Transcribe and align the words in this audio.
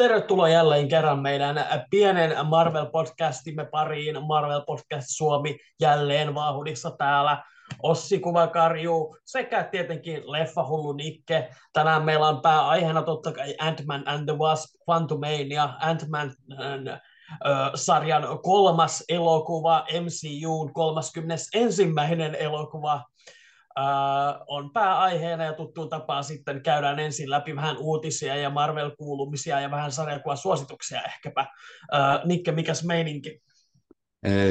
tervetuloa 0.00 0.48
jälleen 0.48 0.88
kerran 0.88 1.18
meidän 1.18 1.64
pienen 1.90 2.30
Marvel-podcastimme 2.30 3.68
pariin. 3.70 4.26
Marvel 4.26 4.62
Podcast 4.66 5.06
Suomi 5.08 5.58
jälleen 5.80 6.34
vauhdissa 6.34 6.90
täällä. 6.90 7.42
Ossi 7.82 8.18
Kuvakarju 8.18 9.16
sekä 9.24 9.64
tietenkin 9.64 10.32
Leffahullu 10.32 10.92
Nikke. 10.92 11.48
Tänään 11.72 12.02
meillä 12.02 12.28
on 12.28 12.42
pääaiheena 12.42 13.02
totta 13.02 13.32
kai 13.32 13.54
Ant-Man 13.60 14.02
and 14.06 14.24
the 14.24 14.38
Wasp 14.38 14.74
Quantumania, 14.88 15.68
Ant-Man 15.80 16.34
sarjan 17.74 18.22
kolmas 18.42 19.04
elokuva, 19.08 19.84
MCUn 20.00 20.72
31. 20.72 21.92
elokuva 22.38 23.02
on 24.46 24.72
pääaiheena 24.72 25.44
ja 25.44 25.52
tuttuun 25.52 25.88
tapaan 25.88 26.24
sitten 26.24 26.62
käydään 26.62 26.98
ensin 26.98 27.30
läpi 27.30 27.56
vähän 27.56 27.76
uutisia 27.78 28.36
ja 28.36 28.50
Marvel-kuulumisia 28.50 29.60
ja 29.60 29.70
vähän 29.70 29.90
suosituksia 30.34 31.02
ehkäpä. 31.02 31.46
Nikke, 32.24 32.52
mikäs 32.52 32.84
meininki? 32.84 33.42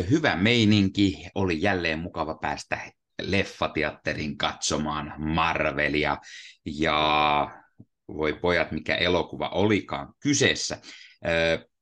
Hyvä 0.10 0.36
meininki. 0.36 1.28
Oli 1.36 1.62
jälleen 1.62 2.00
mukava 2.00 2.36
päästä 2.36 2.80
leffateatterin 3.22 4.38
katsomaan 4.38 5.14
Marvelia. 5.18 6.18
Ja 6.66 7.50
voi 8.08 8.34
pojat, 8.34 8.72
mikä 8.72 8.96
elokuva 8.96 9.50
olikaan 9.50 10.14
kyseessä 10.20 10.78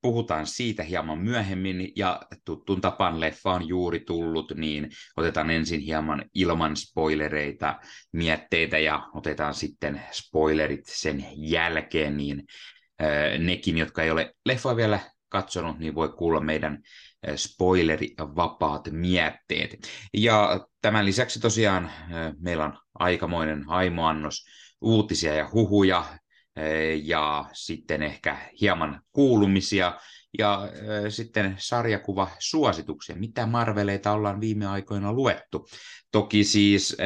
puhutaan 0.01 0.47
siitä 0.47 0.83
hieman 0.83 1.19
myöhemmin, 1.19 1.91
ja 1.95 2.21
tuttuun 2.45 2.81
tapaan 2.81 3.19
leffa 3.19 3.53
on 3.53 3.67
juuri 3.67 3.99
tullut, 3.99 4.51
niin 4.55 4.89
otetaan 5.17 5.49
ensin 5.49 5.79
hieman 5.79 6.25
ilman 6.33 6.77
spoilereita 6.77 7.79
mietteitä, 8.13 8.77
ja 8.77 9.09
otetaan 9.13 9.53
sitten 9.53 10.01
spoilerit 10.11 10.85
sen 10.85 11.25
jälkeen, 11.35 12.17
niin 12.17 12.43
nekin, 13.37 13.77
jotka 13.77 14.03
ei 14.03 14.11
ole 14.11 14.35
leffa 14.45 14.75
vielä 14.75 14.99
katsonut, 15.29 15.79
niin 15.79 15.95
voi 15.95 16.09
kuulla 16.09 16.39
meidän 16.39 16.81
spoilerivapaat 17.35 18.87
mietteet. 18.91 19.77
Ja 20.13 20.67
tämän 20.81 21.05
lisäksi 21.05 21.39
tosiaan 21.39 21.91
meillä 22.39 22.65
on 22.65 22.77
aikamoinen 22.93 23.63
aimoannos 23.67 24.45
uutisia 24.81 25.35
ja 25.35 25.49
huhuja, 25.53 26.05
ja 27.03 27.45
sitten 27.53 28.03
ehkä 28.03 28.37
hieman 28.61 29.01
kuulumisia 29.11 29.99
ja 30.37 30.69
sitten 31.09 31.55
sarjakuva 31.57 32.29
suosituksia, 32.39 33.15
mitä 33.15 33.45
Marveleita 33.45 34.11
ollaan 34.11 34.41
viime 34.41 34.67
aikoina 34.67 35.13
luettu. 35.13 35.67
Toki 36.11 36.43
siis 36.43 36.97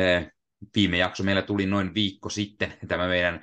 viime 0.75 0.97
jakso 0.97 1.23
meillä 1.23 1.41
tuli 1.41 1.65
noin 1.65 1.93
viikko 1.93 2.29
sitten, 2.29 2.73
tämä 2.87 3.07
meidän 3.07 3.41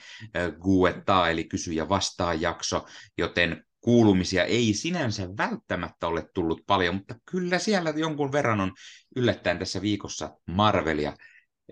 Guetta, 0.60 1.28
eli 1.28 1.44
kysy 1.44 1.72
ja 1.72 1.88
vastaa 1.88 2.34
jakso, 2.34 2.86
joten 3.18 3.64
kuulumisia 3.80 4.44
ei 4.44 4.74
sinänsä 4.74 5.28
välttämättä 5.36 6.06
ole 6.06 6.28
tullut 6.34 6.62
paljon, 6.66 6.94
mutta 6.94 7.14
kyllä 7.30 7.58
siellä 7.58 7.90
jonkun 7.96 8.32
verran 8.32 8.60
on 8.60 8.72
yllättäen 9.16 9.58
tässä 9.58 9.82
viikossa 9.82 10.30
Marvelia 10.46 11.12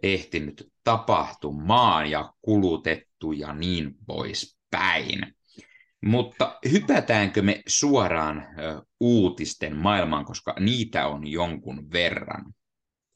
ehtinyt 0.02 0.72
tapahtumaan 0.84 2.10
ja 2.10 2.32
kulutettu 2.42 3.32
ja 3.32 3.52
niin 3.52 3.94
poispäin. 4.06 5.36
Mutta 6.04 6.58
hypätäänkö 6.72 7.42
me 7.42 7.62
suoraan 7.68 8.46
uutisten 9.00 9.76
maailmaan, 9.76 10.24
koska 10.24 10.54
niitä 10.60 11.06
on 11.06 11.26
jonkun 11.26 11.92
verran? 11.92 12.54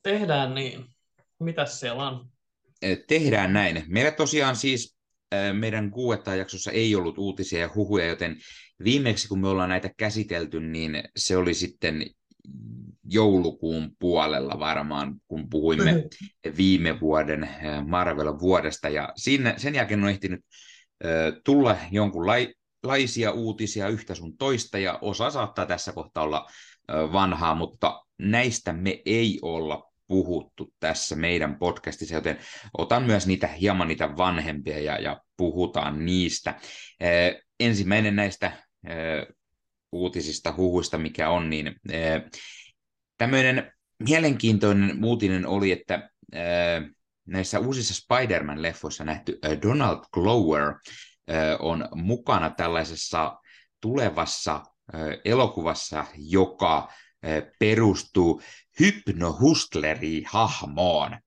Tehdään 0.03 0.55
niin. 0.55 0.85
Mitäs 1.41 1.81
siellä 1.81 2.09
on? 2.09 2.29
Tehdään 3.09 3.53
näin. 3.53 3.85
Meillä 3.89 4.11
tosiaan 4.11 4.57
siis 4.57 4.97
meidän 5.53 5.91
Guetta-jaksossa 5.95 6.71
ei 6.71 6.97
ollut 6.97 7.19
uutisia 7.19 7.61
ja 7.61 7.71
huhuja, 7.75 8.07
joten 8.07 8.37
viimeksi 8.85 9.29
kun 9.29 9.41
me 9.41 9.49
ollaan 9.49 9.69
näitä 9.69 9.91
käsitelty, 9.97 10.61
niin 10.61 11.03
se 11.17 11.37
oli 11.37 11.55
sitten 11.55 12.07
joulukuun 13.11 13.91
puolella 13.99 14.59
varmaan, 14.59 15.15
kun 15.29 15.51
puhuimme 15.51 15.93
mm-hmm. 15.93 16.57
viime 16.57 17.01
vuoden 17.01 17.43
eh, 17.43 17.87
Marvel-vuodesta. 17.87 18.89
Ja 18.89 19.13
siinä, 19.17 19.55
sen 19.57 19.75
jälkeen 19.75 20.03
on 20.03 20.11
ehtinyt 20.11 20.41
uh, 21.05 21.41
tulla 21.45 21.77
jonkunlaisia 21.91 23.33
uutisia 23.33 23.89
yhtä 23.89 24.15
sun 24.15 24.37
toista, 24.37 24.79
ja 24.79 24.99
osa 25.01 25.31
saattaa 25.31 25.67
tässä 25.67 25.93
kohtaa 25.93 26.25
olla 26.25 26.47
uh, 26.47 27.13
vanhaa, 27.13 27.55
mutta 27.55 28.05
näistä 28.19 28.73
me 28.73 29.03
ei 29.07 29.39
olla 29.43 29.91
puhuttu 30.07 30.73
tässä 30.81 31.17
meidän 31.17 31.59
podcastissa, 31.59 32.15
joten 32.15 32.39
otan 32.79 33.03
myös 33.03 33.27
niitä 33.27 33.47
hieman 33.47 33.89
niitä 33.89 34.17
vanhempia 34.17 34.79
ja, 34.79 34.99
ja 34.99 35.21
puhutaan 35.37 36.05
niistä. 36.07 36.55
Uh, 36.61 37.41
ensimmäinen 37.61 38.17
näistä 38.17 38.53
uutisista, 39.93 40.55
huhuista, 40.57 40.99
mikä 40.99 41.31
on, 41.31 41.51
niin 41.51 41.75
Tämmöinen 43.21 43.73
mielenkiintoinen 44.09 45.05
uutinen 45.05 45.47
oli, 45.47 45.73
että 45.73 45.95
äh, 45.95 46.01
näissä 47.27 47.59
uusissa 47.59 47.95
Spider-Man-leffoissa 47.95 49.05
nähty 49.05 49.39
äh, 49.45 49.51
Donald 49.63 49.99
Glover 50.13 50.69
äh, 50.69 50.75
on 51.59 51.89
mukana 51.95 52.51
tällaisessa 52.51 53.39
tulevassa 53.81 54.63
elokuvassa, 55.25 56.05
joka 56.17 56.93
perustuu 57.59 58.43
hypnohustleri-hahmoon. 58.81 61.19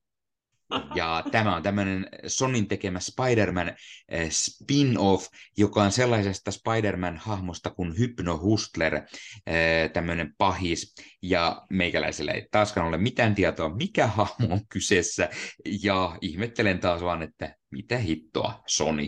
Ja 0.96 1.24
tämä 1.32 1.56
on 1.56 1.64
tämmöinen 1.64 2.08
Sonin 2.28 2.68
tekemä 2.68 3.00
Spider-Man 3.00 3.72
eh, 4.10 4.32
spin-off, 4.32 5.28
joka 5.58 5.84
on 5.84 5.92
sellaisesta 5.92 6.52
Spider-Man-hahmosta 6.52 7.70
kuin 7.70 7.98
Hypno 7.98 8.38
Hustler, 8.38 8.96
eh, 9.48 9.92
tämmöinen 9.94 10.34
pahis. 10.38 10.96
Ja 11.22 11.62
meikäläisellä 11.70 12.32
ei 12.32 12.48
taaskaan 12.52 12.88
ole 12.88 12.98
mitään 12.98 13.36
tietoa, 13.36 13.76
mikä 13.76 14.08
hahmo 14.08 14.48
on 14.54 14.62
kyseessä. 14.70 15.30
Ja 15.84 16.18
ihmettelen 16.22 16.80
taas 16.80 17.02
vaan, 17.02 17.22
että 17.22 17.56
mitä 17.72 17.98
hittoa 17.98 18.64
Sony. 18.68 19.08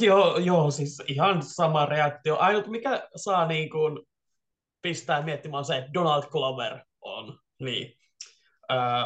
Joo, 0.00 0.38
joo, 0.38 0.70
siis 0.70 1.02
ihan 1.06 1.42
sama 1.42 1.86
reaktio. 1.86 2.36
Ainut 2.36 2.66
mikä 2.66 3.08
saa 3.16 3.46
niin 3.46 3.70
kuin 3.70 4.00
pistää 4.82 5.22
miettimään 5.22 5.64
se, 5.64 5.76
että 5.76 5.90
Donald 5.94 6.22
Glover 6.22 6.78
on. 7.00 7.38
Niin 7.62 7.98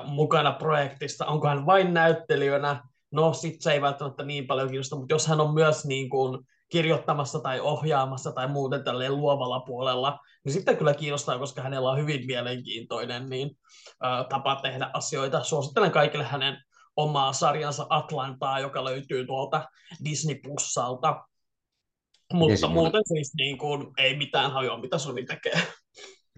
mukana 0.04 0.52
projektissa, 0.52 1.26
onko 1.26 1.48
hän 1.48 1.66
vain 1.66 1.94
näyttelijänä, 1.94 2.82
no 3.10 3.32
sit 3.32 3.62
se 3.62 3.72
ei 3.72 3.82
välttämättä 3.82 4.22
niin 4.22 4.46
paljon 4.46 4.68
kiinnosta, 4.68 4.96
mutta 4.96 5.14
jos 5.14 5.26
hän 5.26 5.40
on 5.40 5.54
myös 5.54 5.84
niin 5.86 6.10
kuin 6.10 6.38
kirjoittamassa 6.68 7.40
tai 7.40 7.60
ohjaamassa 7.60 8.32
tai 8.32 8.48
muuten 8.48 8.84
tälleen 8.84 9.16
luovalla 9.16 9.60
puolella, 9.60 10.18
niin 10.44 10.52
sitten 10.52 10.76
kyllä 10.76 10.94
kiinnostaa, 10.94 11.38
koska 11.38 11.62
hänellä 11.62 11.90
on 11.90 11.98
hyvin 11.98 12.26
mielenkiintoinen 12.26 13.28
niin, 13.28 13.50
ää, 14.02 14.24
tapa 14.24 14.56
tehdä 14.62 14.90
asioita. 14.92 15.44
Suosittelen 15.44 15.90
kaikille 15.90 16.24
hänen 16.24 16.56
omaa 16.96 17.32
sarjansa 17.32 17.86
Atlantaa, 17.90 18.60
joka 18.60 18.84
löytyy 18.84 19.26
tuolta 19.26 19.68
Disney 20.04 20.34
Plusalta. 20.42 21.24
Mutta 22.32 22.68
muuten 22.68 23.02
siis 23.04 23.32
niin 23.36 23.58
kuin, 23.58 23.86
ei 23.98 24.16
mitään 24.16 24.52
hajoa, 24.52 24.80
mitä 24.80 24.98
Sony 24.98 25.24
tekee. 25.24 25.62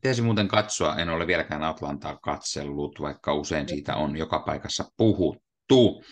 Pitäisi 0.03 0.23
muuten 0.23 0.49
katsoa, 0.49 0.97
en 0.97 1.09
ole 1.09 1.27
vieläkään 1.27 1.63
Atlantaa 1.63 2.17
katsellut, 2.17 3.01
vaikka 3.01 3.35
usein 3.35 3.69
siitä 3.69 3.97
on 3.97 4.17
joka 4.17 4.39
paikassa 4.39 4.85
puhuttu. 4.97 6.05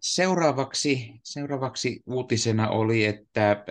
seuraavaksi, 0.00 1.12
seuraavaksi 1.24 2.02
uutisena 2.06 2.68
oli, 2.68 3.04
että 3.04 3.64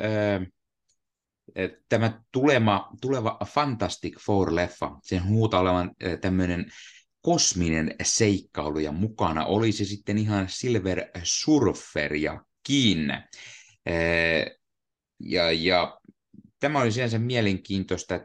tämä 1.90 2.22
tulema, 2.32 2.90
tuleva 3.02 3.38
Fantastic 3.46 4.16
Four-leffa, 4.20 5.00
sen 5.04 5.28
huuta 5.28 5.60
olevan 5.60 5.92
tämmöinen 6.22 6.66
kosminen 7.22 7.96
seikkailu 8.04 8.80
ja 8.80 8.92
mukana 8.92 9.46
oli 9.46 9.72
se 9.72 9.86
sitten 9.86 10.18
ihan 10.18 10.46
Silver 10.50 11.06
Surferiakin. 11.24 13.14
Ja, 15.20 15.52
ja 15.52 16.00
tämä 16.64 16.82
oli 16.82 16.92
sinänsä 16.92 17.20
mielenkiintoista, 17.20 18.20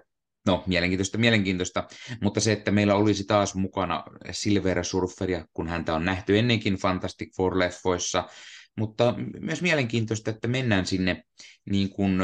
no 0.47 0.65
mielenkiintoista, 0.67 1.19
mielenkiintoista, 1.19 1.89
mutta 2.23 2.41
se, 2.41 2.53
että 2.53 2.71
meillä 2.71 2.95
olisi 2.95 3.25
taas 3.25 3.55
mukana 3.55 4.05
Silver 4.31 4.85
Surferia, 4.85 5.45
kun 5.53 5.69
häntä 5.69 5.95
on 5.95 6.05
nähty 6.05 6.39
ennenkin 6.39 6.75
Fantastic 6.75 7.29
Four-leffoissa, 7.37 8.29
mutta 8.77 9.15
myös 9.41 9.63
mielenkiintoista, 9.63 10.31
että 10.31 10.49
mennään 10.49 10.87
sinne 10.87 11.23
niin 11.71 11.91
kuin, 11.91 12.21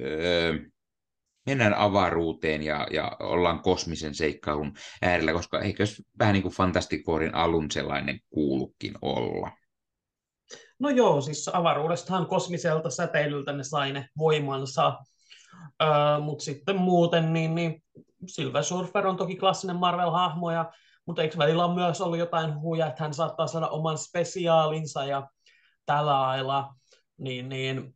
öö, 0.00 0.58
mennään 1.46 1.74
avaruuteen 1.74 2.62
ja, 2.62 2.86
ja 2.90 3.16
ollaan 3.20 3.62
kosmisen 3.62 4.14
seikkailun 4.14 4.72
äärellä, 5.02 5.32
koska 5.32 5.60
eikö 5.60 5.84
vähän 6.18 6.32
niin 6.32 6.42
kuin 6.42 6.54
Fantastic 6.54 7.06
Fourin 7.06 7.34
alun 7.34 7.70
sellainen 7.70 8.20
kuulukin 8.30 8.94
olla? 9.02 9.50
No 10.78 10.90
joo, 10.90 11.20
siis 11.20 11.50
avaruudestahan 11.52 12.26
kosmiselta 12.26 12.90
säteilyltä 12.90 13.52
ne 13.52 13.64
sai 13.64 13.92
ne 13.92 14.08
voimansa, 14.18 14.98
Uh, 15.82 16.24
mutta 16.24 16.44
sitten 16.44 16.76
muuten, 16.76 17.32
niin, 17.32 17.54
niin 17.54 17.82
Silver 18.26 18.64
Surfer 18.64 19.06
on 19.06 19.16
toki 19.16 19.36
klassinen 19.36 19.76
Marvel-hahmo, 19.76 20.50
ja, 20.50 20.72
mutta 21.06 21.22
eikö 21.22 21.38
välillä 21.38 21.64
on 21.64 21.74
myös 21.74 22.00
ollut 22.00 22.18
jotain 22.18 22.60
huja, 22.60 22.86
että 22.86 23.04
hän 23.04 23.14
saattaa 23.14 23.46
saada 23.46 23.68
oman 23.68 23.98
spesiaalinsa 23.98 25.04
ja 25.04 25.28
tällä 25.86 26.20
lailla, 26.20 26.74
niin, 27.18 27.48
niin 27.48 27.94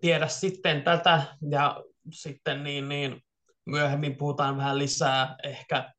tiedä 0.00 0.28
sitten 0.28 0.82
tätä, 0.82 1.22
ja 1.50 1.82
sitten 2.12 2.64
niin, 2.64 2.88
niin 2.88 3.22
myöhemmin 3.66 4.16
puhutaan 4.16 4.56
vähän 4.56 4.78
lisää 4.78 5.36
ehkä, 5.44 5.92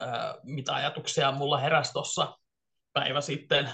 ää, 0.00 0.34
mitä 0.42 0.74
ajatuksia 0.74 1.32
mulla 1.32 1.58
heräsi 1.58 1.92
tuossa 1.92 2.38
päivä 2.92 3.20
sitten 3.20 3.70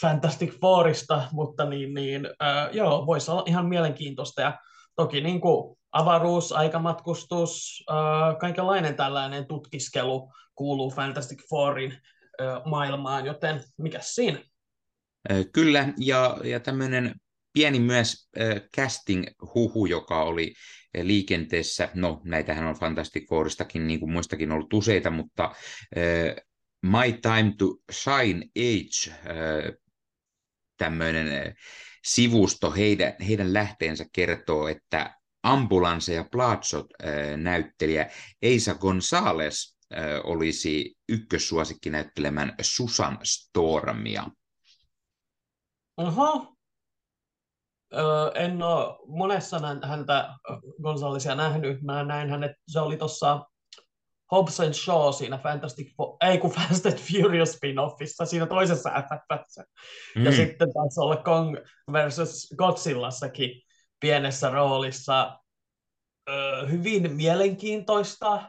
Fantastic 0.00 0.60
Fourista, 0.60 1.22
mutta 1.32 1.64
niin, 1.64 1.94
niin 1.94 2.28
ää, 2.40 2.70
joo, 2.70 3.06
voisi 3.06 3.30
olla 3.30 3.42
ihan 3.46 3.66
mielenkiintoista, 3.66 4.42
ja 4.42 4.58
toki 4.96 5.20
niin 5.20 5.40
kuin 5.40 5.78
avaruus, 5.92 6.52
aikamatkustus, 6.52 7.84
kaikenlainen 8.40 8.96
tällainen 8.96 9.46
tutkiskelu 9.46 10.32
kuuluu 10.54 10.90
Fantastic 10.90 11.48
Fourin 11.48 11.98
maailmaan, 12.64 13.26
joten 13.26 13.64
mikä 13.78 13.98
siinä? 14.02 14.38
Kyllä, 15.52 15.88
ja, 15.98 16.36
ja 16.44 16.60
tämmöinen 16.60 17.14
pieni 17.52 17.80
myös 17.80 18.28
casting-huhu, 18.76 19.86
joka 19.86 20.22
oli 20.22 20.54
liikenteessä. 21.02 21.88
No, 21.94 22.20
näitähän 22.24 22.66
on 22.66 22.74
Fantastic 22.74 23.28
Fouristakin, 23.28 23.86
niin 23.86 24.00
kuin 24.00 24.12
muistakin 24.12 24.52
ollut 24.52 24.72
useita, 24.72 25.10
mutta 25.10 25.54
My 26.82 27.12
Time 27.22 27.54
to 27.58 27.66
Shine 27.92 28.46
Age, 28.56 29.14
tämmöinen 30.76 31.46
äh, 31.46 31.54
sivusto, 32.04 32.72
heidän, 32.72 33.14
heidän 33.28 33.54
lähteensä 33.54 34.04
kertoo, 34.12 34.68
että 34.68 35.16
Ambulance 35.42 36.14
ja 36.14 36.24
Platsot 36.32 36.86
äh, 37.04 37.36
näyttelijä 37.36 38.10
Eisa 38.42 38.74
Gonzales 38.74 39.74
olisi 40.24 40.94
ykkössuosikki 41.08 41.90
näyttelemään 41.90 42.54
Susan 42.60 43.18
Stormia. 43.22 44.26
Oho, 45.96 46.56
en 48.34 48.62
ole 48.62 48.98
monessa 49.06 49.60
häntä 49.82 50.34
Gonzalesia 50.82 51.34
nähnyt. 51.34 51.82
Mä 51.82 52.04
näin 52.04 52.30
hänet, 52.30 52.52
se 52.68 52.80
oli 52.80 52.96
tuossa 52.96 53.46
Hobbs 54.34 54.60
and 54.60 54.74
Shaw 54.74 55.12
siinä 55.12 55.38
Fantastic 55.38 55.96
Four, 55.96 56.16
ei 56.20 56.38
kun 56.38 56.50
Fast 56.50 56.86
and 56.86 56.98
Furious 56.98 57.52
spin-offissa, 57.52 58.26
siinä 58.26 58.46
toisessa 58.46 58.90
FFssä. 58.90 59.64
Mm. 60.16 60.24
Ja 60.24 60.32
sitten 60.32 60.72
taisi 60.72 61.00
olla 61.00 61.16
Kong 61.16 61.56
versus 61.92 62.54
Godzillassakin 62.58 63.62
pienessä 64.00 64.50
roolissa. 64.50 65.38
Öö, 66.30 66.66
hyvin 66.66 67.12
mielenkiintoista. 67.12 68.42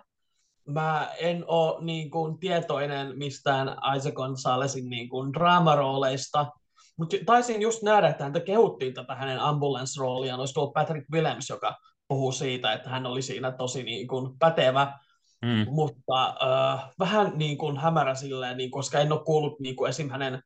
Mä 0.67 1.11
en 1.19 1.43
ole 1.47 1.83
niin 1.85 2.09
kuin, 2.11 2.39
tietoinen 2.39 3.17
mistään 3.17 3.77
Isaac 3.97 4.13
Gonzalesin 4.13 4.89
niin 4.89 5.09
kuin, 5.09 5.33
draamarooleista, 5.33 6.51
mutta 6.97 7.17
taisin 7.25 7.61
just 7.61 7.83
nähdä, 7.83 8.07
että 8.07 8.23
häntä 8.23 8.39
kehuttiin 8.39 8.93
tätä 8.93 9.15
hänen 9.15 9.39
ambulance-rooliaan. 9.39 10.39
Olisi 10.39 10.53
tullut 10.53 10.73
Patrick 10.73 11.05
Willems, 11.11 11.49
joka 11.49 11.75
puhuu 12.07 12.31
siitä, 12.31 12.73
että 12.73 12.89
hän 12.89 13.05
oli 13.05 13.21
siinä 13.21 13.51
tosi 13.51 13.83
niin 13.83 14.07
kuin 14.07 14.39
pätevä. 14.39 14.99
Mm. 15.45 15.65
Mutta 15.69 16.27
äh, 16.27 16.89
vähän 17.00 17.31
niin 17.36 17.57
kuin 17.57 17.77
hämärä 17.77 18.15
silleen, 18.15 18.57
niin, 18.57 18.71
koska 18.71 19.00
en 19.00 19.12
ole 19.12 19.24
kuullut 19.25 19.59
niin 19.59 19.75
kuin 19.75 19.89
esim. 19.89 20.09
hänen 20.09 20.42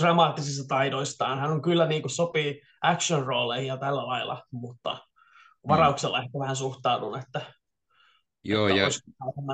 dramaattisista 0.00 0.68
taidoistaan. 0.68 1.38
Hän 1.38 1.50
on 1.50 1.62
kyllä 1.62 1.86
niin 1.86 2.02
kuin 2.02 2.10
sopii 2.10 2.60
action-rooleihin 2.82 3.66
ja 3.66 3.76
tällä 3.76 4.06
lailla, 4.06 4.42
mutta 4.50 4.98
varauksella 5.68 6.18
mm. 6.18 6.24
ehkä 6.24 6.38
vähän 6.38 6.56
suhtaudun, 6.56 7.18
että, 7.18 7.40
Joo, 8.44 8.68
että 8.68 8.78
ja... 8.78 8.84
olisi 8.84 9.00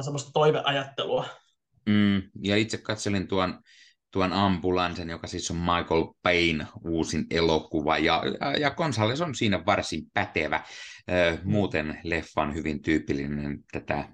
semmoista 0.05 0.31
toiveajattelua. 0.33 1.25
Mm, 1.87 2.23
ja 2.43 2.57
itse 2.57 2.79
katselin 2.79 3.29
tuon 3.29 3.61
tuon 4.11 4.33
Ambulansen, 4.33 5.11
joka 5.11 5.27
siis 5.27 5.51
on 5.51 5.57
Michael 5.57 6.05
Payne 6.23 6.67
uusin 6.85 7.27
elokuva, 7.31 7.99
ja, 7.99 8.23
ja, 8.41 8.53
ja 8.53 8.71
Gonzales 8.71 9.21
on 9.21 9.35
siinä 9.35 9.67
varsin 9.67 10.05
pätevä. 10.15 10.65
Muuten 11.45 12.01
leffa 12.03 12.43
on 12.43 12.55
hyvin 12.55 12.83
tyypillinen 12.83 13.65
tätä 13.73 14.09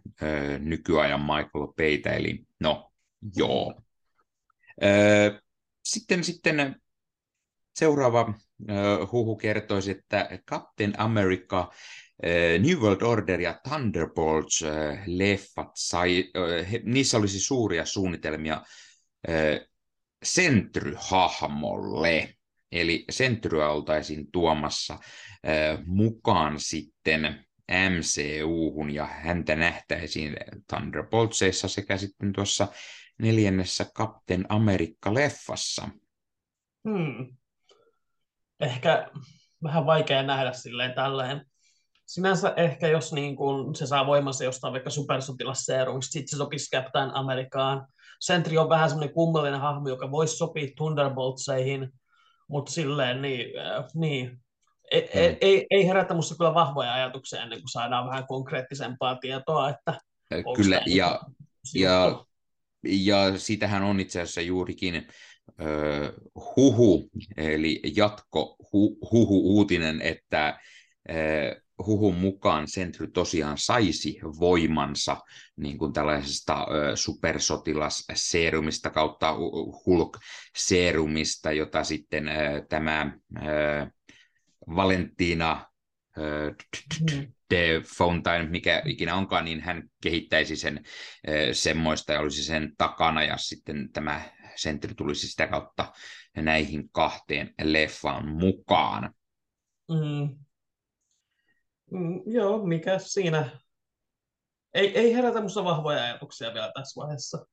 nykyajan 0.59 1.21
Michael 1.21 1.67
Payta, 1.77 2.11
eli 2.11 2.47
no, 2.61 2.93
joo. 3.37 3.83
Sitten, 5.85 6.25
sitten 6.25 6.83
seuraava 7.75 8.35
huhu 9.13 9.37
kertoisi, 9.37 9.91
että 9.91 10.29
Captain 10.51 10.95
America 10.99 11.71
New 12.59 12.79
World 12.79 13.03
Order 13.03 13.41
ja 13.41 13.61
Thunderbolts-leffat 13.69 15.71
sai, 15.75 16.25
niissä 16.83 17.17
olisi 17.17 17.41
suuria 17.41 17.85
suunnitelmia 17.85 18.63
Sentry-hahmolle. 20.25 22.34
Eli 22.75 23.05
Sentryä 23.11 23.71
oltaisiin 23.71 24.33
tuomassa 24.33 24.99
mukaan 25.87 26.61
sitten 26.61 27.47
MCU-hun 27.91 28.91
ja 28.91 29.07
häntä 29.07 29.57
nähtäisiin 29.57 30.37
Thunderboltsissa 30.69 31.69
sekä 31.69 31.97
sitten 31.97 32.33
tuossa 32.33 32.69
neljännessä 33.19 33.85
Captain 33.85 34.47
Amerikka-leffassa. 34.49 35.89
Hmm. 36.89 37.37
Ehkä 38.61 39.11
vähän 39.63 39.87
vaikea 39.87 40.23
nähdä 40.23 40.53
silleen 40.53 40.95
tälleen. 40.95 41.47
Sinänsä 42.07 42.55
ehkä 42.57 42.89
jos 42.89 43.13
niin 43.13 43.37
kun 43.37 43.75
se 43.75 43.87
saa 43.87 44.07
voimansa 44.07 44.45
jostain 44.45 44.73
vaikka 44.73 44.91
supersotilasseerumista, 44.91 46.13
sitten 46.13 46.29
se 46.29 46.37
sopisi 46.37 46.71
Captain 46.71 47.11
Amerikaan 47.15 47.87
Sentry 48.21 48.59
on 48.59 48.69
vähän 48.69 48.89
semmoinen 48.89 49.15
kummallinen 49.15 49.61
hahmo, 49.61 49.89
joka 49.89 50.11
voisi 50.11 50.37
sopia 50.37 50.69
Thunderboltseihin, 50.77 51.93
mutta 52.49 52.73
silleen 52.73 53.23
niin, 53.23 53.59
äh, 53.59 53.85
niin. 53.95 54.39
Ei, 54.91 55.09
ei, 55.13 55.39
ei, 55.41 55.67
ei 55.71 55.87
herätä 55.87 56.15
minusta 56.15 56.37
kyllä 56.37 56.55
vahvoja 56.55 56.93
ajatuksia 56.93 57.43
ennen 57.43 57.59
kuin 57.59 57.69
saadaan 57.69 58.09
vähän 58.09 58.27
konkreettisempaa 58.27 59.17
tietoa, 59.17 59.71
että 59.71 60.01
Kyllä, 60.57 60.81
ja, 60.87 61.21
ja, 61.75 62.25
ja 62.85 63.39
sitähän 63.39 63.83
on 63.83 64.01
itse 64.01 64.21
asiassa 64.21 64.41
juurikin 64.41 65.09
ö, 65.61 66.13
huhu, 66.57 67.11
eli 67.37 67.81
jatko 67.97 68.57
hu, 68.73 68.99
huhu 69.13 69.57
uutinen, 69.57 70.03
että 70.03 70.61
ö, 71.11 71.15
huhun 71.79 72.15
mukaan 72.15 72.69
Sentry 72.69 73.07
tosiaan 73.07 73.59
saisi 73.59 74.21
voimansa 74.41 75.17
niin 75.57 75.79
kuin 75.79 75.93
tällaisesta 75.93 76.67
supersotilasseerumista 76.95 78.91
kautta 78.91 79.35
Hulk-seerumista, 79.87 81.53
jota 81.53 81.85
sitten 81.85 82.31
tämä 82.69 83.19
Valentina 84.77 85.67
de 87.51 87.81
Fountain, 87.99 88.51
mikä 88.51 88.83
ikinä 88.87 89.15
onkaan, 89.15 89.45
niin 89.45 89.61
hän 89.61 89.83
kehittäisi 90.03 90.57
sen 90.57 90.85
semmoista 91.53 92.13
ja 92.13 92.21
olisi 92.21 92.45
sen 92.45 92.73
takana 92.79 93.25
ja 93.25 93.37
sitten 93.37 93.93
tämä 93.93 94.23
Sentry 94.57 94.95
tulisi 94.95 95.29
sitä 95.29 95.47
kautta 95.47 95.93
näihin 96.37 96.89
kahteen 96.93 97.55
leffaan 97.63 98.29
mukaan. 98.29 99.15
Mm, 99.89 100.45
joo, 102.27 102.67
mikä 102.67 102.99
siinä? 102.99 103.61
Ei, 104.75 104.99
ei 104.99 105.15
herätä 105.15 105.39
minusta 105.39 105.65
vahvoja 105.65 106.05
ajatuksia 106.05 106.55
vielä 106.55 106.73
tässä 106.75 107.01
vaiheessa. 107.01 107.47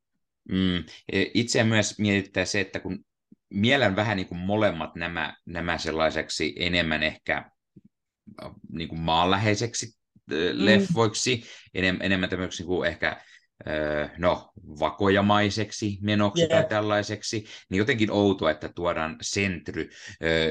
Mm, 0.50 0.78
e, 1.12 1.26
itse 1.34 1.64
myös 1.64 2.00
mietittää 2.00 2.46
se, 2.46 2.60
että 2.60 2.80
kun 2.80 3.06
mielen 3.50 3.96
vähän 3.96 4.18
niin 4.18 4.28
kuin 4.28 4.40
molemmat 4.40 4.96
nämä, 4.96 5.36
nämä 5.46 5.78
sellaiseksi 5.78 6.54
enemmän 6.60 7.04
ehkä 7.04 7.52
niin 8.70 8.90
kuin 8.90 9.00
maanläheiseksi 9.00 9.86
mm. 9.86 10.36
leffoiksi, 10.54 11.44
enem, 11.74 11.98
enemmän 12.02 12.30
tämmöiksi 12.30 12.64
kuin 12.64 12.90
ehkä 12.90 13.22
no, 14.18 14.52
vakojamaiseksi 14.80 15.98
menoksi 16.02 16.42
yeah. 16.42 16.52
tai 16.52 16.70
tällaiseksi, 16.70 17.46
niin 17.70 17.78
jotenkin 17.78 18.12
outoa, 18.12 18.52
että 18.52 18.70
tuodaan 18.76 19.18
sentry. 19.22 19.90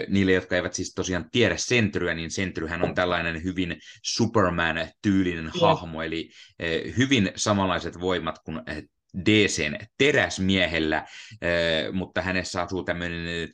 Niille, 0.08 0.32
jotka 0.32 0.56
eivät 0.56 0.74
siis 0.74 0.94
tosiaan 0.94 1.30
tiedä 1.32 1.56
sentryä, 1.56 2.14
niin 2.14 2.30
sentryhän 2.30 2.82
on 2.82 2.94
tällainen 2.94 3.44
hyvin 3.44 3.76
Superman-tyylinen 4.02 5.50
yeah. 5.54 5.60
hahmo, 5.60 6.02
eli 6.02 6.30
hyvin 6.98 7.32
samanlaiset 7.36 8.00
voimat 8.00 8.38
kuin 8.38 8.60
DCn 9.24 9.76
teräsmiehellä, 9.98 11.06
mutta 11.92 12.22
hänessä 12.22 12.62
asuu 12.62 12.84
tämmöinen 12.84 13.48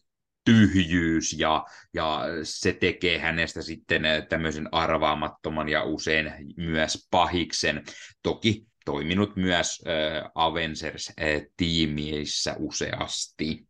tyhjyys 0.45 1.39
ja, 1.39 1.65
ja 1.95 2.21
se 2.43 2.73
tekee 2.73 3.19
hänestä 3.19 3.63
sitten 3.63 4.03
tämmöisen 4.29 4.69
arvaamattoman 4.73 5.69
ja 5.69 5.85
usein 5.85 6.33
myös 6.57 7.09
pahiksen. 7.11 7.85
Toki 8.23 8.67
toiminut 8.87 9.37
myös 9.37 9.83
äh, 9.87 10.31
Avengers-tiimiissä 10.35 12.57
useasti. 12.59 13.69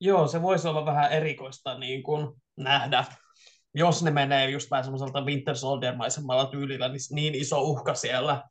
Joo, 0.00 0.28
se 0.28 0.42
voisi 0.42 0.68
olla 0.68 0.86
vähän 0.86 1.12
erikoista 1.12 1.78
niin 1.78 2.02
kuin 2.02 2.42
nähdä, 2.56 3.04
jos 3.74 4.02
ne 4.02 4.10
menee 4.10 4.50
just 4.50 4.70
vähän 4.70 4.84
semmoiselta 4.84 5.24
Winter 5.24 5.56
Soldier-maisemmalla 5.56 6.46
tyylillä, 6.46 6.88
niin 6.88 7.00
niin 7.10 7.34
iso 7.34 7.60
uhka 7.60 7.94
siellä. 7.94 8.42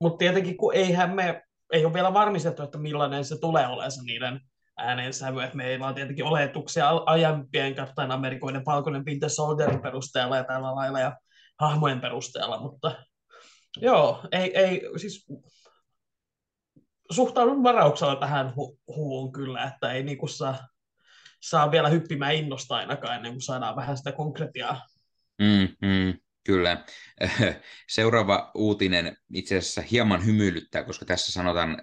Mutta 0.00 0.18
tietenkin 0.18 0.56
kun 0.56 0.74
eihän 0.74 1.14
me, 1.14 1.42
ei 1.72 1.84
ole 1.84 1.94
vielä 1.94 2.14
varmistettu, 2.14 2.62
että 2.62 2.78
millainen 2.78 3.24
se 3.24 3.36
tulee 3.40 3.66
olemaan 3.66 3.92
se 3.92 4.02
niiden 4.02 4.40
äänensävy, 4.76 5.42
että 5.42 5.56
meillä 5.56 5.86
on 5.86 5.94
tietenkin 5.94 6.24
oletuksia 6.24 6.88
aiempien 6.88 7.74
Captain 7.74 8.10
Amerikoiden 8.10 8.66
Valkoinen 8.66 9.04
Winter 9.04 9.30
Soldierin 9.30 9.82
perusteella 9.82 10.36
ja 10.36 10.44
tällä 10.44 10.74
lailla 10.74 11.00
ja 11.00 11.16
hahmojen 11.60 12.00
perusteella, 12.00 12.60
mutta 12.60 13.04
joo, 13.80 14.28
ei, 14.32 14.56
ei 14.58 14.82
siis 14.96 15.26
suhtaudun 17.10 17.62
varauksella 17.62 18.16
tähän 18.16 18.52
hu- 18.90 19.32
kyllä, 19.32 19.64
että 19.64 19.92
ei 19.92 20.02
niinku 20.02 20.28
saa, 20.28 20.68
saa 21.40 21.70
vielä 21.70 21.88
hyppimään 21.88 22.34
innosta 22.34 22.76
ainakaan 22.76 23.16
ennen 23.16 23.32
kuin 23.32 23.42
saadaan 23.42 23.76
vähän 23.76 23.96
sitä 23.96 24.12
konkretiaa. 24.12 24.80
Mm, 25.38 25.88
mm, 25.88 26.14
kyllä. 26.44 26.84
Seuraava 27.88 28.50
uutinen 28.54 29.16
itse 29.34 29.56
asiassa 29.56 29.82
hieman 29.90 30.26
hymyilyttää, 30.26 30.84
koska 30.84 31.04
tässä 31.04 31.32
sanotaan, 31.32 31.82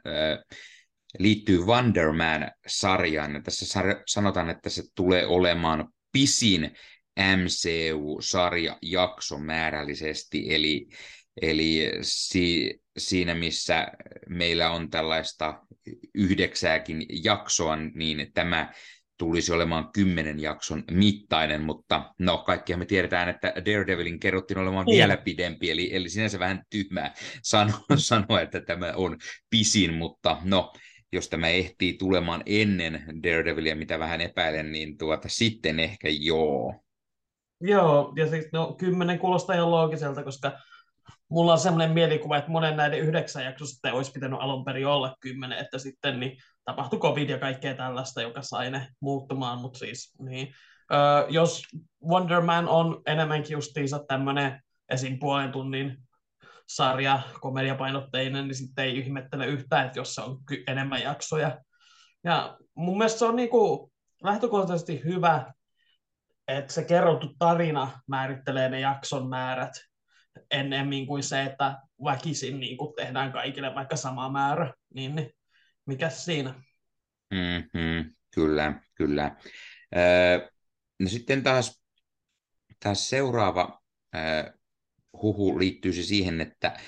liittyy 1.19 1.59
Wonder 1.59 2.11
Man-sarjaan. 2.11 3.43
Tässä 3.43 3.81
sanotaan, 4.07 4.49
että 4.49 4.69
se 4.69 4.83
tulee 4.95 5.27
olemaan 5.27 5.87
pisin 6.11 6.75
MCU-sarja 7.19 8.77
jaksomäärällisesti, 8.81 10.53
eli, 10.53 10.87
eli 11.41 11.91
si, 12.01 12.79
siinä 12.97 13.35
missä 13.35 13.87
meillä 14.29 14.71
on 14.71 14.89
tällaista 14.89 15.63
yhdeksääkin 16.15 17.05
jaksoa, 17.23 17.75
niin 17.75 18.31
tämä 18.33 18.73
tulisi 19.17 19.53
olemaan 19.53 19.89
kymmenen 19.93 20.39
jakson 20.39 20.83
mittainen, 20.91 21.61
mutta 21.61 22.13
no 22.19 22.37
kaikkihan 22.37 22.79
me 22.79 22.85
tiedetään, 22.85 23.29
että 23.29 23.53
Daredevilin 23.55 24.19
kerrottiin 24.19 24.57
olemaan 24.57 24.85
niin. 24.85 24.97
vielä 24.97 25.17
pidempi, 25.17 25.71
eli, 25.71 25.95
eli 25.95 26.09
sinänsä 26.09 26.39
vähän 26.39 26.63
tyhmää 26.69 27.13
sanoa, 27.43 27.79
sanoa, 27.97 28.41
että 28.41 28.61
tämä 28.61 28.93
on 28.95 29.17
pisin, 29.49 29.93
mutta 29.93 30.37
no 30.43 30.73
jos 31.11 31.29
tämä 31.29 31.47
ehtii 31.47 31.93
tulemaan 31.93 32.43
ennen 32.45 33.03
Daredevilia, 33.23 33.75
mitä 33.75 33.99
vähän 33.99 34.21
epäilen, 34.21 34.71
niin 34.71 34.97
tuota, 34.97 35.29
sitten 35.29 35.79
ehkä 35.79 36.07
joo. 36.11 36.83
Joo, 37.61 38.13
ja 38.15 38.29
siis 38.29 38.45
no, 38.53 38.75
kymmenen 38.79 39.19
kuulostaa 39.19 39.55
ihan 39.55 39.71
loogiselta, 39.71 40.23
koska 40.23 40.51
mulla 41.29 41.51
on 41.51 41.59
semmoinen 41.59 41.91
mielikuva, 41.91 42.37
että 42.37 42.51
monen 42.51 42.77
näiden 42.77 42.99
yhdeksän 42.99 43.45
jaksosta 43.45 43.93
olisi 43.93 44.11
pitänyt 44.11 44.39
alun 44.41 44.65
perin 44.65 44.87
olla 44.87 45.15
kymmenen, 45.19 45.57
että 45.57 45.77
sitten 45.77 46.19
niin 46.19 46.37
tapahtui 46.65 46.99
covid 46.99 47.29
ja 47.29 47.39
kaikkea 47.39 47.73
tällaista, 47.73 48.21
joka 48.21 48.41
sai 48.41 48.71
ne 48.71 48.87
muuttumaan, 48.99 49.61
mutta 49.61 49.79
siis 49.79 50.13
niin. 50.19 50.53
Öö, 50.93 51.25
jos 51.29 51.61
Wonder 52.07 52.41
Man 52.41 52.67
on 52.67 53.01
enemmänkin 53.05 53.53
justiinsa 53.53 54.05
tämmöinen 54.07 54.61
esim. 54.89 55.19
puolen 55.19 55.51
tunnin 55.51 55.97
sarja, 56.67 57.19
komediapainotteinen, 57.39 58.47
niin 58.47 58.55
sitten 58.55 58.85
ei 58.85 58.97
ihmettele 58.97 59.45
yhtään, 59.45 59.85
että 59.85 59.99
jos 59.99 60.15
se 60.15 60.21
on 60.21 60.37
enemmän 60.67 61.01
jaksoja. 61.01 61.61
Ja 62.23 62.57
mun 62.75 62.97
mielestä 62.97 63.19
se 63.19 63.25
on 63.25 63.35
niinku 63.35 63.91
lähtökohtaisesti 64.23 65.01
hyvä, 65.03 65.53
että 66.47 66.73
se 66.73 66.83
kerrottu 66.83 67.35
tarina 67.39 68.01
määrittelee 68.07 68.69
ne 68.69 68.79
jakson 68.79 69.29
määrät 69.29 69.71
ennemmin 70.51 71.07
kuin 71.07 71.23
se, 71.23 71.43
että 71.43 71.77
väkisin 72.03 72.59
niin 72.59 72.77
kuin 72.77 72.95
tehdään 72.95 73.31
kaikille 73.31 73.75
vaikka 73.75 73.95
sama 73.95 74.29
määrä, 74.29 74.73
niin, 74.93 75.15
niin 75.15 75.31
mikä 75.85 76.09
siinä? 76.09 76.53
Mm-hmm, 77.33 78.13
kyllä, 78.35 78.81
kyllä. 78.95 79.35
Öö, 79.95 80.49
no 80.99 81.07
sitten 81.09 81.43
taas, 81.43 81.83
taas 82.79 83.09
seuraava 83.09 83.81
öö, 84.15 84.53
huhu 85.21 85.59
liittyy 85.59 85.93
siihen, 85.93 86.41
että 86.41 86.79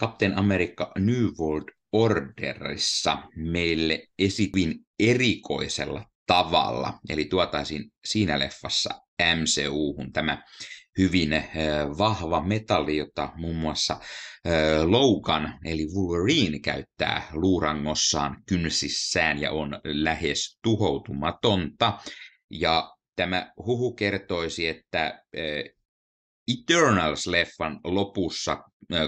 Captain 0.00 0.38
America 0.38 0.92
New 0.98 1.24
World 1.40 1.68
Orderissa 1.92 3.18
meille 3.36 4.06
esitin 4.18 4.74
erikoisella 4.98 6.06
tavalla, 6.26 6.98
eli 7.08 7.24
tuotaisiin 7.24 7.92
siinä 8.04 8.38
leffassa 8.38 9.00
MCU-hun 9.36 10.12
tämä 10.12 10.42
hyvin 10.98 11.32
äh, 11.32 11.44
vahva 11.98 12.42
metalli, 12.42 12.96
jota 12.96 13.32
muun 13.36 13.56
muassa 13.56 13.94
äh, 14.46 14.52
Logan 14.84 15.58
eli 15.64 15.86
Wolverine 15.86 16.58
käyttää 16.58 17.28
luurangossaan 17.32 18.42
kynsissään 18.48 19.40
ja 19.40 19.50
on 19.50 19.80
lähes 19.84 20.58
tuhoutumatonta. 20.62 21.98
Ja 22.50 22.92
tämä 23.16 23.52
huhu 23.56 23.94
kertoisi, 23.94 24.68
että 24.68 25.06
äh, 25.06 25.74
Eternals-leffan 26.50 27.80
lopussa, 27.84 28.62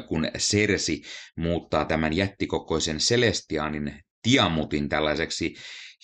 kun 0.09 0.29
Sersi 0.39 1.03
muuttaa 1.37 1.85
tämän 1.85 2.13
jättikokoisen 2.13 2.99
Celestianin 2.99 4.05
Tiamutin 4.23 4.89
tällaiseksi 4.89 5.55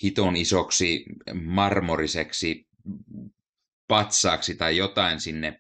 hiton 0.03 0.37
isoksi 0.37 1.05
marmoriseksi 1.35 2.67
patsaaksi 3.91 4.55
tai 4.55 4.77
jotain 4.77 5.21
sinne 5.21 5.59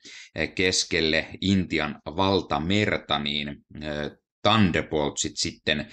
keskelle 0.55 1.27
Intian 1.41 2.01
valtamerta, 2.07 3.19
niin 3.19 3.57
Thunderboltsit 4.43 5.33
sitten 5.37 5.89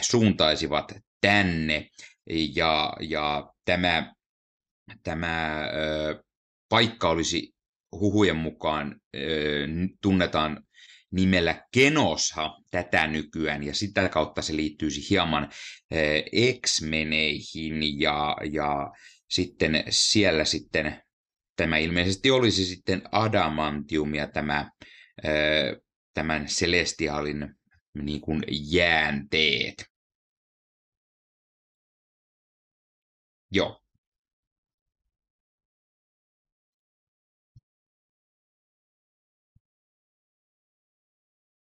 suuntaisivat 0.00 0.92
tänne. 1.20 1.88
Ja, 2.56 2.92
ja 3.00 3.52
tämä, 3.64 4.14
tämä 5.02 5.64
paikka 6.68 7.08
olisi 7.08 7.54
huhujen 7.92 8.36
mukaan 8.36 9.00
tunnetaan 10.02 10.64
nimellä 11.12 11.66
Kenosha 11.74 12.58
tätä 12.70 13.06
nykyään, 13.06 13.64
ja 13.64 13.74
sitä 13.74 14.08
kautta 14.08 14.42
se 14.42 14.56
liittyisi 14.56 15.10
hieman 15.10 15.50
X-meneihin, 16.66 18.00
ja, 18.00 18.36
ja 18.52 18.92
sitten 19.32 19.84
siellä 19.90 20.44
sitten 20.44 21.02
tämä 21.56 21.76
ilmeisesti 21.76 22.30
olisi 22.30 22.64
sitten 22.64 23.02
adamantiumia 23.12 24.28
tämä, 24.28 24.70
tämän 26.14 26.46
celestiaalin 26.46 27.54
niin 27.94 28.20
kuin 28.20 28.42
jäänteet. 28.50 29.84
Joo. 33.50 33.82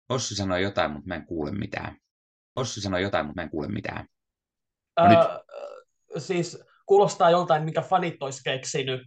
Ossi 0.09 0.35
sanoi 0.35 0.61
jotain, 0.61 0.91
mutta 0.91 1.07
mä 1.07 1.15
en 1.15 1.25
kuule 1.25 1.51
mitään. 1.51 1.97
Ossi 2.55 2.81
sanoi 2.81 3.01
jotain, 3.01 3.25
mutta 3.25 3.41
mä 3.41 3.43
en 3.43 3.49
kuule 3.49 3.67
mitään. 3.67 4.07
No 4.99 5.05
uh, 5.05 5.09
nyt... 5.09 6.23
Siis 6.23 6.70
kuulostaa 6.91 7.29
joltain, 7.29 7.63
mikä 7.63 7.81
fanit 7.81 8.23
olisi 8.23 8.43
keksinyt, 8.43 9.01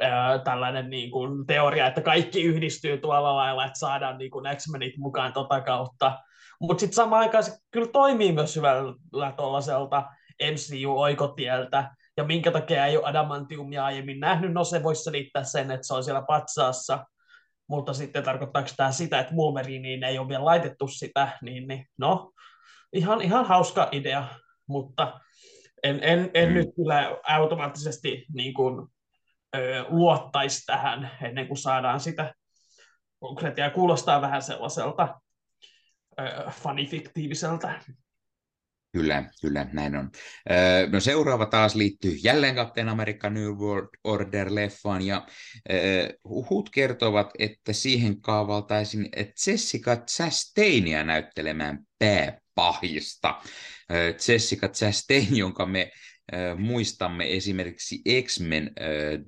ää, 0.00 0.38
tällainen 0.38 0.90
niin 0.90 1.10
kuin, 1.10 1.46
teoria, 1.46 1.86
että 1.86 2.00
kaikki 2.00 2.42
yhdistyy 2.42 2.98
tuolla 2.98 3.36
lailla, 3.36 3.64
että 3.64 3.78
saadaan 3.78 4.18
niin 4.18 4.30
kuin 4.30 4.56
X-Menit 4.56 4.96
mukaan 4.98 5.32
tota 5.32 5.60
kautta. 5.60 6.18
Mutta 6.60 6.80
sitten 6.80 6.96
samaan 6.96 7.22
aikaan 7.22 7.44
se 7.44 7.58
kyllä 7.70 7.88
toimii 7.92 8.32
myös 8.32 8.56
hyvällä 8.56 9.32
tuollaiselta 9.36 10.04
MCU-oikotieltä, 10.42 11.90
ja 12.16 12.24
minkä 12.24 12.50
takia 12.50 12.86
ei 12.86 12.96
ole 12.96 13.06
adamantiumia 13.06 13.84
aiemmin 13.84 14.20
nähnyt, 14.20 14.52
no 14.52 14.64
se 14.64 14.82
voisi 14.82 15.02
selittää 15.02 15.44
sen, 15.44 15.70
että 15.70 15.86
se 15.86 15.94
on 15.94 16.04
siellä 16.04 16.22
patsaassa, 16.28 17.04
mutta 17.68 17.92
sitten 17.92 18.22
tarkoittaako 18.22 18.68
tämä 18.76 18.92
sitä, 18.92 19.20
että 19.20 19.34
Wolveriniin 19.34 20.04
ei 20.04 20.18
ole 20.18 20.28
vielä 20.28 20.44
laitettu 20.44 20.88
sitä, 20.88 21.38
niin, 21.42 21.68
niin 21.68 21.86
no, 21.98 22.32
ihan, 22.92 23.22
ihan 23.22 23.44
hauska 23.44 23.88
idea, 23.92 24.24
mutta 24.66 25.20
en, 25.84 25.98
en, 26.02 26.30
en 26.34 26.48
mm. 26.48 26.54
nyt 26.54 26.68
kyllä 26.76 27.18
automaattisesti 27.28 28.26
niin 28.34 28.54
kuin, 28.54 28.88
ö, 29.56 29.84
luottaisi 29.88 30.66
tähän 30.66 31.10
ennen 31.22 31.48
kuin 31.48 31.58
saadaan 31.58 32.00
sitä 32.00 32.34
konkreettia. 33.20 33.70
Kuulostaa 33.70 34.20
vähän 34.20 34.42
sellaiselta 34.42 35.20
ö, 36.20 36.50
fanifiktiiviseltä. 36.50 37.80
Kyllä, 38.92 39.30
kyllä, 39.40 39.66
näin 39.72 39.96
on. 39.96 40.10
Öö, 40.50 40.86
no 40.86 41.00
seuraava 41.00 41.46
taas 41.46 41.74
liittyy 41.74 42.12
jälleen 42.22 42.54
Captain 42.54 42.88
America 42.88 43.30
New 43.30 43.50
World 43.50 43.88
Order-leffaan, 44.08 45.02
ja 45.02 45.26
öö, 45.72 46.08
huhut 46.24 46.70
kertovat, 46.70 47.30
että 47.38 47.72
siihen 47.72 48.20
kaavaltaisin 48.20 49.08
Jessica 49.46 49.96
Chastainia 49.96 51.04
näyttelemään 51.04 51.78
pääpahista. 51.98 53.40
Jessica 54.28 54.68
Chastain, 54.68 55.36
jonka 55.36 55.66
me 55.66 55.90
muistamme 56.56 57.36
esimerkiksi 57.36 58.02
X-Men 58.22 58.70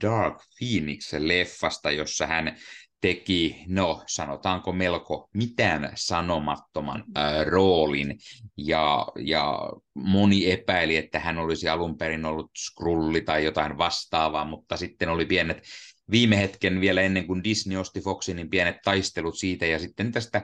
Dark 0.01 0.35
Phoenix-leffasta, 0.35 1.91
jossa 1.91 2.27
hän 2.27 2.57
teki, 3.01 3.65
no 3.69 4.03
sanotaanko 4.07 4.73
melko 4.73 5.29
mitään 5.35 5.93
sanomattoman 5.95 7.05
ää, 7.15 7.45
roolin, 7.45 8.19
ja, 8.57 9.07
ja 9.19 9.59
moni 9.95 10.51
epäili, 10.51 10.97
että 10.97 11.21
hän 11.21 11.39
olisi 11.39 11.69
alun 11.69 11.99
perin 11.99 12.25
ollut 12.25 12.51
skrulli 12.57 13.21
tai 13.21 13.45
jotain 13.45 13.79
vastaavaa, 13.79 14.45
mutta 14.45 14.77
sitten 14.77 15.09
oli 15.09 15.27
pienet 15.27 15.63
viime 16.11 16.37
hetken 16.39 16.81
vielä 16.81 17.01
ennen 17.01 17.27
kuin 17.27 17.45
Disney 17.45 17.79
osti 17.79 18.01
Foxin, 18.01 18.37
niin 18.37 18.51
pienet 18.51 18.77
taistelut 18.85 19.39
siitä, 19.39 19.67
ja 19.67 19.79
sitten 19.79 20.13
tästä 20.13 20.43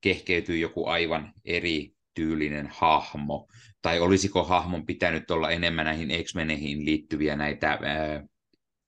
kehkeytyi 0.00 0.60
joku 0.60 0.86
aivan 0.86 1.32
eri 1.44 1.92
tyylinen 2.14 2.68
hahmo, 2.72 3.48
tai 3.82 4.00
olisiko 4.00 4.44
hahmon 4.44 4.86
pitänyt 4.86 5.30
olla 5.30 5.50
enemmän 5.50 5.84
näihin 5.84 6.24
X-Meneihin 6.24 6.84
liittyviä 6.84 7.36
näitä, 7.36 7.70
ää, 7.70 8.24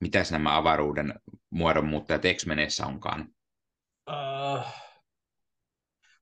mitäs 0.00 0.32
nämä 0.32 0.56
avaruuden 0.56 1.14
muodonmuuttajat 1.50 2.22
X-Meneissä 2.36 2.86
onkaan? 2.86 3.28
Uh, 4.10 4.64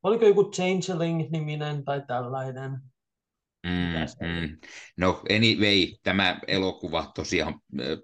oliko 0.03 0.27
joku 0.27 0.51
Changeling-niminen 0.51 1.85
tai 1.85 2.03
tällainen? 2.07 2.71
Mm, 3.67 4.27
mm. 4.29 4.59
No 4.97 5.23
anyway, 5.31 5.87
tämä 6.03 6.41
elokuva 6.47 7.13
tosiaan 7.15 7.55
äh, 7.81 7.99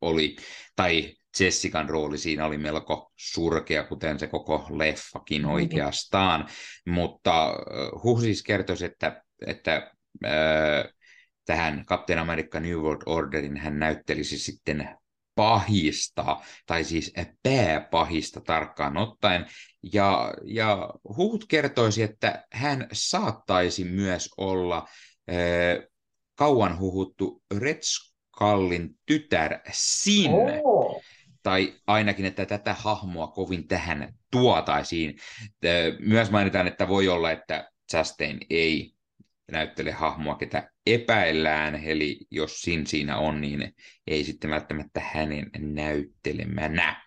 oli, 0.00 0.36
tai 0.76 1.14
Jessican 1.40 1.88
rooli 1.88 2.18
siinä 2.18 2.46
oli 2.46 2.58
melko 2.58 3.12
surkea, 3.16 3.84
kuten 3.84 4.18
se 4.18 4.26
koko 4.26 4.66
leffakin 4.70 5.42
mm-hmm. 5.42 5.54
oikeastaan, 5.54 6.48
mutta 6.86 7.52
uh, 8.04 8.20
siis 8.20 8.42
kertoisi, 8.42 8.84
että, 8.84 9.22
että 9.46 9.92
äh, 10.24 10.94
tähän 11.44 11.84
Captain 11.86 12.18
America 12.18 12.60
New 12.60 12.76
World 12.76 13.02
Orderin 13.06 13.56
hän 13.56 13.78
näyttelisi 13.78 14.38
sitten 14.38 14.88
pahista, 15.34 16.36
tai 16.66 16.84
siis 16.84 17.12
pääpahista 17.42 18.40
tarkkaan 18.40 18.96
ottaen. 18.96 19.46
Ja, 19.92 20.34
ja 20.44 20.90
huhut 21.16 21.44
kertoisi, 21.48 22.02
että 22.02 22.44
hän 22.52 22.88
saattaisi 22.92 23.84
myös 23.84 24.30
olla 24.36 24.86
äh, 25.30 25.88
kauan 26.34 26.78
huhuttu 26.78 27.42
Red 27.58 27.78
Skullin 27.82 28.90
tytär 29.06 29.60
sinne. 29.72 30.60
Oh. 30.64 30.73
Tai 31.44 31.74
ainakin, 31.86 32.24
että 32.24 32.46
tätä 32.46 32.74
hahmoa 32.74 33.26
kovin 33.26 33.68
tähän 33.68 34.14
tuotaisiin. 34.30 35.18
Myös 35.98 36.30
mainitaan, 36.30 36.66
että 36.66 36.88
voi 36.88 37.08
olla, 37.08 37.30
että 37.30 37.70
Chastain 37.90 38.40
ei 38.50 38.92
näyttele 39.52 39.92
hahmoa, 39.92 40.34
ketä 40.34 40.70
epäillään, 40.86 41.74
eli 41.74 42.18
jos 42.30 42.60
Sin 42.60 42.86
siinä 42.86 43.18
on, 43.18 43.40
niin 43.40 43.74
ei 44.06 44.24
sitten 44.24 44.50
välttämättä 44.50 45.00
hänen 45.00 45.50
näyttelemänä. 45.58 47.02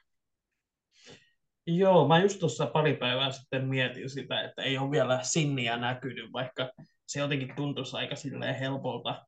Joo, 1.67 2.07
mä 2.07 2.19
just 2.19 2.39
tuossa 2.39 2.65
pari 2.65 2.93
päivää 2.93 3.31
sitten 3.31 3.65
mietin 3.65 4.09
sitä, 4.09 4.41
että 4.41 4.61
ei 4.61 4.77
ole 4.77 4.91
vielä 4.91 5.19
Sinniä 5.23 5.77
näkynyt, 5.77 6.33
vaikka 6.33 6.71
se 7.07 7.19
jotenkin 7.19 7.55
tuntuisi 7.55 7.97
aika 7.97 8.15
silleen 8.15 8.55
helpolta 8.55 9.25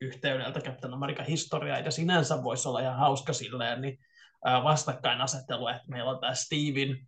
yhteydeltä 0.00 0.60
Captain 0.60 0.94
American 0.94 1.26
historiaa, 1.26 1.78
ja 1.78 1.90
sinänsä 1.90 2.42
voisi 2.42 2.68
olla 2.68 2.80
ihan 2.80 2.98
hauska 2.98 3.32
silleen, 3.32 3.80
niin 3.80 3.98
vastakkainasettelu, 4.44 5.68
että 5.68 5.82
meillä 5.88 6.10
on 6.10 6.20
tämä 6.20 6.34
Steven 6.34 6.98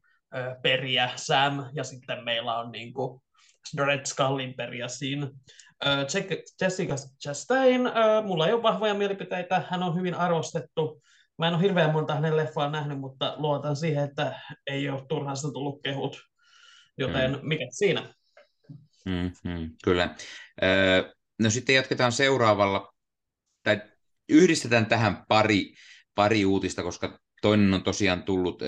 periä 0.63 1.11
Sam, 1.17 1.65
ja 1.73 1.85
sitten 1.85 2.25
meillä 2.25 2.59
on 2.59 2.73
niin 2.73 2.93
kuin 2.93 3.23
Red 3.79 4.07
Skullin 4.07 4.55
peria 4.55 4.89
siinä. 4.89 5.31
Jessica 6.61 6.95
Chastain, 7.23 7.81
mulla 8.25 8.47
ei 8.47 8.53
ole 8.53 8.63
vahvoja 8.63 8.95
mielipiteitä, 8.95 9.63
hän 9.71 9.83
on 9.83 9.97
hyvin 9.97 10.15
arvostettu. 10.15 11.03
Mä 11.39 11.49
en 11.49 11.55
ole 11.55 11.63
hirveän 11.63 11.93
monta 11.93 12.15
hänen 12.15 12.37
leffaa 12.37 12.71
nähnyt, 12.71 12.99
mutta 12.99 13.35
luotan 13.37 13.77
siihen, 13.77 14.05
että 14.05 14.41
ei 14.67 14.89
ole 14.89 15.07
turhasta 15.09 15.53
tullut 15.53 15.83
kehut. 15.83 16.21
Joten 16.99 17.33
mm. 17.33 17.39
mikä 17.43 17.67
siinä? 17.71 18.15
Mm, 19.05 19.33
mm, 19.45 19.71
kyllä. 19.85 20.15
no 21.39 21.51
sitten 21.51 21.75
jatketaan 21.75 22.13
seuraavalla, 22.13 22.93
tai 23.63 23.83
yhdistetään 24.29 24.87
tähän 24.87 25.25
pari, 25.29 25.75
pari 26.15 26.45
uutista, 26.45 26.83
koska 26.83 27.19
toinen 27.43 27.75
on 27.75 27.83
tosiaan 27.83 28.23
tullut 28.23 28.63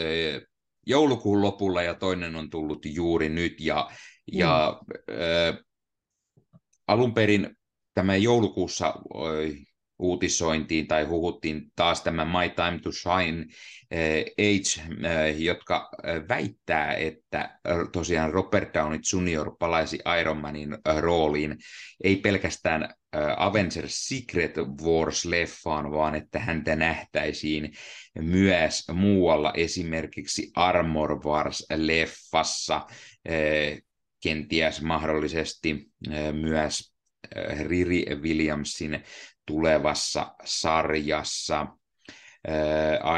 joulukuun 0.87 1.43
lopulla 1.43 1.83
ja 1.83 1.95
toinen 1.95 2.37
on 2.37 2.51
tullut 2.51 2.85
juuri 2.85 3.29
nyt. 3.29 3.61
Ja 3.61 3.91
ja 4.33 4.81
mm. 4.89 5.15
äh, 5.15 5.59
alun 6.87 7.15
perin 7.15 7.57
tämä 7.95 8.17
joulukuussa 8.17 8.87
äh, 8.87 9.65
uutisointiin 9.99 10.87
tai 10.87 11.05
huhuttiin 11.05 11.73
taas 11.77 12.03
tämä 12.03 12.25
My 12.25 12.51
Time 12.57 12.79
to 12.79 12.93
Shine 12.93 13.47
äh, 13.93 14.25
Age, 14.39 15.05
äh, 15.07 15.41
jotka 15.41 15.91
äh, 16.07 16.29
väittää, 16.29 16.95
että 16.95 17.41
äh, 17.41 17.79
tosiaan 17.93 18.33
Robert 18.33 18.75
Downey 18.75 18.99
Jr. 19.13 19.51
palaisi 19.59 19.99
Iron 20.21 20.39
Manin 20.39 20.79
äh, 20.89 20.97
rooliin, 20.97 21.57
ei 22.05 22.17
pelkästään 22.17 22.95
Avengers 23.37 24.09
Secret 24.09 24.57
Wars-leffaan, 24.57 25.91
vaan 25.91 26.15
että 26.15 26.39
häntä 26.39 26.77
nähtäisiin 26.77 27.73
myös 28.19 28.85
muualla, 28.93 29.53
esimerkiksi 29.57 30.51
Armor 30.55 31.21
Wars-leffassa, 31.25 32.75
äh, 32.77 33.79
kenties 34.23 34.83
mahdollisesti 34.83 35.91
myös 36.33 36.95
Riri 37.67 38.05
Williamsin 38.21 39.03
tulevassa 39.47 40.35
sarjassa 40.45 41.67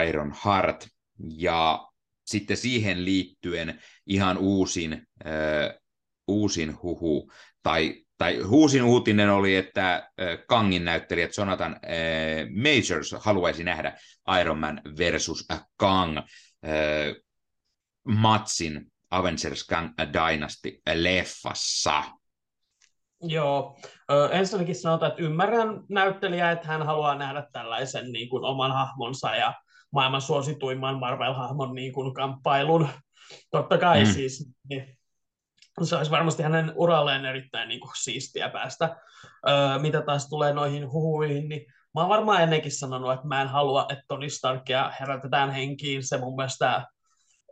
Iron 0.09 0.35
Heart. 0.45 0.89
Ja 1.37 1.89
sitten 2.27 2.57
siihen 2.57 3.05
liittyen 3.05 3.83
ihan 4.07 4.39
uusin, 4.39 5.07
uusin 6.29 6.83
huhu, 6.83 7.33
tai, 7.63 8.06
tai 8.19 8.43
uusin 8.43 8.83
uutinen 8.83 9.31
oli, 9.31 9.57
että 9.57 10.11
Kangin 10.49 10.85
näyttelijät 10.85 11.37
Jonathan 11.37 11.81
Majors 12.63 13.15
haluaisi 13.19 13.65
nähdä 13.65 13.99
Iron 14.41 14.59
Man 14.59 14.81
versus 14.99 15.49
Kang 15.77 16.19
matsin 18.09 18.93
Avengers 19.11 19.67
Kang 19.67 19.95
Dynasty-leffassa. 20.13 22.03
Joo, 23.23 23.79
ö, 24.11 24.29
ensinnäkin 24.33 24.75
sanotaan, 24.75 25.11
että 25.11 25.23
ymmärrän 25.23 25.85
näyttelijää, 25.89 26.53
että 26.53 26.67
hän 26.67 26.83
haluaa 26.83 27.15
nähdä 27.15 27.47
tällaisen 27.53 28.13
niin 28.13 28.29
kuin, 28.29 28.45
oman 28.45 28.73
hahmonsa 28.73 29.37
ja 29.37 29.55
maailman 29.93 30.21
suosituimman 30.21 30.99
Marvel-hahmon 30.99 31.75
niin 31.75 31.93
kuin, 31.93 32.15
kamppailun. 32.15 32.89
Totta 33.51 33.79
kai 33.79 34.05
mm. 34.05 34.11
siis, 34.11 34.51
niin, 34.69 34.99
se 35.85 35.97
olisi 35.97 36.11
varmasti 36.11 36.43
hänen 36.43 36.73
uralleen 36.75 37.25
erittäin 37.25 37.69
niin 37.69 37.81
kuin, 37.81 37.93
siistiä 37.95 38.49
päästä. 38.49 38.97
Ö, 39.49 39.79
mitä 39.79 40.03
taas 40.03 40.29
tulee 40.29 40.53
noihin 40.53 40.93
huhuihin, 40.93 41.49
niin 41.49 41.67
mä 41.95 42.01
oon 42.01 42.09
varmaan 42.09 42.43
ennenkin 42.43 42.73
sanonut, 42.73 43.13
että 43.13 43.27
mä 43.27 43.43
en 43.43 43.49
halua, 43.49 43.87
että 43.89 44.05
Tony 44.09 44.31
Starkia 44.31 44.93
herätetään 45.01 45.51
henkiin. 45.51 46.09
Se 46.09 46.19
mun 46.19 46.37
mielestä 46.37 46.87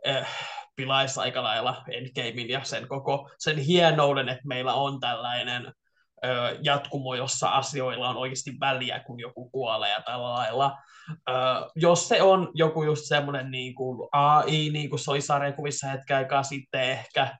eh, 0.03 0.27
pilaisi 0.75 1.19
aika 1.19 1.43
lailla 1.43 1.83
Endgamein 1.91 2.49
ja 2.49 2.63
sen 2.63 2.87
koko 2.87 3.29
sen 3.37 3.57
hienouden, 3.57 4.29
että 4.29 4.47
meillä 4.47 4.73
on 4.73 4.99
tällainen 4.99 5.73
ö, 6.25 6.57
jatkumo, 6.61 7.15
jossa 7.15 7.49
asioilla 7.49 8.09
on 8.09 8.17
oikeasti 8.17 8.51
väliä, 8.59 8.99
kun 8.99 9.19
joku 9.19 9.49
kuolee 9.49 9.91
ja 9.91 10.01
tällä 10.01 10.29
lailla. 10.33 10.77
Ö, 11.29 11.33
jos 11.75 12.07
se 12.07 12.21
on 12.21 12.51
joku 12.53 12.83
just 12.83 13.05
semmoinen 13.05 13.51
niin 13.51 13.75
kuin 13.75 14.09
AI, 14.11 14.69
niin 14.69 14.89
kuin 14.89 14.99
se 14.99 15.11
oli 15.11 15.21
sarjakuvissa 15.21 15.87
hetken 15.87 16.17
aikaa 16.17 16.43
sitten 16.43 16.81
ehkä, 16.81 17.37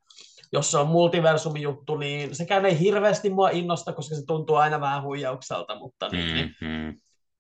jos 0.56 0.72
se 0.72 0.78
on 0.78 0.88
multiversumi 0.88 1.62
juttu, 1.62 1.98
niin 1.98 2.36
sekään 2.36 2.66
ei 2.66 2.80
hirveästi 2.80 3.30
mua 3.30 3.50
innosta, 3.50 3.94
koska 3.94 4.16
se 4.16 4.26
tuntuu 4.28 4.56
aina 4.56 4.82
vähän 4.82 5.04
huijaukselta, 5.04 5.80
mutta 5.80 6.10
niin, 6.10 6.56
mm-hmm. 6.62 7.00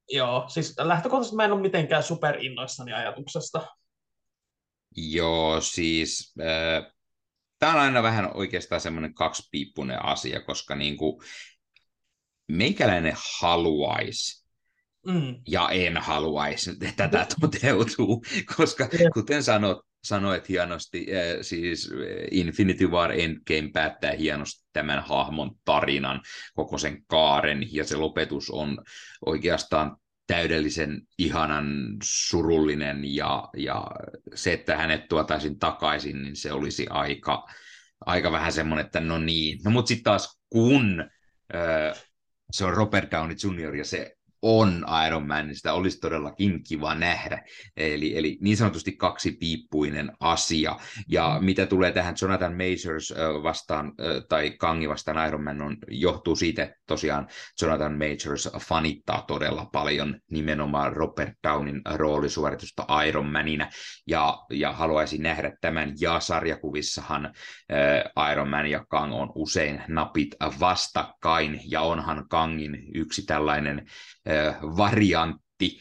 joo, 0.09 0.45
siis 0.47 0.75
lähtökohtaisesti 0.77 1.35
mä 1.35 1.45
en 1.45 1.51
ole 1.51 1.61
mitenkään 1.61 2.03
superinnoissani 2.03 2.93
ajatuksesta. 2.93 3.67
Joo, 4.97 5.61
siis 5.61 6.33
äh, 6.41 6.93
tämä 7.59 7.73
on 7.73 7.79
aina 7.79 8.03
vähän 8.03 8.31
oikeastaan 8.33 8.81
semmoinen 8.81 9.13
kaksipiippunen 9.13 10.05
asia, 10.05 10.41
koska 10.41 10.75
niin 10.75 10.97
kuin, 10.97 11.21
meikäläinen 12.47 13.15
haluaisi, 13.39 14.45
mm. 15.07 15.35
ja 15.47 15.69
en 15.69 15.97
haluaisi, 15.97 16.71
että 16.71 16.91
tätä 17.09 17.27
toteutuu, 17.41 18.25
koska 18.57 18.89
kuten 19.13 19.43
sanot, 19.43 19.85
sanoit 20.05 20.49
hienosti, 20.49 21.07
äh, 21.11 21.37
siis 21.41 21.91
Infinity 22.31 22.87
War 22.87 23.11
Endgame 23.11 23.69
päättää 23.73 24.11
hienosti 24.11 24.65
tämän 24.73 25.03
hahmon 25.03 25.51
tarinan, 25.65 26.21
koko 26.53 26.77
sen 26.77 27.05
kaaren, 27.07 27.73
ja 27.73 27.83
se 27.83 27.95
lopetus 27.95 28.49
on 28.49 28.77
oikeastaan 29.25 29.97
täydellisen 30.27 31.01
ihanan 31.17 31.97
surullinen 32.03 33.15
ja, 33.15 33.49
ja 33.57 33.85
se, 34.35 34.53
että 34.53 34.77
hänet 34.77 35.07
tuotaisiin 35.07 35.59
takaisin, 35.59 36.21
niin 36.21 36.35
se 36.35 36.51
olisi 36.51 36.87
aika, 36.89 37.45
aika 38.05 38.31
vähän 38.31 38.51
semmoinen, 38.51 38.85
että 38.85 38.99
no 38.99 39.17
niin. 39.17 39.59
No 39.65 39.71
mutta 39.71 39.87
sitten 39.87 40.03
taas 40.03 40.39
kun 40.49 41.09
ö, 41.53 41.93
se 42.51 42.65
on 42.65 42.73
Robert 42.73 43.11
Downey 43.11 43.35
Jr. 43.43 43.75
ja 43.75 43.85
se 43.85 44.15
on 44.47 44.85
Iron 45.07 45.27
Man, 45.27 45.47
niin 45.47 45.55
sitä 45.55 45.73
olisi 45.73 45.99
todellakin 45.99 46.63
kiva 46.63 46.95
nähdä. 46.95 47.43
Eli, 47.77 48.17
eli 48.17 48.37
niin 48.41 48.57
sanotusti 48.57 48.91
kaksipiippuinen 48.91 50.11
asia. 50.19 50.75
Ja 51.07 51.37
mm. 51.39 51.45
mitä 51.45 51.65
tulee 51.65 51.91
tähän 51.91 52.15
Jonathan 52.21 52.53
Majors 52.53 53.13
vastaan, 53.43 53.93
tai 54.29 54.51
Kangi 54.59 54.89
vastaan 54.89 55.27
Iron 55.27 55.43
Man, 55.43 55.61
on, 55.61 55.77
johtuu 55.87 56.35
siitä, 56.35 56.63
että 56.63 56.75
tosiaan 56.87 57.27
Jonathan 57.61 57.97
Majors 57.97 58.49
fanittaa 58.59 59.23
todella 59.27 59.65
paljon 59.65 60.19
nimenomaan 60.31 60.93
Robert 60.93 61.33
Downin 61.47 61.81
roolisuoritusta 61.95 63.03
Iron 63.07 63.31
Manina, 63.31 63.69
ja, 64.07 64.37
ja 64.51 64.71
haluaisi 64.71 65.17
nähdä 65.17 65.51
tämän, 65.61 65.93
ja 66.01 66.19
sarjakuvissahan 66.19 67.33
Iron 68.31 68.49
Man 68.49 68.67
ja 68.67 68.85
Kang 68.89 69.13
on 69.13 69.31
usein 69.35 69.83
napit 69.87 70.35
vastakkain, 70.59 71.61
ja 71.69 71.81
onhan 71.81 72.25
Kangin 72.29 72.85
yksi 72.95 73.25
tällainen 73.25 73.85
variantti, 74.61 75.79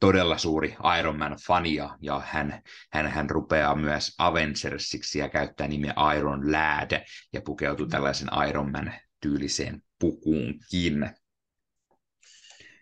todella 0.00 0.38
suuri 0.38 0.76
Iron 0.98 1.18
Man-fani, 1.18 1.74
ja 2.00 2.22
hän, 2.24 2.62
hän, 2.92 3.06
hän 3.06 3.30
rupeaa 3.30 3.76
myös 3.76 4.14
Avengersiksi 4.18 5.18
ja 5.18 5.28
käyttää 5.28 5.68
nimeä 5.68 5.94
Iron 6.18 6.52
Lad, 6.52 7.04
ja 7.32 7.40
pukeutuu 7.42 7.86
tällaisen 7.86 8.28
Iron 8.48 8.72
Man-tyyliseen 8.72 9.82
pukuunkin. 9.98 11.10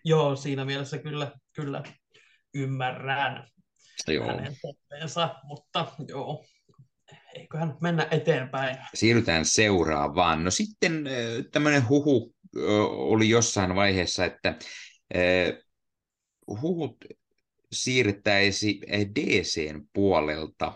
Joo, 0.03 0.35
siinä 0.35 0.65
mielessä 0.65 0.97
kyllä, 0.97 1.31
kyllä 1.53 1.83
ymmärrän 2.53 3.47
joo. 4.07 4.27
hänen 4.27 4.55
totteensa, 4.61 5.35
mutta 5.43 5.91
joo, 6.07 6.45
eiköhän 7.35 7.77
mennä 7.81 8.07
eteenpäin. 8.11 8.77
Siirrytään 8.93 9.45
seuraavaan. 9.45 10.43
No 10.43 10.51
sitten 10.51 11.03
tämmöinen 11.51 11.89
huhu 11.89 12.35
oli 12.87 13.29
jossain 13.29 13.75
vaiheessa, 13.75 14.25
että 14.25 14.55
huhut 16.61 16.97
siirtäisi 17.71 18.81
DCn 19.15 19.81
puolelta 19.93 20.73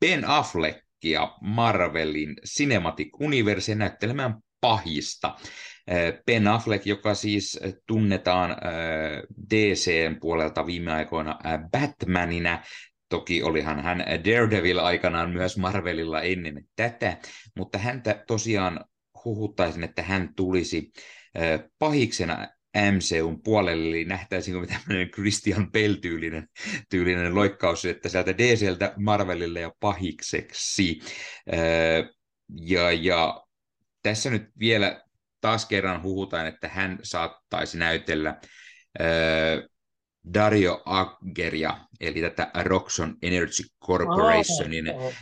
Ben 0.00 0.24
Affleckia 0.24 1.32
Marvelin 1.40 2.36
Cinematic 2.46 3.08
Universe 3.20 3.74
näyttelemään 3.74 4.34
pahista. 4.60 5.36
Ben 6.26 6.48
Affleck, 6.48 6.86
joka 6.86 7.14
siis 7.14 7.60
tunnetaan 7.86 8.56
DCn 9.50 10.20
puolelta 10.20 10.66
viime 10.66 10.92
aikoina 10.92 11.38
Batmanina, 11.70 12.62
Toki 13.08 13.42
olihan 13.42 13.82
hän 13.82 13.98
Daredevil 13.98 14.78
aikanaan 14.78 15.30
myös 15.30 15.58
Marvelilla 15.58 16.22
ennen 16.22 16.64
tätä, 16.76 17.16
mutta 17.56 17.78
häntä 17.78 18.24
tosiaan 18.26 18.84
huhuttaisin, 19.24 19.84
että 19.84 20.02
hän 20.02 20.34
tulisi 20.36 20.92
pahiksena 21.78 22.48
MCUn 22.76 23.42
puolelle, 23.42 23.88
eli 23.88 24.04
nähtäisinkö 24.04 24.66
tämmöinen 24.66 25.10
Christian 25.10 25.72
Bell-tyylinen 25.72 26.48
tyylinen 26.90 27.34
loikkaus, 27.34 27.84
että 27.84 28.08
sieltä 28.08 28.38
DCltä 28.38 28.94
Marvelille 28.96 29.60
ja 29.60 29.72
pahikseksi. 29.80 31.00
Ja, 32.60 32.92
ja 32.92 33.44
tässä 34.02 34.30
nyt 34.30 34.42
vielä 34.58 35.02
taas 35.40 35.66
kerran 35.66 36.02
huhutaan, 36.02 36.46
että 36.46 36.68
hän 36.68 36.98
saattaisi 37.02 37.78
näytellä 37.78 38.40
Dario 40.34 40.82
Aggeria, 40.84 41.78
eli 42.00 42.20
tätä 42.20 42.50
Roxon 42.62 43.16
Energy 43.22 43.62
Corporationin 43.86 44.90
oh, 44.90 45.04
oh. 45.04 45.12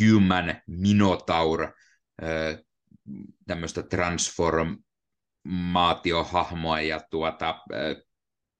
Human 0.00 0.60
Minotaur, 0.66 1.68
tämmöistä 3.46 3.82
transformaatiohahmoa, 3.82 6.80
ja 6.80 7.00
tuota, 7.10 7.58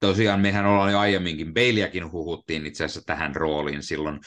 tosiaan 0.01 0.41
mehän 0.41 0.67
ollaan 0.67 0.93
jo 0.93 0.99
aiemminkin, 0.99 1.55
Baileyakin 1.55 2.13
huhuttiin 2.13 2.67
itse 2.67 2.85
asiassa 2.85 3.07
tähän 3.07 3.37
rooliin 3.37 3.83
silloin 3.83 4.17
uh, 4.17 4.23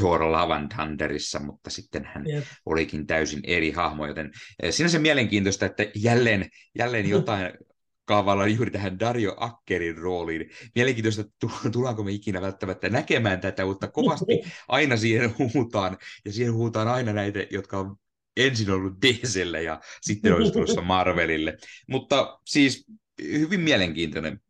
Thor 0.00 0.32
Love 0.32 0.54
Thunderissa, 0.74 1.40
mutta 1.40 1.70
sitten 1.70 2.04
hän 2.04 2.30
yep. 2.30 2.44
olikin 2.66 3.06
täysin 3.06 3.40
eri 3.44 3.70
hahmo, 3.70 4.06
joten 4.06 4.32
siinä 4.70 4.88
se 4.88 4.98
mielenkiintoista, 4.98 5.66
että 5.66 5.86
jälleen, 5.94 6.48
jälleen 6.78 7.08
jotain 7.08 7.52
kaavalla 8.06 8.46
juuri 8.46 8.70
tähän 8.70 9.00
Dario 9.00 9.34
Akkerin 9.36 9.98
rooliin. 9.98 10.50
Mielenkiintoista, 10.74 11.22
että 11.22 11.70
tullaanko 11.72 12.04
me 12.04 12.12
ikinä 12.12 12.40
välttämättä 12.40 12.88
näkemään 12.88 13.40
tätä, 13.40 13.64
mutta 13.64 13.88
kovasti 13.88 14.42
aina 14.68 14.96
siihen 14.96 15.34
huutaan, 15.38 15.98
ja 16.24 16.32
siihen 16.32 16.54
huutaan 16.54 16.88
aina 16.88 17.12
näitä, 17.12 17.46
jotka 17.50 17.78
on 17.78 17.96
ensin 18.36 18.70
ollut 18.70 18.94
DClle 19.02 19.62
ja 19.62 19.80
sitten 20.00 20.34
olisi 20.34 20.52
tulossa 20.52 20.80
Marvelille. 20.80 21.56
Mutta 21.88 22.40
siis 22.46 22.86
hyvin 23.22 23.60
mielenkiintoinen. 23.60 24.40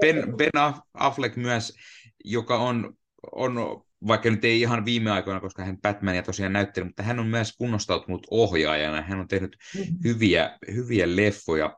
Ben, 0.00 0.36
ben 0.36 0.50
Affleck 0.94 1.36
myös, 1.36 1.76
joka 2.24 2.58
on, 2.58 2.94
on 3.32 3.84
vaikka 4.06 4.30
nyt 4.30 4.44
ei 4.44 4.60
ihan 4.60 4.84
viime 4.84 5.10
aikoina, 5.10 5.40
koska 5.40 5.64
hän 5.64 5.80
Batmania 5.80 6.22
tosiaan 6.22 6.52
näytteli, 6.52 6.86
mutta 6.86 7.02
hän 7.02 7.20
on 7.20 7.26
myös 7.26 7.56
kunnostautunut 7.58 8.26
ohjaajana. 8.30 9.02
Hän 9.02 9.20
on 9.20 9.28
tehnyt 9.28 9.56
mm-hmm. 9.74 9.96
hyviä, 10.04 10.58
hyviä 10.74 11.16
leffoja 11.16 11.76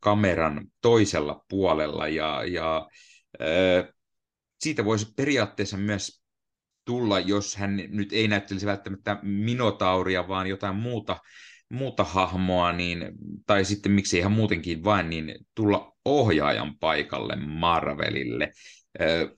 kameran 0.00 0.66
toisella 0.80 1.44
puolella 1.48 2.08
ja, 2.08 2.44
ja 2.46 2.88
siitä 4.60 4.84
voisi 4.84 5.12
periaatteessa 5.16 5.76
myös 5.76 6.23
tulla, 6.84 7.20
jos 7.20 7.56
hän 7.56 7.76
nyt 7.88 8.12
ei 8.12 8.28
näyttelisi 8.28 8.66
välttämättä 8.66 9.18
Minotauria, 9.22 10.28
vaan 10.28 10.46
jotain 10.46 10.76
muuta, 10.76 11.16
muuta 11.68 12.04
hahmoa, 12.04 12.72
niin, 12.72 13.12
tai 13.46 13.64
sitten 13.64 13.92
miksi 13.92 14.18
ihan 14.18 14.32
muutenkin 14.32 14.84
vain, 14.84 15.10
niin 15.10 15.34
tulla 15.54 15.92
ohjaajan 16.04 16.78
paikalle 16.78 17.36
Marvelille. 17.36 18.50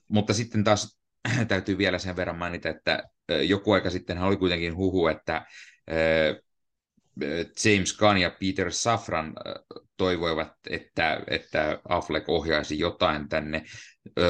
mutta 0.07 0.33
sitten 0.33 0.63
taas 0.63 0.99
täytyy 1.47 1.77
vielä 1.77 1.97
sen 1.99 2.15
verran 2.15 2.37
mainita, 2.37 2.69
että 2.69 3.03
joku 3.43 3.71
aika 3.71 3.89
sitten 3.89 4.17
oli 4.17 4.37
kuitenkin 4.37 4.75
huhu, 4.75 5.07
että 5.07 5.45
James 7.65 7.97
Gunn 7.97 8.17
ja 8.17 8.31
Peter 8.39 8.71
Safran 8.71 9.33
toivoivat, 9.97 10.53
että, 10.69 11.23
että 11.27 11.79
Affleck 11.89 12.29
ohjaisi 12.29 12.79
jotain 12.79 13.29
tänne 13.29 13.63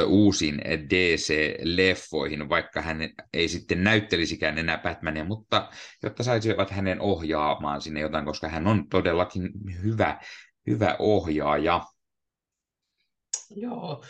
uusiin 0.08 0.62
DC-leffoihin, 0.66 2.50
vaikka 2.50 2.82
hän 2.82 2.98
ei 3.34 3.48
sitten 3.48 3.84
näyttelisikään 3.84 4.58
enää 4.58 4.78
Batmania, 4.78 5.26
mutta 5.26 5.70
jotta 6.04 6.24
saisivat 6.24 6.72
hänen 6.72 7.02
ohjaamaan 7.02 7.82
sinne 7.82 8.00
jotain, 8.00 8.26
koska 8.26 8.48
hän 8.48 8.68
on 8.68 8.90
todellakin 8.90 9.50
hyvä, 9.84 10.20
hyvä 10.68 10.96
ohjaaja. 11.00 11.82
Joo, 13.50 14.04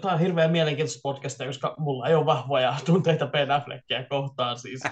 Tämä 0.00 0.14
on 0.14 0.20
hirveän 0.20 0.50
mielenkiintoista 0.50 1.00
podcastia, 1.02 1.46
koska 1.46 1.74
mulla 1.78 2.08
ei 2.08 2.14
ole 2.14 2.26
vahvoja 2.26 2.76
tunteita 2.86 3.26
Ben 3.26 3.50
Affleckia 3.50 4.04
kohtaan. 4.08 4.58
Siis 4.58 4.82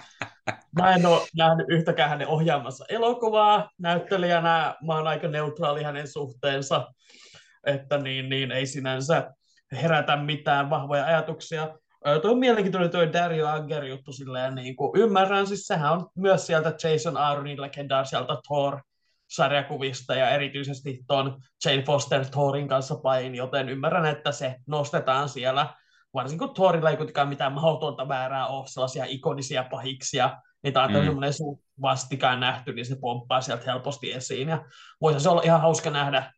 mä 0.79 0.95
en 0.95 1.07
ole 1.07 1.21
nähnyt 1.37 1.67
yhtäkään 1.69 2.11
hänen 2.11 2.29
ohjaamassa 2.29 2.85
elokuvaa 2.89 3.71
näyttelijänä. 3.79 4.77
Mä 4.87 4.95
oon 4.95 5.07
aika 5.07 5.29
neutraali 5.29 5.83
hänen 5.83 6.09
suhteensa, 6.09 6.89
että 7.67 7.99
niin, 7.99 8.29
niin 8.29 8.53
ei 8.53 8.67
sinänsä 8.67 9.31
herätä 9.73 10.17
mitään 10.17 10.71
vahvoja 10.71 11.07
ajatuksia. 11.07 11.69
Tuo 12.23 12.31
on 12.31 12.39
mielenkiintoinen 12.39 12.91
tuo 12.91 13.13
Dario 13.13 13.49
Agger 13.49 13.85
juttu 13.85 14.13
silleen, 14.13 14.55
niin 14.55 14.77
kuin 14.77 15.01
ymmärrän, 15.01 15.47
siis 15.47 15.67
sehän 15.67 15.93
on 15.93 16.11
myös 16.17 16.47
sieltä 16.47 16.75
Jason 16.85 17.17
Aaronin 17.17 17.61
legendaariselta 17.61 18.41
Thor 18.47 18.81
sarjakuvista 19.29 20.15
ja 20.15 20.31
erityisesti 20.31 21.01
tuon 21.07 21.43
Jane 21.65 21.83
Foster 21.83 22.25
Thorin 22.27 22.69
kanssa 22.69 22.97
pain, 22.97 23.35
joten 23.35 23.69
ymmärrän, 23.69 24.07
että 24.07 24.33
se 24.33 24.57
nostetaan 24.67 25.29
siellä, 25.29 25.67
varsinkin 26.15 26.47
kun 26.47 26.55
Thorilla 26.55 26.91
ei 26.91 26.97
kuitenkaan 26.97 27.29
mitään 27.29 27.53
mahdotonta 27.53 28.05
määrää 28.05 28.47
ole 28.47 28.67
sellaisia 28.67 29.05
ikonisia 29.09 29.65
pahiksia, 29.71 30.39
tämä 30.73 30.85
on 30.85 30.93
mm. 30.93 31.05
semmoinen 31.05 31.33
vastikään 31.83 32.41
nähty, 32.41 32.73
niin 32.73 32.87
se 32.87 32.97
pomppaa 33.01 33.41
sieltä 33.41 33.73
helposti 33.73 34.13
esiin. 34.13 34.49
Ja 34.49 34.65
voisi 35.01 35.21
se 35.21 35.29
olla 35.29 35.43
ihan 35.45 35.61
hauska 35.61 35.91
nähdä 35.91 36.33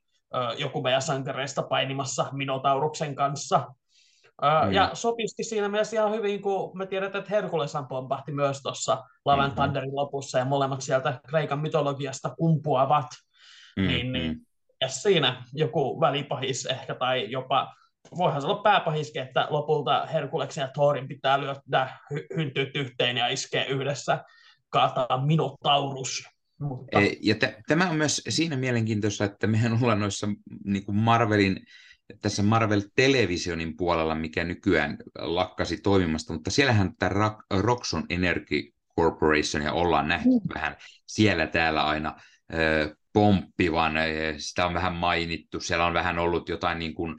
joku 0.59 0.83
meidän 0.83 1.03
sankareista 1.03 1.63
painimassa 1.63 2.27
Minotauruksen 2.33 3.15
kanssa, 3.15 3.67
Mm. 4.43 4.73
Ja 4.73 4.91
sopisti 4.93 5.45
siinä 5.45 5.69
mielessä 5.69 5.97
ihan 5.97 6.13
hyvin, 6.13 6.43
kun 6.43 6.79
me 6.79 6.87
tiedetään, 6.87 7.23
että 7.23 7.35
Herkuleshan 7.35 7.89
pompahti 7.89 8.33
myös 8.33 8.63
tuossa 8.63 9.05
Lavan 9.25 9.45
mm-hmm. 9.45 9.63
Thunderin 9.63 9.97
lopussa, 9.97 10.39
ja 10.39 10.45
molemmat 10.45 10.81
sieltä 10.81 11.21
Kreikan 11.29 11.59
mytologiasta 11.59 12.35
kumpuavat. 12.39 13.07
Mm-hmm. 13.77 13.89
Niin, 13.89 14.13
niin, 14.13 14.37
ja 14.81 14.89
siinä 14.89 15.45
joku 15.53 16.01
välipahis 16.01 16.67
ehkä, 16.67 16.95
tai 16.95 17.31
jopa, 17.31 17.75
voihan 18.17 18.41
se 18.41 18.47
olla 18.47 18.63
pääpahiskin, 18.63 19.23
että 19.23 19.47
lopulta 19.51 20.07
Herkuleksen 20.07 20.63
ja 20.63 20.69
Thorin 20.75 21.09
pitää 21.09 21.41
lyödä 21.41 21.99
hy- 22.15 22.37
hyntyt 22.37 22.77
yhteen 22.77 23.17
ja 23.17 23.29
iskeä 23.29 23.65
yhdessä, 23.65 24.25
kaataa 24.69 25.27
Minotaurus. 25.27 26.25
Mutta... 26.61 26.99
Ja 27.21 27.35
t- 27.35 27.67
tämä 27.67 27.91
on 27.91 27.97
myös 27.97 28.23
siinä 28.29 28.57
mielenkiintoista, 28.57 29.25
että 29.25 29.47
mehän 29.47 29.79
ollaan 29.83 30.01
noissa 30.01 30.29
niin 30.65 30.85
kuin 30.85 30.97
Marvelin 30.97 31.61
tässä 32.23 32.43
Marvel 32.43 32.83
Televisionin 32.95 33.77
puolella, 33.77 34.15
mikä 34.15 34.45
nykyään 34.45 34.97
lakkasi 35.19 35.77
toimimasta, 35.77 36.33
mutta 36.33 36.51
siellähän 36.51 36.97
tämä 36.99 37.39
Roxon 37.51 38.05
Energy 38.09 38.63
Corporation 38.97 39.63
ja 39.63 39.73
ollaan 39.73 40.09
nähty 40.09 40.29
mm. 40.29 40.55
vähän 40.55 40.77
siellä 41.07 41.47
täällä 41.47 41.83
aina 41.83 42.17
pomppivan, 43.13 43.93
sitä 44.39 44.67
on 44.67 44.75
vähän 44.75 44.95
mainittu, 44.95 45.61
siellä 45.61 45.87
on 45.87 45.95
vähän 45.95 46.19
ollut 46.19 46.49
jotain 46.49 46.79
niin 46.79 46.95
kuin, 46.95 47.17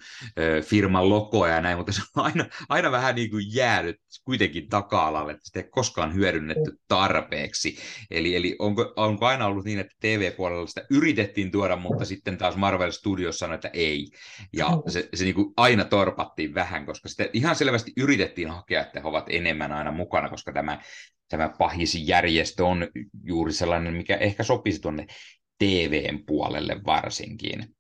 firman 0.64 1.10
logoja 1.10 1.56
ja 1.56 1.62
näin, 1.62 1.78
mutta 1.78 1.92
se 1.92 2.02
on 2.16 2.26
aina, 2.26 2.46
aina 2.70 2.92
vähän 2.92 3.16
niin 3.16 3.30
kuin 3.30 3.56
jäänyt 3.56 4.02
kuitenkin 4.24 4.70
taka-alalle, 4.70 5.32
että 5.32 5.46
sitä 5.46 5.60
ei 5.60 5.70
koskaan 5.70 6.16
hyödynnetty 6.16 6.80
tarpeeksi. 6.88 7.78
Eli, 8.12 8.36
eli 8.36 8.56
onko, 8.60 8.94
onko 8.96 9.26
aina 9.26 9.46
ollut 9.46 9.66
niin, 9.66 9.80
että 9.80 9.96
TV-puolella 10.00 10.68
sitä 10.68 10.86
yritettiin 10.90 11.52
tuoda, 11.52 11.76
mutta 11.76 12.06
sitten 12.06 12.38
taas 12.38 12.56
Marvel 12.56 12.92
Studios 12.92 13.40
sanoi, 13.40 13.56
että 13.56 13.70
ei. 13.74 14.12
Ja 14.54 14.70
se, 14.88 15.10
se 15.14 15.24
niin 15.24 15.36
kuin 15.36 15.54
aina 15.58 15.86
torpattiin 15.86 16.54
vähän, 16.54 16.86
koska 16.86 17.10
sitä 17.10 17.30
ihan 17.34 17.56
selvästi 17.56 17.94
yritettiin 17.98 18.50
hakea, 18.50 18.82
että 18.82 19.00
he 19.00 19.08
ovat 19.08 19.26
enemmän 19.30 19.72
aina 19.72 19.92
mukana, 19.92 20.30
koska 20.30 20.52
tämä 20.52 20.80
tämä 21.28 21.50
pahisjärjestö 21.58 22.66
on 22.66 22.88
juuri 23.24 23.54
sellainen, 23.54 23.94
mikä 23.94 24.16
ehkä 24.18 24.44
sopisi 24.44 24.82
tuonne 24.82 25.06
TVn 25.62 26.26
puolelle 26.26 26.82
varsinkin. 26.86 27.76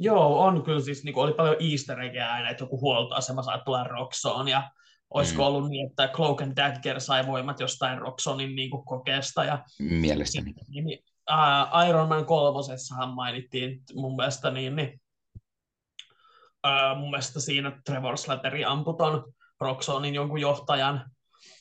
Joo, 0.00 0.42
on 0.42 0.62
kyllä 0.62 0.80
siis, 0.80 1.04
niin 1.04 1.18
oli 1.18 1.32
paljon 1.32 1.56
easter 1.70 2.00
aina, 2.00 2.50
että 2.50 2.62
joku 2.62 2.80
huoltoasema 2.80 3.42
saa 3.42 3.58
tulla 3.58 3.84
Roxoon, 3.84 4.48
ja 4.48 4.70
olisiko 5.10 5.42
mm. 5.42 5.46
ollut 5.46 5.70
niin, 5.70 5.86
että 5.90 6.08
Cloak 6.08 6.42
and 6.42 6.56
Dagger 6.56 7.00
sai 7.00 7.26
voimat 7.26 7.60
jostain 7.60 7.98
Roxonin 7.98 8.56
niin 8.56 8.70
kuin 8.70 8.84
kokeesta. 8.84 9.44
Ja 9.44 9.64
Mielestäni. 9.80 10.54
Niin, 10.68 10.84
niin, 10.84 10.98
uh, 11.30 11.88
Iron 11.88 12.08
Man 12.08 12.26
kolmosessahan 12.26 13.14
mainittiin 13.14 13.80
mun 13.94 14.16
mielestä 14.16 14.50
niin, 14.50 14.76
niin 14.76 15.00
uh, 16.66 16.98
mun 16.98 17.10
mielestä 17.10 17.40
siinä 17.40 17.80
Trevor 17.86 18.18
Slattery 18.18 18.64
ampui 18.64 18.94
ton 18.98 19.32
Roxonin 19.60 20.14
jonkun 20.14 20.40
johtajan 20.40 21.10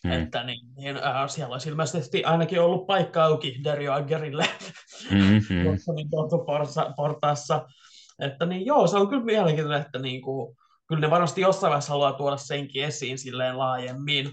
Hmm. 0.07 0.11
Että 0.11 0.43
niin, 0.43 0.67
niin 0.75 0.97
äh, 0.97 1.29
siellä 1.29 1.53
olisi 1.53 1.69
ilmeisesti 1.69 2.23
ainakin 2.23 2.61
ollut 2.61 2.87
paikka 2.87 3.23
auki 3.23 3.59
Dario 3.63 3.93
Aggerille 3.93 4.45
mm-hmm. 5.11 5.95
niin 5.95 6.09
portaassa. 6.95 7.65
Että 8.19 8.45
niin 8.45 8.65
joo, 8.65 8.87
se 8.87 8.97
on 8.97 9.07
kyllä 9.07 9.23
mielenkiintoinen, 9.23 9.81
että 9.81 9.99
niin 9.99 10.21
kuin, 10.21 10.55
kyllä 10.87 11.01
ne 11.01 11.09
varmasti 11.09 11.41
jossain 11.41 11.71
vaiheessa 11.71 11.93
haluaa 11.93 12.13
tuoda 12.13 12.37
senkin 12.37 12.83
esiin 12.83 13.17
silleen 13.17 13.57
laajemmin, 13.57 14.31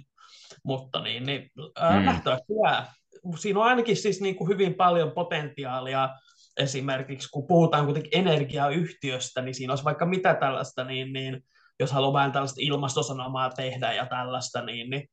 mutta 0.65 1.03
niin, 1.03 1.27
niin 1.27 1.51
äh, 1.83 1.99
mm. 1.99 2.05
nähtävästi 2.05 2.53
jää. 2.65 2.93
Siinä 3.39 3.61
on 3.61 3.67
ainakin 3.67 3.97
siis 3.97 4.21
niin 4.21 4.37
kuin 4.37 4.49
hyvin 4.49 4.75
paljon 4.75 5.13
potentiaalia 5.13 6.09
esimerkiksi, 6.57 7.29
kun 7.33 7.47
puhutaan 7.47 7.85
kuitenkin 7.85 8.19
energiayhtiöstä, 8.19 9.43
niin 9.43 9.55
siinä 9.55 9.73
olisi 9.73 9.85
vaikka 9.85 10.07
mitä 10.07 10.35
tällaista, 10.35 10.85
niin, 10.85 11.13
niin 11.13 11.45
jos 11.81 11.93
haluaa 11.93 12.13
vähän 12.13 12.33
tällaista 12.33 12.61
ilmastosanomaa 12.61 13.51
tehdä 13.51 13.93
ja 13.93 14.07
tällaista, 14.07 14.65
niin, 14.65 14.91
niin 14.91 15.09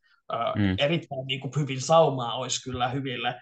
mm. 0.55 0.75
erittäin 0.77 1.27
niin 1.27 1.39
kuin, 1.39 1.51
hyvin 1.55 1.81
saumaa 1.81 2.35
olisi 2.35 2.63
kyllä 2.63 2.89
hyville 2.89 3.35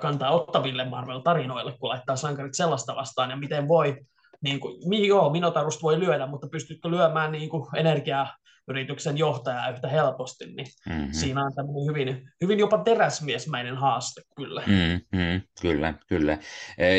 kantaa 0.00 0.30
ottaville 0.30 0.84
Marvel-tarinoille, 0.84 1.78
kun 1.78 1.88
laittaa 1.88 2.16
sankarit 2.16 2.54
sellaista 2.54 2.96
vastaan, 2.96 3.30
ja 3.30 3.36
miten 3.36 3.68
voi, 3.68 3.96
niin 4.40 4.60
kuin, 4.60 5.04
joo, 5.06 5.30
Minotaurus 5.30 5.82
voi 5.82 6.00
lyödä, 6.00 6.26
mutta 6.26 6.48
pystytkö 6.48 6.90
lyömään 6.90 7.32
niin 7.32 7.48
kuin, 7.48 7.66
energiayrityksen 7.76 9.18
johtajaa 9.18 9.70
yhtä 9.70 9.88
helposti, 9.88 10.46
niin 10.46 10.66
mm-hmm. 10.88 11.12
siinä 11.12 11.44
on 11.44 11.54
tämmöinen 11.54 11.86
hyvin, 11.88 12.30
hyvin 12.40 12.58
jopa 12.58 12.78
teräsmiesmäinen 12.78 13.76
haaste 13.76 14.22
kyllä. 14.36 14.62
Mm-hmm, 14.66 15.40
kyllä, 15.60 15.94
kyllä. 16.08 16.38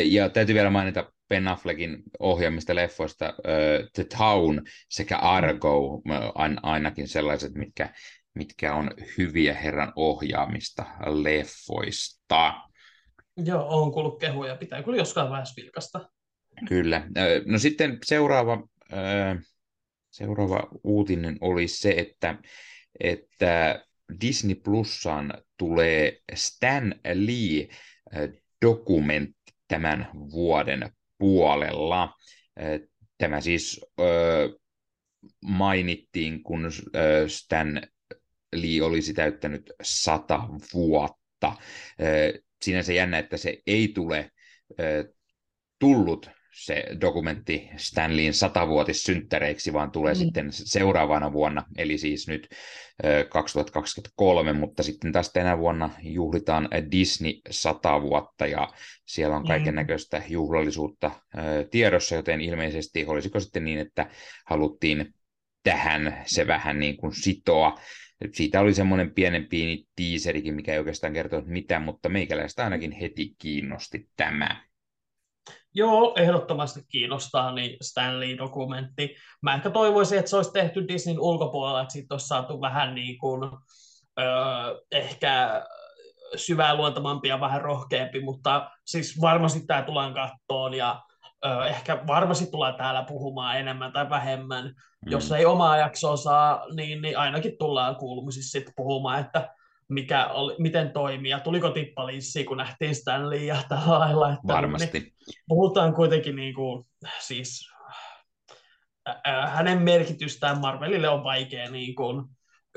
Ja 0.04 0.28
täytyy 0.28 0.54
vielä 0.54 0.70
mainita 0.70 1.12
Ben 1.28 1.48
Affleckin 1.48 2.02
ohjaamista 2.18 2.74
leffoista 2.74 3.34
uh, 3.38 3.88
The 3.94 4.04
Town 4.18 4.62
sekä 4.88 5.16
Argo, 5.16 6.02
ainakin 6.62 7.08
sellaiset, 7.08 7.54
mitkä 7.54 7.92
mitkä 8.38 8.74
on 8.74 8.90
hyviä 9.18 9.54
herran 9.54 9.92
ohjaamista 9.96 10.86
leffoista. 11.06 12.54
Joo, 13.36 13.66
on 13.68 13.92
kuullut 13.92 14.20
kehuja. 14.20 14.56
Pitää 14.56 14.82
kyllä 14.82 14.98
joskaan 14.98 15.30
vähän 15.30 15.46
vilkasta. 15.56 16.10
Kyllä. 16.68 17.06
No 17.46 17.58
sitten 17.58 17.98
seuraava, 18.04 18.68
seuraava 20.10 20.68
uutinen 20.84 21.38
oli 21.40 21.68
se, 21.68 21.90
että, 21.90 22.38
että 23.00 23.84
Disney 24.20 24.54
Plussaan 24.54 25.34
tulee 25.56 26.18
Stan 26.34 26.94
Lee 27.14 27.68
dokumentti 28.62 29.52
tämän 29.68 30.10
vuoden 30.14 30.90
puolella. 31.18 32.14
Tämä 33.18 33.40
siis 33.40 33.86
mainittiin, 35.42 36.42
kun 36.42 36.70
Stan 37.26 37.82
Lee 38.52 38.82
olisi 38.82 39.14
täyttänyt 39.14 39.72
sata 39.82 40.40
vuotta. 40.74 41.52
Sinänsä 42.62 42.92
jännä, 42.92 43.18
että 43.18 43.36
se 43.36 43.58
ei 43.66 43.88
tule 43.88 44.30
tullut 45.78 46.30
se 46.58 46.84
dokumentti 47.00 47.68
Stanleyin 47.76 48.34
satavuotissynttäreiksi, 48.34 49.72
vaan 49.72 49.90
tulee 49.90 50.14
mm. 50.14 50.18
sitten 50.18 50.48
seuraavana 50.52 51.32
vuonna, 51.32 51.64
eli 51.76 51.98
siis 51.98 52.28
nyt 52.28 52.48
2023, 53.28 54.52
mutta 54.52 54.82
sitten 54.82 55.12
taas 55.12 55.32
tänä 55.32 55.58
vuonna 55.58 55.90
juhlitaan 56.02 56.68
Disney 56.90 57.32
100 57.50 58.02
vuotta 58.02 58.46
ja 58.46 58.68
siellä 59.06 59.36
on 59.36 59.46
kaiken 59.46 59.74
näköistä 59.74 60.22
juhlallisuutta 60.28 61.10
tiedossa, 61.70 62.14
joten 62.14 62.40
ilmeisesti 62.40 63.06
olisiko 63.06 63.40
sitten 63.40 63.64
niin, 63.64 63.78
että 63.78 64.10
haluttiin 64.46 65.14
tähän 65.62 66.22
se 66.26 66.46
vähän 66.46 66.78
niin 66.78 66.96
kuin 66.96 67.14
sitoa 67.14 67.78
siitä 68.32 68.60
oli 68.60 68.74
semmoinen 68.74 69.14
pienen 69.14 69.46
pieni 69.46 69.84
tiiserikin, 69.96 70.54
mikä 70.54 70.72
ei 70.72 70.78
oikeastaan 70.78 71.12
kertonut 71.12 71.46
mitään, 71.46 71.82
mutta 71.82 72.08
meikäläistä 72.08 72.64
ainakin 72.64 72.92
heti 72.92 73.34
kiinnosti 73.38 74.08
tämä. 74.16 74.68
Joo, 75.74 76.14
ehdottomasti 76.16 76.80
kiinnostaa 76.88 77.54
niin 77.54 77.76
Stanley-dokumentti. 77.82 79.16
Mä 79.42 79.54
ehkä 79.54 79.70
toivoisin, 79.70 80.18
että 80.18 80.30
se 80.30 80.36
olisi 80.36 80.52
tehty 80.52 80.88
Disneyn 80.88 81.20
ulkopuolella, 81.20 81.80
että 81.80 81.92
siitä 81.92 82.14
olisi 82.14 82.26
saatu 82.26 82.60
vähän 82.60 82.94
niin 82.94 83.18
kuin, 83.18 83.50
öö, 84.18 84.26
ehkä 84.92 85.62
syvää 86.36 86.74
luontamampi 86.74 87.28
ja 87.28 87.40
vähän 87.40 87.60
rohkeampi, 87.60 88.20
mutta 88.20 88.70
siis 88.86 89.20
varmasti 89.20 89.66
tämä 89.66 89.82
tullaan 89.82 90.14
kattoon 90.14 90.74
ja 90.74 91.02
ehkä 91.68 92.06
varmasti 92.06 92.46
tulee 92.50 92.72
täällä 92.72 93.04
puhumaan 93.08 93.58
enemmän 93.58 93.92
tai 93.92 94.10
vähemmän. 94.10 94.64
Mm. 94.64 95.12
Jos 95.12 95.32
ei 95.32 95.46
omaa 95.46 95.76
jaksoa 95.76 96.16
saa, 96.16 96.66
niin, 96.74 97.02
niin 97.02 97.18
ainakin 97.18 97.58
tullaan 97.58 97.96
kuulumisissa 97.96 98.50
sitten 98.50 98.74
puhumaan, 98.76 99.20
että 99.20 99.54
mikä 99.88 100.26
oli, 100.26 100.54
miten 100.58 100.90
toimii 100.90 101.30
ja 101.30 101.40
tuliko 101.40 101.70
tippalinssi, 101.70 102.44
kun 102.44 102.56
nähtiin 102.56 102.94
Stanley 102.94 103.44
ja 103.44 103.56
tällä 103.68 103.98
lailla. 103.98 104.28
Että 104.28 104.52
Varmasti. 104.52 105.00
Niin, 105.00 105.12
puhutaan 105.48 105.94
kuitenkin 105.94 106.36
niin 106.36 106.54
kuin, 106.54 106.84
siis 107.20 107.70
hänen 109.46 109.82
merkitystään 109.82 110.60
Marvelille 110.60 111.08
on 111.08 111.24
vaikea 111.24 111.70
niin 111.70 111.94
kuin, 111.94 112.24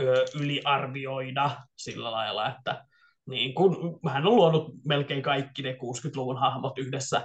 ö, 0.02 0.26
yliarvioida 0.36 1.52
sillä 1.78 2.12
lailla, 2.12 2.50
että 2.50 2.86
niin 3.30 3.56
kun, 3.56 4.00
hän 4.10 4.28
on 4.28 4.36
luonut 4.36 4.71
melkein 4.88 5.21
kaikki 5.21 5.62
ne 5.62 5.71
60-luvun 5.71 6.39
hahmot 6.39 6.80
yhdessä 6.80 7.21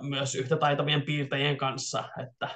myös 0.00 0.34
yhtä 0.34 0.56
taitavien 0.56 1.02
piirtäjien 1.02 1.56
kanssa, 1.56 2.04
että 2.22 2.48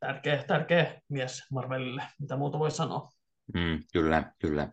tärkeä, 0.00 0.44
tärkeä 0.46 1.00
mies 1.08 1.42
Marvelille, 1.50 2.02
mitä 2.20 2.36
muuta 2.36 2.58
voi 2.58 2.70
sanoa. 2.70 3.08
Mm, 3.54 3.82
kyllä, 3.92 4.32
kyllä. 4.38 4.68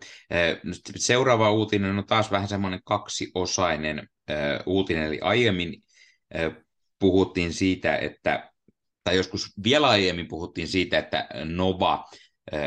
Seuraava 0.96 1.52
uutinen 1.52 1.98
on 1.98 2.08
taas 2.08 2.32
vähän 2.32 2.48
semmoinen 2.48 2.80
kaksiosainen 2.86 4.10
uutinen, 4.66 5.04
eli 5.04 5.20
aiemmin 5.22 5.84
puhuttiin 7.00 7.54
siitä, 7.54 7.96
että, 7.96 8.52
tai 9.04 9.16
joskus 9.18 9.54
vielä 9.64 9.88
aiemmin 9.88 10.28
puhuttiin 10.28 10.68
siitä, 10.68 10.98
että 10.98 11.28
Nova 11.46 12.06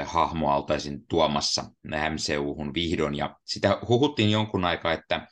hahmoa 0.05 0.57
oltaisiin 0.57 1.07
tuomassa 1.09 1.65
MCU-hun 2.11 2.75
vihdoin, 2.75 3.15
ja 3.15 3.37
sitä 3.45 3.79
huhuttiin 3.89 4.31
jonkun 4.31 4.65
aikaa, 4.65 4.93
että 4.93 5.27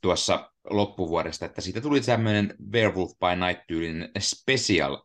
tuossa 0.00 0.52
loppuvuodesta, 0.70 1.46
että 1.46 1.60
siitä 1.60 1.80
tuli 1.80 2.00
tämmöinen 2.00 2.54
Werewolf 2.72 3.10
by 3.10 3.46
Night-tyylinen 3.46 4.10
special 4.18 4.98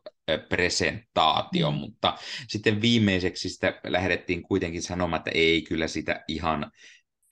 presentaatio, 0.48 1.70
mm. 1.70 1.76
mutta 1.76 2.18
sitten 2.48 2.80
viimeiseksi 2.80 3.48
sitä 3.48 3.80
lähdettiin 3.84 4.42
kuitenkin 4.42 4.82
sanomaan, 4.82 5.20
että 5.20 5.30
ei 5.34 5.62
kyllä 5.62 5.88
sitä 5.88 6.24
ihan 6.28 6.70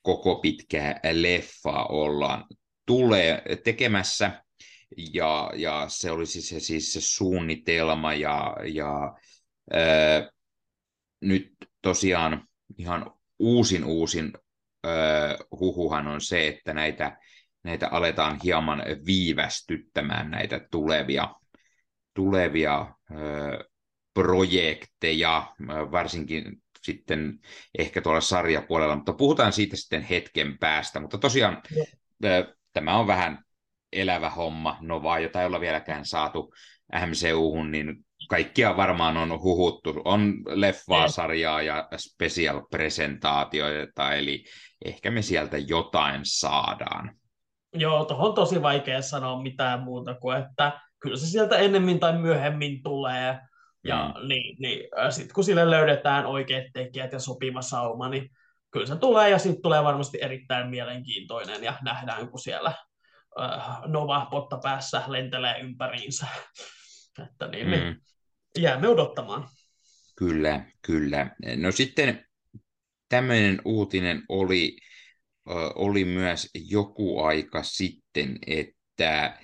koko 0.02 0.36
pitkää 0.36 1.00
leffaa 1.12 1.86
ollaan 1.86 2.44
tulee 2.86 3.42
tekemässä, 3.64 4.42
ja, 5.12 5.50
ja 5.56 5.84
se 5.88 6.10
olisi 6.10 6.42
se, 6.42 6.60
siis 6.60 6.92
se 6.92 7.00
suunnitelma, 7.00 8.14
ja, 8.14 8.56
ja 8.74 9.14
ää, 9.72 10.30
nyt 11.20 11.52
tosiaan 11.82 12.48
ihan 12.78 13.12
uusin 13.38 13.84
uusin 13.84 14.32
ää, 14.84 15.36
huhuhan 15.50 16.06
on 16.06 16.20
se, 16.20 16.48
että 16.48 16.74
näitä 16.74 17.18
näitä 17.62 17.88
aletaan 17.90 18.38
hieman 18.44 18.82
viivästyttämään 19.06 20.30
näitä 20.30 20.60
tulevia, 20.70 21.34
tulevia 22.14 22.94
ö, 23.10 23.14
projekteja, 24.14 25.54
varsinkin 25.92 26.62
sitten 26.82 27.38
ehkä 27.78 28.00
tuolla 28.00 28.20
sarjapuolella, 28.20 28.96
mutta 28.96 29.12
puhutaan 29.12 29.52
siitä 29.52 29.76
sitten 29.76 30.02
hetken 30.02 30.58
päästä. 30.58 31.00
Mutta 31.00 31.18
tosiaan 31.18 31.62
ö, 32.24 32.56
tämä 32.72 32.98
on 32.98 33.06
vähän 33.06 33.44
elävä 33.92 34.30
homma, 34.30 34.78
no 34.80 35.02
vaan 35.02 35.22
jota 35.22 35.40
ei 35.40 35.46
olla 35.46 35.60
vieläkään 35.60 36.04
saatu 36.04 36.54
MCU-hun, 37.06 37.70
niin 37.70 38.04
kaikkia 38.28 38.76
varmaan 38.76 39.16
on 39.16 39.42
huhuttu. 39.42 40.02
On 40.04 40.34
leffaa, 40.46 41.08
sarjaa 41.08 41.62
ja 41.62 41.88
special-presentaatioita, 41.96 44.14
eli 44.14 44.44
ehkä 44.84 45.10
me 45.10 45.22
sieltä 45.22 45.58
jotain 45.58 46.20
saadaan. 46.24 47.19
Joo, 47.72 48.04
tuohon 48.04 48.28
on 48.28 48.34
tosi 48.34 48.62
vaikea 48.62 49.02
sanoa 49.02 49.42
mitään 49.42 49.80
muuta 49.80 50.14
kuin, 50.14 50.36
että 50.36 50.80
kyllä 51.00 51.16
se 51.16 51.26
sieltä 51.26 51.58
ennemmin 51.58 52.00
tai 52.00 52.18
myöhemmin 52.18 52.82
tulee. 52.82 53.38
Ja 53.84 54.14
mm. 54.16 54.28
niin, 54.28 54.56
niin, 54.58 54.88
sitten 55.10 55.34
kun 55.34 55.44
sille 55.44 55.70
löydetään 55.70 56.26
oikeat 56.26 56.64
tekijät 56.72 57.12
ja 57.12 57.18
sopiva 57.18 57.62
sauma, 57.62 58.08
niin 58.08 58.30
kyllä 58.70 58.86
se 58.86 58.96
tulee 58.96 59.30
ja 59.30 59.38
sitten 59.38 59.62
tulee 59.62 59.84
varmasti 59.84 60.18
erittäin 60.20 60.70
mielenkiintoinen 60.70 61.64
ja 61.64 61.74
nähdään, 61.82 62.28
kun 62.28 62.40
siellä 62.40 62.72
äh, 63.40 63.80
Nova 63.86 64.26
potta 64.30 64.58
päässä 64.62 65.02
lentelee 65.06 65.60
ympäriinsä. 65.60 66.26
Että 67.24 67.46
niin, 67.46 67.70
niin 67.70 67.82
mm. 67.82 67.86
niin, 67.86 68.02
jäämme 68.58 68.88
odottamaan. 68.88 69.48
Kyllä, 70.16 70.64
kyllä. 70.82 71.30
No 71.56 71.72
sitten 71.72 72.24
tämmöinen 73.08 73.60
uutinen 73.64 74.22
oli, 74.28 74.76
oli 75.74 76.04
myös 76.04 76.48
joku 76.54 77.20
aika 77.20 77.62
sitten, 77.62 78.38
että 78.46 79.38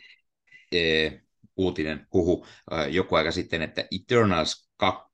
uutinen, 1.56 2.06
huhu, 2.12 2.46
joku 2.90 3.14
aika 3.14 3.30
sitten, 3.30 3.62
että 3.62 3.84
Eternals 4.00 4.70
2 4.76 5.06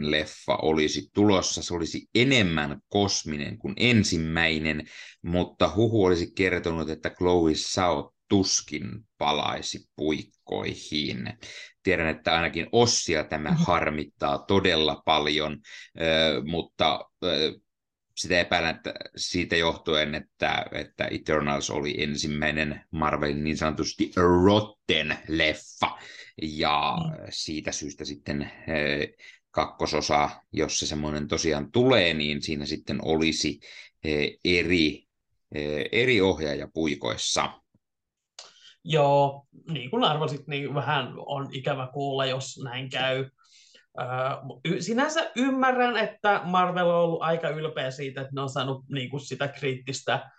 leffa 0.00 0.56
olisi 0.62 1.10
tulossa. 1.14 1.62
Se 1.62 1.74
olisi 1.74 2.08
enemmän 2.14 2.80
kosminen 2.88 3.58
kuin 3.58 3.74
ensimmäinen, 3.76 4.88
mutta 5.22 5.72
huhu 5.76 6.04
olisi 6.04 6.32
kertonut, 6.34 6.90
että 6.90 7.10
Chloe 7.10 7.52
Sao 7.54 8.14
tuskin 8.28 8.88
palaisi 9.18 9.88
puikkoihin. 9.96 11.32
Tiedän, 11.82 12.08
että 12.08 12.34
ainakin 12.34 12.66
Ossia 12.72 13.24
tämä 13.24 13.50
mm-hmm. 13.50 13.64
harmittaa 13.64 14.38
todella 14.38 15.02
paljon, 15.04 15.58
mutta 16.44 17.10
sitä 18.18 18.40
epäilen, 18.40 18.76
että 18.76 18.94
siitä 19.16 19.56
johtuen, 19.56 20.14
että, 20.14 20.66
että 20.72 21.08
Eternals 21.10 21.70
oli 21.70 22.02
ensimmäinen 22.02 22.84
Marvelin 22.90 23.44
niin 23.44 23.56
sanotusti 23.56 24.12
rotten 24.44 25.18
leffa, 25.28 25.98
ja 26.42 26.96
mm. 26.96 27.26
siitä 27.30 27.72
syystä 27.72 28.04
sitten 28.04 28.50
kakkososa, 29.50 30.30
jos 30.52 30.78
se 30.78 30.86
semmoinen 30.86 31.28
tosiaan 31.28 31.72
tulee, 31.72 32.14
niin 32.14 32.42
siinä 32.42 32.66
sitten 32.66 32.98
olisi 33.04 33.60
eri, 34.44 35.04
eri 35.92 36.20
ohjaaja 36.20 36.68
puikoissa. 36.74 37.60
Joo, 38.84 39.46
niin 39.72 39.90
kuin 39.90 40.04
arvasit, 40.04 40.46
niin 40.46 40.74
vähän 40.74 41.14
on 41.16 41.48
ikävä 41.52 41.88
kuulla, 41.92 42.26
jos 42.26 42.60
näin 42.64 42.90
käy. 42.90 43.30
Sinänsä 44.80 45.30
ymmärrän, 45.36 45.96
että 45.96 46.40
Marvel 46.44 46.88
on 46.88 47.00
ollut 47.00 47.22
aika 47.22 47.48
ylpeä 47.48 47.90
siitä, 47.90 48.20
että 48.20 48.32
ne 48.34 48.40
on 48.40 48.50
saanut 48.50 48.84
niin 48.88 49.10
kuin 49.10 49.20
sitä 49.20 49.48
kriittistä 49.48 50.30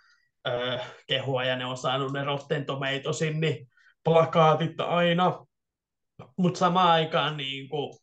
kehua 1.06 1.44
ja 1.44 1.56
ne 1.56 1.66
on 1.66 1.76
saanut 1.76 2.12
ne 2.12 2.24
Rotten 2.24 2.66
Tomatoesin 2.66 3.40
niin 3.40 3.68
plakaatit 4.04 4.80
aina. 4.80 5.46
Mutta 6.36 6.58
samaan 6.58 6.90
aikaan 6.90 7.36
niin 7.36 7.68
kuin, 7.68 7.98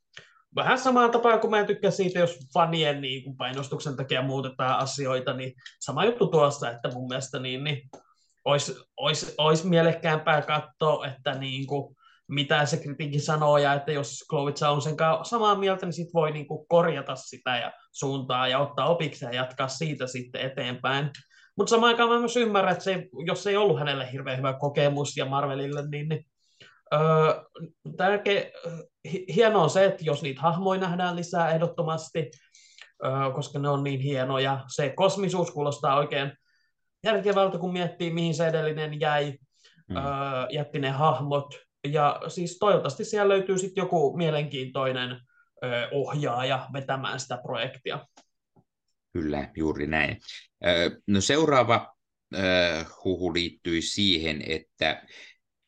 vähän 0.56 0.80
samaan 0.80 1.12
tapaan 1.12 1.40
kuin 1.40 1.52
mä 1.52 1.64
tykkään 1.64 1.92
siitä, 1.92 2.20
jos 2.20 2.40
fanien 2.54 3.02
niin 3.02 3.24
kuin 3.24 3.38
painostuksen 3.38 3.96
takia 3.96 4.22
muutetaan 4.22 4.80
asioita, 4.80 5.34
niin 5.34 5.54
sama 5.80 6.06
juttu 6.06 6.28
tuossa, 6.28 6.70
että 6.72 6.90
mun 6.94 7.08
mielestä 7.08 7.40
niin, 7.40 7.64
niin 7.64 7.90
olisi, 8.46 8.76
olisi, 8.98 9.36
olisi 9.38 9.68
mielekkäämpää 9.68 10.42
katsoa, 10.42 11.08
että 11.08 11.34
niin 11.34 11.68
kuin, 11.68 11.97
mitä 12.28 12.66
se 12.66 12.78
kritiikki 12.78 13.20
sanoo, 13.20 13.58
ja 13.58 13.74
että 13.74 13.92
jos 13.92 14.24
Chloe 14.30 14.54
on 14.70 14.82
sen 14.82 14.96
samaa 15.24 15.56
mieltä, 15.56 15.86
niin 15.86 15.94
sit 15.94 16.14
voi 16.14 16.32
niin 16.32 16.48
kuin 16.48 16.68
korjata 16.68 17.16
sitä 17.16 17.58
ja 17.58 17.72
suuntaa 17.92 18.48
ja 18.48 18.60
ottaa 18.60 18.90
opiksi 18.90 19.26
ja 19.26 19.32
jatkaa 19.32 19.68
siitä 19.68 20.08
sitten 20.08 20.42
eteenpäin. 20.42 21.10
Mutta 21.58 21.70
samaan 21.70 21.90
aikaan 21.90 22.10
mä 22.10 22.20
myös 22.20 22.38
ymmärrän, 22.38 22.72
että 22.72 22.84
se, 22.84 23.08
jos 23.26 23.48
ei 23.48 23.58
ollut 23.58 23.80
hänelle 23.80 24.12
hirveän 24.12 24.38
hyvä 24.38 24.54
kokemus 24.54 25.18
ja 25.18 25.26
Marvelille, 25.26 25.88
niin, 25.90 26.10
niin 26.10 26.26
öö, 26.94 27.44
tärkeä, 27.98 28.44
hienoa 29.36 29.64
on 29.64 29.70
se, 29.70 29.86
että 29.86 30.04
jos 30.04 30.22
niitä 30.22 30.42
hahmoja 30.42 30.82
nähdään 30.82 31.16
lisää 31.16 31.50
ehdottomasti, 31.50 32.32
öö, 33.06 33.32
koska 33.36 33.60
ne 33.60 33.70
on 33.70 33.84
niin 33.84 34.00
hienoja. 34.00 34.60
Se 34.68 34.94
kosmisuus 34.96 35.52
kuulostaa 35.52 35.96
oikein 35.96 36.32
järkevältä, 37.04 37.58
kun 37.58 37.74
miettii, 37.74 38.14
mihin 38.14 38.36
se 38.36 38.48
edellinen 38.48 39.00
jäi, 39.00 39.38
mm. 39.90 39.96
öö, 39.96 40.04
jätti 40.52 40.80
ne 40.80 40.90
hahmot. 40.90 41.67
Ja 41.94 42.22
siis 42.28 42.58
toivottavasti 42.60 43.06
siellä 43.06 43.34
löytyy 43.34 43.58
sitten 43.58 43.82
joku 43.82 44.18
mielenkiintoinen 44.18 45.10
öö, 45.64 45.88
ohjaaja 45.92 46.68
vetämään 46.74 47.20
sitä 47.20 47.40
projektia. 47.44 48.08
Kyllä, 49.14 49.50
juuri 49.56 49.88
näin. 49.88 50.18
No 51.08 51.22
seuraava 51.22 51.96
huhu 53.04 53.34
liittyy 53.34 53.82
siihen, 53.82 54.44
että 54.48 55.04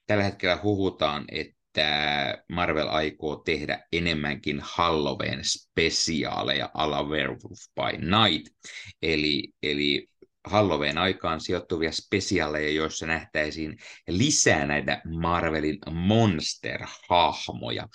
tällä 0.08 0.24
hetkellä 0.24 0.60
huhutaan, 0.64 1.26
että 1.32 2.38
Marvel 2.52 2.88
aikoo 2.88 3.36
tehdä 3.36 3.88
enemmänkin 3.94 4.62
Halloween-spesiaaleja 4.64 6.70
ala 6.74 7.04
Werewolf 7.04 7.60
by 7.76 7.98
Night. 7.98 8.56
Eli, 9.02 9.54
eli 9.64 10.08
Halloween 10.46 10.98
aikaan 10.98 11.42
sijoittuvia 11.42 11.92
spesiaaleja, 11.92 12.72
joissa 12.72 13.06
nähtäisiin 13.06 13.78
lisää 14.08 14.66
näitä 14.66 15.02
Marvelin 15.20 15.78
monster-hahmoja. 15.92 17.88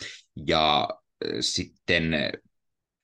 Ja 0.47 0.89
sitten 1.41 2.05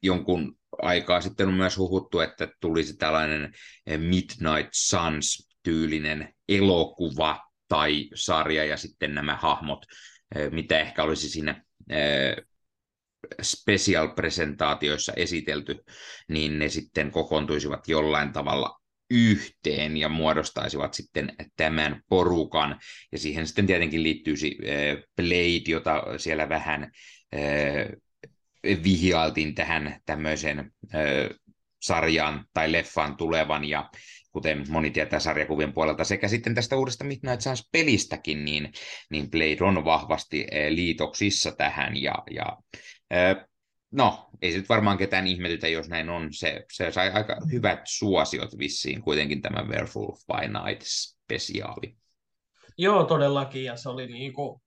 jonkun 0.02 0.58
aikaa 0.82 1.20
sitten 1.20 1.48
on 1.48 1.54
myös 1.54 1.76
huhuttu, 1.76 2.20
että 2.20 2.48
tulisi 2.60 2.96
tällainen 2.96 3.52
Midnight 3.86 4.70
Suns-tyylinen 4.72 6.34
elokuva 6.48 7.40
tai 7.68 8.08
sarja, 8.14 8.64
ja 8.64 8.76
sitten 8.76 9.14
nämä 9.14 9.36
hahmot, 9.36 9.86
mitä 10.50 10.80
ehkä 10.80 11.02
olisi 11.02 11.28
siinä 11.30 11.64
special-presentaatioissa 13.42 15.12
esitelty, 15.16 15.84
niin 16.28 16.58
ne 16.58 16.68
sitten 16.68 17.10
kokoontuisivat 17.10 17.88
jollain 17.88 18.32
tavalla 18.32 18.79
yhteen 19.10 19.96
ja 19.96 20.08
muodostaisivat 20.08 20.94
sitten 20.94 21.32
tämän 21.56 22.02
porukan. 22.08 22.80
Ja 23.12 23.18
siihen 23.18 23.46
sitten 23.46 23.66
tietenkin 23.66 24.02
liittyisi 24.02 24.58
Blade, 25.16 25.70
jota 25.70 26.02
siellä 26.16 26.48
vähän 26.48 26.82
äh, 27.34 27.40
vihjailtiin 28.84 29.54
tähän 29.54 30.00
tämmöiseen 30.06 30.58
äh, 30.58 31.38
sarjaan 31.82 32.44
tai 32.52 32.72
leffaan 32.72 33.16
tulevan, 33.16 33.64
ja 33.64 33.90
kuten 34.32 34.64
moni 34.68 34.90
tietää 34.90 35.20
sarjakuvien 35.20 35.72
puolelta, 35.72 36.04
sekä 36.04 36.28
sitten 36.28 36.54
tästä 36.54 36.76
uudesta 36.76 37.04
Midnight 37.04 37.40
Suns-pelistäkin, 37.40 38.44
niin, 38.44 38.72
niin 39.10 39.30
Blade 39.30 39.56
on 39.60 39.84
vahvasti 39.84 40.46
liitoksissa 40.68 41.52
tähän, 41.52 42.02
ja, 42.02 42.14
ja 42.30 42.56
no, 43.90 44.30
ei 44.42 44.52
se 44.52 44.58
nyt 44.58 44.68
varmaan 44.68 44.98
ketään 44.98 45.26
ihmetytä, 45.26 45.68
jos 45.68 45.88
näin 45.88 46.10
on. 46.10 46.28
Se, 46.32 46.64
se 46.72 46.92
sai 46.92 47.10
aika 47.10 47.36
hyvät 47.52 47.80
suosiot 47.84 48.58
vissiin 48.58 49.02
kuitenkin 49.02 49.42
tämä 49.42 49.62
Werewolf 49.62 50.18
by 50.26 50.48
Night-spesiaali. 50.48 51.96
Joo, 52.78 53.04
todellakin, 53.04 53.64
ja 53.64 53.76
se 53.76 53.88
oli 53.88 54.06
niin 54.06 54.32
kuin, 54.32 54.60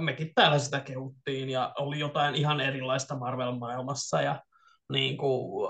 mekin 0.00 0.32
täällä 0.34 0.58
sitä 0.58 0.80
kehuttiin, 0.80 1.50
ja 1.50 1.72
oli 1.78 1.98
jotain 1.98 2.34
ihan 2.34 2.60
erilaista 2.60 3.14
Marvel-maailmassa, 3.18 4.22
ja 4.22 4.42
niin 4.92 5.16
kuin, 5.16 5.68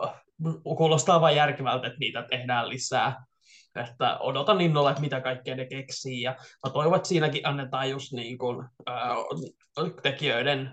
kuulostaa 0.77 1.21
vain 1.21 1.37
järkevältä, 1.37 1.87
että 1.87 1.99
niitä 1.99 2.23
tehdään 2.31 2.69
lisää. 2.69 3.25
Että 3.77 4.19
odotan 4.19 4.61
innolla, 4.61 4.91
että 4.91 5.01
mitä 5.01 5.21
kaikkea 5.21 5.57
ne 5.57 5.67
keksii, 5.67 6.23
ja 6.23 6.37
mä 6.67 6.73
toivon, 6.73 6.97
että 6.97 7.09
siinäkin 7.09 7.47
annetaan 7.47 7.91
just 7.91 8.13
niin 8.13 8.39
kuin, 8.39 8.67
äh, 8.89 9.17
tekijöiden 10.03 10.73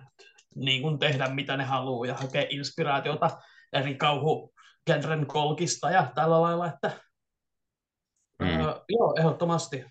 niin 0.57 0.81
kuin 0.81 0.99
tehdä 0.99 1.29
mitä 1.29 1.57
ne 1.57 1.63
haluaa 1.63 2.07
ja 2.07 2.13
hakea 2.13 2.45
inspiraatiota 2.49 3.37
eri 3.73 3.95
kauhugenren 3.95 5.25
kolkista 5.27 5.91
ja 5.91 6.11
tällä 6.15 6.41
lailla, 6.41 6.67
että 6.67 6.91
mm. 8.39 8.47
öö, 8.47 8.73
joo, 8.89 9.15
ehdottomasti. 9.19 9.85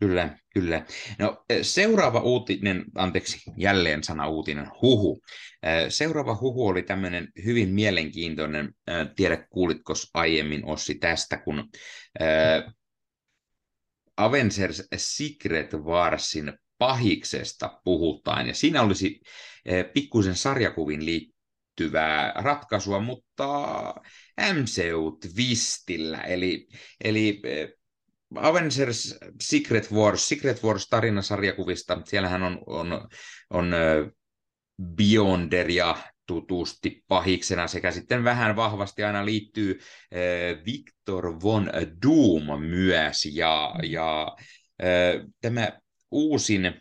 Kyllä, 0.00 0.38
kyllä. 0.54 0.86
No, 1.18 1.44
seuraava 1.62 2.20
uutinen, 2.20 2.84
anteeksi, 2.94 3.42
jälleen 3.56 4.04
sana 4.04 4.28
uutinen, 4.28 4.70
huhu. 4.82 5.20
Seuraava 5.88 6.38
huhu 6.40 6.66
oli 6.66 6.82
tämmöinen 6.82 7.28
hyvin 7.44 7.68
mielenkiintoinen, 7.68 8.74
tiedä 9.16 9.46
kuulitko 9.50 9.92
aiemmin 10.14 10.64
Ossi 10.64 10.94
tästä, 10.94 11.36
kun 11.36 11.68
Avengers 14.16 14.88
Secret 14.96 15.74
Warsin 15.74 16.52
pahiksesta 16.78 17.80
puhutaan, 17.84 18.46
ja 18.46 18.54
siinä 18.54 18.82
olisi 18.82 19.20
eh, 19.64 19.92
pikkuisen 19.92 20.36
sarjakuvin 20.36 21.06
liittyvää 21.06 22.32
ratkaisua, 22.36 23.00
mutta 23.00 23.94
MCU-twistillä, 24.40 26.20
eli, 26.20 26.68
eli 27.04 27.40
eh, 27.44 27.68
Avengers 28.34 29.18
Secret 29.42 29.92
Wars, 29.92 30.28
Secret 30.28 30.62
Wars 30.64 30.86
tarinasarjakuvista, 30.88 32.00
siellähän 32.04 32.42
on, 32.42 32.58
on, 32.66 33.08
on 33.50 33.74
Beyonderia 34.96 35.96
tutusti 36.26 37.04
pahiksena. 37.08 37.66
Sekä 37.66 37.90
sitten 37.90 38.24
vähän 38.24 38.56
vahvasti 38.56 39.04
aina 39.04 39.24
liittyy 39.24 39.80
Victor 40.66 41.40
von 41.42 41.70
Doom 42.06 42.60
myös. 42.62 43.28
Ja, 43.32 43.74
ja 43.82 44.36
tämä 45.40 45.72
uusin 46.10 46.72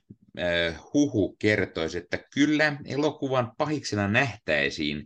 huhu 0.94 1.36
kertoisi, 1.40 1.98
että 1.98 2.20
kyllä 2.34 2.78
elokuvan 2.86 3.52
pahiksena 3.58 4.08
nähtäisiin 4.08 5.06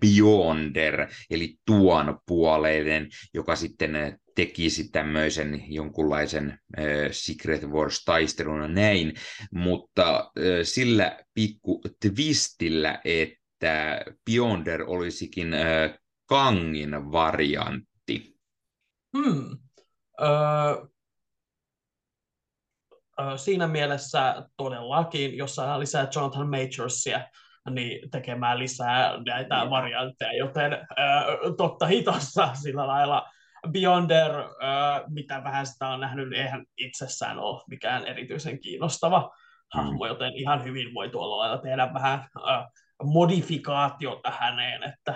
Beyonder, 0.00 1.08
eli 1.30 1.56
tuon 1.66 2.18
puoleinen, 2.26 3.08
joka 3.34 3.56
sitten 3.56 4.18
tekisi 4.34 4.88
tämmöisen 4.88 5.64
jonkunlaisen 5.68 6.50
äh, 6.50 6.84
Secret 7.10 7.64
Wars-taistelun 7.64 8.74
näin, 8.74 9.14
mutta 9.50 10.18
äh, 10.18 10.44
sillä 10.62 11.18
pikku 11.34 11.80
twistillä, 12.00 13.00
että 13.04 14.04
Beyonder 14.24 14.82
olisikin 14.86 15.54
äh, 15.54 15.98
Kangin 16.26 17.12
variantti. 17.12 18.36
Hmm. 19.16 19.58
Uh, 20.20 20.93
siinä 23.36 23.66
mielessä 23.66 24.48
todellakin, 24.56 25.36
jos 25.36 25.54
saadaan 25.54 25.80
lisää 25.80 26.08
Jonathan 26.14 26.50
Majorsia, 26.50 27.20
niin 27.70 28.10
tekemään 28.10 28.58
lisää 28.58 29.12
näitä 29.26 29.56
yeah. 29.56 29.70
variantteja, 29.70 30.32
joten 30.32 30.72
äh, 30.72 31.24
totta 31.56 31.86
hitossa 31.86 32.54
sillä 32.62 32.86
lailla 32.86 33.28
Beyonder, 33.72 34.30
äh, 34.30 35.02
mitä 35.08 35.44
vähän 35.44 35.66
sitä 35.66 35.88
on 35.88 36.00
nähnyt, 36.00 36.28
niin 36.28 36.42
eihän 36.42 36.64
itsessään 36.76 37.38
ole 37.38 37.62
mikään 37.68 38.06
erityisen 38.06 38.60
kiinnostava 38.60 39.20
mm. 39.20 39.80
hahmo, 39.80 40.06
joten 40.06 40.32
ihan 40.34 40.64
hyvin 40.64 40.94
voi 40.94 41.10
tuolla 41.10 41.38
lailla 41.38 41.58
tehdä 41.58 41.94
vähän 41.94 42.18
äh, 42.48 42.64
modifikaatiota 43.02 44.30
häneen, 44.30 44.82
että 44.82 45.14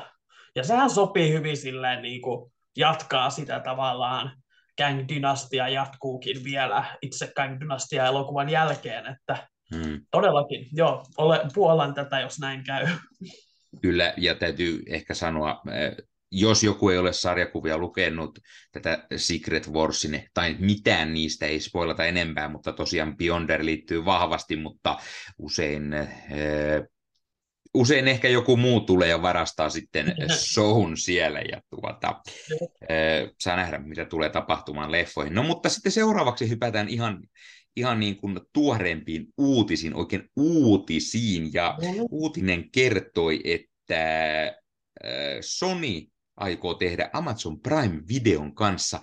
ja 0.56 0.64
sehän 0.64 0.90
sopii 0.90 1.32
hyvin 1.32 1.56
silleen 1.56 2.02
niin 2.02 2.22
kuin 2.22 2.52
jatkaa 2.76 3.30
sitä 3.30 3.60
tavallaan 3.60 4.32
Kang-dynastia 4.78 5.68
jatkuukin 5.68 6.44
vielä 6.44 6.84
itse 7.02 7.32
Kang-dynastia-elokuvan 7.36 8.48
jälkeen, 8.48 9.06
että 9.06 9.48
hmm. 9.74 10.00
todellakin, 10.10 10.66
joo, 10.72 11.06
ole, 11.16 11.40
puolan 11.54 11.94
tätä, 11.94 12.20
jos 12.20 12.38
näin 12.38 12.64
käy. 12.64 12.86
Kyllä, 13.82 14.14
ja 14.16 14.34
täytyy 14.34 14.82
ehkä 14.86 15.14
sanoa, 15.14 15.62
eh, 15.72 15.96
jos 16.32 16.64
joku 16.64 16.88
ei 16.88 16.98
ole 16.98 17.12
sarjakuvia 17.12 17.78
lukenut 17.78 18.38
tätä 18.72 19.06
Secret 19.16 19.68
Warsin, 19.68 20.24
tai 20.34 20.56
mitään 20.58 21.14
niistä 21.14 21.46
ei 21.46 21.60
spoilata 21.60 22.04
enempää, 22.04 22.48
mutta 22.48 22.72
tosiaan 22.72 23.16
Beyonder 23.16 23.64
liittyy 23.64 24.04
vahvasti, 24.04 24.56
mutta 24.56 24.98
usein 25.38 25.92
eh, 25.92 26.82
usein 27.74 28.08
ehkä 28.08 28.28
joku 28.28 28.56
muu 28.56 28.80
tulee 28.80 29.08
ja 29.08 29.22
varastaa 29.22 29.70
sitten 29.70 30.14
showun 30.52 30.96
siellä 30.96 31.40
ja 31.40 31.60
tuota, 31.70 32.22
saa 33.40 33.56
nähdä, 33.56 33.78
mitä 33.78 34.04
tulee 34.04 34.28
tapahtumaan 34.28 34.92
leffoihin. 34.92 35.34
No 35.34 35.42
mutta 35.42 35.68
sitten 35.68 35.92
seuraavaksi 35.92 36.48
hypätään 36.48 36.88
ihan, 36.88 37.22
ihan 37.76 38.00
niin 38.00 38.16
kuin 38.16 38.40
tuoreempiin 38.52 39.26
uutisiin, 39.38 39.94
oikein 39.94 40.30
uutisiin. 40.36 41.52
Ja 41.52 41.78
uutinen 42.10 42.70
kertoi, 42.70 43.40
että 43.44 44.54
Sony 45.40 46.06
aikoo 46.36 46.74
tehdä 46.74 47.10
Amazon 47.12 47.60
Prime-videon 47.60 48.54
kanssa 48.54 49.00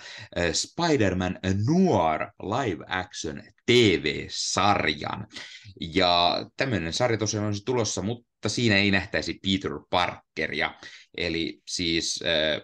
Spider-Man 0.54 1.40
Noir 1.44 2.28
live 2.42 2.86
action 2.88 3.44
TV-sarjan. 3.66 5.28
Ja 5.94 6.46
tämmöinen 6.58 6.94
sarja 6.94 7.18
tosiaan 7.18 7.48
olisi 7.48 7.66
tulossa, 7.66 8.02
mutta 8.02 8.26
mutta 8.46 8.56
siinä 8.56 8.78
ei 8.78 8.92
nähtäisi 8.92 9.34
Peter 9.34 9.72
Parkeria. 9.90 10.76
Eli 11.18 11.62
siis 11.68 12.24
äh, 12.26 12.62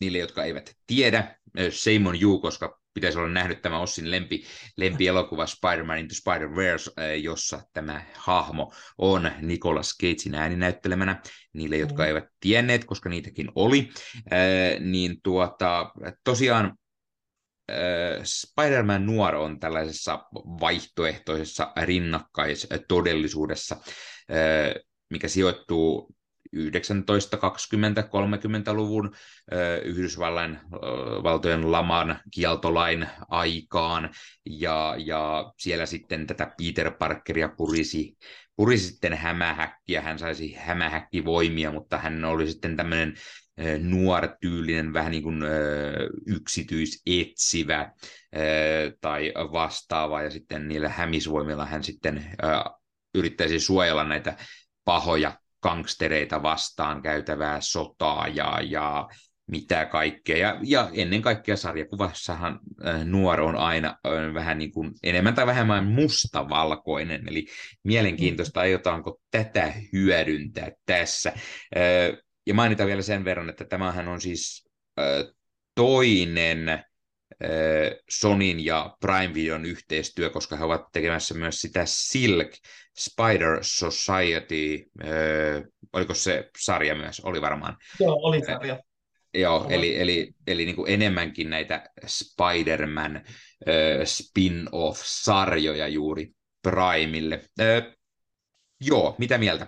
niille, 0.00 0.18
jotka 0.18 0.44
eivät 0.44 0.74
tiedä, 0.86 1.18
äh, 1.18 1.66
Simon 1.70 2.22
Yu, 2.22 2.38
koska 2.38 2.78
pitäisi 2.94 3.18
olla 3.18 3.28
nähnyt 3.28 3.62
tämä 3.62 3.80
Ossin 3.80 4.10
lempi, 4.10 4.44
lempielokuva 4.76 5.46
Spider-Man 5.46 5.98
Into 5.98 6.14
Spider-Verse, 6.14 6.92
äh, 6.98 7.22
jossa 7.22 7.62
tämä 7.72 8.02
hahmo 8.14 8.72
on 8.98 9.30
Nicolas 9.40 9.98
Cagein 10.02 10.34
ääninäyttelemänä. 10.34 11.22
Niille, 11.52 11.76
jotka 11.76 12.02
mm. 12.02 12.06
eivät 12.06 12.24
tienneet, 12.40 12.84
koska 12.84 13.08
niitäkin 13.08 13.48
oli, 13.54 13.90
äh, 14.32 14.80
niin 14.80 15.16
tuota, 15.22 15.92
tosiaan 16.24 16.76
Spider-Man 18.24 19.06
Nuor 19.06 19.34
on 19.34 19.60
tällaisessa 19.60 20.24
vaihtoehtoisessa 20.60 21.72
rinnakkaistodellisuudessa, 21.82 23.76
mikä 25.12 25.28
sijoittuu 25.28 26.14
1920-30-luvun 26.56 29.14
Yhdysvallan 29.84 30.60
valtojen 31.22 31.72
laman 31.72 32.20
kieltolain 32.30 33.08
aikaan, 33.28 34.10
ja, 34.46 34.94
ja 34.98 35.52
siellä 35.58 35.86
sitten 35.86 36.26
tätä 36.26 36.54
Peter 36.58 36.90
Parkeria 36.90 37.48
purisi, 37.48 38.16
purisi 38.56 38.86
sitten 38.86 39.12
hämähäkkiä, 39.12 40.00
hän 40.00 40.18
saisi 40.18 40.54
hämähäkkivoimia, 40.54 41.72
mutta 41.72 41.98
hän 41.98 42.24
oli 42.24 42.48
sitten 42.48 42.76
tämmöinen 42.76 43.14
nuortyylinen, 43.78 44.92
vähän 44.92 45.10
niin 45.10 45.22
kuin 45.22 45.42
yksityisetsivä 46.26 47.92
tai 49.00 49.32
vastaava, 49.36 50.22
ja 50.22 50.30
sitten 50.30 50.68
niillä 50.68 50.88
hämisvoimilla 50.88 51.66
hän 51.66 51.84
sitten 51.84 52.24
yrittäisi 53.14 53.60
suojella 53.60 54.04
näitä 54.04 54.36
pahoja 54.84 55.32
gangstereita 55.62 56.42
vastaan 56.42 57.02
käytävää 57.02 57.60
sotaa 57.60 58.28
ja, 58.28 58.60
ja 58.62 59.08
mitä 59.50 59.84
kaikkea. 59.84 60.36
Ja, 60.36 60.58
ja 60.62 60.90
ennen 60.92 61.22
kaikkea 61.22 61.56
sarjakuvassahan 61.56 62.60
äh, 62.86 63.04
nuor 63.04 63.40
on 63.40 63.56
aina 63.56 63.88
äh, 63.88 64.34
vähän 64.34 64.58
niin 64.58 64.72
kuin 64.72 64.92
enemmän 65.02 65.34
tai 65.34 65.46
vähemmän 65.46 65.86
mustavalkoinen, 65.86 67.28
eli 67.28 67.46
mielenkiintoista, 67.84 68.60
mm. 68.60 68.62
aiotaanko 68.62 69.20
tätä 69.30 69.72
hyödyntää 69.92 70.70
tässä. 70.86 71.32
Äh, 71.76 72.18
ja 72.46 72.54
mainita 72.54 72.86
vielä 72.86 73.02
sen 73.02 73.24
verran, 73.24 73.50
että 73.50 73.64
tämähän 73.64 74.08
on 74.08 74.20
siis 74.20 74.68
äh, 75.00 75.34
toinen 75.74 76.84
Sonin 78.10 78.64
ja 78.64 78.96
Prime 79.00 79.34
Videon 79.34 79.64
yhteistyö, 79.64 80.30
koska 80.30 80.56
he 80.56 80.64
ovat 80.64 80.82
tekemässä 80.92 81.34
myös 81.34 81.60
sitä 81.60 81.82
Silk 81.86 82.50
Spider 82.98 83.58
Society, 83.62 84.90
äh, 85.04 85.10
oliko 85.92 86.14
se 86.14 86.50
sarja 86.58 86.94
myös, 86.94 87.20
oli 87.20 87.40
varmaan. 87.40 87.76
Joo, 88.00 88.18
oli 88.22 88.44
sarja. 88.44 88.78
Joo, 89.34 89.66
eli, 89.70 90.00
eli, 90.00 90.34
eli 90.46 90.64
niin 90.64 90.76
kuin 90.76 90.92
enemmänkin 90.92 91.50
näitä 91.50 91.90
Spider-Man 92.06 93.16
äh, 93.16 93.22
spin-off-sarjoja 94.04 95.88
juuri 95.88 96.32
Primelle. 96.62 97.44
Äh, 97.60 97.96
joo, 98.80 99.14
mitä 99.18 99.38
mieltä? 99.38 99.66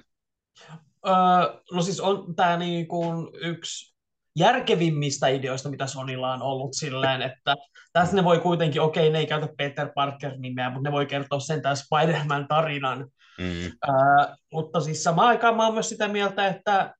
Öö, 1.06 1.62
no 1.72 1.82
siis 1.82 2.00
on 2.00 2.34
tämä 2.34 2.56
niin 2.56 2.88
kuin 2.88 3.28
yksi 3.34 3.93
järkevimmistä 4.36 5.28
ideoista, 5.28 5.68
mitä 5.68 5.86
Sonilla 5.86 6.32
on 6.32 6.42
ollut 6.42 6.74
silleen, 6.74 7.22
että 7.22 7.56
tässä 7.92 8.16
ne 8.16 8.24
voi 8.24 8.38
kuitenkin, 8.38 8.82
okei, 8.82 9.02
okay, 9.02 9.12
ne 9.12 9.18
ei 9.18 9.26
käytä 9.26 9.48
Peter 9.58 9.88
Parker-nimeä, 9.94 10.70
mutta 10.70 10.88
ne 10.88 10.92
voi 10.92 11.06
kertoa 11.06 11.40
sen 11.40 11.62
tämän 11.62 11.76
Spider-Man-tarinan. 11.76 12.98
Mm. 13.38 13.66
Uh, 13.88 14.36
mutta 14.52 14.80
siis 14.80 15.02
samaan 15.02 15.28
aikaan 15.28 15.56
mä 15.56 15.64
oon 15.64 15.74
myös 15.74 15.88
sitä 15.88 16.08
mieltä, 16.08 16.46
että 16.46 16.94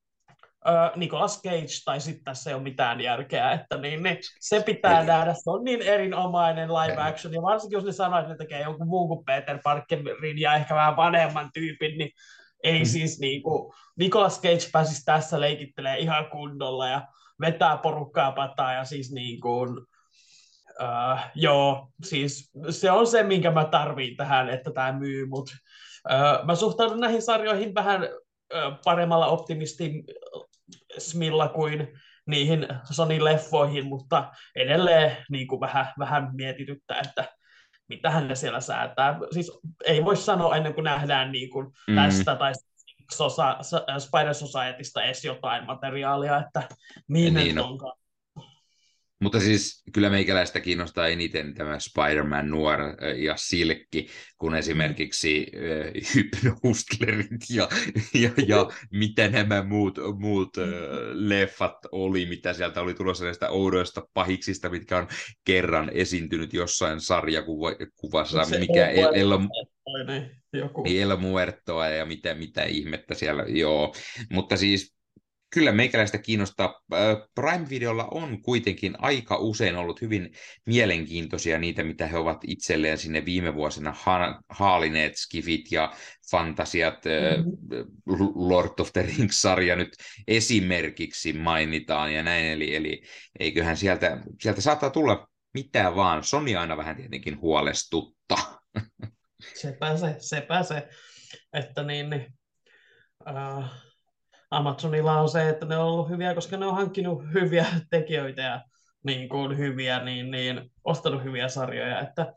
Nicolas 0.95 1.41
Cage, 1.41 1.81
tai 1.85 1.99
sitten 2.01 2.23
tässä 2.23 2.49
ei 2.49 2.53
ole 2.53 2.63
mitään 2.63 3.01
järkeä, 3.01 3.51
että 3.51 3.77
niin, 3.77 4.03
niin 4.03 4.17
se 4.39 4.61
pitää 4.61 4.99
Eli... 4.99 5.07
nähdä, 5.07 5.33
se 5.33 5.49
on 5.49 5.63
niin 5.63 5.81
erinomainen 5.81 6.73
live 6.73 7.01
action, 7.01 7.33
ja 7.33 7.41
varsinkin 7.41 7.77
jos 7.77 7.85
ne 7.85 7.91
sanoo, 7.91 8.19
että 8.19 8.31
ne 8.31 8.37
tekee 8.37 8.61
jonkun 8.61 8.87
muun 8.87 9.07
kuin 9.07 9.25
Peter 9.25 9.59
Parkerin 9.63 10.39
ja 10.39 10.55
ehkä 10.55 10.75
vähän 10.75 10.97
vanhemman 10.97 11.49
tyypin, 11.53 11.97
niin 11.97 12.11
ei 12.63 12.79
mm. 12.79 12.85
siis 12.85 13.19
niin 13.19 13.43
kuin, 13.43 13.73
Nicolas 13.97 14.41
Cage 14.41 14.69
pääsisi 14.71 15.05
tässä 15.05 15.39
leikittelee 15.41 15.97
ihan 15.97 16.29
kunnolla, 16.29 16.87
ja 16.87 17.07
vetää 17.41 17.77
porukkaa 17.77 18.31
pataa 18.31 18.73
ja 18.73 18.83
siis 18.83 19.11
niin 19.11 19.41
kuin, 19.41 19.77
uh, 20.81 21.19
joo, 21.35 21.87
siis 22.03 22.51
se 22.69 22.91
on 22.91 23.07
se, 23.07 23.23
minkä 23.23 23.51
mä 23.51 23.65
tarviin 23.65 24.17
tähän, 24.17 24.49
että 24.49 24.71
tämä 24.71 24.99
myy, 24.99 25.25
mutta 25.25 25.53
uh, 26.09 26.45
mä 26.45 26.55
suhtaudun 26.55 26.99
näihin 26.99 27.21
sarjoihin 27.21 27.75
vähän 27.75 28.03
uh, 28.03 28.09
paremmalla 28.83 29.27
optimismilla 29.27 31.49
kuin 31.49 31.87
niihin 32.27 32.67
Sony-leffoihin, 32.91 33.83
mutta 33.83 34.31
edelleen 34.55 35.17
niin 35.29 35.47
kuin 35.47 35.61
vähän, 35.61 35.93
vähän 35.99 36.29
mietityttää, 36.33 36.99
että 36.99 37.25
mitä 37.89 38.21
ne 38.21 38.35
siellä 38.35 38.59
säätää. 38.59 39.19
Siis 39.31 39.51
ei 39.85 40.05
voi 40.05 40.17
sanoa 40.17 40.55
ennen 40.55 40.73
kuin 40.73 40.83
nähdään 40.83 41.31
niin 41.31 41.49
kuin 41.49 41.67
mm. 41.87 41.95
tästä 41.95 42.35
tai 42.35 42.53
Sosa, 43.11 43.57
Spider 43.99 44.33
Societysta 44.33 45.03
edes 45.03 45.25
jotain 45.25 45.65
materiaalia, 45.65 46.37
että 46.37 46.63
mihin 47.07 47.33
niin, 47.33 47.55
no. 47.55 47.65
onkaan. 47.65 47.97
Mutta 49.21 49.39
siis 49.39 49.83
kyllä 49.93 50.09
meikäläistä 50.09 50.59
kiinnostaa 50.59 51.07
eniten 51.07 51.53
tämä 51.53 51.79
Spider-Man 51.79 52.49
nuor 52.49 52.79
ja 53.17 53.33
silkki, 53.37 54.07
kun 54.37 54.55
esimerkiksi 54.55 55.47
äh, 55.55 55.91
hypnohustlerit 56.15 57.49
ja, 57.49 57.67
ja, 58.13 58.29
ja 58.47 58.69
mitä 58.91 59.29
nämä 59.29 59.63
muut, 59.63 59.97
muut 60.19 60.57
äh, 60.57 60.65
leffat 61.13 61.77
oli, 61.91 62.25
mitä 62.25 62.53
sieltä 62.53 62.81
oli 62.81 62.93
tulossa 62.93 63.25
näistä 63.25 63.49
oudoista 63.49 64.07
pahiksista, 64.13 64.69
mitkä 64.69 64.97
on 64.97 65.07
kerran 65.45 65.91
esiintynyt 65.93 66.53
jossain 66.53 67.01
sarjakuvassa, 67.01 68.43
Se 68.43 68.59
mikä 68.59 68.83
on- 69.07 69.15
El, 69.15 69.31
El, 69.31 69.39
Niin. 70.07 70.31
El 70.85 71.17
Muertoa 71.17 71.87
ja 71.87 72.05
mitä, 72.05 72.35
mitä 72.35 72.63
ihmettä 72.63 73.13
siellä, 73.15 73.43
joo. 73.47 73.95
Mutta 74.31 74.57
siis 74.57 74.95
kyllä 75.55 75.71
meikäläistä 75.71 76.17
kiinnostaa. 76.17 76.81
Prime-videolla 77.35 78.07
on 78.11 78.41
kuitenkin 78.41 78.95
aika 78.97 79.37
usein 79.37 79.75
ollut 79.75 80.01
hyvin 80.01 80.31
mielenkiintoisia 80.65 81.59
niitä, 81.59 81.83
mitä 81.83 82.07
he 82.07 82.17
ovat 82.17 82.37
itselleen 82.47 82.97
sinne 82.97 83.25
viime 83.25 83.55
vuosina 83.55 83.95
ha- 84.03 84.41
haalineet, 84.49 85.15
skifit 85.15 85.71
ja 85.71 85.93
fantasiat, 86.31 86.99
mm-hmm. 87.05 88.33
Lord 88.35 88.79
of 88.79 88.93
the 88.93 89.01
Rings-sarja 89.01 89.75
nyt 89.75 89.97
esimerkiksi 90.27 91.33
mainitaan 91.33 92.13
ja 92.13 92.23
näin, 92.23 92.45
eli, 92.45 92.75
eli 92.75 93.01
eiköhän 93.39 93.77
sieltä, 93.77 94.23
sieltä 94.41 94.61
saattaa 94.61 94.89
tulla 94.89 95.27
mitä 95.53 95.95
vaan. 95.95 96.23
Sony 96.23 96.55
aina 96.55 96.77
vähän 96.77 96.95
tietenkin 96.95 97.41
huolestuttaa. 97.41 98.59
Sepä 99.53 99.97
se, 99.97 100.15
sepä 100.19 100.63
se. 100.63 100.87
Että 101.53 101.83
niin, 101.83 102.09
niin 102.09 102.33
äh, 103.27 103.71
Amazonilla 104.55 105.19
on 105.21 105.29
se, 105.29 105.49
että 105.49 105.65
ne 105.65 105.77
on 105.77 105.85
ollut 105.87 106.09
hyviä, 106.09 106.35
koska 106.35 106.57
ne 106.57 106.65
on 106.65 106.75
hankkinut 106.75 107.23
hyviä 107.33 107.65
tekijöitä 107.89 108.41
ja 108.41 108.61
niin 109.03 109.29
kuin 109.29 109.57
hyviä, 109.57 110.03
niin, 110.03 110.31
niin 110.31 110.71
ostanut 110.83 111.23
hyviä 111.23 111.47
sarjoja. 111.49 111.99
Että, 112.01 112.33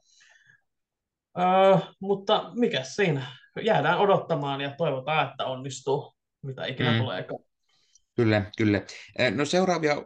äh, 1.39 1.89
mutta 2.01 2.51
mikä 2.55 2.83
siinä? 2.83 3.27
Jäädään 3.63 3.99
odottamaan 3.99 4.61
ja 4.61 4.75
toivotaan, 4.79 5.31
että 5.31 5.45
onnistuu, 5.45 6.15
mitä 6.43 6.67
ikinä 6.67 6.93
Mm. 6.93 6.99
tuleekaan. 6.99 7.41
Kyllä, 8.17 8.43
kyllä. 8.57 8.83
No 9.35 9.45
seuraavia 9.45 10.03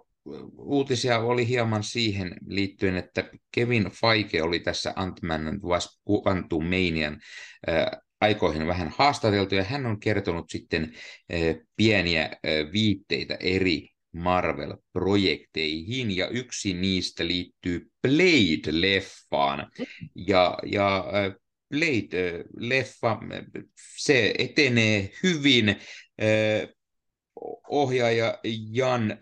uutisia 0.59 1.19
oli 1.19 1.49
hieman 1.49 1.83
siihen 1.83 2.35
liittyen, 2.47 2.97
että 2.97 3.25
Kevin 3.55 3.91
Feige 4.01 4.43
oli 4.43 4.61
tässä 4.61 4.93
Ant-Man 4.97 5.49
and 5.49 5.61
Wasp 5.63 5.91
Quantumanian 6.11 7.21
aikoihin 8.23 8.67
vähän 8.67 8.93
haastateltu, 8.97 9.55
ja 9.55 9.65
hän 9.65 9.87
on 9.87 10.01
kertonut 10.01 10.51
sitten 10.51 10.83
äh, 10.83 11.41
pieniä 11.77 12.23
äh, 12.23 12.31
viitteitä 12.73 13.37
eri 13.41 13.89
Marvel-projekteihin, 14.13 16.17
ja 16.17 16.29
yksi 16.29 16.75
niistä 16.75 17.27
liittyy 17.27 17.91
Blade-leffaan. 18.07 19.71
Ja, 20.15 20.59
ja 20.67 20.99
äh, 20.99 21.35
Blade-leffa, 21.75 23.19
se 23.99 24.35
etenee 24.39 25.11
hyvin. 25.23 25.77
Ohjaaja 27.69 28.39
Jan 28.73 29.19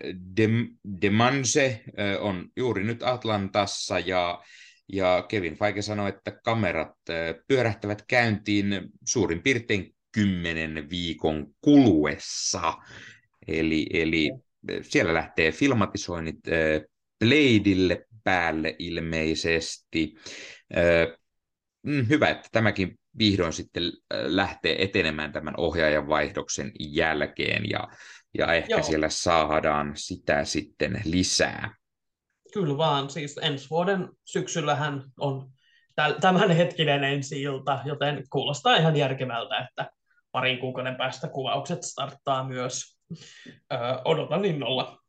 Demanse 1.01 1.81
on 2.19 2.49
juuri 2.55 2.83
nyt 2.83 3.03
Atlantassa 3.03 3.99
ja, 3.99 4.43
ja 4.93 5.25
Kevin 5.29 5.55
Feige 5.55 5.81
sanoi, 5.81 6.09
että 6.09 6.31
kamerat 6.43 6.95
pyörähtävät 7.47 8.03
käyntiin 8.07 8.89
suurin 9.07 9.41
piirtein 9.41 9.95
kymmenen 10.11 10.89
viikon 10.89 11.47
kuluessa. 11.61 12.73
Eli, 13.47 13.87
eli 13.93 14.31
siellä 14.81 15.13
lähtee 15.13 15.51
filmatisoinnit 15.51 16.39
Bladeille 17.19 18.05
päälle 18.23 18.75
ilmeisesti. 18.79 20.15
Mm, 21.83 22.05
Hyvä, 22.09 22.29
että 22.29 22.49
tämäkin 22.51 22.99
vihdoin 23.17 23.53
sitten 23.53 23.83
lähtee 24.13 24.83
etenemään 24.83 25.31
tämän 25.31 25.53
ohjaajan 25.57 26.07
vaihdoksen 26.07 26.71
jälkeen 26.79 27.69
ja, 27.69 27.87
ja 28.37 28.53
ehkä 28.53 28.73
Joo. 28.73 28.83
siellä 28.83 29.09
saadaan 29.09 29.91
sitä 29.95 30.45
sitten 30.45 31.01
lisää. 31.05 31.75
Kyllä 32.53 32.77
vaan, 32.77 33.09
siis 33.09 33.39
ensi 33.41 33.69
vuoden 33.69 34.09
syksyllähän 34.25 35.03
on 35.19 35.51
tämänhetkinen 36.21 37.03
ensi 37.03 37.41
ilta, 37.41 37.79
joten 37.85 38.23
kuulostaa 38.29 38.75
ihan 38.75 38.95
järkevältä, 38.95 39.57
että 39.59 39.91
parin 40.31 40.59
kuukauden 40.59 40.95
päästä 40.95 41.27
kuvaukset 41.27 41.83
starttaa 41.83 42.47
myös. 42.47 42.99
Öö, 43.73 43.79
odotan 44.05 44.45
innolla. 44.45 45.01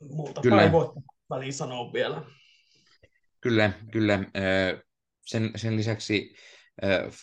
Muuta 0.00 0.40
Kyllä. 0.40 0.56
pari 0.56 0.72
vuotta 0.72 1.00
väliin 1.30 1.52
sanoa 1.52 1.92
vielä. 1.92 2.22
Kyllä, 3.40 3.72
kyllä. 3.92 4.18
Sen, 5.26 5.50
sen 5.56 5.76
lisäksi 5.76 6.34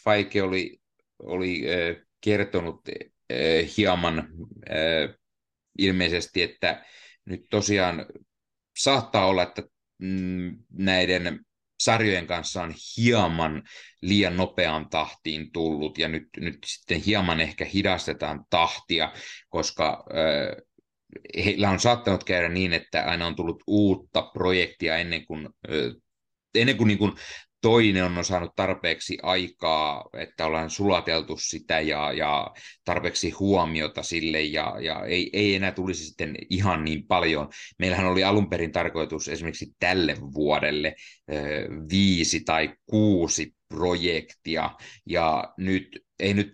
Faike 0.04 0.44
oli, 0.44 0.80
oli 1.20 1.62
kertonut 2.22 2.82
hieman 3.78 4.28
ilmeisesti, 5.78 6.42
että 6.42 6.86
nyt 7.26 7.42
tosiaan 7.50 8.06
saattaa 8.78 9.26
olla, 9.26 9.44
että 9.44 9.64
mm, 9.98 10.58
näiden 10.72 11.40
sarjojen 11.80 12.28
kanssa 12.28 12.64
on 12.64 12.74
hieman 12.98 13.64
liian 14.02 14.38
nopeaan 14.38 14.90
tahtiin 14.90 15.52
tullut 15.52 15.98
ja 15.98 16.08
nyt, 16.08 16.28
nyt 16.38 16.58
sitten 16.66 17.02
hieman 17.02 17.42
ehkä 17.42 17.66
hidastetaan 17.66 18.46
tahtia, 18.50 19.14
koska 19.50 20.06
ö, 20.12 20.62
heillä 21.46 21.70
on 21.70 21.80
saattanut 21.80 22.24
käydä 22.24 22.50
niin, 22.50 22.74
että 22.74 23.04
aina 23.04 23.28
on 23.28 23.36
tullut 23.36 23.64
uutta 23.68 24.22
projektia 24.34 24.98
ennen 24.98 25.26
kuin, 25.26 25.50
ö, 25.72 25.94
ennen 26.56 26.78
kuin, 26.78 26.88
niin 26.88 26.98
kuin 26.98 27.14
toinen 27.68 28.03
on 28.03 28.26
saanut 28.26 28.55
tarpeeksi 28.55 29.18
aikaa, 29.24 30.09
että 30.13 30.45
ollaan 30.45 30.70
sulateltu 30.70 31.38
sitä 31.38 31.80
ja, 31.80 32.13
ja 32.13 32.53
tarpeeksi 32.86 33.30
huomiota 33.30 34.03
sille 34.03 34.41
ja, 34.41 34.76
ja 34.80 35.05
ei, 35.05 35.30
ei 35.34 35.55
enää 35.55 35.72
tulisi 35.72 36.05
sitten 36.05 36.36
ihan 36.49 36.84
niin 36.84 37.07
paljon. 37.07 37.49
Meillähän 37.80 38.05
oli 38.07 38.24
alun 38.24 38.49
perin 38.49 38.72
tarkoitus 38.72 39.28
esimerkiksi 39.28 39.76
tälle 39.80 40.18
vuodelle 40.34 40.95
viisi 41.91 42.41
tai 42.41 42.74
kuusi 42.86 43.55
projektia 43.70 44.70
ja 45.05 45.53
nyt 45.57 45.99
ei 46.20 46.34
nyt 46.34 46.53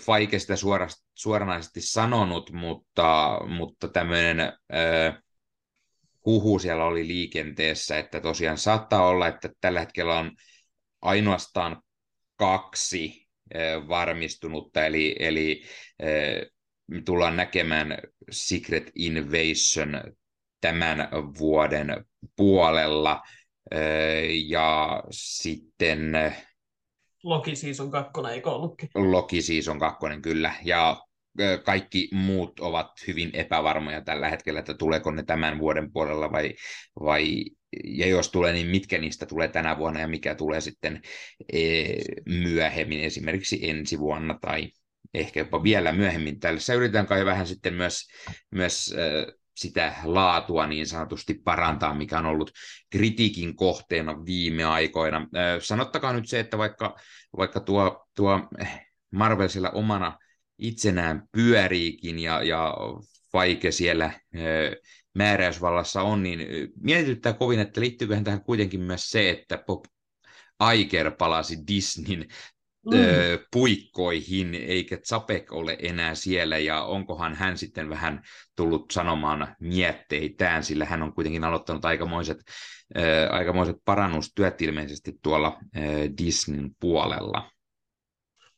Faike 0.00 0.38
sitä 0.38 0.56
suorasti, 0.56 1.02
suoranaisesti 1.14 1.80
sanonut, 1.80 2.52
mutta, 2.52 3.40
mutta 3.48 3.88
tämmöinen 3.88 4.40
ö, 4.40 5.12
huhu 6.26 6.58
siellä 6.58 6.84
oli 6.84 7.06
liikenteessä, 7.06 7.98
että 7.98 8.20
tosiaan 8.20 8.58
saattaa 8.58 9.06
olla, 9.06 9.28
että 9.28 9.50
tällä 9.60 9.80
hetkellä 9.80 10.18
on 10.18 10.32
ainoastaan 11.02 11.82
kaksi 12.36 13.26
eh, 13.54 13.88
varmistunutta, 13.88 14.86
eli, 14.86 15.16
eli 15.18 15.62
eh, 15.98 16.46
me 16.86 17.02
tullaan 17.02 17.36
näkemään 17.36 17.98
Secret 18.30 18.90
Invasion 18.94 20.02
tämän 20.60 21.08
vuoden 21.38 22.04
puolella, 22.36 23.22
eh, 23.70 24.48
ja 24.48 25.02
sitten 25.10 26.12
Loki 27.22 27.56
Season 27.56 27.90
2, 27.90 28.12
eikö 28.32 28.50
ollutkin? 28.50 28.88
Loki 28.94 29.42
Season 29.42 29.78
2 29.78 30.06
kyllä, 30.22 30.54
ja 30.64 31.05
kaikki 31.64 32.08
muut 32.12 32.60
ovat 32.60 32.90
hyvin 33.06 33.30
epävarmoja 33.32 34.00
tällä 34.00 34.28
hetkellä, 34.28 34.60
että 34.60 34.74
tuleeko 34.74 35.10
ne 35.10 35.22
tämän 35.22 35.58
vuoden 35.58 35.92
puolella 35.92 36.32
vai, 36.32 36.54
vai 37.00 37.44
ja 37.84 38.06
jos 38.06 38.30
tulee, 38.30 38.52
niin 38.52 38.66
mitkä 38.66 38.98
niistä 38.98 39.26
tulee 39.26 39.48
tänä 39.48 39.78
vuonna 39.78 40.00
ja 40.00 40.08
mikä 40.08 40.34
tulee 40.34 40.60
sitten 40.60 41.02
e, 41.52 41.84
myöhemmin, 42.26 43.00
esimerkiksi 43.00 43.70
ensi 43.70 43.98
vuonna 43.98 44.38
tai 44.40 44.70
ehkä 45.14 45.40
jopa 45.40 45.62
vielä 45.62 45.92
myöhemmin. 45.92 46.40
Tällä 46.40 46.74
yritetään 46.74 47.06
kai 47.06 47.24
vähän 47.24 47.46
sitten 47.46 47.74
myös, 47.74 48.08
myös 48.50 48.94
sitä 49.56 49.94
laatua 50.04 50.66
niin 50.66 50.86
sanotusti 50.86 51.34
parantaa, 51.44 51.94
mikä 51.94 52.18
on 52.18 52.26
ollut 52.26 52.50
kritiikin 52.90 53.56
kohteena 53.56 54.24
viime 54.26 54.64
aikoina. 54.64 55.28
Sanottakaa 55.62 56.12
nyt 56.12 56.28
se, 56.28 56.40
että 56.40 56.58
vaikka, 56.58 56.96
vaikka 57.36 57.60
tuo, 57.60 58.06
tuo 58.16 58.40
Marvel 59.10 59.48
siellä 59.48 59.70
omana 59.70 60.18
itsenään 60.58 61.22
pyöriikin 61.32 62.18
ja, 62.18 62.42
ja 62.42 62.74
Faike 63.32 63.70
siellä 63.70 64.10
määräysvallassa 65.14 66.02
on, 66.02 66.22
niin 66.22 66.40
mietityttää 66.80 67.32
kovin, 67.32 67.60
että 67.60 67.80
liittyyköhän 67.80 68.24
tähän 68.24 68.44
kuitenkin 68.44 68.80
myös 68.80 69.10
se, 69.10 69.30
että 69.30 69.58
Bob 69.66 69.84
Iger 70.74 71.10
palasi 71.10 71.56
Disneyn 71.68 72.26
Mm. 72.90 72.98
puikkoihin, 73.52 74.54
eikä 74.54 74.98
Zapek 75.08 75.52
ole 75.52 75.76
enää 75.78 76.14
siellä, 76.14 76.58
ja 76.58 76.82
onkohan 76.82 77.34
hän 77.34 77.58
sitten 77.58 77.90
vähän 77.90 78.22
tullut 78.56 78.90
sanomaan 78.90 79.56
mietteitään, 79.60 80.64
sillä 80.64 80.84
hän 80.84 81.02
on 81.02 81.12
kuitenkin 81.12 81.44
aloittanut 81.44 81.84
aikamoiset, 81.84 82.38
aikamoiset 83.30 83.76
parannustyöt 83.84 84.62
ilmeisesti 84.62 85.12
tuolla 85.22 85.58
Disneyn 86.18 86.70
puolella. 86.80 87.50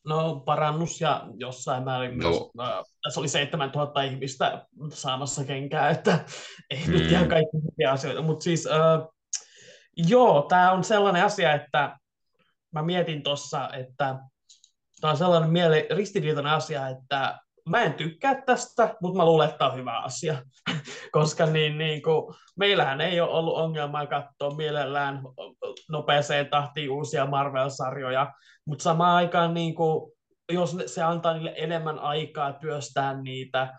No 0.04 0.40
parannus 0.40 1.00
ja 1.00 1.26
jossain 1.34 1.84
määrin 1.84 2.18
No. 2.18 2.28
myös, 2.30 2.40
äh, 2.68 2.84
tässä 3.02 3.20
oli 3.20 3.28
7000 3.28 4.02
ihmistä 4.02 4.66
saamassa 4.92 5.44
kenkää, 5.44 5.90
että 5.90 6.24
ei 6.70 6.84
Mm. 6.86 6.92
nyt 6.92 7.10
ihan 7.10 7.28
kaikki 7.28 7.56
hyviä 7.56 7.90
asioita, 7.92 8.22
mutta 8.22 8.42
siis 8.44 8.66
äh, 8.66 9.08
joo, 9.96 10.42
tämä 10.42 10.72
on 10.72 10.84
sellainen 10.84 11.24
asia, 11.24 11.54
että 11.54 11.96
mä 12.72 12.82
mietin 12.82 13.22
tuossa, 13.22 13.68
että 13.72 14.16
tämä 15.00 15.10
on 15.10 15.16
sellainen 15.18 15.50
miele, 15.50 15.86
ristiriitainen 15.90 16.52
asia, 16.52 16.88
että 16.88 17.38
mä 17.68 17.82
en 17.82 17.94
tykkää 17.94 18.42
tästä, 18.42 18.94
mutta 19.02 19.16
mä 19.16 19.24
luulen, 19.24 19.48
että 19.48 19.58
tämä 19.58 19.70
on 19.70 19.76
hyvä 19.78 19.98
asia, 19.98 20.42
koska 21.18 21.46
niin, 21.46 21.78
niin 21.78 22.02
kuin, 22.02 22.34
meillähän 22.56 23.00
ei 23.00 23.20
ole 23.20 23.30
ollut 23.30 23.56
ongelmaa 23.56 24.06
katsoa 24.06 24.56
mielellään 24.56 25.20
nopeeseen 25.90 26.50
tahtiin 26.50 26.90
uusia 26.90 27.26
Marvel-sarjoja, 27.26 28.32
mutta 28.64 28.82
samaan 28.82 29.16
aikaan 29.16 29.54
niin 29.54 29.74
kuin, 29.74 30.12
jos 30.52 30.76
se 30.86 31.02
antaa 31.02 31.34
niille 31.34 31.54
enemmän 31.56 31.98
aikaa 31.98 32.52
työstää 32.52 33.22
niitä, 33.22 33.78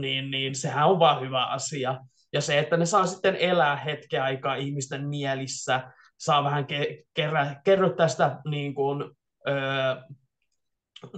niin, 0.00 0.30
niin 0.30 0.54
sehän 0.54 0.88
on 0.88 0.98
vaan 0.98 1.20
hyvä 1.20 1.46
asia. 1.46 1.98
Ja 2.32 2.40
se, 2.40 2.58
että 2.58 2.76
ne 2.76 2.86
saa 2.86 3.06
sitten 3.06 3.36
elää 3.36 3.76
hetken 3.76 4.22
aikaa 4.22 4.54
ihmisten 4.54 5.08
mielissä, 5.08 5.92
saa 6.18 6.44
vähän 6.44 6.64
ke- 6.64 7.04
kerä, 7.14 7.56
kerryttää 7.64 8.08
sitä 8.08 8.40
niin 8.50 8.74
kuin, 8.74 9.04
öö, 9.48 9.96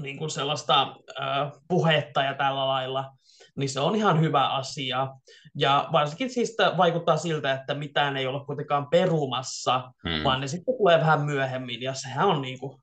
niin 0.01 0.19
kuin 0.19 0.31
sellaista 0.31 0.97
öö, 1.21 1.27
puhetta 1.69 2.23
ja 2.23 2.35
tällä 2.35 2.67
lailla, 2.67 3.18
niin 3.59 3.69
se 3.69 3.81
on 3.81 3.97
ihan 3.97 4.21
hyvä 4.21 4.49
asia. 4.49 5.09
Ja 5.55 5.89
varsinkin 5.93 6.31
siis 6.31 6.57
vaikuttaa 6.77 7.17
siltä, 7.17 7.53
että 7.53 7.75
mitään 7.75 8.17
ei 8.17 8.27
ole 8.27 8.45
kuitenkaan 8.47 8.87
perumassa, 8.91 9.93
Mm. 10.05 10.25
vaan 10.25 10.41
ne 10.41 10.47
sitten 10.49 10.77
tulee 10.79 11.01
vähän 11.01 11.21
myöhemmin, 11.21 11.83
ja 11.83 11.95
sehän 11.95 12.27
on 12.29 12.43
niin 12.43 12.59
kuin 12.59 12.79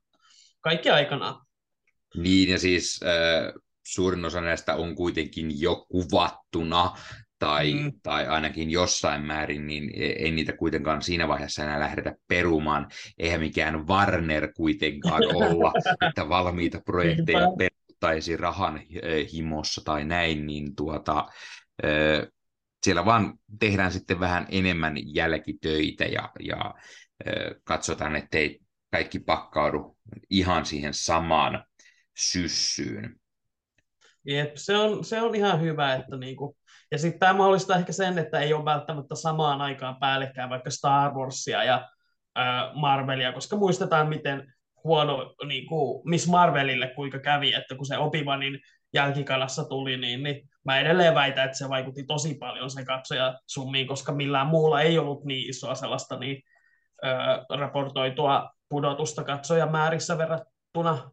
kaikki 0.60 0.90
aikana. 0.90 1.40
Niin, 2.16 2.48
ja 2.48 2.58
siis 2.58 3.00
äh, 3.02 3.52
suurin 3.86 4.24
osa 4.24 4.40
näistä 4.40 4.74
on 4.74 4.94
kuitenkin 4.94 5.60
jo 5.60 5.86
kuvattuna, 5.90 6.90
tai, 7.38 7.74
Mm. 7.74 7.80
mm. 7.80 7.92
tai 8.02 8.26
ainakin 8.26 8.70
jossain 8.70 9.22
määrin, 9.22 9.66
niin 9.66 9.90
e- 9.94 10.04
ei 10.24 10.30
niitä 10.30 10.52
kuitenkaan 10.52 11.02
siinä 11.02 11.28
vaiheessa 11.28 11.62
enää 11.62 11.80
lähdetä 11.80 12.12
perumaan. 12.28 12.88
Eihän 13.18 13.40
mikään 13.40 13.86
Warner 13.88 14.48
kuitenkaan 14.56 15.22
olla, 15.46 15.72
että 16.08 16.28
valmiita 16.28 16.80
projekteja 16.84 17.38
Niinpä. 17.46 17.75
Peruttaisi 18.00 18.36
rahan 18.36 18.80
eh, 19.02 19.32
himossa 19.32 19.82
tai 19.84 20.04
näin, 20.04 20.46
niin 20.46 20.76
tuota, 20.76 21.26
eh, 21.82 22.28
siellä 22.84 23.04
vaan 23.04 23.38
tehdään 23.60 23.92
sitten 23.92 24.20
vähän 24.20 24.46
enemmän 24.50 24.94
jälkitöitä 25.14 26.04
ja, 26.04 26.32
ja 26.40 26.74
eh, 27.26 27.54
katsotaan, 27.64 28.16
ettei 28.16 28.60
kaikki 28.90 29.18
pakkaudu 29.18 29.96
ihan 30.30 30.66
siihen 30.66 30.94
samaan 30.94 31.64
syssyyn. 32.16 33.16
Jep, 34.24 34.50
se 34.54 34.76
on, 34.76 35.04
se 35.04 35.22
on 35.22 35.34
ihan 35.34 35.60
hyvä, 35.60 35.94
että 35.94 36.16
niinku, 36.16 36.56
ja 36.90 36.98
sitten 36.98 37.20
tämä 37.20 37.32
mahdollistaa 37.32 37.78
ehkä 37.78 37.92
sen, 37.92 38.18
että 38.18 38.40
ei 38.40 38.52
ole 38.52 38.64
välttämättä 38.64 39.14
samaan 39.14 39.60
aikaan 39.60 39.96
päällekkäin 40.00 40.50
vaikka 40.50 40.70
Star 40.70 41.14
Warsia 41.14 41.64
ja 41.64 41.88
ää, 42.34 42.72
Marvelia, 42.74 43.32
koska 43.32 43.56
muistetaan, 43.56 44.08
miten 44.08 44.52
huono 44.86 45.34
niinku, 45.46 46.02
Miss 46.04 46.28
Marvelille 46.28 46.88
kuinka 46.94 47.18
kävi, 47.18 47.54
että 47.54 47.74
kun 47.74 47.86
se 47.86 47.96
Obi-Wanin 47.96 48.60
jälkikalassa 48.94 49.64
tuli, 49.64 49.96
niin, 49.96 50.22
niin 50.22 50.48
mä 50.64 50.78
edelleen 50.78 51.14
väitän, 51.14 51.44
että 51.44 51.58
se 51.58 51.68
vaikutti 51.68 52.04
tosi 52.04 52.34
paljon 52.34 52.70
sen 52.70 52.84
katsojasummiin, 52.84 53.86
koska 53.86 54.12
millään 54.12 54.46
muulla 54.46 54.80
ei 54.80 54.98
ollut 54.98 55.24
niin 55.24 55.50
isoa 55.50 55.74
sellaista 55.74 56.18
niin, 56.18 56.42
ää, 57.02 57.44
raportoitua 57.58 58.50
pudotusta 58.68 59.24
katsojamäärissä 59.24 60.18
verrattuna 60.18 61.10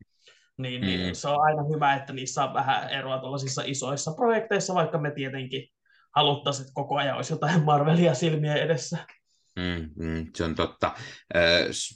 niin, 0.58 0.82
Mm. 0.82 0.88
niin 0.88 1.16
se 1.16 1.28
on 1.28 1.42
aina 1.42 1.64
hyvä, 1.76 1.94
että 1.94 2.14
niissä 2.14 2.44
on 2.44 2.54
vähän 2.54 2.90
eroa 2.90 3.20
tuollaisissa 3.20 3.62
isoissa 3.66 4.12
projekteissa, 4.16 4.74
vaikka 4.74 4.98
me 4.98 5.12
tietenkin 5.12 5.68
haluttaisiin, 6.16 6.64
että 6.64 6.74
koko 6.74 6.96
ajan 6.98 7.16
olisi 7.16 7.34
jotain 7.34 7.64
Marvelia 7.64 8.14
silmien 8.14 8.58
edessä. 8.58 8.98
Mm, 9.56 10.06
mm, 10.06 10.28
se 10.36 10.44
on 10.44 10.56
totta. 10.56 10.92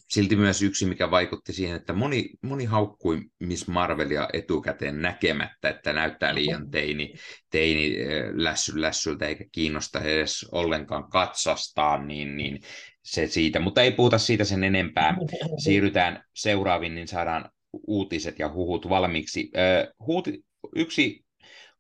Silti 0.10 0.36
myös 0.36 0.62
yksi, 0.62 0.86
mikä 0.86 1.12
vaikutti 1.12 1.54
siihen, 1.54 1.76
että 1.76 1.94
moni, 1.94 2.30
moni 2.42 2.66
haukkui 2.66 3.22
Miss 3.40 3.68
Marvelia 3.68 4.28
etukäteen 4.34 5.02
näkemättä, 5.02 5.70
että 5.70 5.94
näyttää 5.94 6.36
liian 6.36 6.72
teini, 6.72 7.14
teini 7.52 7.96
lässy 8.34 8.82
lässyltä 8.82 9.26
eikä 9.26 9.46
kiinnosta 9.52 10.00
edes 10.00 10.46
ollenkaan 10.52 11.10
katsastaa, 11.10 12.06
niin, 12.06 12.38
niin 12.38 12.62
se 13.04 13.28
siitä. 13.28 13.60
Mutta 13.60 13.82
ei 13.82 13.92
puhuta 13.92 14.18
siitä 14.18 14.44
sen 14.44 14.64
enempää. 14.64 15.18
Siirrytään 15.64 16.24
seuraaviin, 16.36 16.96
niin 16.96 17.08
saadaan 17.08 17.50
uutiset 17.88 18.40
ja 18.40 18.50
huhut 18.54 18.90
valmiiksi. 18.90 19.52
Huuti, 20.00 20.46
yksi 20.76 21.27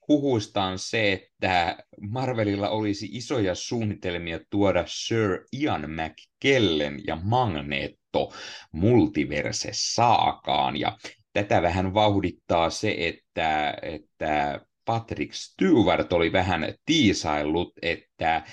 huhuista 0.07 0.63
on 0.63 0.79
se, 0.79 1.13
että 1.13 1.77
Marvelilla 2.09 2.69
olisi 2.69 3.09
isoja 3.11 3.55
suunnitelmia 3.55 4.39
tuoda 4.49 4.83
Sir 4.87 5.43
Ian 5.53 5.85
McKellen 5.89 6.99
ja 7.07 7.17
Magneto 7.23 8.33
multiverse 8.71 9.69
saakaan. 9.73 10.77
Ja 10.77 10.97
tätä 11.33 11.61
vähän 11.61 11.93
vauhdittaa 11.93 12.69
se, 12.69 12.95
että, 12.97 13.77
että 13.81 14.61
Patrick 14.85 15.33
Stewart 15.33 16.13
oli 16.13 16.31
vähän 16.31 16.73
tiisaillut, 16.85 17.73
että 17.81 18.35
äh, 18.35 18.43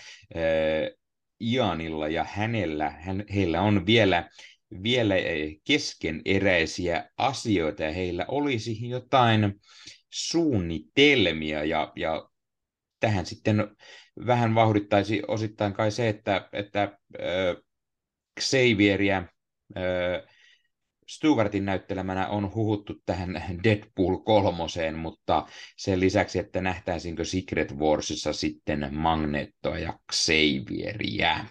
Ianilla 1.40 2.08
ja 2.08 2.24
hänellä, 2.24 2.90
hän, 2.90 3.24
heillä 3.34 3.62
on 3.62 3.86
vielä 3.86 4.28
vielä 4.82 5.14
keskeneräisiä 5.64 7.10
asioita 7.16 7.82
ja 7.82 7.92
heillä 7.92 8.24
olisi 8.28 8.88
jotain 8.88 9.60
suunnitelmia 10.14 11.64
ja, 11.64 11.92
ja 11.96 12.28
tähän 13.00 13.26
sitten 13.26 13.76
vähän 14.26 14.54
vauhdittaisi 14.54 15.22
osittain 15.28 15.72
kai 15.72 15.90
se, 15.90 16.08
että, 16.08 16.48
että 16.52 16.82
äh, 16.82 17.62
Xavieria 18.40 19.18
äh, 19.18 20.34
Stewartin 21.08 21.64
näyttelemänä 21.64 22.28
on 22.28 22.54
huhuttu 22.54 22.94
tähän 23.06 23.40
Deadpool 23.64 24.16
kolmoseen, 24.16 24.98
mutta 24.98 25.46
sen 25.76 26.00
lisäksi, 26.00 26.38
että 26.38 26.60
nähtäisinkö 26.60 27.24
Secret 27.24 27.76
Warsissa 27.76 28.32
sitten 28.32 28.88
Magnettoa 28.90 29.78
ja 29.78 29.98
Xavieria. 30.12 31.44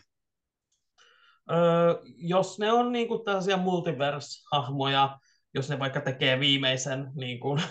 Öö, 1.51 2.01
jos 2.15 2.59
ne 2.59 2.71
on 2.71 2.91
niin 2.91 3.07
kuin 3.07 3.25
tällaisia 3.25 3.57
multiverse-hahmoja, 3.57 5.19
jos 5.53 5.69
ne 5.69 5.79
vaikka 5.79 6.01
tekee 6.01 6.39
viimeisen, 6.39 7.11
niin 7.15 7.39
kuin, 7.39 7.61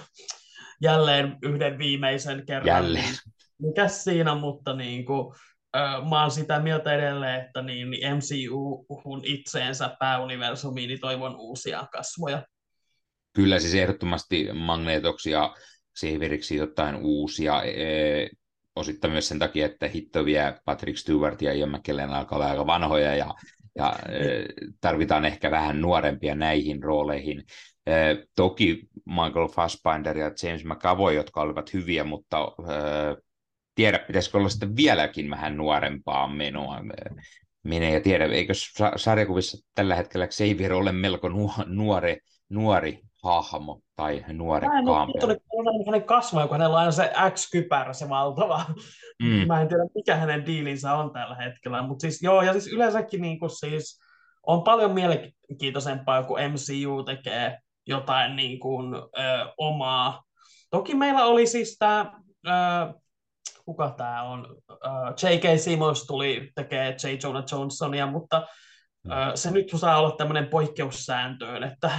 jälleen 0.83 1.37
yhden 1.43 1.79
viimeisen 1.79 2.47
kerran, 2.47 2.67
Jälleen. 2.67 3.05
niin 3.05 3.15
mikä 3.63 3.89
siinä, 3.89 4.35
mutta 4.35 4.77
niin 4.77 5.05
kuin, 5.05 5.35
mä 6.09 6.23
oon 6.23 6.31
sitä 6.31 6.61
mieltä 6.61 6.95
edelleen, 6.95 7.41
että 7.41 7.63
niin, 7.63 7.91
niin 7.91 8.17
MCU-hun 8.17 9.21
itseensä 9.25 9.97
pääuniversumiin, 9.99 10.89
niin 10.89 11.01
toivon 11.01 11.37
uusia 11.37 11.87
kasvoja. 11.93 12.43
Kyllä 13.33 13.59
siis 13.59 13.75
ehdottomasti 13.75 14.49
Magnetoksi 14.53 15.31
ja 15.31 15.55
Xaveriksi 15.99 16.57
jotain 16.57 16.97
uusia, 16.97 17.63
ee, 17.63 18.29
osittain 18.77 19.13
myös 19.13 19.29
sen 19.29 19.39
takia, 19.39 19.67
että 19.67 19.89
hitto 19.89 20.25
vie 20.25 20.55
Patrick 20.65 20.99
Stewart 20.99 21.43
ja 21.43 21.53
Ian 21.53 21.71
McKellen 21.71 22.11
alkaa 22.11 22.37
olla 22.37 22.51
aika 22.51 22.67
vanhoja 22.67 23.17
ja, 23.17 23.35
ja 23.77 23.99
ee, 24.09 24.47
tarvitaan 24.81 25.25
ehkä 25.25 25.51
vähän 25.51 25.81
nuorempia 25.81 26.35
näihin 26.35 26.83
rooleihin. 26.83 27.45
Ee, 27.87 28.25
toki 28.37 28.89
Michael 29.07 29.49
Fassbinder 29.49 30.19
ja 30.19 30.31
James 30.43 30.65
McAvoy, 30.65 31.15
jotka 31.15 31.41
olivat 31.41 31.73
hyviä, 31.73 32.05
mutta 32.05 32.39
ee, 32.39 33.17
tiedä, 33.75 33.99
pitäisikö 33.99 34.39
olla 34.39 34.49
sitten 34.49 34.77
vieläkin 34.77 35.31
vähän 35.31 35.57
nuorempaa 35.57 36.29
menoa. 36.29 36.81
Menee 37.63 37.95
ja 37.95 38.01
tiedä, 38.01 38.25
eikö 38.25 38.53
sa- 38.55 38.93
sarjakuvissa 38.97 39.69
tällä 39.75 39.95
hetkellä 39.95 40.27
Xavier 40.27 40.73
ole 40.73 40.93
melko 40.93 41.29
nuo- 41.29 41.65
nuori, 41.67 42.19
nuori 42.49 43.01
hahmo 43.23 43.81
tai 43.97 44.25
nuorekkaampi. 44.33 45.13
ole 45.25 45.37
tuli 45.51 45.85
hänen 45.87 46.05
kasvoja, 46.05 46.47
kun 46.47 46.57
hänellä 46.57 46.81
on 46.81 46.93
se 46.93 47.13
X-kypärä, 47.31 47.93
se 47.93 48.09
valtava. 48.09 48.65
Mm. 49.23 49.47
Mä 49.47 49.61
en 49.61 49.69
tiedä, 49.69 49.83
mikä 49.95 50.17
hänen 50.17 50.47
diilinsä 50.47 50.95
on 50.95 51.13
tällä 51.13 51.35
hetkellä, 51.35 51.83
mutta 51.83 52.03
siis 52.03 52.23
joo, 52.23 52.43
ja 52.43 52.53
siis 52.53 52.67
yleensäkin 52.67 53.21
niin 53.23 53.39
kuin 53.39 53.51
siis 53.51 54.01
on 54.47 54.63
paljon 54.63 54.93
mielenkiintoisempaa, 54.93 56.23
kun 56.23 56.39
MCU 56.41 57.03
tekee 57.03 57.59
jotain 57.87 58.37
niin 58.37 58.61
kuin, 58.61 58.95
ö, 58.95 59.01
omaa. 59.59 60.23
Toki 60.71 60.95
meillä 60.95 61.25
oli 61.25 61.47
siis 61.47 61.77
tämä, 61.79 62.13
kuka 63.65 63.91
tämä 63.97 64.23
on, 64.23 64.57
ö, 64.71 64.75
J.K. 65.23 65.61
Simmons 65.61 66.07
tuli 66.07 66.51
tekee 66.55 66.91
J. 66.91 67.07
Jonah 67.23 67.45
Johnsonia, 67.53 68.07
mutta 68.07 68.47
ö, 69.07 69.37
se 69.37 69.51
nyt 69.51 69.67
saa 69.77 69.99
olla 69.99 70.17
tämmöinen 70.17 70.47
poikkeussääntöön, 70.49 71.63
että, 71.63 71.91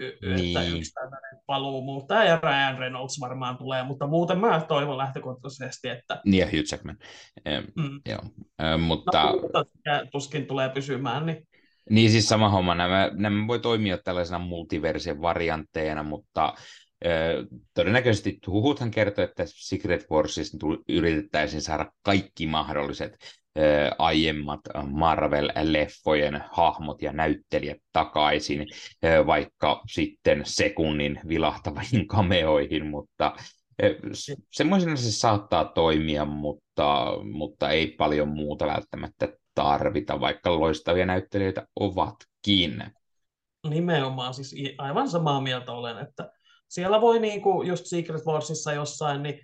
että 0.00 0.36
Niin. 0.36 0.76
yksi 0.76 0.92
tämmöinen 0.92 1.40
paluu 1.46 1.82
muuttaa 1.84 2.24
ja 2.24 2.40
Ryan 2.42 2.78
Reynolds 2.78 3.20
varmaan 3.20 3.58
tulee, 3.58 3.82
mutta 3.82 4.06
muuten 4.06 4.38
mä 4.38 4.60
toivon 4.68 4.98
lähtökohtaisesti, 4.98 5.88
että 5.88 6.20
Niin 6.24 6.40
ja 6.40 6.46
Hugh 6.46 6.72
Jackman. 6.72 6.96
Mm, 7.76 8.00
joo. 8.08 8.20
Eh, 8.58 8.78
mutta 8.78 9.22
No, 9.22 9.32
mutta 9.42 9.64
tuskin 10.12 10.46
tulee 10.46 10.68
pysymään, 10.68 11.26
niin 11.26 11.47
Niin 11.90 12.10
siis 12.10 12.28
sama 12.28 12.48
homma, 12.48 12.74
nämä, 12.74 13.10
nämä 13.14 13.46
voi 13.46 13.58
toimia 13.58 13.98
tällaisena 13.98 14.38
multiversien 14.38 15.22
variantteina, 15.22 16.02
mutta 16.02 16.54
todennäköisesti 17.74 18.38
huhuthan 18.46 18.90
kertoo, 18.90 19.24
että 19.24 19.42
Secret 19.46 20.06
Warsissa 20.10 20.58
yritettäisiin 20.88 21.62
saada 21.62 21.92
kaikki 22.02 22.46
mahdolliset 22.46 23.16
aiemmat 23.98 24.60
Marvel-leffojen 24.74 26.44
hahmot 26.52 27.02
ja 27.02 27.12
näyttelijät 27.12 27.78
takaisin, 27.92 28.66
vaikka 29.26 29.82
sitten 29.88 30.42
sekunnin 30.44 31.20
vilahtavain 31.28 32.06
kameoihin, 32.16 32.86
mutta 32.86 33.36
semmoisena 34.52 34.96
se 34.96 35.12
saattaa 35.12 35.64
toimia, 35.64 36.24
mutta, 36.24 37.12
mutta 37.32 37.70
ei 37.70 37.86
paljon 37.86 38.28
muuta 38.28 38.66
välttämättä 38.66 39.28
tarvita, 39.58 40.20
vaikka 40.20 40.60
loistavia 40.60 41.06
näyttelijöitä 41.06 41.66
ovatkin. 41.80 42.84
Nimenomaan, 43.68 44.34
siis 44.34 44.54
aivan 44.78 45.08
samaa 45.08 45.40
mieltä 45.40 45.72
olen, 45.72 45.98
että 45.98 46.30
siellä 46.68 47.00
voi 47.00 47.18
niinku 47.18 47.62
just 47.62 47.86
Secret 47.86 48.26
Warsissa 48.26 48.72
jossain, 48.72 49.22
niin 49.22 49.40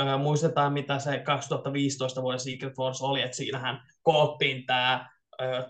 ö, 0.00 0.18
muistetaan 0.18 0.72
mitä 0.72 0.98
se 0.98 1.18
2015 1.18 2.22
vuoden 2.22 2.40
Secret 2.40 2.78
Wars 2.78 3.02
oli, 3.02 3.22
että 3.22 3.36
siinähän 3.36 3.80
koottiin 4.02 4.66
tämä 4.66 5.08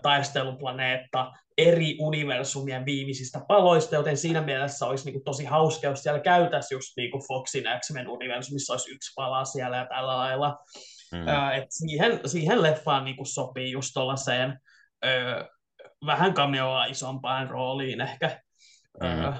taisteluplaneetta 0.01 1.31
eri 1.57 1.97
universumien 1.99 2.85
viimeisistä 2.85 3.41
paloista, 3.47 3.95
joten 3.95 4.17
siinä 4.17 4.41
mielessä 4.41 4.85
olisi 4.85 5.05
niinku 5.05 5.21
tosi 5.25 5.45
hauska, 5.45 5.87
jos 5.87 6.03
siellä 6.03 6.19
käytäisi 6.19 6.75
just 6.75 6.97
niinku 6.97 7.19
Foxin 7.27 7.63
X-Men 7.79 8.09
universumissa 8.09 8.73
olisi 8.73 8.91
yksi 8.91 9.13
pala 9.15 9.45
siellä 9.45 9.77
ja 9.77 9.85
tällä 9.85 10.17
lailla. 10.17 10.57
Mm. 11.11 11.27
Ö, 11.27 11.51
et 11.53 11.65
siihen, 11.69 12.19
siihen 12.25 12.61
leffaan 12.61 13.05
niinku 13.05 13.25
sopii 13.25 13.71
just 13.71 13.91
tuollaiseen 13.93 14.59
vähän 16.05 16.33
cameoa 16.33 16.85
isompaan 16.85 17.49
rooliin 17.49 18.01
ehkä. 18.01 18.41
Mm. 19.01 19.23
Ö, 19.25 19.33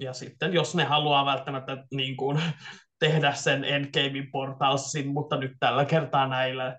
ja 0.00 0.12
sitten 0.12 0.52
jos 0.52 0.74
ne 0.74 0.84
haluaa 0.84 1.26
välttämättä 1.26 1.84
niin 1.90 2.16
kuin, 2.16 2.42
tehdä 2.98 3.34
sen 3.34 3.64
Endgamein 3.64 4.30
portalsin, 4.32 5.08
mutta 5.08 5.36
nyt 5.36 5.52
tällä 5.60 5.84
kertaa 5.84 6.28
näillä 6.28 6.78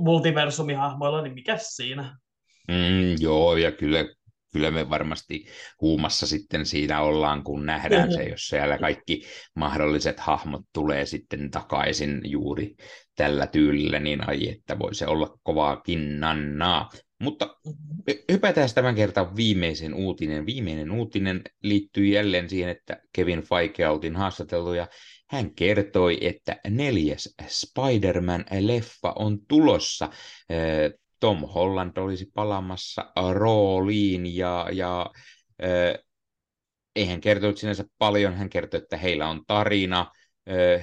multiversumihahmoilla, 0.00 1.22
niin 1.22 1.34
mikä 1.34 1.56
siinä? 1.60 2.16
Mm, 2.68 3.16
joo, 3.20 3.56
ja 3.56 3.72
kyllä, 3.72 4.04
kyllä 4.52 4.70
me 4.70 4.90
varmasti 4.90 5.46
huumassa 5.80 6.26
sitten 6.26 6.66
siinä 6.66 7.00
ollaan, 7.00 7.44
kun 7.44 7.66
nähdään 7.66 8.12
se, 8.12 8.22
jos 8.30 8.48
siellä 8.48 8.78
kaikki 8.78 9.22
mahdolliset 9.56 10.20
hahmot 10.20 10.62
tulee 10.72 11.06
sitten 11.06 11.50
takaisin 11.50 12.20
juuri 12.24 12.74
tällä 13.16 13.46
tyylillä, 13.46 13.98
niin 13.98 14.28
ai, 14.28 14.48
että 14.48 14.78
voi 14.78 14.94
se 14.94 15.06
olla 15.06 15.38
kovaakin 15.42 16.20
nannaa. 16.20 16.90
Mutta 17.20 17.56
hypätään 18.32 18.68
tämän 18.74 18.94
kertaan 18.94 19.36
viimeisen 19.36 19.94
uutinen. 19.94 20.46
Viimeinen 20.46 20.90
uutinen 20.90 21.42
liittyy 21.62 22.06
jälleen 22.06 22.48
siihen, 22.48 22.70
että 22.70 23.00
Kevin 23.12 23.42
Feige 23.42 23.88
oltiin 23.88 24.16
haastateltu 24.16 24.74
ja 24.74 24.88
hän 25.30 25.54
kertoi, 25.54 26.18
että 26.20 26.60
neljäs 26.68 27.34
Spider-Man-leffa 27.48 29.12
on 29.16 29.38
tulossa. 29.48 30.10
Tom 31.20 31.38
Holland 31.38 31.96
olisi 31.96 32.30
palaamassa 32.34 33.12
rooliin 33.32 34.36
ja, 34.36 34.68
ja 34.72 35.10
ei 36.96 37.06
hän 37.06 37.20
kertonut 37.20 37.58
sinänsä 37.58 37.84
paljon. 37.98 38.34
Hän 38.34 38.50
kertoi, 38.50 38.80
että 38.82 38.96
heillä 38.96 39.28
on 39.28 39.42
tarina, 39.46 40.06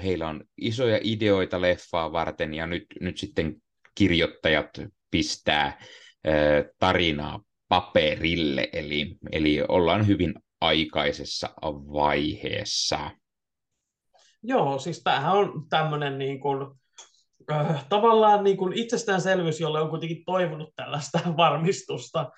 heillä 0.03 0.28
on 0.28 0.43
isoja 0.57 0.99
ideoita 1.03 1.62
leffaa 1.62 2.12
varten 2.12 2.53
ja 2.53 2.68
nyt, 2.68 2.86
nyt 3.01 3.18
sitten 3.18 3.55
kirjoittajat 3.95 4.70
pistää 5.12 5.82
tarinaa 6.80 7.39
paperille, 7.70 8.70
eli, 8.74 9.18
eli 9.32 9.64
ollaan 9.68 10.07
hyvin 10.07 10.34
aikaisessa 10.62 11.49
vaiheessa. 11.93 13.12
Joo, 14.43 14.80
siis 14.80 15.03
tämähän 15.03 15.32
on 15.32 15.70
tämmöinen 15.70 16.18
niin 16.18 16.39
kuin, 16.39 16.68
äh, 17.51 17.86
tavallaan 17.89 18.43
niin 18.43 18.57
kuin 18.57 18.74
itsestäänselvyys, 18.74 19.60
jolle 19.60 19.82
on 19.82 19.89
kuitenkin 19.89 20.24
toivonut 20.26 20.74
tällaista 20.76 21.20
varmistusta, 21.38 22.32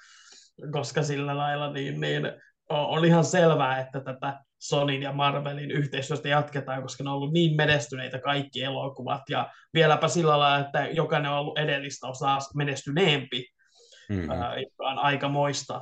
koska 0.72 1.04
sillä 1.04 1.38
lailla 1.38 1.74
niin, 1.74 2.02
niin 2.02 2.32
on 2.70 3.06
ihan 3.06 3.26
selvää, 3.26 3.80
että 3.80 4.02
tätä 4.02 4.40
Sonin 4.62 5.02
ja 5.02 5.12
Marvelin 5.12 5.72
yhteistyöstä 5.72 6.30
jatketaan, 6.30 6.82
koska 6.82 7.04
ne 7.04 7.10
on 7.10 7.16
ollut 7.16 7.34
niin 7.34 7.56
menestyneitä 7.56 8.20
kaikki 8.20 8.64
elokuvat, 8.64 9.22
ja 9.30 9.50
vieläpä 9.74 10.08
sillä 10.08 10.40
lailla, 10.40 10.66
että 10.66 10.88
jokainen 10.88 11.32
on 11.32 11.38
ollut 11.38 11.58
edellistä 11.58 12.08
osaa 12.08 12.40
menestyneempi, 12.56 13.46
mm-hmm. 14.10 14.32
ää, 14.32 14.60
joka 14.60 14.90
on 14.90 15.00
aika 15.00 15.30
moista, 15.30 15.82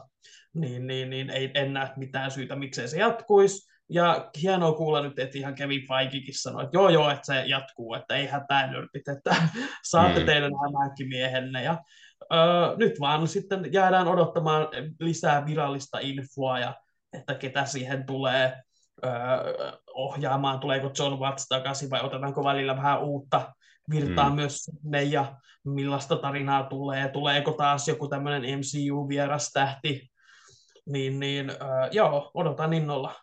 niin, 0.53 0.87
niin, 0.87 1.09
niin 1.09 1.29
ei, 1.29 1.51
en 1.53 1.73
näe 1.73 1.89
mitään 1.97 2.31
syytä, 2.31 2.55
miksei 2.55 2.87
se 2.87 2.99
jatkuisi. 2.99 3.69
Ja 3.91 4.29
hienoa 4.41 4.73
kuulla 4.73 5.01
nyt, 5.01 5.19
että 5.19 5.37
ihan 5.37 5.55
Kevin 5.55 5.87
Feigekin 5.87 6.33
sanoi, 6.41 6.63
että 6.63 6.77
joo 6.77 6.89
joo, 6.89 7.09
että 7.09 7.25
se 7.25 7.45
jatkuu, 7.45 7.93
että 7.93 8.15
ei 8.15 8.27
hätää 8.27 8.71
nörpit, 8.71 9.07
että 9.07 9.35
saatte 9.91 10.19
mm. 10.19 10.25
teidän 10.25 10.51
hämähäkkimiehenne. 10.61 11.63
Ja 11.63 11.77
öö, 12.33 12.77
nyt 12.77 12.99
vaan 12.99 13.27
sitten 13.27 13.73
jäädään 13.73 14.07
odottamaan 14.07 14.67
lisää 14.99 15.45
virallista 15.45 15.99
infoa 15.99 16.59
ja 16.59 16.75
että 17.13 17.33
ketä 17.33 17.65
siihen 17.65 18.05
tulee 18.05 18.61
öö, 19.05 19.71
ohjaamaan, 19.93 20.59
tuleeko 20.59 20.91
John 20.99 21.19
Watts 21.19 21.47
takaisin 21.47 21.89
vai 21.89 22.01
otetaanko 22.01 22.43
välillä 22.43 22.75
vähän 22.75 23.03
uutta? 23.03 23.53
Virtaa 23.89 24.29
mm. 24.29 24.35
myös 24.35 24.57
sinne 24.57 25.03
ja 25.03 25.35
millaista 25.63 26.15
tarinaa 26.15 26.63
tulee, 26.63 27.09
tuleeko 27.09 27.51
taas 27.51 27.87
joku 27.87 28.07
tämmöinen 28.07 28.59
MCU-vieras 28.59 29.51
tähti, 29.53 30.09
niin, 30.85 31.19
niin 31.19 31.49
äh, 31.49 31.89
joo, 31.91 32.31
odotan 32.33 32.73
innolla. 32.73 33.15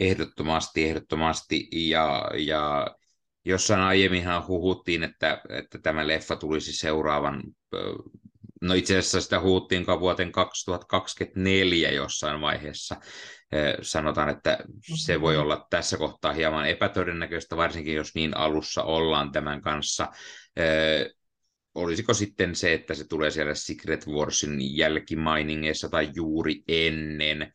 Ehdottomasti, 0.00 0.84
ehdottomasti, 0.84 1.68
ja, 1.72 2.30
ja 2.36 2.86
jossain 3.44 3.80
aiemminhan 3.80 4.46
huhuttiin, 4.46 5.02
että, 5.02 5.40
että 5.48 5.78
tämä 5.78 6.06
leffa 6.06 6.36
tulisi 6.36 6.72
seuraavan, 6.72 7.42
no 8.60 8.74
itse 8.74 8.98
asiassa 8.98 9.20
sitä 9.20 9.40
huhuttiin 9.40 9.86
vuoteen 10.00 10.32
2024 10.32 11.90
jossain 11.90 12.40
vaiheessa, 12.40 12.96
sanotaan, 13.82 14.28
että 14.28 14.58
se 14.94 15.20
voi 15.20 15.36
olla 15.36 15.66
tässä 15.70 15.96
kohtaa 15.96 16.32
hieman 16.32 16.68
epätodennäköistä, 16.68 17.56
varsinkin 17.56 17.94
jos 17.94 18.14
niin 18.14 18.36
alussa 18.36 18.82
ollaan 18.82 19.32
tämän 19.32 19.60
kanssa. 19.60 20.08
Olisiko 21.74 22.14
sitten 22.14 22.54
se, 22.54 22.72
että 22.72 22.94
se 22.94 23.08
tulee 23.08 23.30
siellä 23.30 23.54
Secret 23.54 24.06
Warsin 24.06 24.76
jälkimainingeissa 24.76 25.88
tai 25.88 26.10
juuri 26.14 26.62
ennen, 26.68 27.52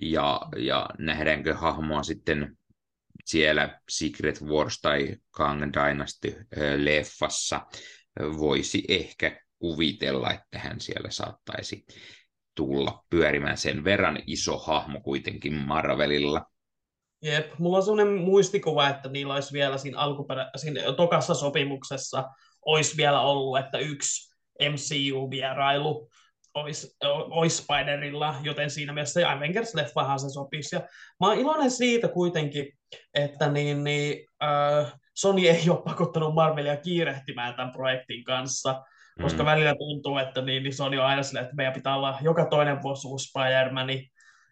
ja, 0.00 0.40
ja 0.56 0.88
nähdäänkö 0.98 1.54
hahmoa 1.54 2.02
sitten 2.02 2.56
siellä 3.24 3.80
Secret 3.88 4.42
Wars 4.42 4.80
tai 4.80 5.16
Kang 5.30 5.62
Dynasty 5.62 6.46
leffassa, 6.76 7.66
voisi 8.20 8.84
ehkä 8.88 9.40
kuvitella, 9.58 10.32
että 10.32 10.58
hän 10.58 10.80
siellä 10.80 11.10
saattaisi 11.10 11.84
tulla 12.54 13.04
pyörimään 13.10 13.58
sen 13.58 13.84
verran 13.84 14.18
iso 14.26 14.58
hahmo 14.58 15.00
kuitenkin 15.00 15.54
Marvelilla. 15.54 16.46
Jep, 17.22 17.58
mulla 17.58 17.76
on 17.76 17.82
sellainen 17.82 18.14
muistikuva, 18.14 18.88
että 18.88 19.08
niillä 19.08 19.34
olisi 19.34 19.52
vielä 19.52 19.78
siinä, 19.78 19.98
alkuperä, 19.98 20.50
siinä 20.56 20.92
tokassa 20.92 21.34
sopimuksessa 21.34 22.24
olisi 22.66 22.96
vielä 22.96 23.20
ollut, 23.20 23.58
että 23.58 23.78
yksi 23.78 24.34
MCU-vierailu 24.62 26.08
olisi, 26.54 26.96
olisi 27.30 27.62
Spiderilla, 27.62 28.34
joten 28.42 28.70
siinä 28.70 28.92
mielessä 28.92 29.20
se 29.20 29.24
Avengers-leffahan 29.24 30.18
se 30.18 30.28
sopisi. 30.28 30.76
Ja 30.76 30.80
mä 31.20 31.26
oon 31.26 31.38
iloinen 31.38 31.70
siitä 31.70 32.08
kuitenkin, 32.08 32.66
että 33.14 33.48
niin, 33.48 33.84
niin, 33.84 34.26
äh, 34.42 34.94
Sony 35.14 35.48
ei 35.48 35.70
ole 35.70 35.82
pakottanut 35.84 36.34
Marvelia 36.34 36.76
kiirehtimään 36.76 37.54
tämän 37.54 37.72
projektin 37.72 38.24
kanssa, 38.24 38.82
koska 39.22 39.42
mm. 39.42 39.46
välillä 39.46 39.74
tuntuu, 39.74 40.18
että 40.18 40.42
niin, 40.42 40.62
niin 40.62 40.74
Sony 40.74 40.98
on 40.98 41.06
aina 41.06 41.22
silleen, 41.22 41.44
että 41.44 41.56
meidän 41.56 41.74
pitää 41.74 41.96
olla 41.96 42.18
joka 42.22 42.44
toinen 42.44 42.82
vuosi 42.82 43.08
uusi 43.08 43.30
Spider-Man. 43.30 43.88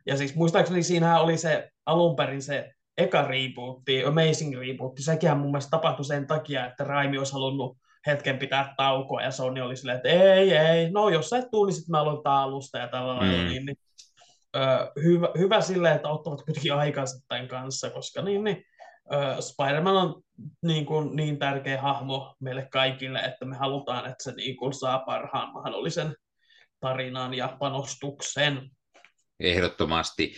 Ja 0.06 0.16
siis 0.16 0.34
muistaakseni 0.34 0.82
siinähän 0.82 1.22
oli 1.22 1.36
se 1.36 1.70
alun 1.86 2.16
perin 2.16 2.42
se 2.42 2.72
eka 2.98 3.22
rebootti, 3.22 4.04
Amazing 4.04 4.58
rebootti, 4.58 5.02
sekin 5.02 5.36
mun 5.36 5.50
mielestä 5.50 5.70
tapahtui 5.70 6.04
sen 6.04 6.26
takia, 6.26 6.66
että 6.66 6.84
Raimi 6.84 7.18
olisi 7.18 7.32
halunnut 7.32 7.76
hetken 8.06 8.38
pitää 8.38 8.74
taukoa, 8.76 9.22
ja 9.22 9.30
Sony 9.30 9.60
oli 9.60 9.76
silleen, 9.76 9.96
että 9.96 10.08
ei, 10.08 10.56
ei, 10.56 10.90
no 10.90 11.08
jos 11.08 11.30
sä 11.30 11.38
et 11.38 11.50
tuu, 11.50 11.64
niin 11.64 11.74
sitten 11.74 11.90
mä 11.90 12.00
aloitan 12.00 12.32
alusta 12.32 12.78
ja 12.78 12.88
tällä 12.88 13.16
lailla, 13.16 13.42
mm. 13.42 13.48
niin, 13.48 13.66
niin 13.66 13.76
ö, 14.56 14.60
hyvä, 15.02 15.28
hyvä 15.38 15.60
silleen, 15.60 15.96
että 15.96 16.08
ottavat 16.08 16.42
kuitenkin 16.42 16.74
aikansa 16.74 17.26
tämän 17.28 17.48
kanssa, 17.48 17.90
koska 17.90 18.22
niin, 18.22 18.44
niin 18.44 18.64
Spider-Man 19.40 19.96
on 19.96 20.22
niin, 20.62 20.86
kuin, 20.86 21.16
niin 21.16 21.38
tärkeä 21.38 21.82
hahmo 21.82 22.36
meille 22.40 22.68
kaikille, 22.72 23.18
että 23.18 23.44
me 23.44 23.56
halutaan, 23.56 24.10
että 24.10 24.24
se 24.24 24.32
niin 24.32 24.56
kuin, 24.56 24.72
saa 24.72 24.98
parhaan 24.98 25.52
mahdollisen 25.52 26.14
tarinan 26.80 27.34
ja 27.34 27.56
panostuksen. 27.60 28.70
Ehdottomasti 29.40 30.34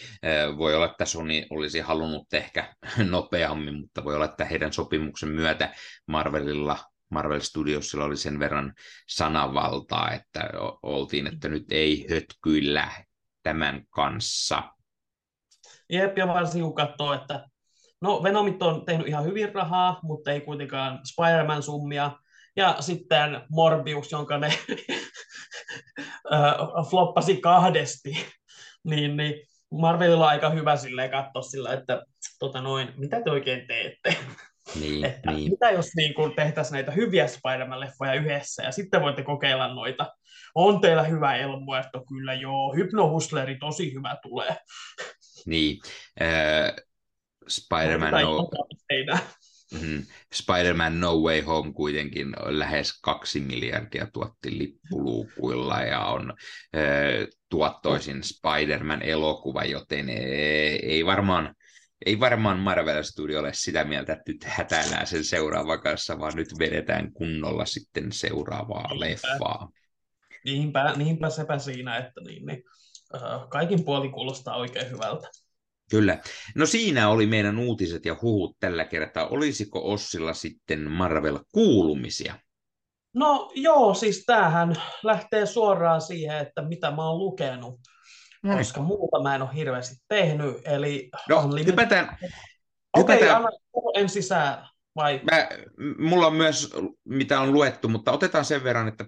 voi 0.59 0.75
olla, 0.75 0.87
että 0.87 1.05
Sony 1.05 1.47
olisi 1.51 1.81
halunnut 1.81 2.35
ehkä 2.35 2.75
nopeammin, 3.11 3.75
mutta 3.75 4.05
voi 4.05 4.15
olla, 4.15 4.25
että 4.25 4.45
heidän 4.45 4.73
sopimuksen 4.73 5.29
myötä 5.29 5.75
Marvelilla 6.07 6.79
Marvel 7.11 7.41
Studiosilla 7.41 8.05
oli 8.05 8.17
sen 8.17 8.39
verran 8.39 8.75
sananvaltaa, 9.09 10.13
että 10.13 10.51
oltiin, 10.83 11.27
että 11.27 11.49
nyt 11.49 11.65
ei 11.71 12.07
hötkyillä 12.11 12.91
tämän 13.43 13.87
kanssa. 13.91 14.63
Jep, 15.91 16.19
ja 16.19 16.29
varsinkin 16.29 16.63
kun 16.63 16.75
katsoo, 16.75 17.13
että 17.13 17.47
no 18.05 18.23
Venomit 18.23 18.63
on 18.63 18.85
tehnyt 18.85 19.09
ihan 19.09 19.25
hyvin 19.25 19.55
rahaa, 19.55 20.01
mutta 20.03 20.33
ei 20.33 20.41
kuitenkaan 20.41 21.01
Spider-Man 21.05 21.63
summia. 21.63 22.11
Ja 22.57 22.77
sitten 22.81 23.41
Morbius, 23.49 24.13
jonka 24.13 24.39
ne 24.39 24.51
floppasi 26.91 27.37
kahdesti, 27.37 28.27
niin, 28.91 29.17
niin 29.17 29.35
Marvelilla 29.73 30.25
on 30.25 30.31
aika 30.31 30.51
hyvä 30.51 30.77
silleen 30.77 31.11
katsoa 31.11 31.43
sillä, 31.43 31.73
että 31.73 32.03
tota 32.39 32.61
noin, 32.61 32.93
mitä 32.97 33.23
te 33.23 33.31
oikein 33.31 33.67
teette? 33.67 34.17
Niin, 34.81 35.05
että 35.05 35.33
niin. 35.33 35.51
Mitä 35.51 35.71
jos 35.71 35.91
niin 35.97 36.15
kun 36.15 36.35
tehtäisiin 36.37 36.73
näitä 36.73 36.93
hyviä 36.93 37.27
Spider-Man-leffoja 37.27 38.15
yhdessä 38.15 38.63
ja 38.63 38.73
sitten 38.73 39.03
voitte 39.03 39.23
kokeilla 39.23 39.75
noita. 39.75 40.13
On 40.55 40.81
teillä 40.81 41.03
hyvä 41.03 41.37
elmuerto, 41.37 42.05
kyllä 42.09 42.35
joo. 42.35 42.75
Hypnohusleri 42.77 43.59
tosi 43.59 43.95
hyvä 43.95 44.17
tulee. 44.23 44.57
Niin. 45.47 45.81
Äh, 46.23 46.75
Spider-Man 47.49 48.13
no... 48.23 48.51
Mm-hmm. 49.73 50.03
Spider-Man 50.35 51.01
No 51.01 51.15
Way 51.17 51.41
Home 51.41 51.73
kuitenkin 51.73 52.33
lähes 52.45 53.01
kaksi 53.03 53.41
miljardia 53.41 54.07
tuotti 54.13 54.59
lippuluukuilla 54.59 55.83
ja 55.83 56.01
on 56.01 56.35
äh, 56.77 56.83
tuottoisin 57.49 58.23
Spider-Man-elokuva, 58.23 59.65
joten 59.65 60.09
ei, 60.09 60.87
ei 60.87 61.07
varmaan 61.07 61.55
ei 62.07 62.21
varmaan 62.21 62.59
Marvel 62.59 63.03
Studio 63.03 63.41
ole 63.41 63.51
sitä 63.53 63.85
mieltä, 63.85 64.13
että 64.13 64.33
nyt 64.33 64.45
hätäillään 64.45 65.07
sen 65.07 65.25
seuraavan 65.25 65.81
kanssa, 65.81 66.19
vaan 66.19 66.33
nyt 66.37 66.49
vedetään 66.59 67.13
kunnolla 67.13 67.65
sitten 67.65 68.13
seuraavaa 68.13 68.89
niinpä. 68.89 69.07
leffaa. 69.07 69.69
Niinpä, 70.45 70.93
niinpä 70.97 71.31
sepä 71.31 71.59
siinä, 71.59 71.97
että 71.97 72.21
niin, 72.21 72.47
niin, 72.47 72.63
uh, 73.15 73.49
kaikin 73.49 73.85
puoli 73.85 74.09
kuulostaa 74.09 74.57
oikein 74.57 74.91
hyvältä. 74.91 75.29
Kyllä. 75.91 76.19
No 76.55 76.67
siinä 76.67 77.09
oli 77.09 77.27
meidän 77.27 77.59
uutiset 77.59 78.05
ja 78.05 78.17
huhut 78.23 78.57
tällä 78.61 78.85
kertaa. 78.85 79.27
Olisiko 79.27 79.93
Ossilla 79.93 80.35
sitten 80.35 80.91
Marvel-kuulumisia? 80.91 82.35
No 83.15 83.51
joo, 83.55 83.95
siis 83.95 84.25
tämähän 84.27 84.75
lähtee 85.03 85.47
suoraan 85.47 86.01
siihen, 86.01 86.39
että 86.39 86.63
mitä 86.63 86.91
mä 86.91 87.09
oon 87.09 87.19
lukenut 87.19 87.81
no. 88.45 88.57
koska 88.57 88.81
muuta 88.81 89.23
mä 89.23 89.35
en 89.35 89.43
ole 89.43 89.55
hirveästi 89.55 89.97
tehnyt. 90.09 90.57
Eli 90.65 91.11
no, 91.29 91.39
unlimited... 91.39 91.73
hypätään, 91.73 92.19
Okei, 92.97 93.17
okay, 93.17 93.29
anna 93.29 93.49
en 93.95 94.09
sisään. 94.09 94.69
Vai? 94.97 95.21
Mä, 95.31 95.49
mulla 95.99 96.27
on 96.27 96.35
myös, 96.35 96.75
mitä 97.05 97.41
on 97.41 97.53
luettu, 97.53 97.89
mutta 97.89 98.13
otetaan 98.13 98.45
sen 98.45 98.65
verran, 98.65 98.89
että 98.89 99.05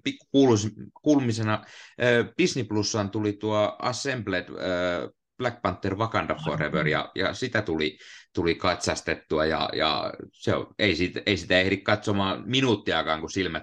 kuulumisena 1.02 1.54
äh, 1.54 2.26
Disney 2.38 2.64
Plusaan 2.64 3.10
tuli 3.10 3.32
tuo 3.32 3.76
Assembled 3.78 4.44
äh, 4.48 5.10
Black 5.38 5.62
Panther 5.62 5.94
Wakanda 5.94 6.36
Forever, 6.44 6.88
ja, 6.88 7.10
ja 7.14 7.34
sitä 7.34 7.62
tuli, 7.62 7.98
tuli 8.34 8.54
katsastettua, 8.54 9.44
ja, 9.44 9.68
ja 9.72 10.12
se 10.32 10.54
on, 10.54 10.74
ei, 10.78 10.96
sitä, 10.96 11.22
ei 11.26 11.36
sitä 11.36 11.60
ehdi 11.60 11.76
katsomaan 11.76 12.42
minuuttiakaan, 12.46 13.20
kun 13.20 13.30
silmät 13.30 13.62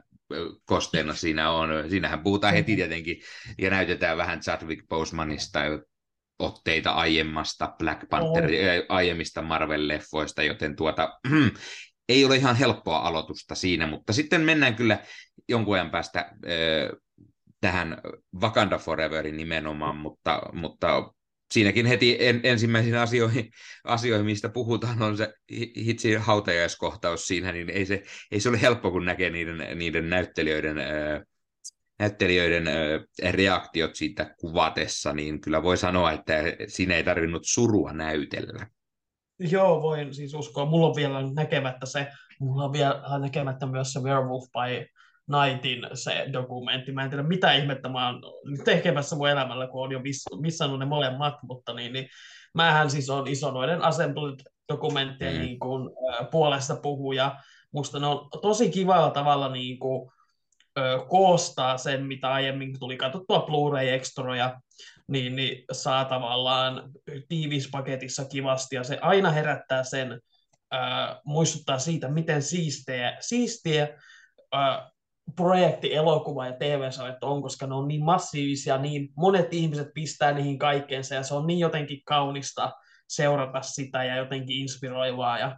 kosteena 0.66 1.14
siinä 1.14 1.52
on. 1.52 1.70
Siinähän 1.90 2.24
puhutaan 2.24 2.54
heti 2.54 2.76
tietenkin 2.76 3.22
ja 3.58 3.70
näytetään 3.70 4.18
vähän 4.18 4.40
Chadwick 4.40 4.88
Bosemanista 4.88 5.60
otteita 6.40 6.92
aiemmasta 6.92 7.76
Black 7.78 8.10
Panther, 8.10 8.46
oh. 8.46 8.86
aiemmista 8.90 9.42
Marvel-leffoista, 9.42 10.44
joten 10.44 10.76
tuota, 10.76 11.20
ei 12.10 12.26
ole 12.26 12.36
ihan 12.36 12.56
helppoa 12.56 12.98
aloitusta 12.98 13.56
siinä, 13.56 13.88
mutta 13.88 14.14
sitten 14.14 14.42
mennään 14.42 14.76
kyllä 14.76 15.00
jonkun 15.50 15.76
ajan 15.76 15.92
päästä 15.92 16.20
äh, 16.20 17.00
tähän 17.62 17.98
Wakanda 18.42 18.78
Foreverin 18.78 19.38
nimenomaan, 19.38 19.96
mutta, 19.96 20.42
mutta 20.54 21.14
siinäkin 21.54 21.86
heti 21.86 22.18
en, 22.20 22.39
ensimmäisiin 22.43 22.97
asioihin, 22.97 23.51
asioihin, 23.84 24.26
mistä 24.26 24.49
puhutaan, 24.49 25.01
on 25.01 25.18
se 25.18 25.34
hitsi 25.86 26.14
hautajaiskohtaus 26.14 27.28
siinä, 27.28 27.51
niin 27.51 27.70
ei 27.70 27.86
se, 27.86 28.04
ei 28.32 28.39
se 28.39 28.49
ole 28.49 28.62
helppo, 28.62 28.91
kun 28.91 29.06
näkee 29.06 29.30
niiden, 29.30 29.78
niiden 29.78 30.10
näyttelijöiden, 30.10 30.78
ää, 30.78 31.24
näyttelijöiden 31.99 32.68
ää, 32.68 33.32
reaktiot 33.32 33.95
siitä 33.95 34.36
kuvatessa, 34.39 35.14
niin 35.14 35.41
kyllä 35.41 35.64
voi 35.64 35.78
sanoa, 35.78 36.12
että 36.12 36.34
siinä 36.68 36.95
ei 36.95 37.04
tarvinnut 37.04 37.43
surua 37.45 37.93
näytellä. 37.93 38.68
Joo, 39.39 39.82
voin 39.82 40.14
siis 40.14 40.34
uskoa. 40.34 40.66
Mulla 40.66 40.88
on 40.88 40.95
vielä 40.95 41.20
näkemättä 41.36 41.86
se, 41.86 42.08
mulla 42.39 42.64
on 42.64 42.74
vielä 42.74 43.20
näkemättä 43.20 43.66
myös 43.66 43.93
se 43.93 43.99
Werewolf 43.99 44.43
by 44.43 44.93
Nightin 45.28 45.88
se 45.94 46.26
dokumentti. 46.34 46.92
Mä 46.92 47.04
en 47.04 47.10
tiedä, 47.10 47.24
mitä 47.24 47.54
ihmettä 47.54 47.90
mä 47.90 48.08
oon 48.10 48.22
tekemässä 48.66 49.16
mun 49.16 49.30
elämällä, 49.30 49.68
kun 49.68 49.84
on 49.84 49.92
jo 49.92 50.02
missannut 50.42 50.80
ne 50.80 50.86
molemmat, 50.86 51.36
mutta 51.44 51.74
niin, 51.74 51.94
niin 51.94 52.10
mähän 52.54 52.90
siis 52.90 53.10
on 53.10 53.28
iso 53.28 53.52
noiden 53.52 53.82
Assembled-dokumenttien 53.82 55.34
mm. 55.34 55.42
niin 55.42 55.60
kuin, 55.60 55.90
äh, 56.10 56.30
puolesta 56.32 56.76
puhuja. 56.76 57.36
Musta 57.72 58.00
ne 58.00 58.08
on 58.08 58.30
tosi 58.42 58.70
kivalla 58.70 59.10
tavalla 59.10 59.50
niin 59.50 59.80
kuin, 59.80 60.12
koostaa 61.08 61.78
sen, 61.78 62.06
mitä 62.06 62.32
aiemmin 62.32 62.80
tuli 62.80 62.98
katsottua 62.98 63.40
Blu-ray-ekstroja, 63.40 64.60
niin, 65.08 65.36
niin 65.36 65.64
saa 65.72 66.06
tavallaan 66.06 66.92
tiivispaketissa 67.30 68.26
kivasti, 68.26 68.76
ja 68.76 68.84
se 68.84 68.98
aina 69.02 69.32
herättää 69.32 69.84
sen, 69.84 70.12
ö, 70.74 70.78
muistuttaa 71.26 71.80
siitä, 71.80 72.08
miten 72.08 72.42
siistiä, 72.42 73.18
siistiä 73.20 73.88
projekti, 75.36 75.96
elokuva 75.96 76.46
ja 76.46 76.54
TV-sarjat 76.54 77.24
on, 77.24 77.42
koska 77.42 77.68
ne 77.68 77.76
on 77.76 77.88
niin 77.88 78.04
massiivisia, 78.04 78.78
niin 78.78 79.10
monet 79.18 79.54
ihmiset 79.54 79.88
pistää 79.94 80.32
niihin 80.32 80.60
kaikkeensa 80.60 81.16
ja 81.16 81.24
se 81.24 81.34
on 81.34 81.48
niin 81.48 81.60
jotenkin 81.60 82.02
kaunista 82.06 82.72
seurata 83.10 83.62
sitä 83.62 84.04
ja 84.04 84.16
jotenkin 84.16 84.58
inspiroivaa 84.58 85.40
ja 85.40 85.58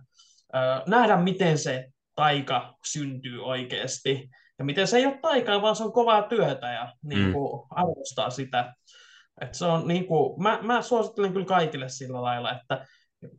ö, 0.55 0.57
nähdä, 0.87 1.17
miten 1.17 1.57
se 1.57 1.85
taika 2.15 2.75
syntyy 2.85 3.45
oikeasti 3.45 4.29
ja 4.59 4.65
miten 4.65 4.87
se 4.87 4.97
ei 4.97 5.05
ole 5.05 5.19
taikaa, 5.21 5.61
vaan 5.61 5.75
se 5.75 5.83
on 5.83 5.93
kovaa 5.93 6.21
työtä 6.21 6.71
ja 6.71 6.93
niin 7.03 7.33
kuin, 7.33 7.61
mm. 7.61 7.67
arvostaa 7.69 8.29
sitä. 8.29 8.73
Et 9.41 9.53
se 9.53 9.65
on, 9.65 9.87
niin 9.87 10.07
kuin, 10.07 10.43
mä, 10.43 10.59
mä 10.61 10.81
suosittelen 10.81 11.33
kyllä 11.33 11.45
kaikille 11.45 11.89
sillä 11.89 12.21
lailla, 12.21 12.51
että 12.51 12.85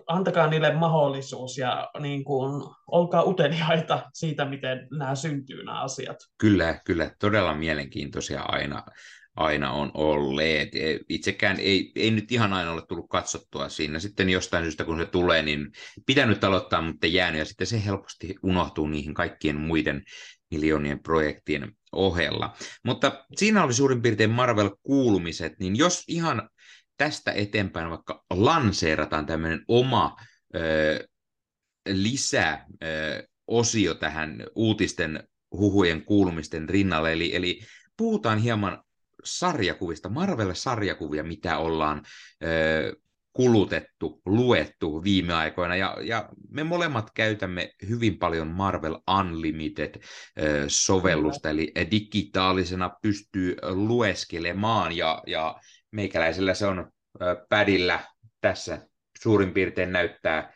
antakaa 0.07 0.47
niille 0.47 0.75
mahdollisuus 0.75 1.59
ja 1.59 1.91
niin 2.01 2.25
kuin, 2.25 2.63
olkaa 2.87 3.25
uteliaita 3.25 4.11
siitä, 4.15 4.45
miten 4.45 4.89
nämä 4.91 5.15
syntyy 5.15 5.65
nämä 5.65 5.81
asiat. 5.81 6.17
Kyllä, 6.39 6.81
kyllä, 6.85 7.11
todella 7.21 7.55
mielenkiintoisia 7.55 8.43
aina, 8.43 8.83
aina 9.37 9.73
on 9.73 9.91
olleet. 9.95 10.75
E, 10.75 10.99
itsekään 11.09 11.61
ei, 11.61 11.93
ei 11.97 12.11
nyt 12.11 12.33
ihan 12.33 12.53
aina 12.53 12.73
ole 12.73 12.83
tullut 12.89 13.09
katsottua 13.11 13.69
siinä. 13.69 13.99
Sitten 13.99 14.31
jostain 14.31 14.65
syystä, 14.65 14.85
kun 14.85 14.99
se 14.99 15.07
tulee, 15.07 15.43
niin 15.43 15.73
pitänyt 16.07 16.45
aloittaa, 16.45 16.83
mutta 16.83 17.07
jäänyt, 17.07 17.39
ja 17.39 17.45
sitten 17.45 17.67
se 17.67 17.85
helposti 17.85 18.35
unohtuu 18.43 18.87
niihin 18.87 19.15
kaikkien 19.15 19.57
muiden 19.57 20.03
miljoonien 20.51 21.03
projektien 21.03 21.73
ohella. 21.93 22.57
Mutta 22.85 23.27
siinä 23.37 23.65
oli 23.65 23.73
suurin 23.73 24.03
piirtein 24.03 24.31
Marvel-kuulumiset, 24.31 25.53
niin 25.61 25.77
jos 25.77 26.05
ihan 26.09 26.49
tästä 26.97 27.33
eteenpäin 27.33 27.91
vaikka 27.91 28.25
lanseerataan 28.31 29.27
tämmöinen 29.27 29.65
oma 29.69 30.17
ö, 30.55 31.09
lisä 31.89 32.67
ö, 32.83 33.29
osio 33.47 33.95
tähän 33.95 34.47
uutisten 34.55 35.29
huhujen 35.51 36.05
kuulumisten 36.05 36.69
rinnalle, 36.69 37.13
eli, 37.13 37.35
eli 37.35 37.61
puhutaan 37.97 38.39
hieman 38.39 38.85
sarjakuvista, 39.25 40.09
Marvel-sarjakuvia, 40.09 41.23
mitä 41.23 41.59
ollaan 41.59 42.03
ö, 42.45 42.97
kulutettu, 43.33 44.23
luettu 44.27 45.05
viime 45.05 45.35
aikoina, 45.35 45.77
ja, 45.77 45.97
ja 46.03 46.29
me 46.49 46.65
molemmat 46.65 47.11
käytämme 47.15 47.73
hyvin 47.89 48.19
paljon 48.19 48.49
Marvel 48.49 48.99
Unlimited-sovellusta, 49.21 51.51
eli 51.51 51.73
digitaalisena 51.91 52.91
pystyy 53.03 53.57
lueskelemaan, 53.63 54.97
ja, 54.97 55.23
ja 55.27 55.61
meikäläisellä 55.97 56.55
se 56.55 56.67
on 56.67 56.91
pädillä 57.49 58.01
tässä 58.41 58.79
suurin 59.23 59.53
piirtein 59.53 59.93
näyttää 59.93 60.55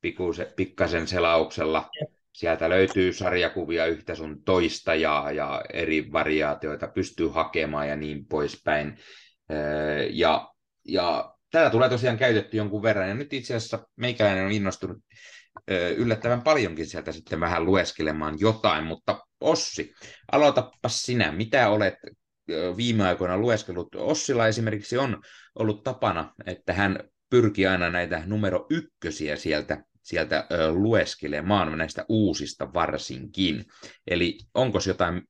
pikuse, 0.00 0.52
pikkasen 0.56 1.06
selauksella. 1.06 1.90
Sieltä 2.32 2.68
löytyy 2.68 3.12
sarjakuvia 3.12 3.86
yhtä 3.86 4.14
sun 4.14 4.44
toista 4.44 4.94
ja, 4.94 5.30
ja 5.30 5.62
eri 5.72 6.12
variaatioita 6.12 6.88
pystyy 6.88 7.28
hakemaan 7.28 7.88
ja 7.88 7.96
niin 7.96 8.26
poispäin. 8.26 8.98
Ja, 10.10 10.52
ja 10.88 11.34
tätä 11.50 11.70
tulee 11.70 11.88
tosiaan 11.88 12.18
käytetty 12.18 12.56
jonkun 12.56 12.82
verran 12.82 13.08
ja 13.08 13.14
nyt 13.14 13.32
itse 13.32 13.54
asiassa 13.54 13.86
meikäläinen 13.96 14.44
on 14.44 14.52
innostunut 14.52 14.98
yllättävän 15.96 16.42
paljonkin 16.42 16.86
sieltä 16.86 17.12
sitten 17.12 17.40
vähän 17.40 17.64
lueskelemaan 17.64 18.36
jotain, 18.40 18.84
mutta 18.84 19.20
Ossi, 19.42 19.94
aloitapa 20.32 20.88
sinä. 20.88 21.32
Mitä 21.32 21.68
olet 21.68 21.94
viime 22.76 23.08
aikoina 23.08 23.36
lueskellut. 23.36 23.94
Ossilla 23.94 24.46
esimerkiksi 24.46 24.98
on 24.98 25.22
ollut 25.54 25.82
tapana, 25.82 26.34
että 26.46 26.72
hän 26.72 26.98
pyrkii 27.30 27.66
aina 27.66 27.90
näitä 27.90 28.22
numero 28.26 28.66
ykkösiä 28.70 29.36
sieltä 29.36 29.84
sieltä 30.02 30.46
lueskelemaan 30.72 31.78
näistä 31.78 32.04
uusista 32.08 32.74
varsinkin. 32.74 33.64
Eli 34.06 34.38
onko 34.54 34.78
jotain 34.86 35.22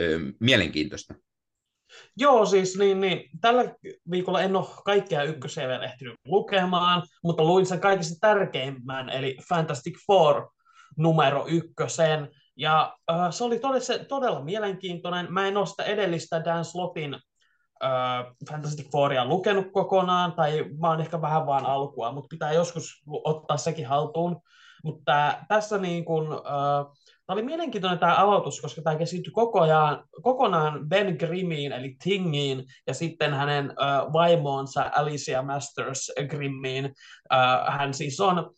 ö, 0.00 0.18
mielenkiintoista? 0.40 1.14
Joo, 2.16 2.46
siis 2.46 2.78
niin, 2.78 3.00
niin, 3.00 3.30
tällä 3.40 3.74
viikolla 4.10 4.42
en 4.42 4.56
ole 4.56 4.66
kaikkea 4.84 5.22
ykkösiä 5.22 5.68
vielä 5.68 5.84
ehtinyt 5.84 6.14
lukemaan, 6.24 7.02
mutta 7.24 7.44
luin 7.44 7.66
sen 7.66 7.80
kaikista 7.80 8.14
tärkeimmän, 8.20 9.08
eli 9.08 9.36
Fantastic 9.48 9.98
Four 10.06 10.50
numero 10.96 11.46
ykkösen. 11.48 12.28
Ja 12.58 12.96
äh, 13.10 13.30
se 13.30 13.44
oli 13.44 13.58
todella, 13.58 14.04
todella 14.08 14.40
mielenkiintoinen. 14.40 15.32
Mä 15.32 15.48
en 15.48 15.56
ole 15.56 15.66
sitä 15.66 15.84
edellistä 15.84 16.44
Dan 16.44 16.64
Slotin 16.64 17.14
äh, 17.84 18.24
Fantastic 18.50 18.90
Fouria 18.92 19.24
lukenut 19.24 19.66
kokonaan, 19.72 20.32
tai 20.32 20.64
mä 20.80 20.88
oon 20.88 21.00
ehkä 21.00 21.20
vähän 21.20 21.46
vaan 21.46 21.66
alkua, 21.66 22.12
mutta 22.12 22.28
pitää 22.30 22.52
joskus 22.52 23.02
ottaa 23.24 23.56
sekin 23.56 23.86
haltuun. 23.86 24.40
Mutta 24.84 25.34
tässä 25.48 25.78
niin 25.78 26.04
kun, 26.04 26.32
äh, 26.32 26.86
Tämä 27.28 27.34
oli 27.34 27.42
mielenkiintoinen 27.42 27.98
tämä 27.98 28.14
aloitus, 28.14 28.60
koska 28.60 28.82
tämä 28.82 28.96
keskittyi 28.96 29.32
koko 29.32 29.60
ajan, 29.60 30.04
kokonaan 30.22 30.88
Ben 30.88 31.16
Grimmiin, 31.16 31.72
eli 31.72 31.96
Tingiin, 32.04 32.64
ja 32.86 32.94
sitten 32.94 33.34
hänen 33.34 33.64
äh, 33.70 34.12
vaimoonsa 34.12 34.90
Alicia 34.96 35.42
Masters 35.42 36.12
Grimmiin. 36.28 36.84
Äh, 37.32 37.78
hän 37.78 37.94
siis 37.94 38.20
on, 38.20 38.50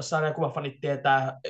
sarjakuvafanit 0.00 0.80
tietää, 0.80 1.40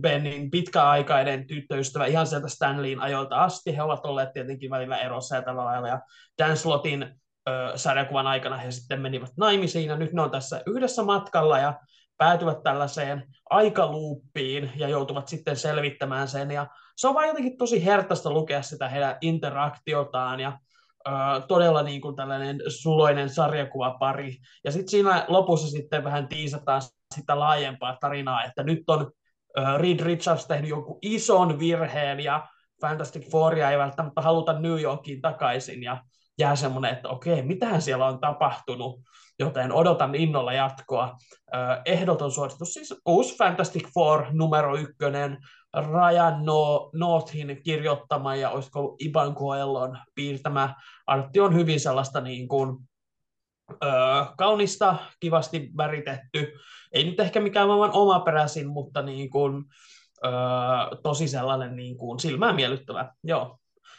Benin 0.00 0.50
pitkäaikainen 0.50 1.46
tyttöystävä 1.46 2.06
ihan 2.06 2.26
sieltä 2.26 2.48
Stanleyin 2.48 3.00
ajoilta 3.00 3.36
asti. 3.36 3.76
He 3.76 3.82
ovat 3.82 4.06
olleet 4.06 4.32
tietenkin 4.32 4.70
välillä 4.70 4.98
erossa 4.98 5.36
ja 5.36 5.42
tällä 5.42 5.64
lailla. 5.64 5.88
Ja 5.88 6.00
Dan 6.38 6.56
Slotin 6.56 7.02
äh, 7.02 7.72
sarjakuvan 7.74 8.26
aikana 8.26 8.56
he 8.56 8.70
sitten 8.70 9.00
menivät 9.00 9.30
naimisiin, 9.36 9.88
ja 9.88 9.96
nyt 9.96 10.12
ne 10.12 10.22
on 10.22 10.30
tässä 10.30 10.62
yhdessä 10.66 11.02
matkalla, 11.02 11.58
ja 11.58 11.74
päätyvät 12.16 12.62
tällaiseen 12.62 13.24
aikaluuppiin 13.50 14.72
ja 14.76 14.88
joutuvat 14.88 15.28
sitten 15.28 15.56
selvittämään 15.56 16.28
sen. 16.28 16.50
Ja 16.50 16.66
se 16.96 17.08
on 17.08 17.14
vain 17.14 17.28
jotenkin 17.28 17.58
tosi 17.58 17.84
hertaista 17.84 18.30
lukea 18.30 18.62
sitä 18.62 18.88
heidän 18.88 19.16
interaktiotaan 19.20 20.40
ja 20.40 20.58
todella 21.48 21.82
niin 21.82 22.00
kuin 22.00 22.16
tällainen 22.16 22.60
suloinen 22.68 23.30
sarjakuvapari. 23.30 24.36
Ja 24.64 24.72
sitten 24.72 24.88
siinä 24.88 25.24
lopussa 25.28 25.68
sitten 25.68 26.04
vähän 26.04 26.28
tiisataan 26.28 26.82
sitä 27.14 27.38
laajempaa 27.38 27.96
tarinaa, 28.00 28.44
että 28.44 28.62
nyt 28.62 28.90
on 28.90 29.12
Reed 29.76 30.00
Richards 30.00 30.46
tehnyt 30.46 30.70
jonkun 30.70 30.98
ison 31.02 31.58
virheen 31.58 32.20
ja 32.20 32.46
Fantastic 32.80 33.30
Fouria 33.30 33.70
ei 33.70 33.78
välttämättä 33.78 34.20
haluta 34.20 34.60
New 34.60 34.80
Yorkiin 34.80 35.20
takaisin 35.20 35.82
ja 35.82 36.02
jää 36.38 36.56
semmoinen, 36.56 36.92
että 36.92 37.08
okei, 37.08 37.42
mitähän 37.42 37.82
siellä 37.82 38.06
on 38.06 38.20
tapahtunut 38.20 39.00
joten 39.38 39.72
odotan 39.72 40.14
innolla 40.14 40.52
jatkoa. 40.52 41.16
Ehdoton 41.84 42.32
suositus, 42.32 42.74
siis 42.74 42.94
uusi 43.06 43.36
Fantastic 43.36 43.88
Four 43.94 44.24
numero 44.30 44.76
ykkönen, 44.76 45.38
Ryan 45.76 46.44
no, 46.44 46.90
Northin 46.94 47.60
kirjoittama 47.64 48.36
ja 48.36 48.50
olisiko 48.50 48.96
Iban 48.98 49.34
Coelon 49.34 49.98
piirtämä 50.14 50.74
artti 51.06 51.40
on 51.40 51.54
hyvin 51.54 51.80
sellaista 51.80 52.20
niin 52.20 52.48
kuin, 52.48 52.78
ö, 53.72 53.86
kaunista, 54.38 54.96
kivasti 55.20 55.70
väritetty. 55.76 56.52
Ei 56.92 57.04
nyt 57.04 57.20
ehkä 57.20 57.40
mikään 57.40 57.66
maailman 57.66 57.92
omaperäisin, 57.92 58.68
mutta 58.68 59.02
niin 59.02 59.30
kuin, 59.30 59.64
ö, 60.24 60.28
tosi 61.02 61.28
sellainen 61.28 61.76
niin 61.76 61.96
kuin 61.96 62.20
silmään 62.20 62.54
miellyttävä. 62.54 63.14
Joo. 63.24 63.58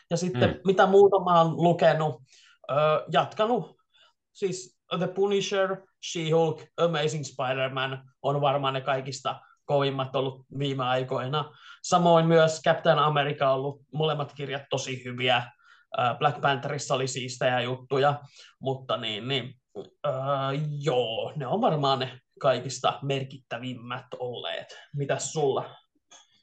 Ja 0.10 0.18
sitten 0.18 0.50
mm. 0.50 0.60
mitä 0.66 0.86
muuta 0.86 1.24
mä 1.24 1.42
oon 1.42 1.64
lukenut, 1.64 2.22
ö, 2.72 2.74
jatkanut 3.12 3.76
siis 4.34 4.80
The 4.98 5.08
Punisher, 5.08 5.78
She-Hulk, 6.06 6.66
Amazing 6.78 7.24
Spider-Man 7.24 8.12
on 8.22 8.42
varmaan 8.42 8.74
ne 8.74 8.82
kaikista 8.82 9.40
kovimmat 9.66 10.16
ollut 10.16 10.46
viime 10.60 10.84
aikoina. 10.84 11.52
Samoin 11.84 12.26
myös 12.26 12.62
Captain 12.66 13.00
America 13.00 13.50
on 13.50 13.56
ollut 13.56 13.82
molemmat 13.94 14.34
kirjat 14.34 14.64
tosi 14.70 15.04
hyviä. 15.06 15.44
Black 16.18 16.42
Pantherissa 16.42 16.96
oli 16.96 17.08
siistejä 17.08 17.62
juttuja, 17.62 18.20
mutta 18.60 18.98
niin, 18.98 19.28
niin 19.28 19.56
äh, 20.08 20.14
joo, 20.80 21.34
ne 21.36 21.48
on 21.48 21.62
varmaan 21.62 22.00
ne 22.00 22.20
kaikista 22.40 23.00
merkittävimmät 23.02 24.06
olleet. 24.20 24.78
Mitäs 24.96 25.34
sulla? 25.34 25.76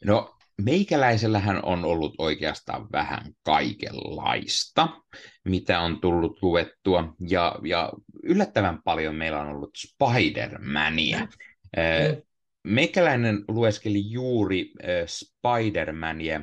No 0.04 0.34
meikäläisellähän 0.62 1.64
on 1.64 1.84
ollut 1.84 2.14
oikeastaan 2.18 2.86
vähän 2.92 3.22
kaikenlaista, 3.42 4.88
mitä 5.44 5.80
on 5.80 6.00
tullut 6.00 6.38
luettua, 6.42 7.14
ja, 7.28 7.58
ja 7.64 7.92
yllättävän 8.22 8.82
paljon 8.84 9.14
meillä 9.14 9.40
on 9.40 9.48
ollut 9.48 9.70
Spider-Mania. 9.78 11.18
Mm. 11.76 12.22
Meikäläinen 12.62 13.44
lueskeli 13.48 14.10
juuri 14.10 14.72
Spider-Mania, 15.06 16.40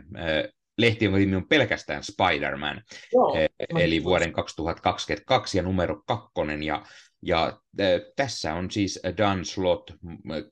lehtien 0.77 1.11
nimi 1.11 1.35
on 1.35 1.47
pelkästään 1.47 2.03
Spider-Man, 2.03 2.81
Joo, 3.13 3.37
eli 3.79 4.03
vuoden 4.03 4.31
2022 4.31 5.57
ja 5.57 5.63
numero 5.63 6.01
kakkonen, 6.05 6.63
ja 6.63 6.85
ja 7.21 7.59
äh, 7.81 7.87
tässä 8.15 8.53
on 8.53 8.71
siis 8.71 8.99
Dan 9.17 9.45
Slot 9.45 9.91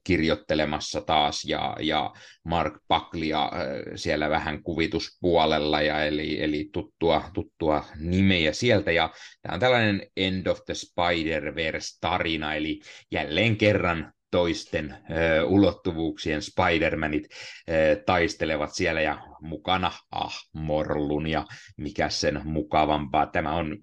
kirjoittelemassa 0.04 1.02
taas 1.02 1.46
ja, 1.46 1.78
ja 1.80 2.14
Mark 2.44 2.74
Paklia 2.88 3.44
äh, 3.44 3.52
siellä 3.96 4.30
vähän 4.30 4.64
kuvituspuolella, 4.64 5.82
ja 5.82 6.06
eli, 6.06 6.44
eli 6.44 6.70
tuttua, 6.74 7.30
tuttua 7.34 7.86
nimeä 8.00 8.54
sieltä. 8.54 8.92
Ja 8.92 9.10
tämä 9.42 9.54
on 9.54 9.60
tällainen 9.60 10.08
End 10.18 10.48
of 10.48 10.60
the 10.66 10.74
Spider-Verse-tarina, 10.74 12.56
eli 12.56 12.80
jälleen 13.12 13.58
kerran 13.58 14.14
toisten 14.32 14.98
ö, 15.12 15.44
ulottuvuuksien 15.44 16.42
Spider-Manit 16.42 17.24
ö, 17.70 18.04
taistelevat 18.06 18.70
siellä 18.74 19.02
ja 19.02 19.22
mukana 19.42 19.92
ah, 20.12 20.36
Morlun 20.54 21.28
ja 21.28 21.46
mikä 21.78 22.10
sen 22.10 22.42
mukavampaa. 22.44 23.26
Tämä 23.26 23.56
on 23.56 23.78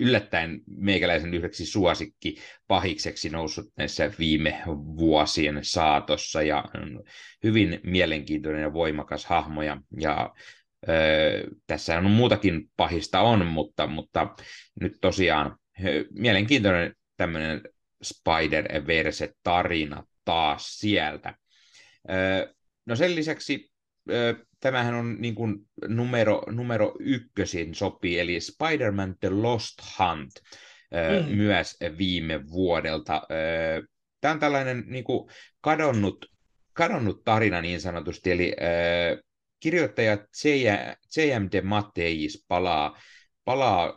yllättäen 0.00 0.60
meikäläisen 0.76 1.34
yhdeksi 1.34 1.66
suosikki 1.66 2.36
pahikseksi 2.68 3.28
noussut 3.30 3.66
näissä 3.76 4.10
viime 4.18 4.62
vuosien 4.96 5.58
saatossa 5.62 6.42
ja 6.42 6.64
hyvin 7.42 7.80
mielenkiintoinen 7.82 8.62
ja 8.62 8.72
voimakas 8.72 9.26
hahmo 9.26 9.62
ja, 9.62 9.80
ja 10.00 10.34
ö, 10.88 10.92
tässä 11.66 11.98
on 11.98 12.10
muutakin 12.10 12.70
pahista 12.76 13.20
on, 13.20 13.46
mutta, 13.46 13.86
mutta 13.86 14.34
nyt 14.80 14.92
tosiaan 15.00 15.56
mielenkiintoinen 16.10 16.94
tämmöinen 17.16 17.62
Spider-Verse-tarina 18.02 20.04
taas 20.24 20.78
sieltä. 20.78 21.34
No 22.86 22.96
sen 22.96 23.14
lisäksi 23.14 23.70
tämähän 24.60 24.94
on 24.94 25.16
niin 25.18 25.34
kuin 25.34 25.56
numero, 25.88 26.42
numero 26.46 26.96
ykkösin 27.00 27.74
sopii, 27.74 28.18
eli 28.18 28.40
Spider-Man 28.40 29.16
The 29.20 29.30
Lost 29.30 29.74
Hunt 29.98 30.32
mm. 30.90 31.36
myös 31.36 31.76
viime 31.98 32.50
vuodelta. 32.50 33.22
Tämä 34.20 34.34
on 34.34 34.40
tällainen 34.40 34.84
niin 34.86 35.04
kuin 35.04 35.30
kadonnut, 35.60 36.26
kadonnut 36.72 37.24
tarina 37.24 37.60
niin 37.60 37.80
sanotusti, 37.80 38.30
eli 38.30 38.56
kirjoittaja 39.60 40.18
J.M. 41.16 41.48
de 41.52 41.60
Matteis 41.60 42.44
palaa 42.48 42.98
palaa 43.48 43.86
äh, 43.86 43.92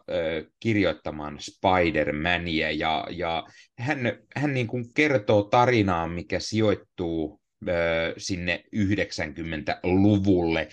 kirjoittamaan 0.59 1.37
Spider-Mania 1.39 2.71
ja, 2.71 3.07
ja 3.09 3.43
hän, 3.79 3.99
hän 4.35 4.53
niin 4.53 4.67
kuin 4.67 4.93
kertoo 4.93 5.43
tarinaa, 5.43 6.07
mikä 6.07 6.39
sijoittuu 6.39 7.41
sinne 8.17 8.63
90-luvulle, 8.75 10.67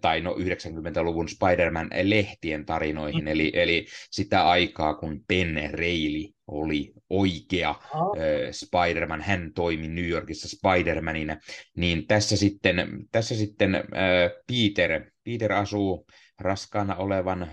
tai 0.00 0.20
no 0.20 0.34
90-luvun 0.34 1.28
Spider-Man-lehtien 1.28 2.64
tarinoihin, 2.66 3.24
mm. 3.24 3.28
eli, 3.28 3.50
eli 3.54 3.86
sitä 4.10 4.48
aikaa, 4.48 4.94
kun 4.94 5.24
Ben 5.28 5.70
Reilly 5.72 6.28
oli 6.46 6.92
oikea 7.10 7.70
oh. 7.94 8.16
Spider-Man, 8.50 9.22
hän 9.22 9.50
toimi 9.54 9.88
New 9.88 10.08
Yorkissa 10.08 10.56
Spider-Manina, 10.56 11.36
niin 11.76 12.06
tässä 12.06 12.36
sitten, 12.36 13.06
tässä 13.10 13.34
sitten 13.34 13.84
Peter, 14.46 15.10
Peter 15.24 15.52
asuu 15.52 16.06
raskaana 16.42 16.96
olevan 16.96 17.50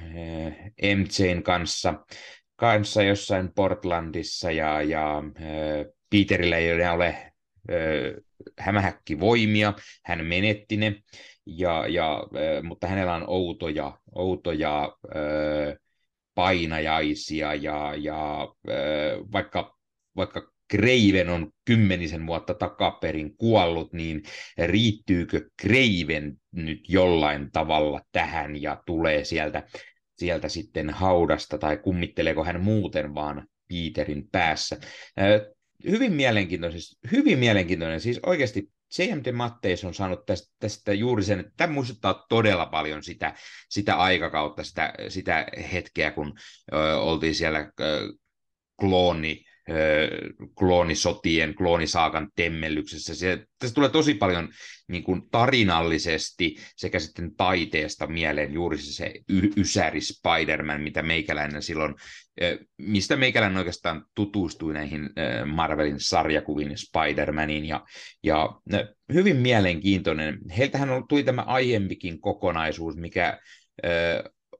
MJn 0.96 1.44
kanssa, 1.44 1.94
kanssa 2.56 3.04
jossain 3.04 3.54
Portlandissa, 3.54 4.52
ja, 4.52 4.82
ja 4.82 5.24
Peterillä 6.10 6.58
ei 6.58 6.92
ole 6.92 7.34
hämähäkki 8.60 9.20
voimia, 9.20 9.74
hän 10.06 10.26
menetti 10.26 10.78
ne, 10.78 10.96
ja, 11.46 11.88
ja, 11.88 12.24
mutta 12.64 12.88
hänellä 12.88 13.16
on 13.16 13.24
outoja, 13.28 14.00
outoja 14.16 14.98
painajaisia, 16.36 17.56
ja, 17.56 17.96
ja 17.96 18.48
vaikka, 19.32 19.78
vaikka 20.16 20.52
Kreiven 20.70 21.30
on 21.30 21.52
kymmenisen 21.66 22.28
vuotta 22.28 22.54
takaperin 22.54 23.38
kuollut, 23.38 23.94
niin 23.94 24.24
riittyykö 24.58 25.50
Kreiven 25.62 26.38
nyt 26.52 26.80
jollain 26.88 27.52
tavalla 27.52 28.02
tähän 28.12 28.62
ja 28.62 28.84
tulee 28.86 29.24
sieltä, 29.24 29.64
sieltä 30.18 30.50
sitten 30.50 30.90
haudasta 30.90 31.58
tai 31.58 31.78
kummitteleeko 31.78 32.44
hän 32.44 32.62
muuten 32.62 33.16
vaan 33.16 33.48
Peterin 33.68 34.30
päässä. 34.32 34.78
hyvin 35.90 36.14
mielenkiintoinen, 36.14 36.82
siis 36.82 36.98
hyvin 37.12 37.40
mielenkiintoinen, 37.40 38.02
siis 38.02 38.20
oikeasti 38.26 38.70
J.M.T. 38.98 39.32
Matteis 39.34 39.86
on 39.86 39.94
saanut 39.94 40.26
tästä, 40.26 40.54
tästä 40.60 40.94
juuri 40.94 41.24
sen, 41.24 41.40
että 41.40 41.52
tämä 41.58 41.74
muistuttaa 41.74 42.26
todella 42.30 42.66
paljon 42.66 43.04
sitä, 43.04 43.34
sitä 43.70 43.96
aikakautta, 43.96 44.64
sitä, 44.64 44.94
sitä 45.10 45.48
hetkeä, 45.74 46.12
kun 46.12 46.34
ö, 46.74 46.98
oltiin 46.98 47.36
siellä 47.36 47.72
ö, 47.80 48.14
klooni 48.80 49.46
kloonisotien, 50.56 51.56
kloonisaakan 51.56 52.28
temmellyksessä. 52.36 53.16
Se, 53.16 53.46
tässä 53.60 53.76
tulee 53.76 53.90
tosi 53.90 54.14
paljon 54.14 54.50
niin 54.88 55.04
kuin 55.04 55.22
tarinallisesti 55.32 56.56
sekä 56.76 57.00
sitten 57.00 57.36
taiteesta 57.36 58.08
mieleen 58.08 58.54
juuri 58.54 58.78
se, 58.78 58.94
se 58.94 59.14
y- 59.30 59.52
Ysäri 59.58 60.02
Spider-Man, 60.02 60.82
mitä 60.82 61.02
meikäläinen 61.02 61.62
silloin, 61.62 61.96
mistä 62.78 63.16
meikäläinen 63.16 63.58
oikeastaan 63.58 64.06
tutustui 64.16 64.74
näihin 64.74 65.10
Marvelin 65.46 66.00
sarjakuviin 66.00 66.72
Spider-Maniin, 66.72 67.66
ja, 67.66 67.86
ja 68.24 68.50
hyvin 69.14 69.36
mielenkiintoinen. 69.36 70.40
Heiltähän 70.58 70.90
tuli 71.10 71.24
tämä 71.24 71.42
aiempikin 71.42 72.22
kokonaisuus, 72.22 72.96
mikä 72.98 73.40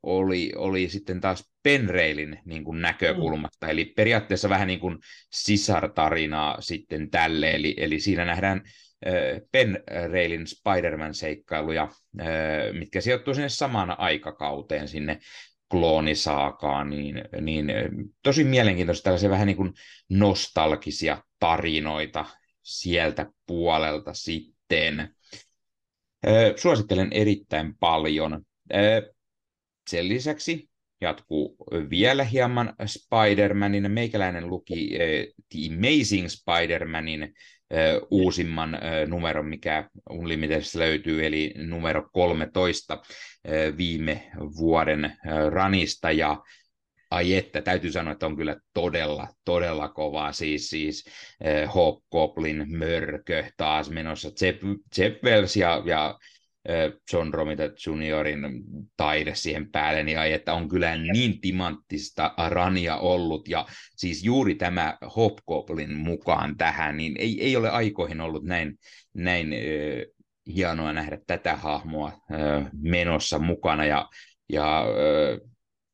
oli, 0.04 0.54
oli 0.56 0.90
sitten 0.90 1.22
taas 1.22 1.52
Penreilin 1.64 2.40
niin 2.46 2.64
kuin 2.64 2.82
näkökulmasta, 2.82 3.66
mm. 3.66 3.70
eli 3.70 3.86
periaatteessa 3.86 4.50
vähän 4.50 4.68
niin 4.68 4.80
kuin 4.80 4.98
sisartarinaa 5.32 6.62
sitten 6.62 7.10
tälle, 7.10 7.52
eli, 7.52 7.76
eli 7.78 8.00
siinä 8.00 8.26
nähdään 8.26 8.62
Penreilin 9.52 10.48
Spider-Man-seikkailuja, 10.48 11.90
mitkä 12.74 13.02
sijoittuu 13.02 13.34
sinne 13.34 13.50
samaan 13.50 14.00
aikakauteen, 14.00 14.88
sinne 14.88 15.20
kloonisaakaan, 15.72 16.90
niin, 16.90 17.22
niin 17.42 17.72
tosi 18.24 18.44
mielenkiintoista 18.44 19.04
tällaisia 19.04 19.30
vähän 19.30 19.48
niin 19.48 19.58
kuin 19.58 19.74
nostalgisia 20.10 21.24
tarinoita 21.40 22.26
sieltä 22.62 23.26
puolelta 23.46 24.14
sitten. 24.14 25.16
Suosittelen 26.56 27.08
erittäin 27.12 27.76
paljon. 27.78 28.42
Sen 29.90 30.10
lisäksi 30.10 30.70
jatkuu 31.02 31.56
vielä 31.90 32.24
hieman 32.24 32.74
Spider-Manin. 32.86 33.92
Meikäläinen 33.92 34.50
luki 34.50 34.90
The 35.50 35.60
Amazing 35.68 36.28
Spider-Manin 36.28 37.34
uusimman 38.12 38.80
numeron, 39.08 39.46
mikä 39.46 39.90
Unlimitedissa 40.10 40.80
löytyy, 40.80 41.26
eli 41.26 41.54
numero 41.58 42.10
13 42.14 43.02
viime 43.78 44.32
vuoden 44.58 45.18
ranista, 45.52 46.12
ja 46.12 46.44
ai 47.12 47.36
että, 47.36 47.62
täytyy 47.62 47.92
sanoa, 47.92 48.14
että 48.14 48.26
on 48.26 48.36
kyllä 48.36 48.56
todella, 48.74 49.28
todella 49.46 49.90
kovaa, 49.90 50.32
siis, 50.32 50.70
siis 50.70 51.06
äh, 51.46 51.74
Hobgoblin 51.76 52.66
mörkö 52.78 53.44
taas 53.58 53.90
menossa, 53.90 54.30
Wells 55.24 55.56
ja, 55.56 55.84
ja 55.86 56.20
John 57.14 57.34
Romita 57.34 57.64
Juniorin 57.86 58.40
taide 58.98 59.36
siihen 59.36 59.72
päälle, 59.72 60.04
niin 60.04 60.20
ai, 60.20 60.34
että 60.34 60.54
on 60.54 60.70
kyllä 60.70 60.98
niin 60.98 61.42
timanttista 61.42 62.34
rania 62.50 62.98
ollut, 62.98 63.48
ja 63.48 63.66
siis 63.96 64.24
juuri 64.24 64.56
tämä 64.56 64.98
Hobgoblin 65.16 65.98
mukaan 65.98 66.58
tähän, 66.58 66.98
niin 66.98 67.16
ei, 67.20 67.44
ei 67.44 67.56
ole 67.56 67.70
aikoihin 67.70 68.22
ollut 68.22 68.44
näin, 68.44 68.80
näin 69.14 69.54
äh, 69.54 69.60
hienoa 70.56 70.94
nähdä 70.94 71.18
tätä 71.28 71.56
hahmoa 71.56 72.08
äh, 72.08 72.70
menossa 72.82 73.40
mukana, 73.40 73.86
ja, 73.86 74.10
ja 74.50 74.80
äh, 74.82 75.50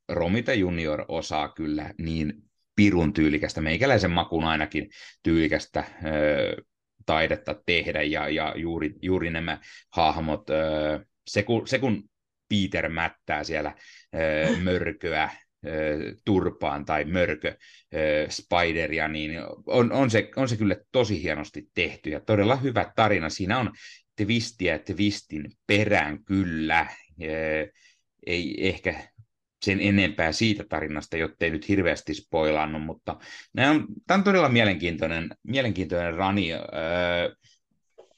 Romita 0.08 0.54
Junior 0.54 1.04
osaa 1.08 1.48
kyllä 1.48 1.94
niin 1.98 2.34
pirun 2.76 3.12
tyylikästä, 3.12 3.60
meikäläisen 3.60 4.10
makuun 4.10 4.44
ainakin 4.44 4.90
tyylikästä 5.22 5.80
äh, 5.80 5.86
taidetta 7.06 7.62
tehdä 7.66 8.02
ja, 8.02 8.28
ja 8.28 8.54
juuri, 8.56 8.94
juuri 9.02 9.30
nämä 9.30 9.58
hahmot, 9.92 10.46
se 11.26 11.42
kun, 11.42 11.68
se 11.68 11.78
kun 11.78 12.08
Peter 12.48 12.88
mättää 12.88 13.44
siellä 13.44 13.74
mörköä 14.64 15.30
turpaan 16.24 16.84
tai 16.84 17.04
mörkö 17.04 17.56
spideria, 18.28 19.08
niin 19.08 19.32
on, 19.66 19.92
on, 19.92 20.10
se, 20.10 20.30
on 20.36 20.48
se 20.48 20.56
kyllä 20.56 20.76
tosi 20.92 21.22
hienosti 21.22 21.68
tehty 21.74 22.10
ja 22.10 22.20
todella 22.20 22.56
hyvä 22.56 22.92
tarina. 22.96 23.30
Siinä 23.30 23.58
on 23.58 23.72
twistiä 24.16 24.78
twistin 24.78 25.52
perään 25.66 26.24
kyllä. 26.24 26.86
Ei 28.26 28.68
ehkä 28.68 28.94
sen 29.64 29.80
enempää 29.80 30.32
siitä 30.32 30.64
tarinasta, 30.68 31.16
jottei 31.16 31.50
nyt 31.50 31.68
hirveästi 31.68 32.14
spoilannut, 32.14 32.82
mutta 32.82 33.16
nämä 33.54 33.70
on, 33.70 33.86
tämä 34.06 34.18
on 34.18 34.24
todella 34.24 34.48
mielenkiintoinen, 34.48 35.30
mielenkiintoinen 35.42 36.14
rani. 36.14 36.52
Öö, 36.52 36.60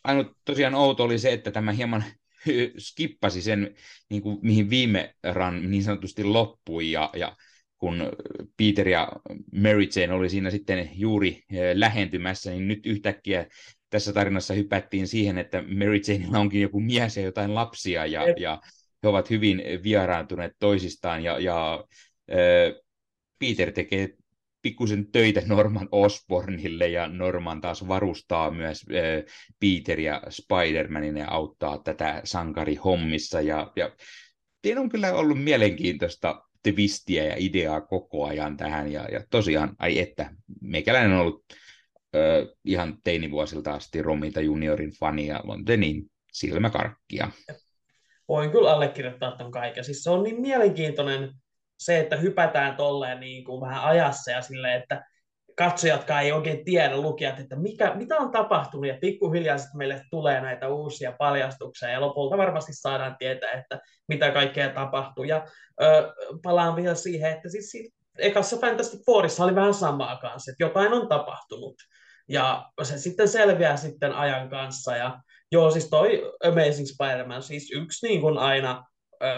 ainut 0.04 0.36
tosiaan 0.44 0.74
outo 0.74 1.04
oli 1.04 1.18
se, 1.18 1.32
että 1.32 1.50
tämä 1.50 1.72
hieman 1.72 2.04
skippasi 2.78 3.42
sen, 3.42 3.74
niin 4.10 4.22
kuin, 4.22 4.38
mihin 4.42 4.70
viime 4.70 5.14
ran 5.22 5.70
niin 5.70 5.82
sanotusti 5.82 6.24
loppui, 6.24 6.90
ja, 6.90 7.10
ja 7.16 7.36
kun 7.78 8.12
Peter 8.56 8.88
ja 8.88 9.12
Mary 9.54 9.86
Jane 9.96 10.12
oli 10.12 10.30
siinä 10.30 10.50
sitten 10.50 10.90
juuri 10.92 11.42
lähentymässä, 11.74 12.50
niin 12.50 12.68
nyt 12.68 12.86
yhtäkkiä 12.86 13.46
tässä 13.90 14.12
tarinassa 14.12 14.54
hypättiin 14.54 15.08
siihen, 15.08 15.38
että 15.38 15.62
Mary 15.62 16.00
Janeilla 16.08 16.38
onkin 16.38 16.62
joku 16.62 16.80
mies 16.80 17.16
ja 17.16 17.22
jotain 17.22 17.54
lapsia, 17.54 18.06
ja, 18.06 18.22
ja 18.38 18.60
he 19.02 19.08
ovat 19.08 19.30
hyvin 19.30 19.62
vieraantuneet 19.82 20.52
toisistaan 20.58 21.24
ja, 21.24 21.38
ja 21.38 21.84
äh, 22.30 22.82
Peter 23.38 23.72
tekee 23.72 24.08
pikkusen 24.62 25.12
töitä 25.12 25.42
Norman 25.46 25.88
Osbornille 25.92 26.88
ja 26.88 27.08
Norman 27.08 27.60
taas 27.60 27.88
varustaa 27.88 28.50
myös 28.50 28.84
äh, 28.90 29.34
Peter 29.60 30.00
ja 30.00 30.22
Spider-Manin 30.28 31.16
ja 31.16 31.30
auttaa 31.30 31.78
tätä 31.78 32.20
sankari 32.24 32.74
hommissa 32.74 33.40
ja, 33.40 33.72
ja 33.76 33.90
siinä 34.64 34.80
on 34.80 34.88
kyllä 34.88 35.12
ollut 35.12 35.44
mielenkiintoista 35.44 36.42
twistiä 36.62 37.24
ja 37.24 37.34
ideaa 37.38 37.80
koko 37.80 38.24
ajan 38.26 38.56
tähän 38.56 38.92
ja, 38.92 39.08
ja 39.12 39.24
tosiaan, 39.30 39.76
ai 39.78 39.98
että, 39.98 40.30
meikäläinen 40.60 41.12
on 41.12 41.20
ollut 41.20 41.44
äh, 41.50 42.56
ihan 42.64 42.98
teinivuosilta 43.04 43.72
asti 43.72 44.02
Romita 44.02 44.40
juniorin 44.40 44.92
fani 45.00 45.26
ja 45.26 45.40
on 45.46 45.64
niin 45.76 46.10
silmäkarkkia 46.32 47.30
voin 48.28 48.50
kyllä 48.50 48.72
allekirjoittaa 48.72 49.36
tämän 49.36 49.52
kaiken. 49.52 49.84
Siis 49.84 50.02
se 50.02 50.10
on 50.10 50.22
niin 50.22 50.40
mielenkiintoinen 50.40 51.30
se, 51.78 52.00
että 52.00 52.16
hypätään 52.16 52.76
tolleen 52.76 53.20
niin 53.20 53.44
kuin 53.44 53.60
vähän 53.60 53.84
ajassa 53.84 54.30
ja 54.30 54.42
silleen, 54.42 54.82
että 54.82 55.04
katsojatkaan 55.56 56.22
ei 56.22 56.32
oikein 56.32 56.64
tiedä 56.64 56.96
lukijat, 56.96 57.40
että 57.40 57.56
mikä, 57.56 57.94
mitä 57.94 58.16
on 58.16 58.30
tapahtunut, 58.30 58.86
ja 58.86 58.98
pikkuhiljaa 59.00 59.58
sitten 59.58 59.78
meille 59.78 60.02
tulee 60.10 60.40
näitä 60.40 60.68
uusia 60.68 61.12
paljastuksia, 61.12 61.88
ja 61.88 62.00
lopulta 62.00 62.38
varmasti 62.38 62.72
saadaan 62.72 63.16
tietää, 63.18 63.52
että 63.52 63.80
mitä 64.08 64.30
kaikkea 64.30 64.68
tapahtuu. 64.68 65.24
Ja 65.24 65.46
ö, 65.82 66.12
palaan 66.42 66.76
vielä 66.76 66.94
siihen, 66.94 67.32
että 67.32 67.48
siis 67.48 67.92
ekassa 68.18 68.56
Fantastic 68.56 69.00
Fourissa 69.06 69.44
oli 69.44 69.54
vähän 69.54 69.74
samaa 69.74 70.16
kanssa, 70.16 70.50
että 70.50 70.64
jotain 70.64 70.92
on 70.92 71.08
tapahtunut, 71.08 71.74
ja 72.28 72.66
se 72.82 72.98
sitten 72.98 73.28
selviää 73.28 73.76
sitten 73.76 74.12
ajan 74.12 74.50
kanssa, 74.50 74.96
ja 74.96 75.20
Joo, 75.52 75.70
siis 75.70 75.90
toi 75.90 76.32
Amazing 76.44 76.88
Spider-Man, 76.88 77.42
siis 77.42 77.70
yksi 77.74 78.06
niin 78.08 78.20
kuin 78.20 78.38
aina 78.38 78.84
öö, 79.22 79.30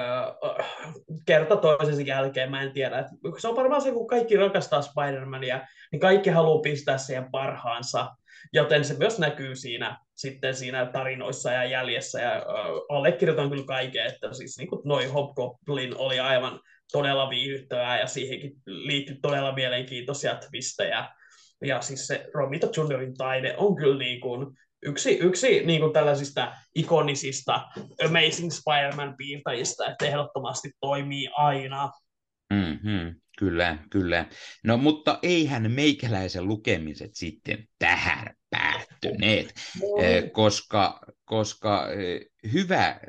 kerta 1.26 1.56
toisensa 1.56 2.02
jälkeen, 2.02 2.50
mä 2.50 2.62
en 2.62 2.72
tiedä. 2.72 3.08
Se 3.38 3.48
on 3.48 3.56
varmaan 3.56 3.82
se, 3.82 3.92
kun 3.92 4.06
kaikki 4.06 4.36
rakastaa 4.36 4.80
Spider-Mania, 4.80 5.66
niin 5.92 6.00
kaikki 6.00 6.30
haluaa 6.30 6.60
pistää 6.60 6.98
siihen 6.98 7.30
parhaansa, 7.30 8.10
joten 8.52 8.84
se 8.84 8.94
myös 8.98 9.18
näkyy 9.18 9.56
siinä 9.56 9.98
sitten 10.14 10.54
siinä 10.54 10.86
tarinoissa 10.86 11.52
ja 11.52 11.64
jäljessä, 11.64 12.20
ja 12.20 12.32
öö, 12.32 12.44
allekirjoitan 12.88 13.50
kyllä 13.50 13.64
kaiken, 13.66 14.06
että 14.06 14.32
siis 14.32 14.58
niin 14.58 14.68
kuin 14.68 14.82
noi 14.84 15.06
Hobgoblin 15.06 15.96
oli 15.96 16.20
aivan 16.20 16.60
todella 16.92 17.30
viihdyttävää, 17.30 18.00
ja 18.00 18.06
siihenkin 18.06 18.52
liittyy 18.66 19.16
todella 19.22 19.54
mielenkiintoisia 19.54 20.34
twistejä, 20.34 21.08
ja 21.64 21.80
siis 21.80 22.06
se 22.06 22.26
Romita 22.34 22.68
Juniorin 22.76 23.14
taide 23.14 23.54
on 23.56 23.76
kyllä 23.76 23.98
niin 23.98 24.20
kuin, 24.20 24.46
yksi, 24.82 25.18
yksi 25.18 25.66
niin 25.66 25.80
kuin 25.80 25.92
tällaisista 25.92 26.52
ikonisista 26.74 27.68
Amazing 28.06 28.50
Spider-Man 28.50 29.14
piirtäjistä, 29.16 29.86
että 29.86 30.06
ehdottomasti 30.06 30.70
toimii 30.80 31.28
aina. 31.36 31.90
Mm-hmm, 32.52 33.14
kyllä, 33.38 33.78
kyllä. 33.90 34.26
No 34.64 34.76
mutta 34.76 35.18
eihän 35.22 35.72
meikäläisen 35.72 36.48
lukemiset 36.48 37.10
sitten 37.14 37.68
tähän 37.78 38.34
päättyneet, 38.50 39.54
no. 39.80 39.88
koska, 40.32 41.00
koska 41.24 41.86
hyvä 42.52 43.00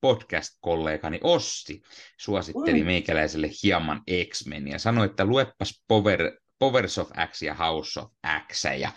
podcast-kollegani 0.00 1.20
Ossi 1.22 1.82
suositteli 2.20 2.84
meikäläiselle 2.84 3.50
hieman 3.62 4.02
X-Menia. 4.30 4.78
Sanoi, 4.78 5.06
että 5.06 5.24
luepas 5.24 5.84
Power, 5.88 6.32
Powers 6.60 6.98
of 6.98 7.10
X 7.30 7.42
ja 7.42 7.54
House 7.54 8.00
of 8.00 8.10
X, 8.48 8.64
ja, 8.64 8.92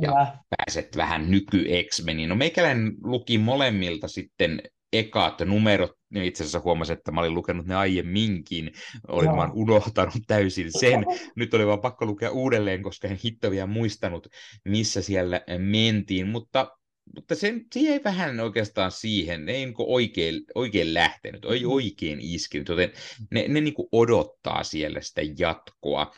ja 0.00 0.36
pääset 0.56 0.96
vähän 0.96 1.30
nyky 1.30 1.64
x 1.90 2.02
No 2.26 2.34
meikäläinen 2.34 2.92
luki 3.02 3.38
molemmilta 3.38 4.08
sitten 4.08 4.62
ekat 4.92 5.40
numerot, 5.40 5.92
niin 6.10 6.24
itse 6.24 6.42
asiassa 6.42 6.60
huomasin, 6.60 6.96
että 6.96 7.12
mä 7.12 7.20
olin 7.20 7.34
lukenut 7.34 7.66
ne 7.66 7.74
aiemminkin, 7.74 8.70
olin 9.08 9.26
Joo. 9.26 9.36
vaan 9.36 9.52
unohtanut 9.54 10.22
täysin 10.26 10.78
sen. 10.80 11.04
Nyt 11.36 11.54
oli 11.54 11.66
vaan 11.66 11.80
pakko 11.80 12.06
lukea 12.06 12.30
uudelleen, 12.30 12.82
koska 12.82 13.08
en 13.08 13.18
hitto 13.24 13.50
vielä 13.50 13.66
muistanut, 13.66 14.26
missä 14.64 15.02
siellä 15.02 15.40
mentiin, 15.58 16.28
mutta 16.28 16.76
mutta 17.14 17.34
se, 17.34 17.54
se 17.74 17.80
jäi 17.80 18.00
vähän 18.04 18.40
oikeastaan 18.40 18.90
siihen, 18.90 19.44
ne 19.44 19.52
ei 19.52 19.66
niin 19.66 19.74
oikein, 19.78 20.42
oikein 20.54 20.94
lähtenyt, 20.94 21.44
ei 21.44 21.58
mm-hmm. 21.58 21.72
oikein 21.72 22.18
iskenyt, 22.20 22.68
joten 22.68 22.92
ne, 23.30 23.48
ne 23.48 23.60
niin 23.60 23.74
odottaa 23.92 24.64
siellä 24.64 25.00
sitä 25.00 25.22
jatkoa. 25.38 26.14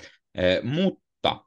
Mutta 0.62 1.44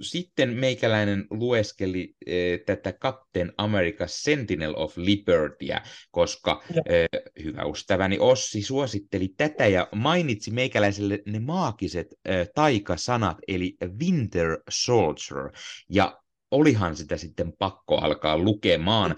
sitten 0.00 0.50
meikäläinen 0.50 1.26
lueskeli 1.30 2.14
eh, 2.26 2.60
tätä 2.66 2.92
Captain 2.92 3.52
America 3.56 4.06
Sentinel 4.06 4.74
of 4.76 4.96
Libertyä, 4.96 5.82
koska 6.10 6.62
eh, 6.86 7.08
hyvä 7.44 7.62
ystäväni 7.72 8.18
Ossi 8.18 8.62
suositteli 8.62 9.28
tätä 9.36 9.66
ja 9.66 9.88
mainitsi 9.94 10.50
meikäläiselle 10.50 11.22
ne 11.26 11.38
maagiset 11.38 12.06
eh, 12.24 12.48
taikasanat, 12.54 13.36
eli 13.48 13.76
Winter 14.00 14.58
Soldier. 14.70 15.50
Ja 15.88 16.20
olihan 16.50 16.96
sitä 16.96 17.16
sitten 17.16 17.52
pakko 17.58 17.96
alkaa 17.96 18.38
lukemaan. 18.38 19.14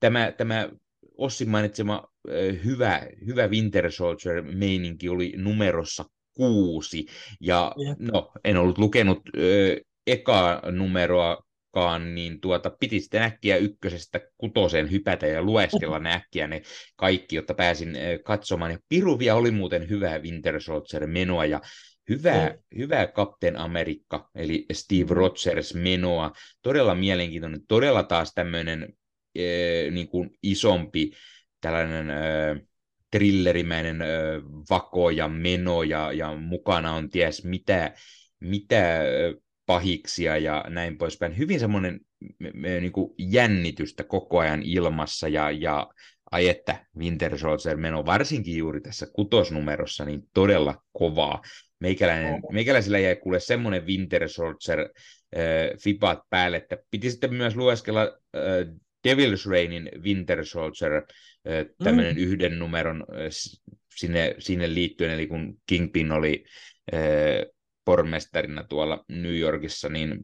Tämä, 0.00 0.32
tämä 0.32 0.68
Ossin 1.18 1.48
mainitsema 1.48 2.08
hyvä, 2.64 3.06
hyvä 3.26 3.48
Winter 3.48 3.92
Soldier-meininki 3.92 5.08
oli 5.08 5.34
numerossa 5.36 6.04
kuusi, 6.34 7.06
ja 7.40 7.72
no, 7.98 8.32
en 8.44 8.56
ollut 8.56 8.78
lukenut 8.78 9.20
ö, 9.36 9.80
ekaa 10.06 10.70
numeroakaan, 10.70 12.14
niin 12.14 12.40
tuota, 12.40 12.70
piti 12.80 13.00
sitten 13.00 13.22
äkkiä 13.22 13.56
ykkösestä 13.56 14.20
kutoseen 14.36 14.90
hypätä 14.90 15.26
ja 15.26 15.42
lueskella 15.42 15.98
ne 15.98 16.12
äkkiä 16.12 16.46
ne 16.46 16.62
kaikki, 16.96 17.36
jotta 17.36 17.54
pääsin 17.54 17.96
katsomaan. 18.24 18.70
Ja 18.70 18.78
Piruvia 18.88 19.34
oli 19.34 19.50
muuten 19.50 19.88
hyvää 19.88 20.18
Winter 20.18 20.60
Soldier-menoa, 20.60 21.44
ja 21.44 21.60
Hyvää, 22.08 22.48
mm. 22.48 22.78
hyvää 22.78 23.06
Captain 23.06 23.56
Amerikka, 23.56 24.30
eli 24.34 24.66
Steve 24.72 25.14
Rogers 25.14 25.74
menoa. 25.74 26.32
Todella 26.62 26.94
mielenkiintoinen, 26.94 27.60
todella 27.68 28.02
taas 28.02 28.32
tämmöinen 28.34 28.94
niin 29.90 30.08
kuin 30.08 30.30
isompi 30.42 31.12
tällainen 31.60 32.10
e, 32.10 32.14
thrillerimäinen 33.12 34.02
e, 34.02 34.06
vako 34.70 35.10
ja 35.10 35.28
meno 35.28 35.82
ja, 35.82 36.12
ja 36.12 36.36
mukana 36.36 36.92
on 36.92 37.10
ties 37.10 37.44
mitä, 37.44 37.94
mitä 38.40 39.02
pahiksia 39.66 40.38
ja 40.38 40.64
näin 40.68 40.98
poispäin. 40.98 41.38
Hyvin 41.38 41.60
semmoinen 41.60 42.00
niin 42.80 42.92
kuin 42.92 43.14
jännitystä 43.18 44.04
koko 44.04 44.38
ajan 44.38 44.62
ilmassa 44.62 45.28
ja, 45.28 45.50
ja 45.50 45.86
ai 46.32 46.48
että 46.48 46.86
Winter 46.98 47.38
Soldier 47.38 47.76
meno 47.76 48.06
varsinkin 48.06 48.56
juuri 48.56 48.80
tässä 48.80 49.06
kutosnumerossa 49.12 50.04
niin 50.04 50.22
todella 50.34 50.82
kovaa. 50.92 51.42
Meikäläinen, 51.78 52.42
meikäläisellä 52.52 52.98
jäi 52.98 53.16
kuule 53.16 53.40
semmoinen 53.40 53.86
Winter 53.86 54.28
Soldier 54.28 54.80
äh, 54.80 55.78
fipat 55.82 56.18
päälle, 56.30 56.56
että 56.56 56.76
piti 56.90 57.10
sitten 57.10 57.34
myös 57.34 57.56
lueskella 57.56 58.02
äh, 58.02 58.74
Devil's 59.08 59.50
Rainin 59.50 59.90
Winter 60.02 60.46
Soldier, 60.46 60.92
äh, 60.94 61.02
tämmöinen 61.84 62.16
mm. 62.16 62.22
yhden 62.22 62.58
numeron 62.58 63.04
äh, 63.10 63.16
sinne, 63.96 64.34
sinne 64.38 64.74
liittyen, 64.74 65.10
eli 65.10 65.26
kun 65.26 65.58
Kingpin 65.66 66.12
oli 66.12 66.44
äh, 66.94 67.00
pormestarina 67.84 68.64
tuolla 68.64 69.04
New 69.08 69.38
Yorkissa, 69.38 69.88
niin 69.88 70.18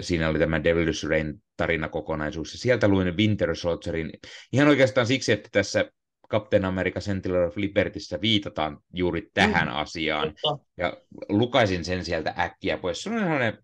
siinä 0.00 0.28
oli 0.28 0.38
tämä 0.38 0.58
Devil's 0.58 1.08
Rain 1.08 1.42
tarinakokonaisuus, 1.56 2.52
ja 2.52 2.58
sieltä 2.58 2.88
luin 2.88 3.16
Winter 3.16 3.56
Soldierin 3.56 4.12
ihan 4.52 4.68
oikeastaan 4.68 5.06
siksi, 5.06 5.32
että 5.32 5.48
tässä 5.52 5.90
Captain 6.30 6.64
America 6.64 7.00
Sentinel 7.00 7.46
of 7.46 7.56
Libertyssä 7.56 8.20
viitataan 8.20 8.78
juuri 8.92 9.30
tähän 9.34 9.68
mm. 9.68 9.74
asiaan. 9.74 10.34
Ja 10.76 10.96
lukaisin 11.28 11.84
sen 11.84 12.04
sieltä 12.04 12.34
äkkiä 12.38 12.78
pois. 12.78 13.02
Se 13.02 13.10
on 13.10 13.18
sellainen 13.18 13.58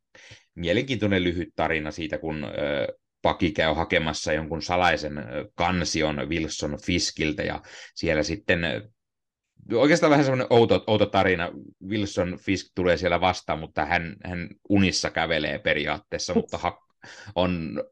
mielenkiintoinen 0.55 1.25
lyhyt 1.25 1.49
tarina 1.57 1.91
siitä, 1.91 2.19
kun 2.19 2.47
Paki 3.23 3.53
käy 3.53 3.75
hakemassa 3.75 4.33
jonkun 4.33 4.63
salaisen 4.63 5.13
kansion 5.55 6.29
Wilson 6.29 6.79
Fiskiltä 6.85 7.43
ja 7.43 7.63
siellä 7.95 8.23
sitten 8.23 8.61
oikeastaan 9.75 10.11
vähän 10.11 10.25
semmoinen 10.25 10.47
outo, 10.51 10.85
outo 10.87 11.07
tarina. 11.07 11.51
Wilson 11.89 12.39
Fisk 12.41 12.67
tulee 12.75 12.97
siellä 12.97 13.21
vastaan, 13.21 13.59
mutta 13.59 13.85
hän, 13.85 14.17
hän 14.25 14.49
unissa 14.69 15.11
kävelee 15.11 15.59
periaatteessa, 15.59 16.35
mutta 16.35 16.59
ha- 16.59 16.79
on 17.35 17.83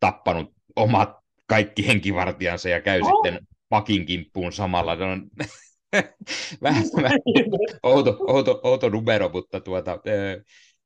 tappanut 0.00 0.54
omat 0.76 1.10
kaikki 1.46 1.86
henkivartijansa 1.86 2.68
ja 2.68 2.80
käy 2.80 3.00
oh. 3.00 3.08
sitten 3.08 3.46
pakin 3.68 4.06
kimppuun 4.06 4.52
samalla. 4.52 4.96
Se 4.96 5.02
on 5.02 5.30
vähän, 6.62 6.84
vähän 7.02 7.18
outo, 7.82 8.16
outo, 8.28 8.60
outo 8.62 8.88
numero, 8.88 9.28
mutta 9.28 9.60
tuota, 9.60 9.98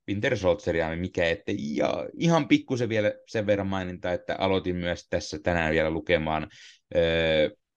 Winter 0.08 0.36
Soldieria 0.36 0.96
mikä, 0.96 1.28
että 1.28 1.52
ja 1.58 2.08
ihan 2.18 2.48
pikkusen 2.48 2.88
vielä 2.88 3.12
sen 3.28 3.46
verran 3.46 3.66
maininta, 3.66 4.12
että 4.12 4.36
aloitin 4.38 4.76
myös 4.76 5.06
tässä 5.10 5.38
tänään 5.38 5.72
vielä 5.72 5.90
lukemaan 5.90 6.48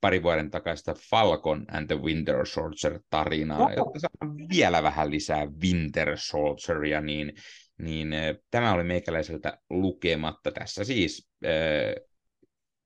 pari 0.01 0.23
vuoden 0.23 0.51
takaista 0.51 0.95
Falcon 1.09 1.65
and 1.71 1.87
the 1.87 2.01
Winter 2.01 2.45
Soldier 2.45 2.99
tarinaa, 3.09 3.57
Oho. 3.57 3.69
jotta 3.69 3.99
saa 3.99 4.35
vielä 4.49 4.83
vähän 4.83 5.11
lisää 5.11 5.47
Winter 5.63 6.17
Soldieria, 6.17 7.01
niin, 7.01 7.33
niin 7.77 8.09
tämä 8.51 8.73
oli 8.73 8.83
meikäläiseltä 8.83 9.57
lukematta 9.69 10.51
tässä 10.51 10.83
siis 10.83 11.29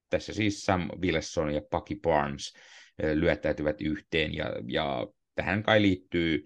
tässä 0.09 0.33
siis 0.33 0.65
Sam 0.65 0.89
Wilson 1.01 1.53
ja 1.53 1.61
Bucky 1.71 1.95
Barnes 1.95 2.53
lyöttäytyvät 3.13 3.81
yhteen, 3.81 4.35
ja, 4.35 4.45
ja 4.67 5.07
tähän 5.35 5.63
kai 5.63 5.81
liittyy 5.81 6.45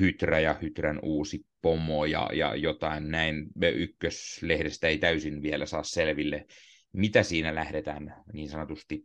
Hydra 0.00 0.40
ja 0.40 0.54
Hydran 0.62 1.00
uusi 1.02 1.46
pomo 1.62 2.04
ja, 2.04 2.28
ja 2.32 2.56
jotain 2.56 3.10
näin. 3.10 3.46
Ykköslehdestä 3.74 4.88
ei 4.88 4.98
täysin 4.98 5.42
vielä 5.42 5.66
saa 5.66 5.82
selville, 5.82 6.46
mitä 6.92 7.22
siinä 7.22 7.54
lähdetään 7.54 8.14
niin 8.32 8.48
sanotusti 8.48 9.04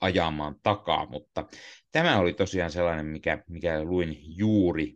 ajamaan 0.00 0.56
takaa, 0.62 1.06
mutta 1.10 1.46
tämä 1.92 2.18
oli 2.18 2.32
tosiaan 2.32 2.70
sellainen, 2.70 3.06
mikä, 3.06 3.44
mikä 3.48 3.84
luin 3.84 4.18
juuri 4.38 4.94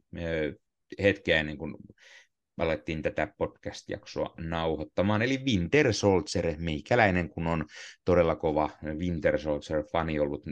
hetkeä 1.02 1.40
ennen 1.40 1.59
kuin 1.59 1.74
alettiin 2.59 3.02
tätä 3.02 3.34
podcast-jaksoa 3.39 4.34
nauhoittamaan. 4.39 5.22
Eli 5.22 5.39
Winter 5.39 5.93
Soldier, 5.93 6.55
meikäläinen, 6.59 7.28
kun 7.28 7.47
on 7.47 7.64
todella 8.05 8.36
kova 8.36 8.70
Winter 8.84 9.39
Soldier-fani 9.39 10.20
ollut 10.20 10.43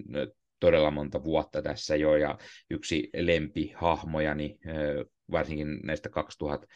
todella 0.60 0.90
monta 0.90 1.24
vuotta 1.24 1.62
tässä 1.62 1.96
jo, 1.96 2.16
ja 2.16 2.38
yksi 2.70 3.10
lempihahmojani, 3.14 4.58
varsinkin 5.30 5.80
näistä 5.84 6.08
2000 6.08 6.66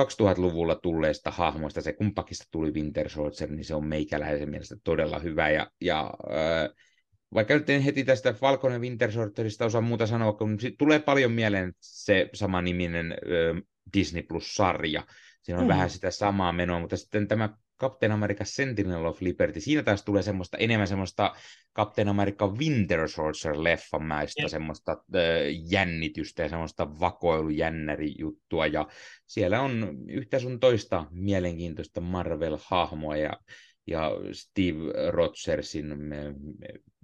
2000-luvulla 0.00 0.74
tulleista 0.74 1.30
hahmoista, 1.30 1.80
se 1.80 1.92
kumpakista 1.92 2.44
tuli 2.50 2.70
Winter 2.70 3.08
Soldier, 3.08 3.50
niin 3.50 3.64
se 3.64 3.74
on 3.74 3.86
meikäläisen 3.86 4.50
mielestä 4.50 4.76
todella 4.84 5.18
hyvä, 5.18 5.50
ja, 5.50 5.70
ja 5.80 6.14
vaikka 7.34 7.54
nyt 7.54 7.70
en 7.70 7.82
heti 7.82 8.04
tästä 8.04 8.32
Falcon 8.32 8.72
ja 8.72 8.78
Winter 8.78 9.12
Soldierista 9.12 9.64
osaa 9.64 9.80
muuta 9.80 10.06
sanoa, 10.06 10.32
kun 10.32 10.58
tulee 10.78 10.98
paljon 10.98 11.32
mieleen 11.32 11.72
se 11.80 12.30
sama 12.34 12.62
niminen 12.62 13.14
Disney 13.94 14.22
Plus-sarja. 14.22 15.06
Siinä 15.42 15.58
on 15.58 15.64
mm. 15.64 15.68
vähän 15.68 15.90
sitä 15.90 16.10
samaa 16.10 16.52
menoa, 16.52 16.80
mutta 16.80 16.96
sitten 16.96 17.28
tämä 17.28 17.48
Captain 17.80 18.12
America 18.12 18.44
Sentinel 18.44 19.04
of 19.04 19.22
Liberty, 19.22 19.60
siinä 19.60 19.82
taas 19.82 20.04
tulee 20.04 20.22
semmoista, 20.22 20.56
enemmän 20.56 20.88
semmoista 20.88 21.34
Captain 21.76 22.08
America 22.08 22.46
Winter 22.46 23.08
Soldier-leffamäistä 23.08 24.42
yep. 24.42 24.50
semmoista 24.50 24.92
äh, 24.92 25.20
jännitystä 25.70 26.42
ja 26.42 26.48
semmoista 26.48 27.00
vakoilujännäri-juttua, 27.00 28.66
ja 28.66 28.88
siellä 29.26 29.60
on 29.60 29.98
yhtä 30.08 30.38
sun 30.38 30.60
toista 30.60 31.06
mielenkiintoista 31.10 32.00
Marvel-hahmoa, 32.00 33.16
ja, 33.16 33.32
ja 33.86 34.10
Steve 34.32 35.10
Rogersin, 35.10 35.94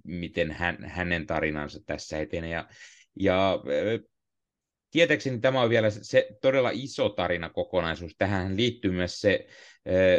miten 0.03 0.51
hän, 0.51 0.77
hänen 0.85 1.27
tarinansa 1.27 1.79
tässä 1.85 2.19
etenee, 2.19 2.49
ja, 2.49 2.67
ja 3.19 3.59
tietääkseni 4.91 5.39
tämä 5.39 5.61
on 5.61 5.69
vielä 5.69 5.89
se 5.89 6.27
todella 6.41 6.69
iso 6.73 7.09
tarina 7.09 7.49
kokonaisuus. 7.49 8.15
Tähän 8.17 8.57
liittyy 8.57 8.91
myös 8.91 9.21
se 9.21 9.47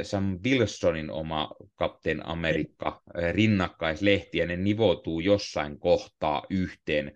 Sam 0.02 0.38
Wilsonin 0.44 1.10
oma 1.10 1.50
Captain 1.78 2.26
Amerikka 2.26 3.02
rinnakkaislehti, 3.32 4.38
ja 4.38 4.46
ne 4.46 4.56
nivoutuu 4.56 5.20
jossain 5.20 5.78
kohtaa 5.78 6.42
yhteen. 6.50 7.12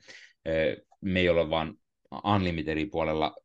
Me 1.01 1.21
ei 1.21 1.29
ole 1.29 1.51
vaan 1.51 1.75
Unlimitedin 2.25 2.91
puolella 2.91 3.37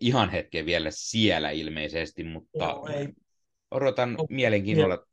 ihan 0.00 0.30
hetken 0.30 0.66
vielä 0.66 0.88
siellä 0.90 1.50
ilmeisesti, 1.50 2.24
mutta 2.24 2.64
Joo, 2.64 2.88
ei. 2.88 3.08
odotan 3.70 4.12
no, 4.12 4.26
mielenkiinnolla. 4.30 5.06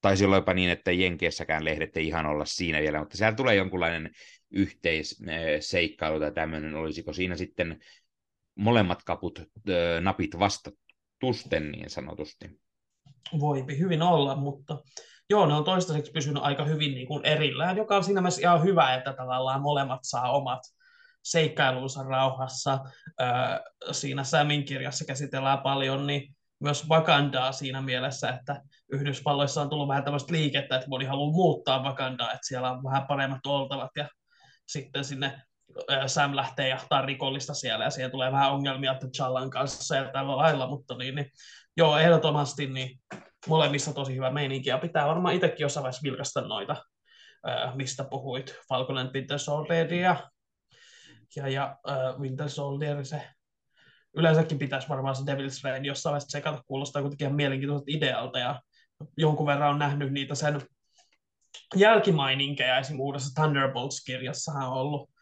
Taisi 0.00 0.24
olla 0.24 0.36
jopa 0.36 0.54
niin, 0.54 0.70
että 0.70 0.92
Jenkeissäkään 0.92 1.64
lehdet 1.64 1.96
ei 1.96 2.06
ihan 2.06 2.26
olla 2.26 2.44
siinä 2.44 2.80
vielä, 2.80 2.98
mutta 2.98 3.16
siellä 3.16 3.36
tulee 3.36 3.54
jonkunlainen 3.54 4.10
yhteisseikkailu 4.54 6.20
tai 6.20 6.32
tämmöinen, 6.32 6.74
olisiko 6.74 7.12
siinä 7.12 7.36
sitten 7.36 7.80
molemmat 8.54 9.02
kaput, 9.04 9.42
napit 10.00 10.38
vastatusten 10.38 11.72
niin 11.72 11.90
sanotusti? 11.90 12.60
Voipi 13.40 13.78
hyvin 13.78 14.02
olla, 14.02 14.36
mutta 14.36 14.78
joo, 15.30 15.46
ne 15.46 15.54
on 15.54 15.64
toistaiseksi 15.64 16.12
pysynyt 16.12 16.42
aika 16.42 16.64
hyvin 16.64 16.94
niin 16.94 17.06
kuin 17.06 17.24
erillään, 17.24 17.76
joka 17.76 17.96
on 17.96 18.04
siinä 18.04 18.20
mielessä 18.20 18.40
ihan 18.40 18.62
hyvä, 18.62 18.94
että 18.94 19.12
tavallaan 19.12 19.62
molemmat 19.62 20.00
saa 20.02 20.32
omat 20.32 20.60
seikkailunsa 21.22 22.02
rauhassa. 22.02 22.78
Siinä 23.92 24.24
Samin 24.24 24.64
kirjassa 24.64 25.04
käsitellään 25.04 25.58
paljon, 25.58 26.06
niin 26.06 26.34
myös 26.60 26.88
Wakandaa 26.88 27.52
siinä 27.52 27.80
mielessä, 27.80 28.28
että 28.28 28.62
Yhdysvalloissa 28.92 29.62
on 29.62 29.70
tullut 29.70 29.88
vähän 29.88 30.04
tämmöistä 30.04 30.32
liikettä, 30.32 30.76
että 30.76 30.88
moni 30.88 31.04
haluaa 31.04 31.32
muuttaa 31.32 31.82
Wakandaa, 31.82 32.32
että 32.32 32.46
siellä 32.46 32.70
on 32.70 32.84
vähän 32.84 33.06
paremmat 33.06 33.46
oltavat 33.46 33.90
ja 33.96 34.08
sitten 34.66 35.04
sinne 35.04 35.42
Sam 36.06 36.36
lähtee 36.36 36.68
jahtaa 36.68 37.02
rikollista 37.02 37.54
siellä 37.54 37.84
ja 37.84 37.90
siihen 37.90 38.10
tulee 38.10 38.32
vähän 38.32 38.52
ongelmia 38.52 38.98
Challan 39.16 39.50
kanssa 39.50 39.96
ja 39.96 40.10
tällä 40.12 40.36
lailla, 40.36 40.66
mutta 40.66 40.94
niin, 40.96 41.14
niin 41.14 41.30
joo, 41.76 41.98
ehdottomasti 41.98 42.66
niin 42.66 43.00
molemmissa 43.48 43.92
tosi 43.92 44.14
hyvä 44.14 44.30
meininki 44.30 44.68
ja 44.68 44.78
pitää 44.78 45.06
varmaan 45.06 45.34
itsekin 45.34 45.64
jossain 45.64 45.82
vaiheessa 45.82 46.02
vilkasta 46.02 46.40
noita, 46.40 46.76
mistä 47.74 48.04
puhuit, 48.04 48.56
Falcon 48.68 49.10
Winter 49.14 49.38
Soldieria 49.38 50.16
ja, 51.36 51.48
ja 51.48 51.76
uh, 51.88 52.20
Winter 52.20 52.48
Soldier, 52.48 53.04
se 53.04 53.22
yleensäkin 54.16 54.58
pitäisi 54.58 54.88
varmaan 54.88 55.16
se 55.16 55.22
Devil's 55.22 55.64
Reign 55.64 55.84
jossain 55.84 56.10
vaiheessa 56.10 56.28
tsekata, 56.28 56.62
kuulostaa 56.66 57.02
kuitenkin 57.02 57.24
ihan 57.24 57.36
mielenkiintoiselta 57.36 57.90
idealta 57.96 58.38
ja 58.38 58.62
jonkun 59.16 59.46
verran 59.46 59.70
on 59.70 59.78
nähnyt 59.78 60.12
niitä 60.12 60.34
sen 60.34 60.60
jälkimaininkeja, 61.76 62.78
esimerkiksi 62.78 63.02
uudessa 63.02 63.42
Thunderbolts-kirjassahan 63.42 64.68
on 64.68 64.72
ollut 64.72 65.14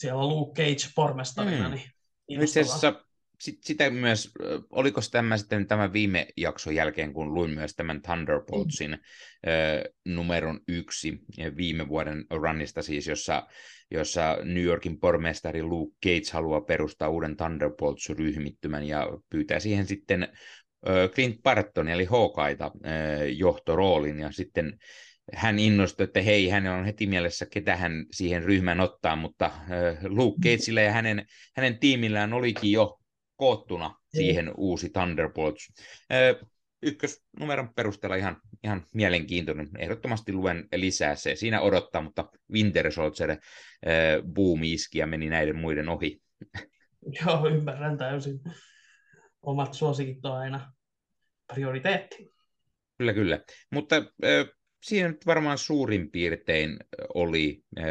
siellä 0.00 0.22
on 0.22 0.28
Luke 0.28 0.62
Cage 0.62 0.92
pormestarina. 0.94 1.68
Mm. 1.68 1.74
Niin 1.74 2.42
Itse 2.42 2.60
asiassa 2.60 3.04
sit, 3.40 3.58
sitä 3.64 3.90
myös, 3.90 4.30
oliko 4.70 5.00
tämä 5.10 5.36
sitten 5.36 5.66
tämä 5.66 5.92
viime 5.92 6.26
jakson 6.36 6.74
jälkeen, 6.74 7.12
kun 7.12 7.34
luin 7.34 7.50
myös 7.50 7.74
tämän 7.74 8.02
Thunderboltsin 8.02 8.90
mm. 8.90 8.96
äh, 8.96 9.92
numeron 10.04 10.60
yksi 10.68 11.18
viime 11.56 11.88
vuoden 11.88 12.24
runnista 12.30 12.82
siis, 12.82 13.06
jossa, 13.06 13.46
jossa 13.90 14.38
New 14.44 14.62
Yorkin 14.62 15.00
pormestari 15.00 15.62
Luke 15.62 15.96
Cage 16.04 16.32
haluaa 16.32 16.60
perustaa 16.60 17.08
uuden 17.08 17.36
Thunderbolts-ryhmittymän 17.36 18.84
ja 18.84 19.06
pyytää 19.30 19.60
siihen 19.60 19.86
sitten 19.86 20.28
Clint 21.14 21.42
Barton 21.42 21.88
eli 21.88 22.04
Hawkeita 22.04 22.70
johtoroolin 23.36 24.20
ja 24.20 24.32
sitten 24.32 24.78
hän 25.34 25.58
innostui, 25.58 26.04
että 26.04 26.22
hei, 26.22 26.48
hän 26.48 26.66
on 26.66 26.84
heti 26.84 27.06
mielessä, 27.06 27.46
ketä 27.52 27.76
hän 27.76 28.06
siihen 28.10 28.42
ryhmään 28.42 28.80
ottaa, 28.80 29.16
mutta 29.16 29.50
Luke 30.08 30.36
Gatesillä 30.42 30.80
ja 30.80 30.92
hänen, 30.92 31.26
hänen 31.56 31.78
tiimillään 31.78 32.32
olikin 32.32 32.72
jo 32.72 33.00
koottuna 33.36 33.94
siihen 34.08 34.52
uusi 34.56 34.90
Thunderbolts. 34.90 35.72
Ykkösnumeron 36.82 37.74
perusteella 37.74 38.16
ihan, 38.16 38.36
ihan 38.64 38.86
mielenkiintoinen. 38.94 39.68
Ehdottomasti 39.78 40.32
luen 40.32 40.68
lisää 40.74 41.14
se. 41.14 41.36
Siinä 41.36 41.60
odottaa, 41.60 42.02
mutta 42.02 42.28
Winter 42.52 42.92
Soldier 42.92 43.36
boom 44.34 44.62
iski 44.62 44.98
ja 44.98 45.06
meni 45.06 45.28
näiden 45.28 45.56
muiden 45.56 45.88
ohi. 45.88 46.22
Joo, 47.20 47.48
ymmärrän 47.48 47.98
täysin. 47.98 48.40
Omat 49.42 49.74
suosikit 49.74 50.24
on 50.24 50.36
aina 50.36 50.72
prioriteetti. 51.54 52.32
Kyllä, 52.98 53.12
kyllä. 53.12 53.40
Mutta 53.70 53.96
siinä 54.80 55.08
nyt 55.08 55.26
varmaan 55.26 55.58
suurin 55.58 56.10
piirtein 56.10 56.76
oli 57.14 57.62
äh, 57.78 57.84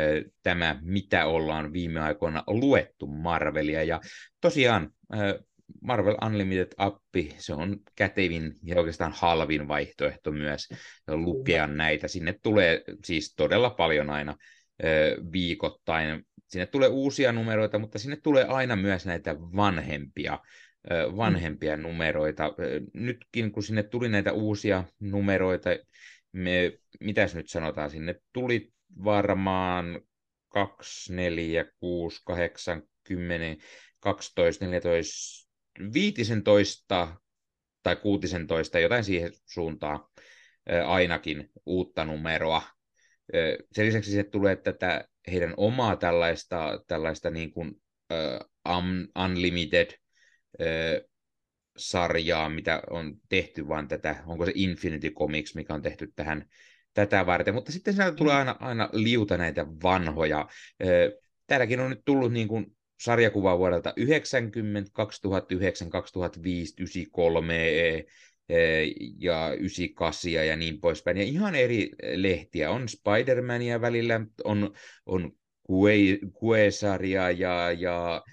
tämä, 0.44 0.80
mitä 0.82 1.26
ollaan 1.26 1.74
viime 1.74 1.99
aikoina 1.99 2.44
luettu 2.48 3.07
Marvelia. 3.07 3.84
Ja 3.84 4.02
tosiaan 4.41 4.94
äh, 5.14 5.20
Marvel 5.82 6.16
Unlimited-appi, 6.26 7.36
se 7.38 7.53
on 7.53 7.80
kätevin 7.95 8.53
ja 8.64 8.78
oikeastaan 8.78 9.14
halvin 9.16 9.68
vaihtoehto 9.68 10.32
myös 10.32 10.70
lukea 11.07 11.68
näitä. 11.68 12.07
Sinne 12.07 12.36
tulee 12.44 12.84
siis 13.06 13.34
todella 13.36 13.70
paljon 13.70 14.10
aina 14.10 14.32
äh, 14.32 15.32
viikoittain. 15.32 16.26
Sinne 16.48 16.66
tulee 16.66 16.90
uusia 16.90 17.32
numeroita, 17.32 17.80
mutta 17.80 17.99
sinne 17.99 18.16
tulee 18.16 18.45
aina 18.45 18.76
myös 18.76 19.06
näitä 19.06 19.36
vanhempia 19.40 20.40
vanhempia 21.18 21.78
numeroita. 21.78 22.53
Nytkin 22.94 23.52
kun 23.52 23.64
sinne 23.64 23.84
tuli 23.84 24.10
näitä 24.10 24.32
uusia 24.32 24.84
numeroita, 24.99 25.70
me, 26.31 26.80
mitäs 26.99 27.35
nyt 27.35 27.49
sanotaan, 27.49 27.89
sinne 27.89 28.15
tuli 28.34 28.73
varmaan 29.03 30.01
2, 30.49 31.14
4, 31.14 31.65
6, 31.80 32.22
8, 32.26 32.84
10, 33.03 33.57
12, 33.99 34.65
14, 34.65 35.49
15 35.93 37.15
tai 37.84 37.95
16, 37.95 38.80
jotain 38.80 39.03
siihen 39.03 39.31
suuntaan 39.45 39.99
ainakin 40.85 41.49
uutta 41.65 42.06
numeroa. 42.06 42.61
Sen 43.72 43.85
lisäksi 43.85 44.11
se 44.11 44.23
tulee 44.23 44.56
tätä 44.56 45.07
heidän 45.31 45.53
omaa 45.57 45.95
tällaista, 45.95 46.84
tällaista 46.88 47.30
niin 47.30 47.51
kuin, 47.51 47.69
uh, 48.14 49.23
unlimited 49.23 49.88
uh, 50.60 51.09
sarjaa, 51.80 52.49
mitä 52.49 52.81
on 52.89 53.15
tehty, 53.30 53.68
vaan 53.68 53.88
tätä, 53.88 54.15
onko 54.26 54.45
se 54.45 54.51
Infinity 54.56 55.11
Comics, 55.11 55.56
mikä 55.56 55.73
on 55.73 55.81
tehty 55.81 56.11
tähän 56.15 56.45
tätä 56.93 57.26
varten, 57.26 57.53
mutta 57.53 57.72
sitten 57.72 57.93
sieltä 57.93 58.15
tulee 58.15 58.35
aina, 58.35 58.56
aina 58.60 58.89
liuta 58.93 59.38
näitä 59.38 59.65
vanhoja. 59.84 60.47
Täälläkin 61.47 61.80
on 61.80 61.89
nyt 61.89 62.01
tullut 62.06 62.34
niin 62.34 62.47
kuin 62.47 62.76
sarjakuva 62.99 63.57
vuodelta 63.57 63.93
90, 63.97 64.91
2009, 64.93 65.89
2005, 65.89 66.73
93 66.77 68.06
ja 69.19 69.53
98 69.53 70.31
ja 70.31 70.56
niin 70.56 70.81
poispäin. 70.81 71.18
Ja 71.18 71.23
ihan 71.23 71.56
eri 71.56 71.89
lehtiä. 72.14 72.72
On 72.72 72.85
Spider-Mania 72.89 73.81
välillä, 73.81 74.22
on, 74.43 74.73
on 75.06 75.31
Kue-sarja 76.34 77.31
ja, 77.31 77.72
ja 77.72 78.23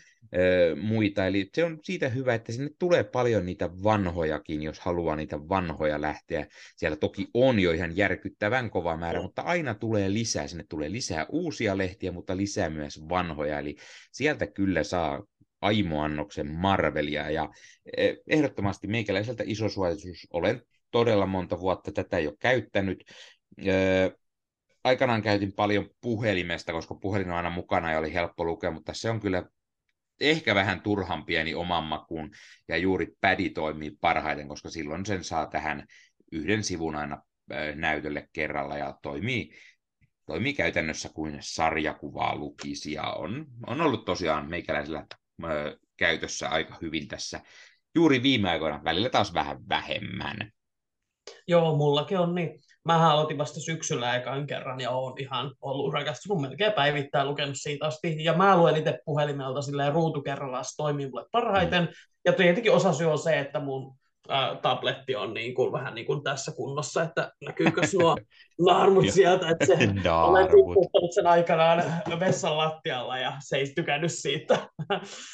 muita. 0.83 1.27
Eli 1.27 1.51
se 1.55 1.65
on 1.65 1.79
siitä 1.83 2.09
hyvä, 2.09 2.35
että 2.35 2.53
sinne 2.53 2.71
tulee 2.79 3.05
paljon 3.05 3.47
niitä 3.47 3.71
vanhojakin, 3.83 4.63
jos 4.63 4.81
haluaa 4.81 5.17
niitä 5.17 5.49
vanhoja 5.49 6.01
lähteä. 6.01 6.47
Siellä 6.77 6.97
toki 6.97 7.29
on 7.35 7.61
jo 7.61 7.73
ihan 7.73 7.97
järkyttävän 7.97 8.71
kova 8.71 8.97
määrä, 8.97 9.23
mutta 9.23 9.43
aina 9.43 9.75
tulee 9.75 10.13
lisää. 10.13 10.47
Sinne 10.47 10.65
tulee 10.69 10.93
lisää 10.93 11.27
uusia 11.29 11.79
lehtiä, 11.79 12.13
mutta 12.13 12.37
lisää 12.37 12.71
myös 12.71 13.09
vanhoja. 13.09 13.59
Eli 13.59 13.77
sieltä 14.13 14.47
kyllä 14.47 14.85
saa 14.85 15.23
aimoannoksen 15.61 16.47
Marvelia. 16.51 17.31
Ja 17.31 17.49
ehdottomasti 18.27 18.87
meikäläiseltä 18.87 19.45
iso 19.47 19.69
suositus. 19.69 20.27
Olen 20.33 20.63
todella 20.91 21.27
monta 21.27 21.61
vuotta 21.61 21.93
tätä 21.93 22.19
jo 22.19 22.33
käyttänyt 22.39 23.05
aikanaan 24.85 25.23
käytin 25.23 25.53
paljon 25.53 25.91
puhelimesta, 26.01 26.73
koska 26.73 26.95
puhelin 26.95 27.31
on 27.31 27.37
aina 27.37 27.51
mukana 27.51 27.93
ja 27.93 27.99
oli 27.99 28.15
helppo 28.15 28.45
lukea, 28.45 28.71
mutta 28.71 28.95
se 28.95 29.11
on 29.11 29.21
kyllä 29.21 29.43
ehkä 30.21 30.55
vähän 30.55 30.81
turhan 30.81 31.25
pieni 31.25 31.55
oman 31.55 31.85
makuun, 31.85 32.31
ja 32.69 32.77
juuri 32.77 33.07
pädi 33.21 33.51
toimii 33.51 33.91
parhaiten, 34.01 34.49
koska 34.49 34.71
silloin 34.71 35.07
sen 35.07 35.25
saa 35.25 35.47
tähän 35.47 35.87
yhden 36.33 36.65
sivun 36.65 36.97
aina 36.97 37.23
näytölle 37.75 38.29
kerralla, 38.33 38.77
ja 38.77 38.99
toimii, 39.03 39.55
toimii 40.27 40.53
käytännössä 40.53 41.09
kuin 41.09 41.39
sarjakuvaa 41.41 42.37
lukisi, 42.37 42.93
ja 42.93 43.03
on, 43.03 43.47
on 43.67 43.81
ollut 43.81 44.05
tosiaan 44.05 44.51
meikäläisellä 44.51 45.07
ö, 45.45 45.79
käytössä 45.97 46.49
aika 46.49 46.79
hyvin 46.83 47.09
tässä 47.09 47.41
juuri 47.95 48.23
viime 48.23 48.51
aikoina, 48.51 48.85
välillä 48.85 49.11
taas 49.11 49.35
vähän 49.35 49.69
vähemmän. 49.69 50.53
Joo, 51.49 51.77
mullakin 51.77 52.19
on 52.19 52.35
niin. 52.35 52.61
Mä 52.87 53.11
aloitin 53.13 53.39
vasta 53.39 53.61
syksyllä 53.61 54.17
ekan 54.17 54.47
kerran 54.47 54.81
ja 54.81 54.91
oon 54.91 55.15
ihan 55.21 55.55
ollut 55.61 55.93
rakastunut 55.93 56.43
melkein 56.43 56.73
päivittäin 56.73 57.29
lukenut 57.29 57.57
siitä 57.57 57.87
asti. 57.87 58.25
Ja 58.25 58.35
mä 58.35 58.57
luen 58.57 58.77
itse 58.77 58.99
puhelimelta 59.05 59.63
silleen 59.63 59.93
ruutukerralla, 59.93 60.63
se 60.63 60.77
toimii 60.77 61.11
mulle 61.11 61.27
parhaiten. 61.33 61.83
Mm. 61.83 61.89
Ja 62.25 62.33
tietenkin 62.33 62.73
osa 62.73 62.93
syy 62.93 63.07
on 63.07 63.19
se, 63.19 63.39
että 63.39 63.61
mun 63.61 63.97
ää, 64.29 64.57
tabletti 64.57 65.17
on 65.17 65.35
niin 65.35 65.55
kuin, 65.55 65.73
vähän 65.73 65.95
niin 65.95 66.07
kuin 66.07 66.23
tässä 66.23 66.53
kunnossa, 66.53 67.03
että 67.03 67.33
näkyykö 67.47 67.81
nuo 68.01 68.17
naarmut 68.59 69.11
sieltä, 69.11 69.49
että 69.49 69.67
se 69.67 69.73
olen 70.11 70.47
tipputtanut 70.47 71.13
sen 71.13 71.27
aikanaan 71.27 71.83
vessan 72.21 72.59
lattialla 72.59 73.19
ja 73.19 73.33
se 73.41 73.57
ei 73.57 73.73
tykännyt 73.75 74.13
siitä. 74.13 74.59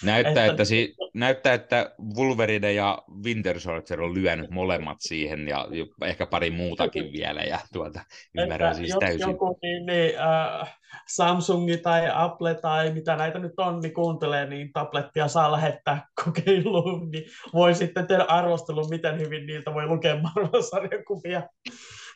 Näyttää, 0.05 0.47
että, 0.47 0.65
si- 0.65 0.95
näyttää, 1.15 1.55
että 1.55 1.95
Wolverine 2.17 2.73
ja 2.73 3.03
Winter 3.25 3.61
Soldier 3.61 4.03
on 4.03 4.15
lyönyt 4.15 4.51
molemmat 4.51 4.97
siihen 5.01 5.49
ja 5.49 5.69
ehkä 6.03 6.27
pari 6.27 6.51
muutakin 6.51 7.13
vielä 7.13 7.43
ja 7.43 7.59
tuota, 7.73 8.01
ymmärrän 8.39 8.75
siis 8.75 8.97
täysin. 9.01 9.31
Joku 9.31 9.59
niin, 9.63 9.87
niin, 9.87 10.15
äh, 10.19 10.79
Samsungi 11.09 11.77
tai 11.77 12.09
Apple 12.15 12.55
tai 12.55 12.93
mitä 12.93 13.17
näitä 13.17 13.39
nyt 13.39 13.53
on, 13.59 13.81
niin 13.81 13.95
kuuntelee, 13.95 14.47
niin 14.47 14.73
tablettia 14.73 15.29
saa 15.29 15.53
lähettää 15.53 16.07
kokeiluun, 16.25 17.11
niin 17.11 17.25
voi 17.53 17.75
sitten 17.75 18.07
tehdä 18.07 18.25
arvostelun, 18.25 18.91
miten 18.91 19.21
hyvin 19.21 19.47
niiltä 19.47 19.75
voi 19.75 19.87
lukea 19.87 20.17
Marvel-sarjakuvia. 20.17 21.43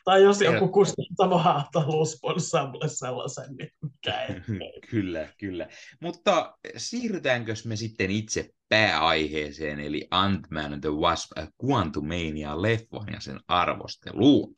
Tai 0.07 0.23
jos 0.23 0.41
joku 0.41 0.67
kustantamo 0.67 1.37
haluaa 1.37 2.05
sponssaa 2.05 2.71
mulle 2.71 2.87
sellaisen, 2.87 3.55
niin 3.55 3.71
mikä 3.81 4.21
ei. 4.21 4.35
kyllä, 4.91 5.27
kyllä. 5.37 5.67
Mutta 6.01 6.57
siirrytäänkö 6.77 7.53
me 7.65 7.75
sitten 7.75 8.11
itse 8.11 8.49
pääaiheeseen, 8.69 9.79
eli 9.79 10.07
Ant-Man 10.11 10.73
and 10.73 10.81
the 10.81 10.89
Wasp 10.89 11.31
Quantumania 11.65 12.61
leffon 12.61 13.07
ja 13.13 13.19
sen 13.19 13.39
arvosteluun? 13.47 14.55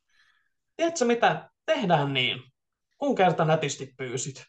tiedätkö 0.78 1.06
mitä, 1.06 1.50
tehdään 1.66 2.14
niin. 2.14 2.42
Kun 2.98 3.16
kerta 3.16 3.46
nätisti 3.46 3.94
pyysit. 3.98 4.44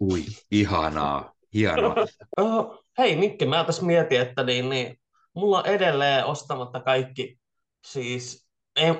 Ui, 0.00 0.24
ihanaa, 0.50 1.32
hienoa. 1.54 1.94
uh, 2.40 2.84
hei 2.98 3.16
Mikki, 3.16 3.46
mä 3.46 3.64
tässä 3.64 3.82
mietin, 3.82 4.20
että 4.20 4.42
niin, 4.44 4.68
niin, 4.68 4.96
mulla 5.34 5.58
on 5.58 5.66
edelleen 5.66 6.24
ostamatta 6.24 6.80
kaikki 6.80 7.38
siis 7.86 8.41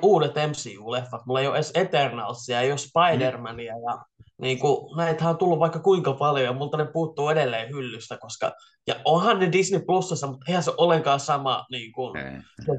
uudet 0.01 0.31
MCU-leffat. 0.35 1.25
Mulla 1.25 1.41
ei 1.41 1.47
ole 1.47 1.55
edes 1.55 1.71
Eternalsia, 1.75 2.61
ei 2.61 2.71
ole 2.71 2.79
Spider-Mania 2.79 3.65
ja 3.65 4.05
niin 4.41 4.59
kuin, 4.59 4.97
näitähän 4.97 5.31
on 5.31 5.37
tullut 5.37 5.59
vaikka 5.59 5.79
kuinka 5.79 6.13
paljon 6.13 6.45
ja 6.45 6.53
multa 6.53 6.77
ne 6.77 6.85
puuttuu 6.85 7.29
edelleen 7.29 7.69
hyllystä, 7.69 8.17
koska 8.17 8.51
ja 8.87 8.95
onhan 9.05 9.39
ne 9.39 9.51
Disney 9.51 9.81
Plusassa, 9.85 10.27
mutta 10.27 10.45
eihän 10.47 10.63
se 10.63 10.71
ollenkaan 10.77 11.19
sama, 11.19 11.65
niin 11.71 11.91
kuin, 11.91 12.13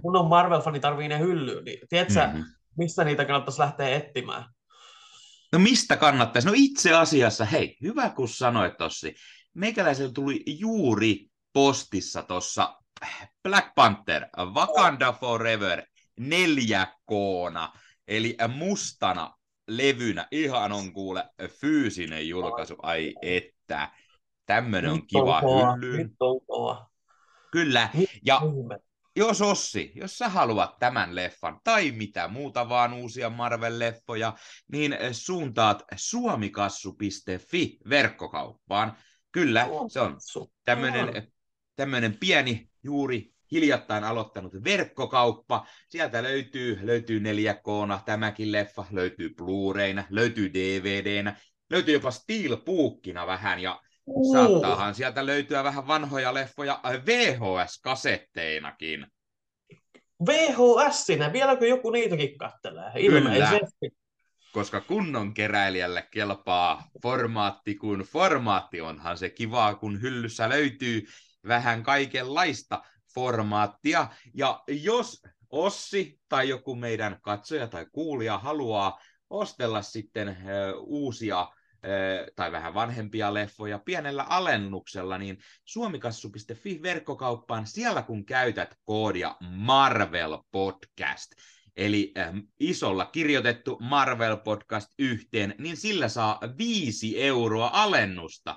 kun 0.03 0.17
on 0.17 0.27
Marvel-fani 0.27 0.81
tarvii 0.81 1.09
ne 1.09 1.19
hyllyyn, 1.19 1.65
niin 1.65 1.79
tiedätkö, 1.89 2.27
mm-hmm. 2.27 2.45
mistä 2.79 3.05
niitä 3.05 3.25
kannattaisi 3.25 3.61
lähteä 3.61 3.89
etsimään? 3.89 4.45
No 5.53 5.59
mistä 5.59 5.97
kannattaisi? 5.97 6.49
No 6.49 6.55
itse 6.57 6.95
asiassa, 6.95 7.45
hei, 7.45 7.77
hyvä 7.83 8.11
kun 8.11 8.29
sanoit 8.29 8.77
tossi. 8.77 9.15
Meikäläisellä 9.55 10.13
tuli 10.13 10.43
juuri 10.47 11.27
postissa 11.53 12.23
tuossa 12.23 12.77
Black 13.43 13.75
Panther, 13.75 14.27
Wakanda 14.55 15.13
Forever, 15.13 15.83
neljä 16.19 16.87
koona, 17.05 17.73
eli 18.09 18.37
mustana 18.49 19.37
levynä. 19.69 20.29
Ihan 20.31 20.73
on 20.73 20.93
kuule 20.93 21.25
fyysinen 21.49 22.29
julkaisu. 22.29 22.75
Ai 22.83 23.15
että, 23.23 23.93
tämmönen 24.47 24.91
on 24.91 25.07
kiva 25.07 25.41
hyllyyn. 25.41 26.11
Kyllä, 27.51 27.89
ja 28.27 28.41
jos 29.17 29.43
Ossi, 29.43 29.93
jos 29.95 30.19
sä 30.19 30.29
haluat 30.29 30.79
tämän 30.79 31.15
leffan 31.15 31.61
tai 31.65 31.91
mitä 31.91 32.29
muuta 32.29 32.69
vaan 32.69 32.93
uusia 32.93 33.29
Marvel-leffoja, 33.29 34.33
niin 34.73 34.97
suuntaat 35.13 35.83
suomikassu.fi 35.97 37.79
verkkokauppaan. 37.89 38.97
Kyllä, 39.33 39.69
se 39.89 40.01
on 40.01 40.19
tämmöinen, 40.65 41.33
tämmöinen 41.77 42.17
pieni 42.21 42.71
juuri 42.83 43.34
hiljattain 43.53 44.05
aloittanut 44.05 44.53
verkkokauppa. 44.65 45.67
Sieltä 45.89 46.23
löytyy, 46.23 46.79
löytyy 46.83 47.21
4 47.21 47.55
k 47.55 47.65
tämäkin 48.05 48.53
leffa, 48.53 48.85
löytyy 48.91 49.29
Blu-rayna, 49.29 50.05
löytyy 50.11 50.55
DVDnä, 50.55 51.37
löytyy 51.71 51.95
jopa 51.95 52.11
Steelbookina 52.11 53.27
vähän 53.27 53.61
ja 53.61 53.81
saattaahan 54.33 54.95
sieltä 54.95 55.27
löytyä 55.27 55.65
vähän 55.65 55.87
vanhoja 55.87 56.35
leffoja 56.35 56.81
VHS-kasetteinakin. 57.07 59.07
VHS-sinä, 60.27 61.33
vieläkö 61.33 61.67
joku 61.67 61.91
niitäkin 61.91 62.39
kattelee? 62.39 62.93
Ilmeisesti. 62.97 63.67
Kyllä, 63.81 63.95
koska 64.53 64.81
kunnon 64.81 65.35
keräilijälle 65.35 66.09
kelpaa 66.11 66.85
formaatti 67.03 67.75
kun 67.75 68.01
formaatti. 68.01 68.81
Onhan 68.81 69.19
se 69.19 69.31
kivaa, 69.31 69.75
kun 69.75 70.03
hyllyssä 70.03 70.49
löytyy 70.49 71.07
vähän 71.49 71.83
kaikenlaista 71.83 72.83
formaattia. 73.15 74.07
Ja 74.35 74.63
jos 74.69 75.23
Ossi 75.51 76.21
tai 76.29 76.49
joku 76.49 76.75
meidän 76.75 77.19
katsoja 77.23 77.69
tai 77.69 77.87
kuulija 77.93 78.39
haluaa 78.39 79.01
ostella 79.31 79.83
sitten 79.83 80.37
uusia 80.81 81.49
tai 82.37 82.53
vähän 82.53 82.75
vanhempia 82.75 83.35
leffoja 83.35 83.79
pienellä 83.79 84.23
alennuksella, 84.23 85.19
niin 85.19 85.39
suomikassu.fi 85.65 86.83
verkkokauppaan 86.83 87.67
siellä 87.67 88.03
kun 88.03 88.27
käytät 88.27 88.75
koodia 88.85 89.37
Marvel 89.41 90.39
Podcast, 90.51 91.33
eli 91.77 92.13
isolla 92.61 93.07
kirjoitettu 93.07 93.79
Marvel 93.81 94.37
Podcast 94.37 94.91
yhteen, 94.99 95.55
niin 95.59 95.77
sillä 95.77 96.09
saa 96.09 96.41
5 96.59 97.23
euroa 97.23 97.71
alennusta, 97.73 98.57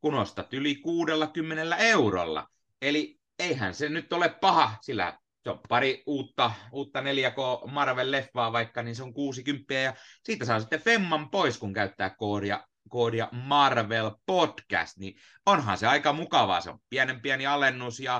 kun 0.00 0.14
ostat 0.14 0.54
yli 0.54 0.76
60 0.76 1.76
eurolla. 1.76 2.48
Eli 2.82 3.17
eihän 3.38 3.74
se 3.74 3.88
nyt 3.88 4.12
ole 4.12 4.28
paha, 4.28 4.74
sillä 4.80 5.18
se 5.44 5.50
on 5.50 5.60
pari 5.68 6.02
uutta, 6.06 6.50
uutta 6.72 7.00
4K 7.00 7.70
Marvel-leffaa 7.70 8.52
vaikka, 8.52 8.82
niin 8.82 8.96
se 8.96 9.02
on 9.02 9.14
60 9.14 9.74
ja 9.74 9.94
siitä 10.24 10.44
saa 10.44 10.60
sitten 10.60 10.80
Femman 10.80 11.30
pois, 11.30 11.58
kun 11.58 11.72
käyttää 11.72 12.10
koodia, 12.10 12.64
koodia 12.88 13.28
Marvel 13.32 14.10
Podcast, 14.26 14.98
niin 14.98 15.14
onhan 15.46 15.78
se 15.78 15.86
aika 15.86 16.12
mukavaa, 16.12 16.60
se 16.60 16.70
on 16.70 16.78
pienen 16.90 17.20
pieni 17.20 17.46
alennus 17.46 18.00
ja 18.00 18.16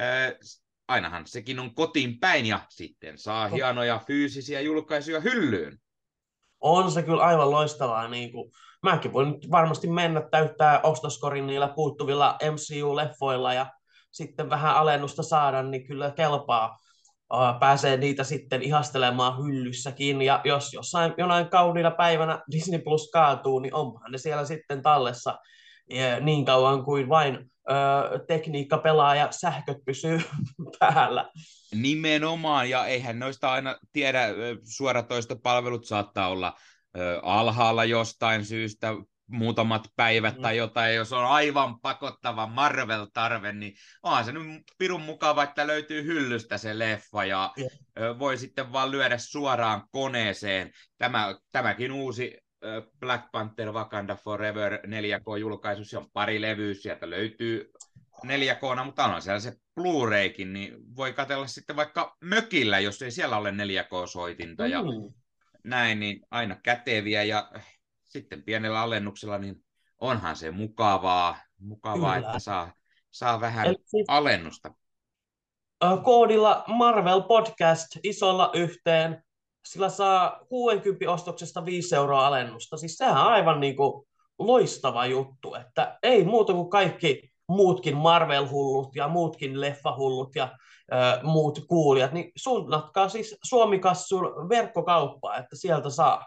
äh, 0.00 0.32
ainahan 0.88 1.26
sekin 1.26 1.58
on 1.58 1.74
kotiin 1.74 2.20
päin 2.20 2.46
ja 2.46 2.60
sitten 2.68 3.18
saa 3.18 3.48
hienoja 3.48 4.00
fyysisiä 4.06 4.60
julkaisuja 4.60 5.20
hyllyyn. 5.20 5.78
On 6.60 6.90
se 6.90 7.02
kyllä 7.02 7.22
aivan 7.22 7.50
loistavaa. 7.50 8.08
Niin 8.08 8.32
kuin, 8.32 8.52
mäkin 8.82 9.12
voin 9.12 9.30
nyt 9.30 9.50
varmasti 9.50 9.86
mennä 9.86 10.22
täyttää 10.30 10.80
ostoskorin 10.82 11.46
niillä 11.46 11.68
puuttuvilla 11.68 12.38
MCU-leffoilla 12.42 13.54
ja 13.54 13.66
sitten 14.12 14.50
vähän 14.50 14.74
alennusta 14.74 15.22
saada, 15.22 15.62
niin 15.62 15.86
kyllä 15.86 16.10
kelpaa. 16.10 16.78
Pääsee 17.60 17.96
niitä 17.96 18.24
sitten 18.24 18.62
ihastelemaan 18.62 19.44
hyllyssäkin, 19.44 20.22
ja 20.22 20.40
jos 20.44 20.72
jossain 20.72 21.14
jonain 21.18 21.48
kauniina 21.48 21.90
päivänä 21.90 22.42
Disney 22.50 22.78
Plus 22.78 23.10
kaatuu, 23.12 23.58
niin 23.58 23.74
onhan 23.74 24.12
ne 24.12 24.18
siellä 24.18 24.44
sitten 24.44 24.82
tallessa 24.82 25.38
niin 26.20 26.44
kauan 26.44 26.84
kuin 26.84 27.08
vain 27.08 27.50
ö, 27.70 27.74
tekniikka 28.28 28.78
pelaa 28.78 29.14
ja 29.14 29.28
sähköt 29.30 29.78
pysyy 29.84 30.20
päällä. 30.78 31.30
Nimenomaan, 31.74 32.70
ja 32.70 32.86
eihän 32.86 33.18
noista 33.18 33.52
aina 33.52 33.76
tiedä, 33.92 34.26
suoratoistopalvelut 34.76 35.84
saattaa 35.84 36.28
olla 36.28 36.52
alhaalla 37.22 37.84
jostain 37.84 38.44
syystä, 38.44 38.88
muutamat 39.30 39.88
päivät 39.96 40.36
mm. 40.36 40.42
tai 40.42 40.56
jotain, 40.56 40.94
jos 40.94 41.12
on 41.12 41.24
aivan 41.24 41.80
pakottava 41.80 42.46
Marvel-tarve, 42.46 43.52
niin 43.52 43.74
onhan 44.02 44.24
se 44.24 44.32
nyt 44.32 44.62
pirun 44.78 45.02
mukava, 45.02 45.42
että 45.42 45.66
löytyy 45.66 46.04
hyllystä 46.04 46.58
se 46.58 46.78
leffa 46.78 47.24
ja 47.24 47.52
yeah. 47.58 48.18
voi 48.18 48.36
sitten 48.36 48.72
vaan 48.72 48.90
lyödä 48.90 49.18
suoraan 49.18 49.82
koneeseen. 49.90 50.72
Tämä, 50.98 51.34
tämäkin 51.52 51.92
uusi 51.92 52.38
Black 53.00 53.30
Panther 53.32 53.72
Wakanda 53.72 54.16
Forever 54.16 54.80
4K-julkaisu, 54.86 55.84
se 55.84 55.98
on 55.98 56.10
pari 56.12 56.40
levyä, 56.40 56.74
sieltä 56.74 57.10
löytyy 57.10 57.72
4K, 58.26 58.84
mutta 58.84 59.04
on 59.04 59.22
siellä 59.22 59.40
se 59.40 59.52
Blu-raykin, 59.80 60.52
niin 60.52 60.96
voi 60.96 61.12
katella 61.12 61.46
sitten 61.46 61.76
vaikka 61.76 62.16
mökillä, 62.20 62.78
jos 62.78 63.02
ei 63.02 63.10
siellä 63.10 63.36
ole 63.36 63.50
4K-soitinta 63.50 64.62
mm. 64.62 64.70
ja 64.70 64.82
näin, 65.64 66.00
niin 66.00 66.20
aina 66.30 66.56
käteviä 66.62 67.22
ja 67.22 67.50
sitten 68.10 68.42
pienellä 68.42 68.80
alennuksella, 68.80 69.38
niin 69.38 69.64
onhan 69.98 70.36
se 70.36 70.50
mukavaa, 70.50 71.36
mukavaa 71.58 72.16
että 72.16 72.38
saa, 72.38 72.72
saa 73.10 73.40
vähän 73.40 73.74
siis, 73.86 74.04
alennusta. 74.08 74.74
Koodilla 76.04 76.64
Marvel 76.66 77.20
Podcast 77.20 77.86
isolla 78.02 78.50
yhteen, 78.54 79.22
sillä 79.64 79.88
saa 79.88 80.40
60 80.48 81.10
ostoksesta 81.12 81.64
5 81.64 81.94
euroa 81.94 82.26
alennusta. 82.26 82.76
Siis 82.76 82.96
sehän 82.96 83.16
on 83.16 83.32
aivan 83.32 83.60
niin 83.60 83.76
kuin 83.76 84.06
loistava 84.38 85.06
juttu, 85.06 85.54
että 85.54 85.98
ei 86.02 86.24
muuta 86.24 86.52
kuin 86.52 86.70
kaikki 86.70 87.30
muutkin 87.48 87.96
Marvel-hullut 87.96 88.94
ja 88.94 89.08
muutkin 89.08 89.60
leffahullut 89.60 90.34
ja 90.34 90.58
ö, 90.92 91.22
muut 91.22 91.64
kuulijat, 91.68 92.12
niin 92.12 92.32
suunnatkaa 92.36 93.08
siis 93.08 93.36
Suomikassun 93.44 94.48
verkkokauppaa, 94.48 95.36
että 95.36 95.56
sieltä 95.56 95.90
saa. 95.90 96.26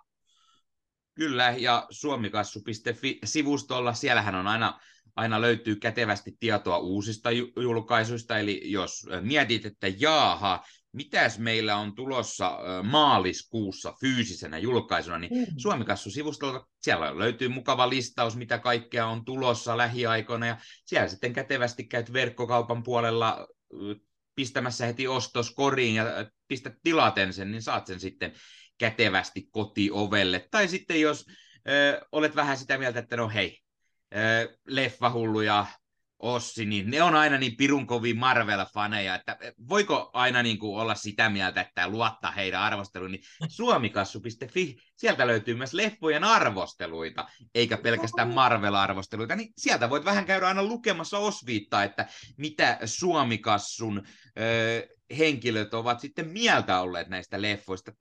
Kyllä, 1.16 1.56
ja 1.58 1.88
suomikassu.fi-sivustolla, 1.90 3.94
siellähän 3.94 4.36
on 4.36 4.48
aina, 4.48 4.80
aina 5.16 5.42
löytyy 5.42 5.76
kätevästi 5.76 6.32
tietoa 6.40 6.78
uusista 6.78 7.32
julkaisuista, 7.62 8.40
eli 8.40 8.62
jos 8.66 9.08
mietit, 9.22 9.66
että 9.66 9.88
jaaha, 9.98 10.66
mitäs 10.92 11.40
meillä 11.40 11.76
on 11.76 11.96
tulossa 11.96 12.60
maaliskuussa 12.84 13.94
fyysisenä 14.02 14.58
julkaisuna, 14.58 15.20
niin 15.20 15.34
mm. 15.34 15.46
Suomikassu-sivustolta 15.58 16.68
siellä 16.82 17.20
löytyy 17.20 17.48
mukava 17.48 17.90
listaus, 17.90 18.36
mitä 18.36 18.58
kaikkea 18.58 19.08
on 19.08 19.26
tulossa 19.26 19.78
lähiaikoina, 19.78 20.48
ja 20.48 20.58
siellä 20.86 21.08
sitten 21.08 21.34
kätevästi 21.34 21.84
käyt 21.84 22.14
verkkokaupan 22.14 22.84
puolella 22.84 23.48
pistämässä 24.36 24.86
heti 24.86 25.08
ostoskoriin 25.08 25.96
ja 25.96 26.06
pistät 26.48 26.74
tilaten 26.84 27.34
sen, 27.34 27.52
niin 27.52 27.62
saat 27.62 27.88
sen 27.88 28.00
sitten 28.00 28.34
kätevästi 28.78 29.48
kotiovelle. 29.52 30.48
Tai 30.52 30.68
sitten 30.68 31.02
jos 31.02 31.26
ö, 31.70 32.06
olet 32.12 32.36
vähän 32.36 32.58
sitä 32.58 32.78
mieltä, 32.78 33.00
että 33.00 33.18
no 33.18 33.30
hei, 33.30 33.60
ö, 34.16 34.58
leffahullu 34.68 35.42
ja 35.42 35.66
Ossi, 36.24 36.66
niin 36.66 36.90
ne 36.90 37.02
on 37.02 37.16
aina 37.16 37.38
niin 37.38 37.58
pirun 37.58 37.88
kovin 37.88 38.18
Marvel-faneja, 38.18 39.16
että 39.16 39.38
voiko 39.70 40.10
aina 40.14 40.44
niin 40.44 40.60
kuin 40.60 40.82
olla 40.82 40.96
sitä 40.96 41.30
mieltä, 41.30 41.62
että 41.62 41.88
luottaa 41.88 42.32
heidän 42.32 42.62
arvosteluun, 42.62 43.12
niin 43.12 43.24
suomikassu.fi, 43.48 44.78
sieltä 44.98 45.28
löytyy 45.28 45.56
myös 45.56 45.74
leffojen 45.74 46.24
arvosteluita, 46.24 47.28
eikä 47.56 47.78
pelkästään 47.78 48.34
Marvel-arvosteluita, 48.34 49.36
niin 49.36 49.54
sieltä 49.58 49.90
voit 49.90 50.06
vähän 50.06 50.26
käydä 50.26 50.48
aina 50.48 50.64
lukemassa 50.64 51.18
osviittaa, 51.18 51.84
että 51.84 52.08
mitä 52.38 52.80
Suomikassun 52.86 54.04
ö, 54.40 54.88
henkilöt 55.18 55.74
ovat 55.74 56.00
sitten 56.00 56.28
mieltä 56.28 56.80
olleet 56.80 57.08
näistä 57.08 57.42
leffoista 57.42 57.92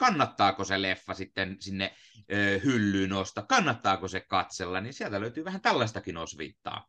kannattaako 0.00 0.64
se 0.64 0.82
leffa 0.82 1.14
sitten 1.14 1.56
sinne 1.60 1.94
ö, 2.32 2.60
hyllyyn 2.64 3.12
ostaa, 3.12 3.44
kannattaako 3.48 4.08
se 4.08 4.20
katsella, 4.20 4.80
niin 4.80 4.94
sieltä 4.94 5.20
löytyy 5.20 5.44
vähän 5.44 5.60
tällaistakin 5.60 6.16
osviittaa. 6.16 6.86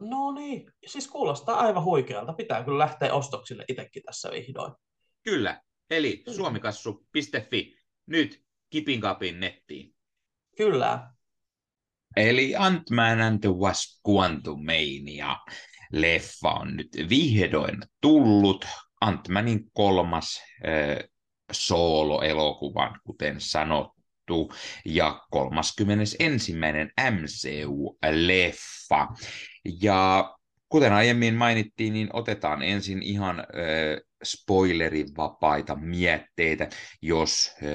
No 0.00 0.32
niin, 0.32 0.72
siis 0.86 1.08
kuulostaa 1.08 1.60
aivan 1.60 1.84
huikealta. 1.84 2.32
Pitää 2.32 2.64
kyllä 2.64 2.78
lähteä 2.78 3.14
ostoksille 3.14 3.64
itsekin 3.68 4.02
tässä 4.02 4.30
vihdoin. 4.30 4.72
Kyllä, 5.22 5.60
eli 5.90 6.22
suomikassu.fi, 6.36 7.76
nyt 8.06 8.42
kipinkapin 8.70 9.40
nettiin. 9.40 9.94
Kyllä. 10.56 11.10
Eli 12.16 12.54
Ant-Man 12.56 13.20
and 13.20 13.40
the 13.40 13.48
Wasp 13.48 14.00
Quantumania 14.08 15.36
leffa 15.92 16.50
on 16.50 16.76
nyt 16.76 16.88
vihdoin 17.08 17.82
tullut. 18.00 18.64
Ant-Manin 19.04 19.70
kolmas 19.72 20.42
äh, 20.66 21.11
soolo-elokuvan, 21.52 23.00
kuten 23.06 23.40
sanottu, 23.40 24.52
ja 24.84 25.22
31. 25.30 26.16
MCU-leffa. 27.10 29.08
Ja 29.82 30.34
kuten 30.68 30.92
aiemmin 30.92 31.34
mainittiin, 31.34 31.92
niin 31.92 32.08
otetaan 32.12 32.62
ensin 32.62 33.02
ihan 33.02 33.40
äh, 33.40 33.44
spoilerivapaita 34.24 35.74
mietteitä, 35.74 36.68
jos 37.02 37.54
äh, 37.62 37.68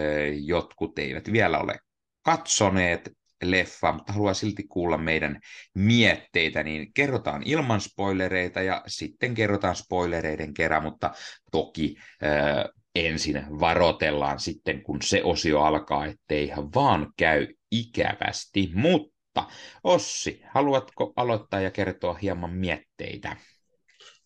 jotkut 0.46 1.00
eivät 1.00 1.32
vielä 1.32 1.60
ole 1.60 1.80
katsoneet 2.22 3.12
leffa, 3.44 3.94
mutta 3.94 4.14
haluaa 4.14 4.34
silti 4.34 4.64
kuulla 4.64 4.98
meidän 4.98 5.40
mietteitä, 5.74 6.64
niin 6.64 6.94
kerrotaan 6.94 7.44
ilman 7.46 7.82
spoilereita 7.82 8.62
ja 8.62 8.84
sitten 8.88 9.34
kerrotaan 9.34 9.76
spoilereiden 9.76 10.54
kerran, 10.54 10.84
mutta 10.84 11.12
toki 11.52 11.96
äh, 12.24 12.66
ensin 13.06 13.44
varotellaan 13.60 14.40
sitten, 14.40 14.84
kun 14.84 14.98
se 15.02 15.24
osio 15.24 15.62
alkaa, 15.62 16.06
ettei 16.06 16.44
ihan 16.44 16.74
vaan 16.76 17.14
käy 17.18 17.48
ikävästi. 17.72 18.72
Mutta 18.74 19.44
Ossi, 19.84 20.42
haluatko 20.54 21.14
aloittaa 21.16 21.60
ja 21.60 21.72
kertoa 21.72 22.14
hieman 22.14 22.52
mietteitä? 22.54 23.36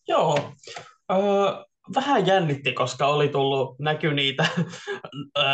Joo. 0.08 0.54
Öö, 1.12 1.18
vähän 1.96 2.28
jännitti, 2.28 2.74
koska 2.74 3.08
oli 3.08 3.28
tullut, 3.28 3.80
näky 3.80 4.14
niitä 4.14 4.46
öö, 5.38 5.46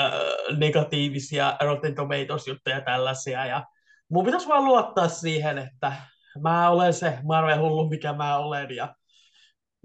negatiivisia 0.58 1.58
Rotten 1.62 1.96
Tomatoes-juttuja 1.96 2.82
tällaisia, 2.82 3.46
ja 3.46 3.66
mun 4.10 4.26
pitäisi 4.26 4.48
vaan 4.48 4.66
luottaa 4.66 5.08
siihen, 5.08 5.58
että 5.58 5.94
mä 6.42 6.70
olen 6.70 6.94
se 6.94 7.18
Marvel-hullu, 7.24 7.90
mikä 7.90 8.14
mä 8.14 8.38
olen, 8.38 8.76
ja 8.76 8.96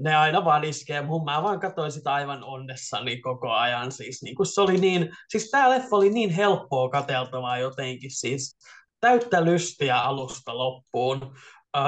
ne 0.03 0.17
aina 0.17 0.45
vaan 0.45 0.65
iskee 0.65 1.03
mun. 1.03 1.25
Mä 1.25 1.43
vaan 1.43 1.61
katsoin 1.61 1.93
sitä 1.93 2.15
aivan 2.15 2.45
onnessani 2.45 3.21
koko 3.21 3.51
ajan. 3.51 3.93
Siis, 3.93 4.23
niin 4.23 4.37
se 4.55 4.61
oli 4.61 4.79
niin, 4.79 5.11
siis 5.29 5.51
tää 5.51 5.71
leffa 5.71 5.97
oli 5.97 6.11
niin 6.11 6.31
helppoa 6.31 6.89
kateltavaa 6.89 7.59
jotenkin. 7.59 8.11
Siis 8.11 8.59
täyttä 9.01 9.45
lystiä 9.45 9.99
alusta 9.99 10.59
loppuun. 10.59 11.37
Öö, 11.77 11.83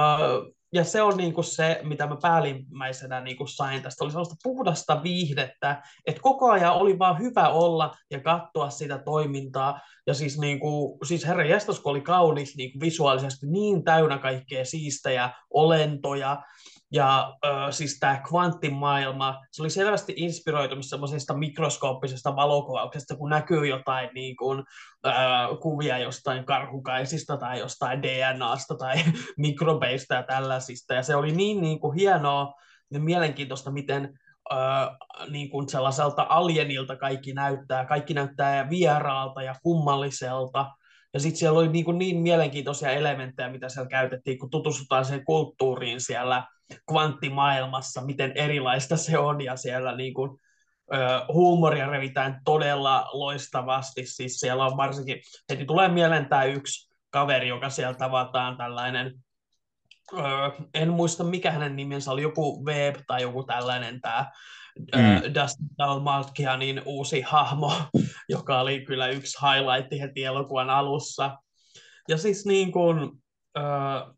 ja 0.74 0.84
se 0.84 1.02
on 1.02 1.16
niin 1.16 1.34
kuin 1.34 1.44
se, 1.44 1.80
mitä 1.82 2.06
mä 2.06 2.16
päällimmäisenä 2.22 3.20
niin 3.20 3.36
kuin 3.36 3.48
sain 3.48 3.82
tästä, 3.82 4.04
oli 4.04 4.10
sellaista 4.10 4.34
puhdasta 4.42 5.02
viihdettä, 5.02 5.82
että 6.06 6.22
koko 6.22 6.50
ajan 6.50 6.74
oli 6.74 6.98
vaan 6.98 7.18
hyvä 7.18 7.48
olla 7.48 7.94
ja 8.10 8.20
katsoa 8.20 8.70
sitä 8.70 8.98
toimintaa, 8.98 9.80
ja 10.06 10.14
siis, 10.14 10.38
niin 10.38 10.60
kuin, 10.60 10.98
siis 11.06 11.26
herra 11.26 11.44
jästos, 11.44 11.80
kun 11.80 11.90
oli 11.90 12.00
kaunis 12.00 12.56
niin 12.56 12.72
kuin 12.72 12.80
visuaalisesti 12.80 13.46
niin 13.46 13.84
täynnä 13.84 14.18
kaikkea 14.18 14.64
siistejä 14.64 15.30
olentoja, 15.50 16.42
ja 16.94 17.36
äh, 17.44 17.70
siis 17.70 17.98
tämä 18.00 18.20
kvanttimaailma, 18.28 19.40
se 19.50 19.62
oli 19.62 19.70
selvästi 19.70 20.14
inspiroitunut 20.16 20.86
semmoisesta 20.86 21.34
mikroskooppisesta 21.34 22.36
valokuvauksesta, 22.36 23.16
kun 23.16 23.30
näkyy 23.30 23.66
jotain 23.66 24.10
niin 24.14 24.36
kuin, 24.36 24.62
äh, 25.06 25.14
kuvia 25.62 25.98
jostain 25.98 26.44
karhukaisista 26.44 27.36
tai 27.36 27.58
jostain 27.58 28.02
DNAsta 28.02 28.74
tai 28.74 28.96
mikrobeista 29.36 30.14
ja 30.14 30.22
tällaisista. 30.22 30.94
Ja 30.94 31.02
se 31.02 31.16
oli 31.16 31.32
niin, 31.32 31.60
niin 31.60 31.80
kuin 31.80 31.96
hienoa 31.96 32.54
ja 32.90 33.00
mielenkiintoista, 33.00 33.70
miten 33.70 34.18
äh, 34.52 34.88
niin 35.30 35.50
kuin 35.50 35.68
sellaiselta 35.68 36.26
alienilta 36.28 36.96
kaikki 36.96 37.32
näyttää. 37.32 37.86
Kaikki 37.86 38.14
näyttää 38.14 38.70
vieraalta 38.70 39.42
ja 39.42 39.54
kummalliselta. 39.62 40.70
Ja 41.14 41.20
sitten 41.20 41.38
siellä 41.38 41.58
oli 41.58 41.68
niin, 41.68 41.84
kuin 41.84 41.98
niin 41.98 42.20
mielenkiintoisia 42.20 42.90
elementtejä, 42.90 43.48
mitä 43.48 43.68
siellä 43.68 43.88
käytettiin, 43.88 44.38
kun 44.38 44.50
tutustutaan 44.50 45.04
sen 45.04 45.24
kulttuuriin 45.24 46.00
siellä 46.00 46.44
kvanttimaailmassa, 46.88 48.04
miten 48.04 48.32
erilaista 48.34 48.96
se 48.96 49.18
on, 49.18 49.40
ja 49.40 49.56
siellä 49.56 49.96
niin 49.96 50.14
kuin, 50.14 50.40
huumoria 51.32 51.86
revitään 51.86 52.40
todella 52.44 53.08
loistavasti, 53.12 54.06
siis 54.06 54.40
siellä 54.40 54.66
on 54.66 54.76
varsinkin, 54.76 55.20
heti 55.50 55.64
tulee 55.64 55.88
mieleen 55.88 56.28
tämä 56.28 56.44
yksi 56.44 56.94
kaveri, 57.10 57.48
joka 57.48 57.70
siellä 57.70 57.94
tavataan 57.94 58.56
tällainen, 58.56 59.14
en 60.74 60.92
muista 60.92 61.24
mikä 61.24 61.50
hänen 61.50 61.76
nimensä 61.76 62.10
oli, 62.10 62.22
joku 62.22 62.64
Web 62.66 62.96
tai 63.06 63.22
joku 63.22 63.44
tällainen 63.44 64.00
tämä 64.00 64.30
mm. 64.96 65.34
Dustin 65.34 65.66
Dalmalkianin 65.78 66.82
uusi 66.84 67.20
hahmo, 67.20 67.72
joka 68.28 68.60
oli 68.60 68.84
kyllä 68.84 69.08
yksi 69.08 69.38
highlight 69.42 70.00
heti 70.00 70.24
elokuvan 70.24 70.70
alussa. 70.70 71.38
Ja 72.08 72.18
siis 72.18 72.46
niin 72.46 72.72
kuin, 72.72 72.98
uh, 73.04 74.14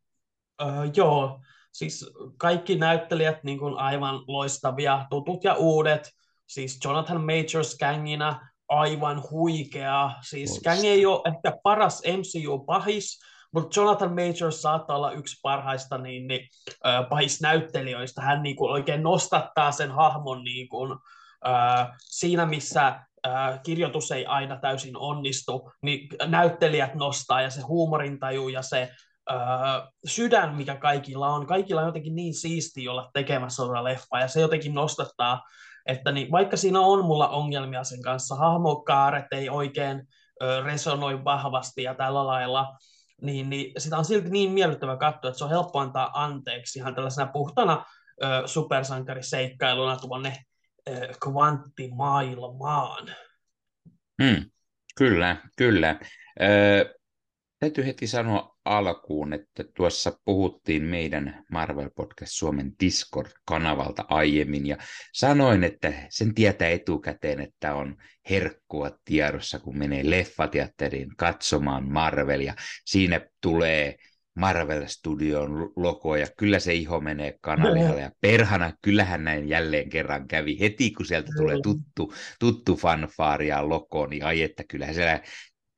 uh, 0.62 0.90
joo, 0.96 1.40
siis 1.78 2.10
kaikki 2.38 2.76
näyttelijät 2.76 3.44
niin 3.44 3.58
kuin 3.58 3.78
aivan 3.78 4.24
loistavia, 4.26 5.06
tutut 5.10 5.44
ja 5.44 5.54
uudet, 5.54 6.10
siis 6.46 6.78
Jonathan 6.84 7.20
Majors 7.20 7.76
Kangina 7.80 8.48
aivan 8.68 9.22
huikea, 9.30 10.10
siis 10.28 10.60
Kang 10.64 10.84
ei 10.84 11.06
ole 11.06 11.22
ehkä 11.26 11.58
paras 11.62 12.02
MCU-pahis, 12.06 13.20
mutta 13.52 13.80
Jonathan 13.80 14.14
Majors 14.14 14.62
saattaa 14.62 14.96
olla 14.96 15.12
yksi 15.12 15.36
parhaista 15.42 15.98
niin, 15.98 16.26
niin, 16.26 16.48
äh, 16.86 17.08
pahisnäyttelijöistä. 17.08 18.22
Hän 18.22 18.42
niin 18.42 18.56
kuin, 18.56 18.72
oikein 18.72 19.02
nostattaa 19.02 19.72
sen 19.72 19.90
hahmon 19.90 20.44
niin 20.44 20.68
kuin, 20.68 20.98
äh, 21.46 21.88
siinä, 22.00 22.46
missä 22.46 23.00
kirjoitus 23.62 24.10
ei 24.10 24.26
aina 24.26 24.56
täysin 24.56 24.96
onnistu, 24.96 25.70
niin 25.82 26.08
näyttelijät 26.26 26.94
nostaa 26.94 27.42
ja 27.42 27.50
se 27.50 27.60
huumorintaju 27.60 28.48
ja 28.48 28.62
se 28.62 28.90
öö, 29.30 29.38
sydän, 30.06 30.54
mikä 30.54 30.76
kaikilla 30.76 31.28
on. 31.28 31.46
Kaikilla 31.46 31.80
on 31.80 31.86
jotenkin 31.86 32.14
niin 32.14 32.34
siisti 32.34 32.88
olla 32.88 33.10
tekemässä 33.12 33.62
tuota 33.62 33.84
leffaa, 33.84 34.20
ja 34.20 34.28
se 34.28 34.40
jotenkin 34.40 34.74
nostattaa, 34.74 35.42
että 35.86 36.12
niin, 36.12 36.30
vaikka 36.30 36.56
siinä 36.56 36.80
on 36.80 37.04
mulla 37.04 37.28
ongelmia 37.28 37.84
sen 37.84 38.02
kanssa, 38.02 38.34
hahmokaaret 38.34 39.24
ei 39.32 39.48
oikein 39.48 40.08
ö, 40.42 40.62
resonoi 40.62 41.24
vahvasti 41.24 41.82
ja 41.82 41.94
tällä 41.94 42.26
lailla, 42.26 42.76
niin, 43.22 43.50
niin 43.50 43.72
sitä 43.78 43.98
on 43.98 44.04
silti 44.04 44.30
niin 44.30 44.50
miellyttävä 44.50 44.96
katsoa, 44.96 45.28
että 45.28 45.38
se 45.38 45.44
on 45.44 45.50
helppo 45.50 45.78
antaa 45.78 46.10
anteeksi 46.14 46.78
ihan 46.78 46.94
tällaisena 46.94 47.30
puhtana 47.32 47.84
ö, 48.22 48.42
supersankariseikkailuna 48.46 49.96
tuonne 49.96 50.36
ö, 50.88 51.08
kvanttimaailmaan. 51.22 53.06
Mm, 54.22 54.50
kyllä, 54.96 55.36
kyllä. 55.56 56.00
Ö, 56.42 56.94
täytyy 57.58 57.86
heti 57.86 58.06
sanoa 58.06 58.55
alkuun, 58.66 59.32
että 59.32 59.64
tuossa 59.74 60.18
puhuttiin 60.24 60.82
meidän 60.82 61.44
Marvel 61.50 61.90
Podcast 61.96 62.32
Suomen 62.32 62.72
Discord-kanavalta 62.84 64.04
aiemmin 64.08 64.66
ja 64.66 64.76
sanoin, 65.12 65.64
että 65.64 65.92
sen 66.08 66.34
tietää 66.34 66.68
etukäteen, 66.68 67.40
että 67.40 67.74
on 67.74 67.96
herkkua 68.30 68.90
tiedossa, 69.04 69.58
kun 69.58 69.78
menee 69.78 70.10
leffateatteriin 70.10 71.16
katsomaan 71.16 71.92
Marvelia. 71.92 72.54
Siinä 72.84 73.20
tulee 73.40 73.96
Marvel 74.36 74.86
Studion 74.86 75.72
logo 75.76 76.16
ja 76.16 76.26
kyllä 76.38 76.58
se 76.58 76.74
iho 76.74 77.00
menee 77.00 77.38
kanalihalle 77.40 78.00
ja 78.00 78.10
perhana, 78.20 78.72
kyllähän 78.82 79.24
näin 79.24 79.48
jälleen 79.48 79.88
kerran 79.88 80.28
kävi 80.28 80.60
heti, 80.60 80.90
kun 80.90 81.06
sieltä 81.06 81.30
tulee 81.36 81.56
tuttu, 81.62 82.14
tuttu 82.40 82.76
fanfaari 82.76 83.48
ja 83.48 83.68
logo, 83.68 84.06
niin 84.06 84.24
ai 84.24 84.42
että 84.42 84.64
kyllähän 84.68 84.94
siellä 84.94 85.20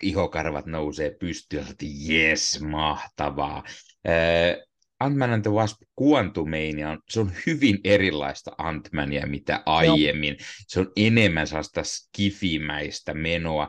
ihokarvat 0.02 0.66
nousee 0.66 1.10
pystyyn, 1.10 1.66
että 1.70 1.86
jes, 1.88 2.60
mahtavaa. 2.60 3.64
Äh, 4.08 4.68
Ant-Man 5.00 5.30
and 5.30 5.42
the 5.42 5.50
Wasp 5.50 5.82
Quantumania 6.02 6.90
on, 6.90 6.98
se 7.08 7.20
on 7.20 7.32
hyvin 7.46 7.78
erilaista 7.84 8.50
Ant-Mania 8.58 9.26
mitä 9.26 9.62
aiemmin. 9.66 10.36
Joo. 10.38 10.46
Se 10.68 10.80
on 10.80 10.92
enemmän 10.96 11.46
sellaista 11.46 11.82
skifimäistä 11.84 13.14
menoa. 13.14 13.62
Äh, 13.62 13.68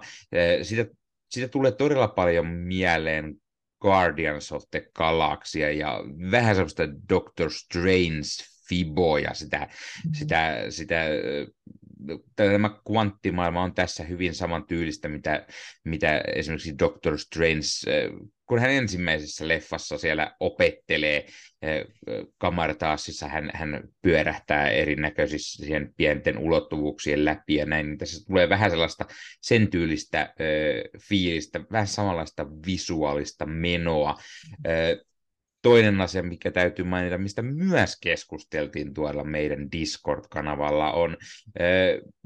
sitä, 0.62 0.86
sitä 1.30 1.48
tulee 1.48 1.72
todella 1.72 2.08
paljon 2.08 2.48
mieleen 2.48 3.36
Guardians 3.82 4.52
of 4.52 4.64
the 4.72 4.90
Galaxy 4.96 5.60
ja 5.60 6.04
vähän 6.32 6.56
sellaista 6.56 6.84
Doctor 7.10 7.52
Strange 7.52 8.30
fiboja, 8.70 9.34
sitä, 9.34 9.58
mm-hmm. 9.58 10.14
sitä, 10.14 10.66
sitä 10.70 11.06
tämä 12.36 12.70
kvanttimaailma 12.88 13.64
on 13.64 13.74
tässä 13.74 14.04
hyvin 14.04 14.34
saman 14.34 14.66
tyylistä, 14.68 15.10
mitä, 15.10 15.46
mitä 15.84 16.22
esimerkiksi 16.36 16.80
Doctor 16.80 17.18
Strange, 17.18 17.66
kun 18.46 18.60
hän 18.60 18.72
ensimmäisessä 18.72 19.48
leffassa 19.48 19.98
siellä 19.98 20.36
opettelee 20.40 21.26
kamartaasissa 22.38 23.28
hän, 23.28 23.52
hän 23.54 23.84
pyörähtää 24.02 24.70
erinäköisissä 24.70 25.64
siihen 25.64 25.94
pienten 25.98 26.38
ulottuvuuksien 26.38 27.26
läpi 27.26 27.56
ja 27.56 27.66
näin, 27.66 27.86
niin 27.86 27.98
tässä 27.98 28.26
tulee 28.26 28.50
vähän 28.50 28.72
sellaista 28.72 29.06
sen 29.42 29.68
tyylistä 29.68 30.34
fiilistä, 31.10 31.62
vähän 31.72 31.88
samanlaista 31.88 32.48
visuaalista 32.66 33.46
menoa. 33.46 34.20
Ö, 34.68 35.06
toinen 35.62 36.02
asia, 36.02 36.24
mikä 36.24 36.52
täytyy 36.52 36.86
mainita, 36.86 37.18
mistä 37.18 37.42
myös 37.42 37.98
keskusteltiin 38.02 38.94
tuolla 38.94 39.24
meidän 39.24 39.72
Discord-kanavalla, 39.72 40.92
on 40.92 41.18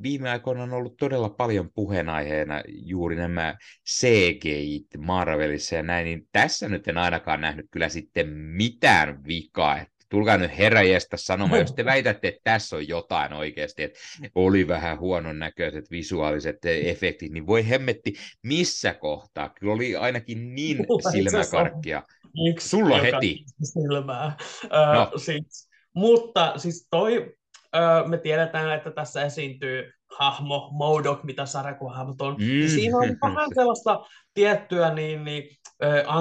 viime 0.03 0.30
aikoina 0.30 0.64
on 0.64 0.73
ollut 0.73 0.97
todella 0.97 1.30
paljon 1.30 1.69
puheenaiheena 1.76 2.64
juuri 2.68 3.15
nämä 3.15 3.55
CGI 3.89 4.85
Marvelissa 4.97 5.76
ja 5.76 5.84
näin, 5.84 6.05
niin 6.05 6.27
tässä 6.31 6.69
nyt 6.69 6.88
en 6.88 6.97
ainakaan 6.97 7.41
nähnyt 7.41 7.65
kyllä 7.72 7.89
sitten 7.89 8.30
mitään 8.30 9.23
vikaa, 9.27 9.77
että 9.77 9.93
tulkaa 10.10 10.38
nyt 10.38 10.57
heräjästä 10.57 11.18
sanomaan, 11.18 11.61
jos 11.61 11.73
te 11.73 11.85
väitätte, 11.93 12.27
että 12.27 12.41
tässä 12.43 12.76
on 12.76 12.88
jotain 12.88 13.34
oikeasti, 13.34 13.84
että 13.84 13.99
oli 14.35 14.68
vähän 14.68 14.99
huonon 14.99 15.39
näköiset 15.39 15.91
visuaaliset 15.91 16.57
efektit, 16.65 17.31
niin 17.31 17.47
voi 17.47 17.69
hemmetti, 17.69 18.14
missä 18.43 18.93
kohtaa? 18.93 19.49
Kyllä 19.49 19.73
oli 19.73 19.95
ainakin 19.95 20.55
niin 20.55 20.77
silmäkarkkia. 21.11 22.03
Yksi, 22.47 22.69
Sulla 22.69 22.97
heti. 22.97 23.45
Silmää. 23.64 24.38
Uh, 24.64 24.69
no. 24.93 25.11
siis, 25.18 25.69
mutta 25.95 26.53
siis 26.57 26.88
toi, 26.91 27.35
uh, 27.76 28.10
me 28.10 28.18
tiedetään, 28.18 28.72
että 28.72 28.91
tässä 28.91 29.23
esiintyy 29.23 29.91
hahmo, 30.19 30.69
Modok, 30.72 31.23
mitä 31.23 31.45
sarjakuvahahmot 31.45 32.22
on. 32.22 32.34
Mm. 32.34 32.39
Niin 32.39 32.69
siinä 32.69 32.97
on 32.97 33.34
vähän 33.34 33.49
sellaista 33.55 34.05
tiettyä 34.34 34.93
niin, 34.93 35.23
niin, 35.23 35.43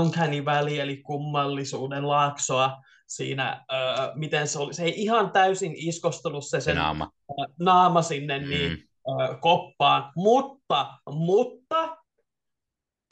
uncanny 0.00 0.44
väli, 0.44 0.80
eli 0.80 0.96
kummallisuuden 0.96 2.08
laaksoa, 2.08 2.76
siinä, 3.08 3.64
miten 4.14 4.48
se 4.48 4.58
oli. 4.58 4.74
Se 4.74 4.84
ei 4.84 5.02
ihan 5.02 5.30
täysin 5.30 5.72
iskostunut 5.76 6.46
se 6.46 6.60
sen 6.60 6.76
naama, 6.76 7.10
naama 7.58 8.02
sinne 8.02 8.38
mm. 8.38 8.48
niin, 8.48 8.78
uh, 9.08 9.40
koppaan, 9.40 10.12
mutta, 10.16 10.86
mutta 11.10 11.96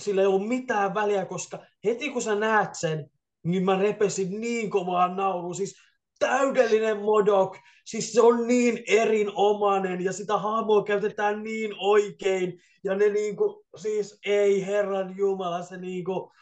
sillä 0.00 0.20
ei 0.20 0.26
ollut 0.26 0.48
mitään 0.48 0.94
väliä, 0.94 1.24
koska 1.24 1.58
heti 1.84 2.10
kun 2.10 2.22
sä 2.22 2.34
näet 2.34 2.74
sen, 2.74 3.10
niin 3.44 3.64
mä 3.64 3.78
repesin 3.78 4.40
niin 4.40 4.70
kovaa 4.70 5.14
nauru. 5.14 5.54
Siis 5.54 5.74
täydellinen 6.18 7.02
Modok, 7.02 7.56
siis 7.84 8.12
se 8.12 8.20
on 8.20 8.46
niin 8.46 8.82
erinomainen 8.88 10.04
ja 10.04 10.12
sitä 10.12 10.38
hahmoa 10.38 10.84
käytetään 10.84 11.42
niin 11.42 11.74
oikein. 11.78 12.60
Ja 12.84 12.94
ne 12.94 13.08
niinku, 13.08 13.66
siis 13.76 14.18
ei 14.26 14.66
herran 14.66 15.16
jumala, 15.16 15.62
se 15.62 15.76
niinku, 15.76 16.32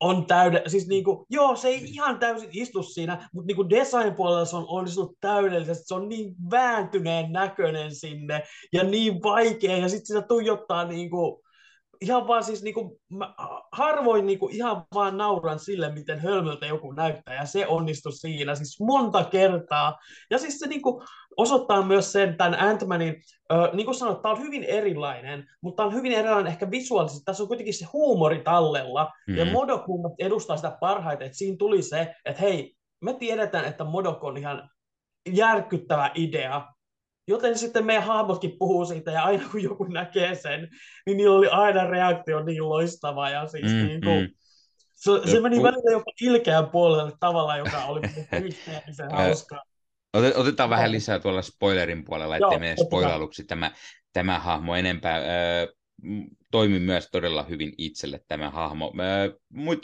on 0.00 0.26
täyde, 0.26 0.62
siis 0.66 0.86
niinku, 0.86 1.26
joo, 1.30 1.56
se 1.56 1.68
ei 1.68 1.84
ihan 1.84 2.18
täysin 2.18 2.48
istu 2.52 2.82
siinä, 2.82 3.28
mutta 3.32 3.46
niinku 3.46 3.70
design 3.70 4.14
puolella 4.14 4.44
se 4.44 4.56
on 4.56 4.64
onnistunut 4.68 5.16
täydellisesti, 5.20 5.84
se 5.86 5.94
on 5.94 6.08
niin 6.08 6.34
vääntyneen 6.50 7.32
näköinen 7.32 7.94
sinne 7.94 8.42
ja 8.72 8.84
niin 8.84 9.22
vaikea, 9.22 9.76
ja 9.76 9.88
sitten 9.88 10.06
sitä 10.06 10.22
tuijottaa 10.22 10.84
niinku, 10.84 11.43
ihan 12.00 12.26
vaan 12.26 12.44
siis 12.44 12.62
niinku, 12.62 13.00
mä 13.10 13.34
harvoin 13.72 14.26
niinku 14.26 14.48
ihan 14.48 14.84
vaan 14.94 15.16
nauran 15.16 15.58
sille, 15.58 15.92
miten 15.92 16.20
hölmöltä 16.20 16.66
joku 16.66 16.92
näyttää, 16.92 17.34
ja 17.34 17.46
se 17.46 17.66
onnistui 17.66 18.12
siinä 18.12 18.54
siis 18.54 18.80
monta 18.80 19.24
kertaa. 19.24 19.98
Ja 20.30 20.38
siis 20.38 20.58
se 20.58 20.66
niinku 20.66 21.02
osoittaa 21.36 21.82
myös 21.82 22.12
sen 22.12 22.36
tämän 22.36 22.54
Ant-Manin, 22.60 23.22
äh, 23.52 23.72
niin 23.72 23.84
kuin 23.84 23.94
sanoit, 23.94 24.22
tämä 24.22 24.32
on 24.34 24.42
hyvin 24.42 24.64
erilainen, 24.64 25.44
mutta 25.60 25.76
tämä 25.76 25.86
on 25.86 25.94
hyvin 25.94 26.12
erilainen 26.12 26.52
ehkä 26.52 26.70
visuaalisesti. 26.70 27.24
Tässä 27.24 27.42
on 27.42 27.48
kuitenkin 27.48 27.74
se 27.74 27.86
huumori 27.92 28.42
tallella, 28.42 29.04
mm-hmm. 29.04 29.38
ja 29.38 29.52
Modok 29.52 29.82
edustaa 30.18 30.56
sitä 30.56 30.76
parhaiten, 30.80 31.26
että 31.26 31.38
siinä 31.38 31.56
tuli 31.58 31.82
se, 31.82 32.14
että 32.24 32.42
hei, 32.42 32.74
me 33.00 33.14
tiedetään, 33.14 33.64
että 33.64 33.84
Modok 33.84 34.24
on 34.24 34.36
ihan 34.36 34.70
järkyttävä 35.28 36.10
idea, 36.14 36.73
Joten 37.28 37.58
sitten 37.58 37.86
meidän 37.86 38.04
hahmotkin 38.04 38.56
puhuu 38.58 38.84
siitä, 38.84 39.10
ja 39.10 39.24
aina 39.24 39.48
kun 39.50 39.62
joku 39.62 39.84
näkee 39.84 40.34
sen, 40.34 40.68
niin 41.06 41.16
niillä 41.16 41.36
oli 41.36 41.48
aina 41.48 41.86
reaktio 41.86 42.42
niin 42.42 42.68
loistava, 42.68 43.30
ja 43.30 43.46
siis 43.46 43.72
mm, 43.72 43.86
niin 43.86 44.00
kuin, 44.00 44.20
mm. 44.20 44.34
Se, 44.94 45.10
se 45.30 45.40
meni 45.40 45.62
välillä 45.62 45.92
jopa 45.92 46.12
ilkeän 46.20 46.70
puolelle 46.70 47.12
tavalla, 47.20 47.56
joka 47.56 47.84
oli 47.84 48.00
yhteen 48.44 48.82
hauskaa. 49.12 49.62
Otetaan 50.34 50.70
vähän 50.70 50.92
lisää 50.92 51.18
tuolla 51.18 51.42
spoilerin 51.42 52.04
puolella, 52.04 52.36
ettei 52.36 52.58
mene 52.58 52.76
spoilailuksi 52.86 53.44
tämä, 53.44 53.72
tämä 54.12 54.38
hahmo 54.38 54.74
enempää. 54.74 55.20
toimi 56.50 56.78
myös 56.78 57.08
todella 57.12 57.42
hyvin 57.42 57.72
itselle 57.78 58.20
tämä 58.28 58.50
hahmo. 58.50 58.92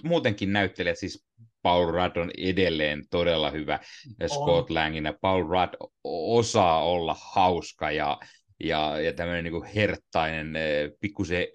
Muutenkin 0.03 0.53
näyttelijät, 0.53 0.99
siis 0.99 1.27
Paul 1.63 1.87
Rudd 1.87 2.17
on 2.17 2.31
edelleen 2.39 3.05
todella 3.11 3.51
hyvä 3.51 3.79
Scott 4.27 4.71
Langina. 4.71 5.15
Paul 5.21 5.43
Rudd 5.43 5.75
osaa 6.05 6.85
olla 6.85 7.17
hauska 7.33 7.91
ja, 7.91 8.19
ja, 8.61 9.01
ja 9.01 9.13
tämmöinen 9.13 9.45
niin 9.45 9.65
herttainen, 9.65 10.53
pikkusen 11.01 11.47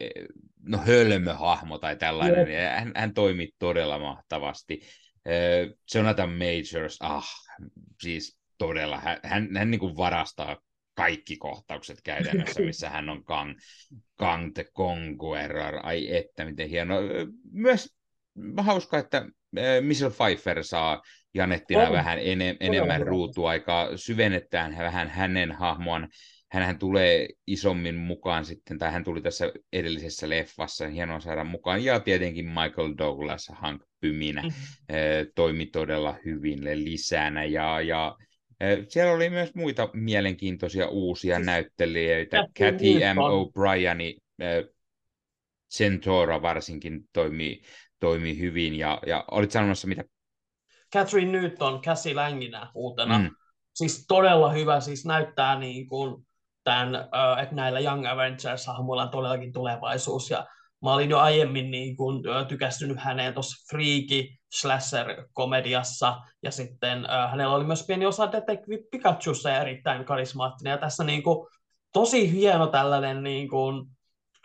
no 0.64 0.78
hölmöhahmo 0.78 1.78
tai 1.78 1.96
tällainen. 1.96 2.52
Ja 2.52 2.70
hän, 2.70 2.92
hän 2.96 3.14
toimii 3.14 3.50
todella 3.60 4.00
mahtavasti. 4.00 4.82
Jonathan 5.96 6.30
Majors, 6.30 6.98
ah, 7.00 7.30
siis 8.02 8.38
todella, 8.58 9.00
hän, 9.00 9.20
hän, 9.24 9.48
hän 9.58 9.72
niin 9.72 9.80
kuin 9.80 9.98
varastaa 9.98 10.58
kaikki 10.96 11.38
kohtaukset 11.38 12.02
käytännössä, 12.04 12.62
missä 12.66 12.90
hän 12.90 13.10
on 13.10 13.24
Kang, 13.24 13.60
Kang 14.16 14.54
the 14.54 14.66
Conqueror. 14.76 15.80
Ai 15.84 16.16
että, 16.16 16.46
miten 16.46 16.70
hieno. 16.70 16.96
Myös 17.52 17.95
hauska, 18.58 18.98
että 18.98 19.26
Michelle 19.82 20.14
Pfeiffer 20.14 20.64
saa 20.64 21.02
Janettina 21.34 21.88
on. 21.88 21.94
vähän 21.94 22.20
ene, 22.22 22.58
enemmän 22.60 23.02
ruutuaikaa. 23.02 23.98
Syvennetään 23.98 24.78
vähän 24.78 25.10
hänen 25.10 25.52
hahmoaan. 25.52 26.10
Hänhän 26.52 26.80
tulee 26.80 27.28
isommin 27.48 27.96
mukaan 27.96 28.46
sitten, 28.46 28.78
tai 28.78 28.92
hän 28.92 29.04
tuli 29.04 29.22
tässä 29.22 29.52
edellisessä 29.74 30.30
leffassa, 30.30 30.88
hienoa 30.88 31.20
saada 31.20 31.44
mukaan. 31.44 31.84
Ja 31.84 32.00
tietenkin 32.00 32.46
Michael 32.46 32.94
Douglas, 32.98 33.52
Hank 33.54 33.82
Pyminä, 34.00 34.42
mm-hmm. 34.42 35.32
toimi 35.36 35.66
todella 35.66 36.16
hyvin 36.26 36.64
lisänä. 36.64 37.46
Ja, 37.46 37.82
ja 37.82 38.16
siellä 38.90 39.14
oli 39.14 39.30
myös 39.30 39.56
muita 39.56 39.90
mielenkiintoisia 39.94 40.88
uusia 40.88 41.36
siis 41.36 41.46
näyttelijöitä. 41.46 42.48
Kathy 42.60 42.94
M. 42.94 43.18
O'Brien, 43.18 44.20
Centora 45.74 46.42
varsinkin 46.42 47.02
toimii, 47.14 47.62
toimii 48.00 48.40
hyvin. 48.40 48.76
Ja, 48.76 49.00
ja 49.08 49.26
olit 49.32 49.52
sanomassa 49.52 49.88
mitä? 49.88 50.04
Catherine 50.94 51.32
Newton, 51.32 51.82
Cassie 51.82 52.14
Langinä 52.14 52.72
uutena. 52.74 53.20
Mm. 53.20 53.30
Siis 53.74 54.06
todella 54.08 54.52
hyvä, 54.52 54.80
siis 54.80 55.06
näyttää 55.06 55.60
niin 55.60 55.88
kuin 55.88 56.26
tämän, 56.64 56.96
että 57.42 57.56
näillä 57.56 57.80
Young 57.80 58.06
Avengers-hahmoilla 58.08 59.04
on 59.04 59.10
todellakin 59.10 59.54
tulevaisuus. 59.54 60.30
Ja 60.30 60.46
mä 60.84 60.94
olin 60.94 61.10
jo 61.10 61.20
aiemmin 61.20 61.72
niin 61.72 61.98
kuin, 61.98 62.24
tykästynyt 62.48 62.98
häneen 63.00 63.34
tuossa 63.34 63.66
Freaky 63.70 64.28
slasher-komediassa, 64.56 66.22
ja 66.44 66.52
sitten 66.52 67.10
äh, 67.10 67.32
hänellä 67.32 67.56
oli 67.56 67.64
myös 67.64 67.86
pieni 67.88 68.06
osa 68.06 68.32
Detective 68.32 68.84
Pikachussa 68.92 69.50
ja 69.50 69.62
erittäin 69.62 70.06
karismaattinen, 70.06 70.72
ja 70.72 70.78
tässä 70.78 71.04
niin 71.04 71.24
kuin, 71.24 71.48
tosi 71.94 72.32
hieno 72.32 72.68
tällainen 72.68 73.24
niin 73.24 73.50
kuin, 73.50 73.88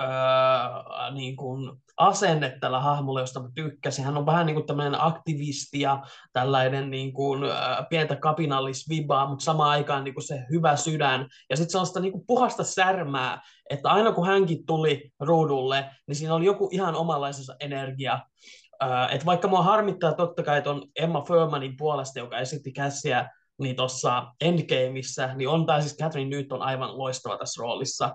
äh, 0.01 1.15
niin 1.15 1.37
kuin, 1.37 1.71
asenne 1.97 2.57
tällä 2.61 2.81
hahmolla, 2.81 3.21
josta 3.21 3.43
mä 3.43 3.49
tykkäsin. 3.55 4.05
Hän 4.05 4.17
on 4.17 4.27
vähän 4.27 4.47
niin 4.47 4.55
kuin 4.55 4.67
tämmöinen 4.67 5.03
aktivisti 5.03 5.81
ja 5.81 6.03
tällainen 6.33 6.91
niin 6.91 7.13
kuin, 7.13 7.45
äh, 7.45 7.89
pientä 7.91 8.17
kapinallisvibaa, 8.17 9.29
mutta 9.29 9.45
samaan 9.45 9.71
aikaan 9.71 10.05
niin 10.05 10.15
kuin 10.15 10.25
se 10.25 10.45
hyvä 10.51 10.77
sydän. 10.77 11.29
Ja 11.51 11.57
sitten 11.57 11.71
sellaista 11.71 12.01
niin 12.01 12.13
kuin 12.13 12.25
puhasta 12.27 12.65
särmää, 12.65 13.43
että 13.71 13.91
aina 13.91 14.13
kun 14.13 14.27
hänkin 14.27 14.67
tuli 14.67 15.13
ruudulle, 15.21 15.91
niin 16.07 16.17
siinä 16.17 16.35
oli 16.35 16.45
joku 16.45 16.69
ihan 16.73 16.95
omanlaisensa 16.95 17.57
energia. 17.61 18.21
Äh, 18.83 19.15
että 19.15 19.27
vaikka 19.27 19.49
mua 19.49 19.63
harmittaa 19.63 20.13
totta 20.13 20.43
kai 20.43 20.63
on 20.67 20.83
Emma 20.97 21.23
Furmanin 21.23 21.77
puolesta, 21.77 22.19
joka 22.19 22.39
esitti 22.39 22.73
käsiä 22.73 23.29
niin 23.61 23.77
tuossa 23.77 24.27
Endgameissa, 24.41 25.35
niin 25.35 25.49
on 25.49 25.67
tämä 25.67 25.81
siis 25.81 25.97
Catherine 25.97 26.37
Newton 26.37 26.63
aivan 26.63 26.99
loistava 26.99 27.39
tässä 27.39 27.63
roolissa. 27.63 28.15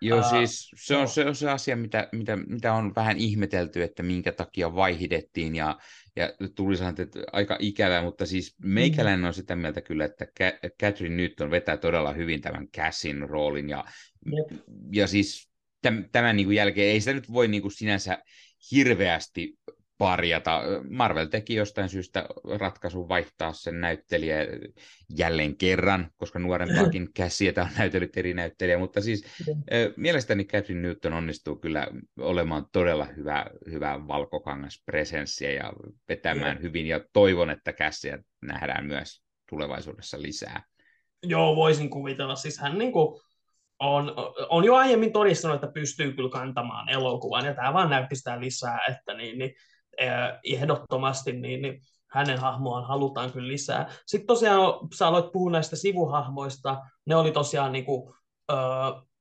Joo, 0.00 0.18
uh, 0.18 0.30
siis 0.30 0.70
se 0.76 0.96
on, 0.96 1.08
se 1.08 1.24
on 1.24 1.34
se 1.34 1.50
asia, 1.50 1.76
mitä, 1.76 2.08
mitä, 2.12 2.36
mitä 2.36 2.72
on 2.72 2.94
vähän 2.94 3.16
ihmetelty, 3.16 3.82
että 3.82 4.02
minkä 4.02 4.32
takia 4.32 4.74
vaihdettiin 4.74 5.56
ja, 5.56 5.78
ja 6.16 6.32
tuli 6.54 6.76
sanoa, 6.76 6.94
että 6.98 7.20
aika 7.32 7.56
ikävä, 7.60 8.02
mutta 8.02 8.26
siis 8.26 8.54
meikäläinen 8.64 9.24
on 9.24 9.34
sitä 9.34 9.56
mieltä 9.56 9.80
kyllä, 9.80 10.04
että 10.04 10.26
Catherine 10.82 11.16
Newton 11.16 11.50
vetää 11.50 11.76
todella 11.76 12.12
hyvin 12.12 12.40
tämän 12.40 12.68
Cassin 12.68 13.28
roolin 13.28 13.68
ja, 13.68 13.84
ja 14.92 15.06
siis 15.06 15.50
tämän, 15.82 16.08
tämän 16.12 16.36
niin 16.36 16.46
kuin 16.46 16.56
jälkeen 16.56 16.88
ei 16.88 17.00
sitä 17.00 17.12
nyt 17.12 17.32
voi 17.32 17.48
niin 17.48 17.62
kuin 17.62 17.72
sinänsä 17.72 18.18
hirveästi 18.72 19.58
parjata. 19.98 20.62
Marvel 20.90 21.26
teki 21.26 21.54
jostain 21.54 21.88
syystä 21.88 22.26
ratkaisun 22.58 23.08
vaihtaa 23.08 23.52
sen 23.52 23.80
näyttelijä 23.80 24.36
jälleen 25.18 25.56
kerran, 25.56 26.10
koska 26.16 26.38
nuorempaakin 26.38 27.08
käsiä 27.16 27.52
on 27.56 27.68
näytellyt 27.78 28.16
eri 28.16 28.34
näyttelijä, 28.34 28.78
mutta 28.78 29.00
siis 29.00 29.24
mielestäni 29.96 30.44
Catherine 30.44 30.82
Newton 30.82 31.12
onnistuu 31.12 31.56
kyllä 31.56 31.86
olemaan 32.20 32.66
todella 32.72 33.04
hyvä, 33.04 33.46
hyvä 33.70 34.00
valkokangas 34.08 34.82
presenssiä 34.86 35.52
ja 35.52 35.72
vetämään 36.08 36.62
hyvin, 36.62 36.86
ja 36.86 37.00
toivon, 37.12 37.50
että 37.50 37.72
käsiä 37.72 38.18
nähdään 38.42 38.86
myös 38.86 39.22
tulevaisuudessa 39.50 40.22
lisää. 40.22 40.62
Joo, 41.22 41.56
voisin 41.56 41.90
kuvitella. 41.90 42.36
Siis 42.36 42.58
hän 42.58 42.78
niin 42.78 42.92
kuin 42.92 43.20
on, 43.78 44.14
on 44.48 44.64
jo 44.64 44.74
aiemmin 44.74 45.12
todistanut, 45.12 45.54
että 45.54 45.74
pystyy 45.74 46.12
kyllä 46.12 46.30
kantamaan 46.30 46.88
elokuvan, 46.88 47.44
ja 47.44 47.54
tämä 47.54 47.72
vaan 47.72 47.90
näytti 47.90 48.16
sitä 48.16 48.40
lisää, 48.40 48.78
että 48.88 49.14
niin, 49.14 49.38
niin, 49.38 49.54
ehdottomasti 50.44 51.32
niin, 51.32 51.62
niin 51.62 51.80
hänen 52.10 52.38
hahmoaan 52.38 52.84
halutaan 52.84 53.32
kyllä 53.32 53.48
lisää. 53.48 53.90
Sitten 54.06 54.26
tosiaan 54.26 54.72
sä 54.94 55.06
aloit 55.06 55.32
puhua 55.32 55.50
näistä 55.50 55.76
sivuhahmoista, 55.76 56.82
ne 57.06 57.16
oli 57.16 57.32
tosiaan 57.32 57.72
niin 57.72 57.84
kuin, 57.84 58.14
öö, 58.52 58.58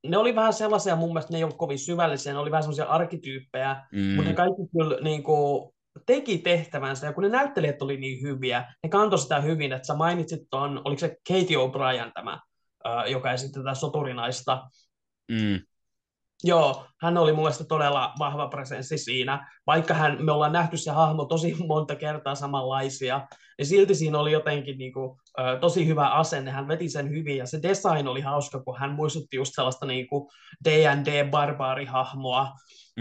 ne 0.08 0.18
oli 0.18 0.36
vähän 0.36 0.54
sellaisia, 0.54 0.96
mun 0.96 1.10
mielestä 1.10 1.34
ne 1.34 1.38
ei 1.38 1.44
ollut 1.44 1.58
kovin 1.58 1.80
syvällisiä, 1.80 2.34
ne 2.34 2.40
oli 2.40 2.52
vähän 2.52 2.64
sellaisia 2.64 2.86
arkityyppejä, 2.86 3.86
mm. 3.92 4.16
mutta 4.16 4.30
ne 4.30 4.36
kaikki 4.36 4.62
kyllä 4.78 4.98
niin 5.02 5.24
kuin, 5.24 5.76
teki 6.06 6.38
tehtävänsä, 6.38 7.08
ja 7.08 7.14
kun 7.14 7.24
ne 7.24 7.30
näyttelijät 7.30 7.82
oli 7.82 7.98
niin 7.98 8.22
hyviä, 8.22 8.74
ne 8.84 8.90
kantoi 8.90 9.20
sitä 9.20 9.42
hyvin, 9.42 9.74
että 9.74 9.88
sä 9.88 9.96
mainitsit 9.96 10.42
tuon, 10.50 10.82
oliko 10.86 11.00
se 11.00 11.18
Katie 11.28 11.58
O'Brien 11.58 12.12
tämä, 12.14 12.40
joka 13.08 13.32
esitti 13.32 13.60
tätä 13.60 13.74
soturinaista. 13.74 14.70
Mm. 15.32 15.60
Joo, 16.48 16.86
hän 17.02 17.18
oli 17.18 17.34
mun 17.34 17.44
mielestä 17.44 17.64
todella 17.64 18.14
vahva 18.20 18.48
presenssi 18.48 18.98
siinä. 18.98 19.52
Vaikka 19.68 19.94
hän, 19.94 20.26
me 20.26 20.32
ollaan 20.32 20.52
nähty 20.52 20.78
se 20.78 20.92
hahmo 20.92 21.26
tosi 21.26 21.56
monta 21.68 21.96
kertaa 21.96 22.36
samanlaisia, 22.36 23.28
niin 23.58 23.66
silti 23.66 23.96
siinä 23.96 24.20
oli 24.20 24.32
jotenkin 24.32 24.78
niin 24.78 24.94
kuin, 24.94 25.20
tosi 25.60 25.88
hyvä 25.88 26.08
asenne. 26.08 26.52
Hän 26.52 26.68
veti 26.68 26.90
sen 26.90 27.10
hyvin 27.10 27.38
ja 27.38 27.46
se 27.46 27.60
design 27.64 28.08
oli 28.08 28.22
hauska, 28.22 28.64
kun 28.64 28.80
hän 28.80 28.92
muistutti 28.92 29.38
just 29.38 29.52
sellaista 29.56 29.86
niin 29.86 30.08
kuin 30.08 30.30
D&D-barbaarihahmoa 30.66 32.52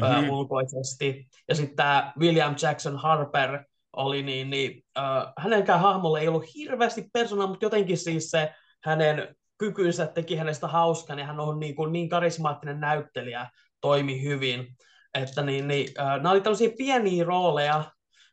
mm-hmm. 0.00 0.30
ulkoisesti. 0.30 1.28
Ja 1.48 1.54
sitten 1.54 1.76
tämä 1.76 2.12
William 2.18 2.54
Jackson 2.62 2.96
Harper 2.96 3.64
oli 3.96 4.22
niin, 4.22 4.50
niin 4.50 4.84
äh, 4.98 5.32
hänenkään 5.38 5.80
hahmolle 5.80 6.20
ei 6.20 6.28
ollut 6.28 6.54
hirveästi 6.54 7.08
persoonaa, 7.12 7.46
mutta 7.46 7.66
jotenkin 7.66 7.98
siis 7.98 8.30
se 8.30 8.52
hänen 8.84 9.36
kykynsä 9.58 10.06
teki 10.06 10.36
hänestä 10.36 10.68
hauskan 10.68 11.18
ja 11.18 11.26
hän 11.26 11.40
on 11.40 11.60
niin, 11.60 11.74
kuin 11.74 11.92
niin 11.92 12.08
karismaattinen 12.08 12.80
näyttelijä, 12.80 13.50
toimi 13.80 14.22
hyvin. 14.22 14.66
Että 15.14 15.42
niin, 15.42 15.68
niin, 15.68 15.88
äh, 16.00 16.16
nämä 16.16 16.30
oli 16.30 16.40
tällaisia 16.40 16.70
pieniä 16.78 17.24
rooleja, 17.24 17.84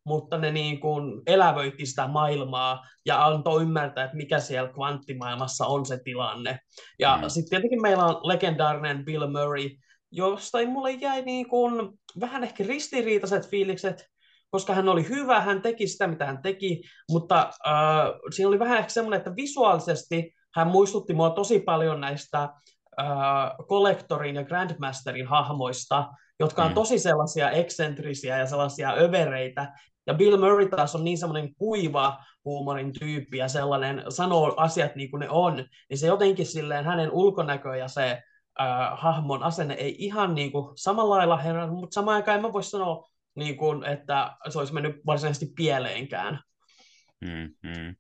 mutta 0.06 0.38
ne 0.38 0.52
niin 0.52 0.80
kuin 0.80 1.22
elävöitti 1.28 1.86
sitä 1.86 2.08
maailmaa 2.08 2.86
ja 3.06 3.26
antoi 3.26 3.62
ymmärtää, 3.62 4.04
että 4.04 4.18
mikä 4.18 4.40
siellä 4.40 4.74
kvanttimaailmassa 4.74 5.66
on 5.66 5.86
se 5.86 6.00
tilanne. 6.04 6.60
Ja 7.00 7.18
mm. 7.18 7.30
sitten 7.30 7.50
tietenkin 7.50 7.82
meillä 7.82 8.06
on 8.06 8.20
legendaarinen 8.24 9.06
Bill 9.06 9.28
Murray, 9.28 9.70
josta 10.12 10.66
mulle 10.66 10.92
jäi 10.92 11.22
niin 11.22 11.50
kuin 11.50 12.00
vähän 12.20 12.44
ehkä 12.44 12.64
ristiriitaiset 12.68 13.50
fiilikset, 13.50 14.06
koska 14.50 14.74
hän 14.74 14.90
oli 14.90 15.10
hyvä, 15.10 15.42
hän 15.42 15.62
teki 15.62 15.88
sitä, 15.88 16.08
mitä 16.08 16.26
hän 16.26 16.42
teki, 16.42 16.82
mutta 17.10 17.52
äh, 17.68 17.74
siinä 18.36 18.50
oli 18.50 18.60
vähän 18.60 18.78
ehkä 18.78 18.90
semmoinen, 18.90 19.18
että 19.18 19.36
visuaalisesti 19.36 20.34
hän 20.56 20.68
muistutti 20.68 21.14
mua 21.14 21.30
tosi 21.30 21.60
paljon 21.60 22.02
näistä 22.02 22.44
äh, 22.44 23.08
Collectorin 23.70 24.36
ja 24.36 24.44
Grandmasterin 24.44 25.28
hahmoista, 25.28 26.08
jotka 26.40 26.64
on 26.64 26.72
mm. 26.72 26.76
tosi 26.76 27.00
sellaisia 27.00 27.52
eksentrisiä 27.52 28.38
ja 28.38 28.46
sellaisia 28.46 28.94
övereitä. 28.94 29.74
Ja 30.08 30.14
Bill 30.14 30.38
Murray 30.38 30.70
taas 30.70 30.96
on 30.96 31.04
niin 31.04 31.18
semmoinen 31.18 31.56
kuiva 31.56 32.24
huumorin 32.46 32.94
tyyppi 33.00 33.38
ja 33.38 33.48
sellainen 33.48 34.04
sanoo 34.10 34.54
asiat 34.58 34.96
niin 34.96 35.12
kuin 35.12 35.20
ne 35.20 35.30
on, 35.30 35.66
niin 35.90 35.98
se 35.98 36.08
jotenkin 36.08 36.46
silleen 36.46 36.86
hänen 36.86 37.12
ulkonäkö 37.12 37.76
ja 37.76 37.88
se 37.88 38.22
äh, 38.62 38.68
hahmon 38.94 39.44
asenne 39.44 39.74
ei 39.74 39.96
ihan 40.00 40.36
niin 40.36 40.52
kuin 40.52 40.78
samalla 40.78 41.18
lailla 41.18 41.38
herran, 41.38 41.70
mutta 41.70 41.94
samaan 41.94 42.16
aikaan 42.16 42.36
en 42.36 42.42
mä 42.42 42.54
voi 42.54 42.64
sanoa, 42.64 43.08
niin 43.36 43.58
kuin, 43.58 43.84
että 43.84 44.36
se 44.50 44.60
olisi 44.60 44.74
mennyt 44.74 44.96
varsinaisesti 45.06 45.54
pieleenkään. 45.56 46.40
Mm-hmm. 47.22 47.96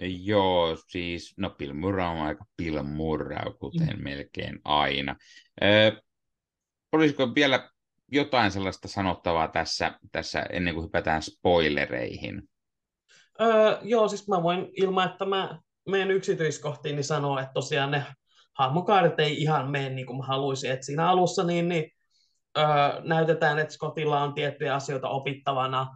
Joo, 0.00 0.76
siis, 0.88 1.34
no 1.36 1.50
Bill 1.50 1.72
Murray 1.72 2.06
on 2.06 2.20
aika 2.20 2.44
Bill 2.56 2.82
Murray, 2.82 3.52
kuten 3.58 3.96
mm. 3.96 4.02
melkein 4.02 4.60
aina. 4.64 5.16
Ö, 5.62 6.02
olisiko 6.92 7.34
vielä 7.34 7.70
jotain 8.12 8.50
sellaista 8.50 8.88
sanottavaa 8.88 9.48
tässä, 9.48 9.98
tässä 10.12 10.42
ennen 10.42 10.74
kuin 10.74 10.84
hypätään 10.84 11.22
spoilereihin? 11.22 12.42
Öö, 13.40 13.78
joo, 13.82 14.08
siis 14.08 14.28
mä 14.28 14.42
voin 14.42 14.68
ilman, 14.76 15.10
että 15.10 15.24
mä 15.24 15.58
menen 15.88 16.10
yksityiskohtiin, 16.10 16.96
niin 16.96 17.04
sanoa, 17.04 17.40
että 17.40 17.52
tosiaan 17.52 17.90
ne 17.90 18.04
hahmokaadet 18.58 19.20
ei 19.20 19.42
ihan 19.42 19.70
mene 19.70 19.90
niin 19.90 20.06
kuin 20.06 20.16
mä 20.16 20.24
haluaisin. 20.24 20.70
Että 20.70 20.86
siinä 20.86 21.08
alussa 21.08 21.44
niin, 21.44 21.68
niin 21.68 21.90
öö, 22.58 23.00
näytetään, 23.04 23.58
että 23.58 23.74
Scottilla 23.74 24.22
on 24.22 24.34
tiettyjä 24.34 24.74
asioita 24.74 25.08
opittavana, 25.08 25.86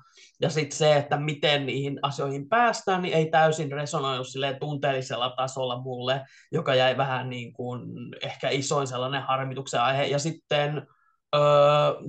ja 0.40 0.50
sitten 0.50 0.78
se, 0.78 0.96
että 0.96 1.16
miten 1.16 1.66
niihin 1.66 1.98
asioihin 2.02 2.48
päästään, 2.48 3.02
niin 3.02 3.14
ei 3.14 3.30
täysin 3.30 3.72
resonoinut 3.72 4.26
tunteellisella 4.60 5.34
tasolla 5.36 5.80
mulle, 5.82 6.22
joka 6.52 6.74
jäi 6.74 6.96
vähän 6.96 7.30
niin 7.30 7.52
kuin 7.52 7.82
ehkä 8.22 8.50
isoin 8.50 8.86
sellainen 8.86 9.22
harmituksen 9.22 9.80
aihe. 9.80 10.04
Ja 10.04 10.18
sitten 10.18 10.86
öö, 11.34 11.42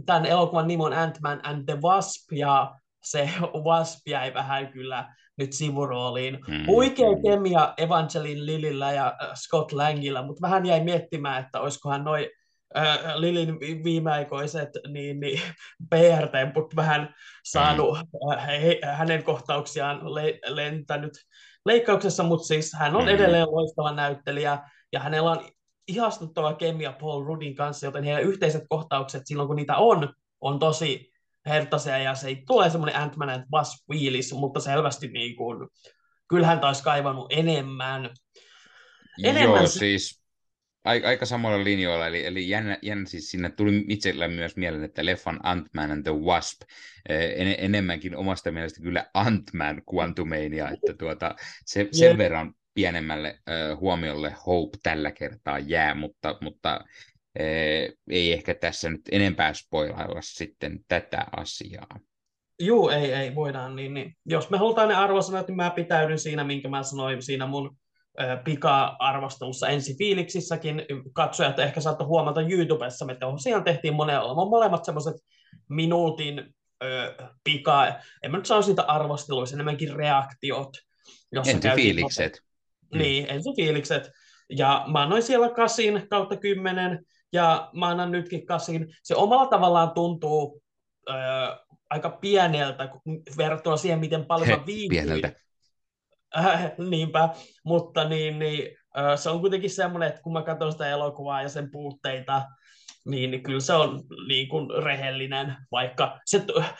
tämän 0.05 0.25
elokuvan 0.25 0.67
nimi 0.67 0.83
on 0.83 0.93
Ant-Man 0.93 1.39
and 1.43 1.65
the 1.65 1.77
Wasp, 1.83 2.31
ja 2.31 2.75
se 3.03 3.29
Wasp 3.67 4.07
jäi 4.07 4.33
vähän 4.33 4.67
kyllä 4.67 5.15
nyt 5.37 5.53
sivurooliin. 5.53 6.39
Mm, 6.47 6.65
Huikea 6.67 7.09
kemia 7.23 7.73
Evangeline 7.77 8.45
Lilillä 8.45 8.91
ja 8.91 9.15
Scott 9.35 9.71
Langilla, 9.71 10.23
mutta 10.23 10.41
vähän 10.41 10.65
jäi 10.65 10.83
miettimään, 10.83 11.43
että 11.43 11.61
olisikohan 11.61 12.03
noin 12.03 12.27
äh, 12.77 12.99
Lilin 13.15 13.59
viimeaikoiset 13.59 14.69
niin, 14.87 15.19
niin 15.19 15.41
PR-temput 15.89 16.75
vähän 16.75 17.15
saanut 17.45 17.97
mm. 17.97 18.31
äh, 18.31 18.47
he, 18.47 18.79
hänen 18.83 19.23
kohtauksiaan 19.23 20.15
le, 20.15 20.39
lentänyt 20.47 21.13
leikkauksessa, 21.65 22.23
mutta 22.23 22.47
siis 22.47 22.73
hän 22.73 22.95
on 22.95 23.03
mm. 23.03 23.09
edelleen 23.09 23.51
loistava 23.51 23.91
näyttelijä 23.91 24.59
ja 24.93 24.99
hänellä 24.99 25.31
on 25.31 25.45
ihastuttava 25.87 26.53
kemia 26.53 26.93
Paul 26.93 27.25
Rudin 27.25 27.55
kanssa, 27.55 27.85
joten 27.85 28.03
heidän 28.03 28.23
yhteiset 28.23 28.63
kohtaukset 28.69 29.21
silloin, 29.25 29.47
kun 29.47 29.55
niitä 29.55 29.75
on, 29.77 30.13
on 30.41 30.59
tosi 30.59 31.11
hertaisia 31.45 31.97
ja 31.97 32.15
se 32.15 32.27
ei 32.27 32.43
tule 32.47 32.69
semmoinen 32.69 33.01
Ant-Man 33.01 33.29
and 33.29 33.43
Wasp 33.53 33.85
mutta 34.33 34.59
selvästi 34.59 35.07
niin 35.07 35.35
kuin, 35.35 35.67
kyllähän 36.27 36.59
taisi 36.59 36.83
kaivannut 36.83 37.27
enemmän. 37.29 38.09
enemmän 39.23 39.57
Joo, 39.57 39.67
siis 39.67 40.20
aika 40.83 41.25
samoilla 41.25 41.63
linjoilla, 41.63 42.07
eli, 42.07 42.25
eli 42.25 42.49
jännä, 42.49 42.77
jännä 42.81 43.05
siis 43.05 43.31
sinne 43.31 43.49
tuli 43.49 43.85
itsellä 43.89 44.27
myös 44.27 44.55
mieleen, 44.55 44.83
että 44.83 45.05
leffan 45.05 45.39
Ant-Man 45.43 45.91
and 45.91 46.03
the 46.03 46.13
Wasp, 46.13 46.61
en, 47.09 47.55
enemmänkin 47.57 48.15
omasta 48.15 48.51
mielestä 48.51 48.81
kyllä 48.81 49.05
Ant-Man 49.13 49.81
Quantumania, 49.93 50.69
että 50.69 50.93
tuota, 50.93 51.35
se, 51.65 51.87
sen 51.91 52.07
yeah. 52.07 52.17
verran 52.17 52.53
pienemmälle 52.73 53.39
uh, 53.73 53.79
huomiolle 53.79 54.35
Hope 54.45 54.77
tällä 54.83 55.11
kertaa 55.11 55.59
jää, 55.59 55.95
mutta, 55.95 56.37
mutta 56.41 56.85
uh, 57.39 57.97
ei 58.09 58.33
ehkä 58.33 58.53
tässä 58.53 58.89
nyt 58.89 59.01
enempää 59.11 59.53
spoilailla 59.53 60.21
sitten 60.21 60.79
tätä 60.87 61.25
asiaa. 61.37 61.99
Joo, 62.59 62.89
ei, 62.89 63.13
ei, 63.13 63.35
voidaan 63.35 63.75
niin, 63.75 63.93
niin. 63.93 64.15
Jos 64.25 64.49
me 64.49 64.57
halutaan 64.57 64.89
ne 64.89 64.95
arvosanat, 64.95 65.47
niin 65.47 65.55
mä 65.55 65.69
pitäydyn 65.69 66.19
siinä, 66.19 66.43
minkä 66.43 66.69
mä 66.69 66.83
sanoin 66.83 67.21
siinä 67.21 67.47
mun 67.47 67.77
pika-arvostelussa 68.43 69.67
ensi 69.67 69.97
fiiliksissäkin. 69.97 70.85
Katsojat 71.13 71.59
ehkä 71.59 71.81
saattoi 71.81 72.07
huomata 72.07 72.41
YouTubessa, 72.41 73.05
että 73.11 73.25
tosiaan 73.25 73.63
tehtiin 73.63 73.93
monella, 73.93 74.33
molemmat 74.49 74.85
semmoiset 74.85 75.15
minuutin 75.69 76.53
ö, 76.83 77.15
pika, 77.43 77.87
en 78.23 78.31
mä 78.31 78.37
nyt 78.37 78.45
saa 78.45 78.61
siitä 78.61 78.81
arvosteluissa, 78.81 79.55
enemmänkin 79.55 79.95
reaktiot. 79.95 80.69
Ensi 81.35 81.69
fiilikset. 81.75 82.41
Mm. 82.93 82.97
Niin, 82.97 83.25
ensi 83.29 83.49
fiilikset. 83.55 84.11
Ja 84.49 84.85
mä 84.91 85.01
annoin 85.01 85.23
siellä 85.23 85.49
kasin 85.49 86.07
kautta 86.09 86.37
kymmenen, 86.37 87.05
ja 87.33 87.69
mä 87.73 87.87
annan 87.87 88.11
nytkin 88.11 88.45
kasin. 88.45 88.95
Se 89.03 89.15
omalla 89.15 89.47
tavallaan 89.47 89.91
tuntuu 89.91 90.61
ö, 91.09 91.13
aika 91.89 92.09
pieneltä 92.09 92.89
verrattuna 93.37 93.77
siihen, 93.77 93.99
miten 93.99 94.25
paljon 94.25 94.47
He, 94.47 94.55
mä 94.55 94.65
viihdyin. 94.65 94.89
Pieneltä 94.89 95.33
Äh, 96.37 96.71
niinpä, 96.89 97.29
mutta 97.65 98.03
niin, 98.03 98.39
niin, 98.39 98.77
äh, 98.97 99.19
se 99.19 99.29
on 99.29 99.39
kuitenkin 99.39 99.69
semmoinen, 99.69 100.09
että 100.09 100.21
kun 100.21 100.33
mä 100.33 100.41
katson 100.41 100.71
sitä 100.71 100.89
elokuvaa 100.89 101.41
ja 101.41 101.49
sen 101.49 101.71
puutteita, 101.71 102.41
niin, 103.05 103.31
niin 103.31 103.43
kyllä 103.43 103.59
se 103.59 103.73
on 103.73 104.03
niin 104.27 104.49
kuin 104.49 104.83
rehellinen, 104.83 105.55
vaikka 105.71 106.19
se 106.25 106.43
äh, 106.59 106.71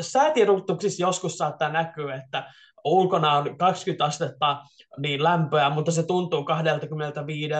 säätiedotuksissa 0.00 1.02
joskus 1.02 1.38
saattaa 1.38 1.68
näkyä, 1.68 2.14
että 2.14 2.52
ulkona 2.84 3.32
on 3.32 3.58
20 3.58 4.04
astetta 4.04 4.62
niin 4.98 5.22
lämpöä, 5.22 5.70
mutta 5.70 5.92
se 5.92 6.02
tuntuu 6.02 6.44
25, 6.44 7.54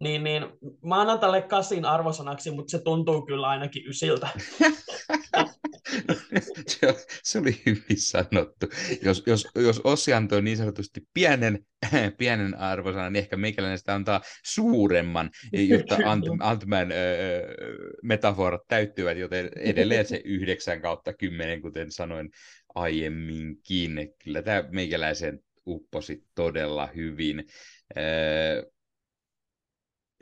niin, 0.00 0.24
niin 0.24 0.46
mä 0.84 1.00
annan 1.00 1.18
tälle 1.18 1.42
kasin 1.42 1.84
arvosanaksi, 1.84 2.50
mutta 2.50 2.70
se 2.70 2.82
tuntuu 2.84 3.26
kyllä 3.26 3.48
ainakin 3.48 3.88
ysiltä. 3.88 4.28
se, 6.66 6.94
se 7.22 7.38
oli 7.38 7.62
hyvin 7.66 8.00
sanottu. 8.00 8.66
Jos, 9.02 9.22
jos, 9.26 9.48
jos 9.54 9.80
Ossi 9.84 10.12
antoi 10.12 10.42
niin 10.42 10.56
sanotusti 10.56 11.00
pienen, 11.14 11.66
pienen 12.18 12.58
arvosanan, 12.58 13.12
niin 13.12 13.20
ehkä 13.20 13.36
meikäläinen 13.36 13.78
sitä 13.78 13.94
antaa 13.94 14.20
suuremman, 14.44 15.30
jotta 15.52 15.98
Ant, 16.10 16.24
Ant-Man 16.40 16.88
metaforat 18.02 18.60
täyttyvät, 18.68 19.18
joten 19.18 19.50
edelleen 19.56 20.06
se 20.06 20.20
9 20.24 20.80
kautta 20.80 21.12
10, 21.12 21.62
kuten 21.62 21.90
sanoin 21.90 22.30
aiemminkin. 22.74 24.14
Kyllä 24.24 24.42
tämä 24.42 24.64
meikäläisen 24.70 25.40
upposit 25.66 26.24
todella 26.34 26.86
hyvin. 26.86 27.44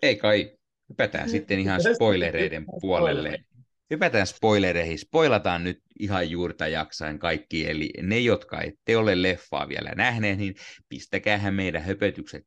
Ei 0.02 0.16
kai, 0.16 0.56
hypätään 0.88 1.28
sitten 1.28 1.58
ihan 1.58 1.80
spoilereiden 1.94 2.64
puolelle. 2.80 3.44
Hypätään 3.90 4.26
spoilereihin. 4.26 4.98
Spoilataan 4.98 5.64
nyt 5.64 5.82
ihan 6.00 6.30
juurta 6.30 6.68
jaksain 6.68 7.18
kaikki, 7.18 7.70
eli 7.70 7.90
ne, 8.02 8.18
jotka 8.18 8.60
ette 8.60 8.96
ole 8.96 9.22
leffaa 9.22 9.68
vielä 9.68 9.92
nähneet, 9.96 10.38
niin 10.38 10.54
pistäkäähän 10.88 11.54
meidän 11.54 11.82
höpötykset 11.82 12.46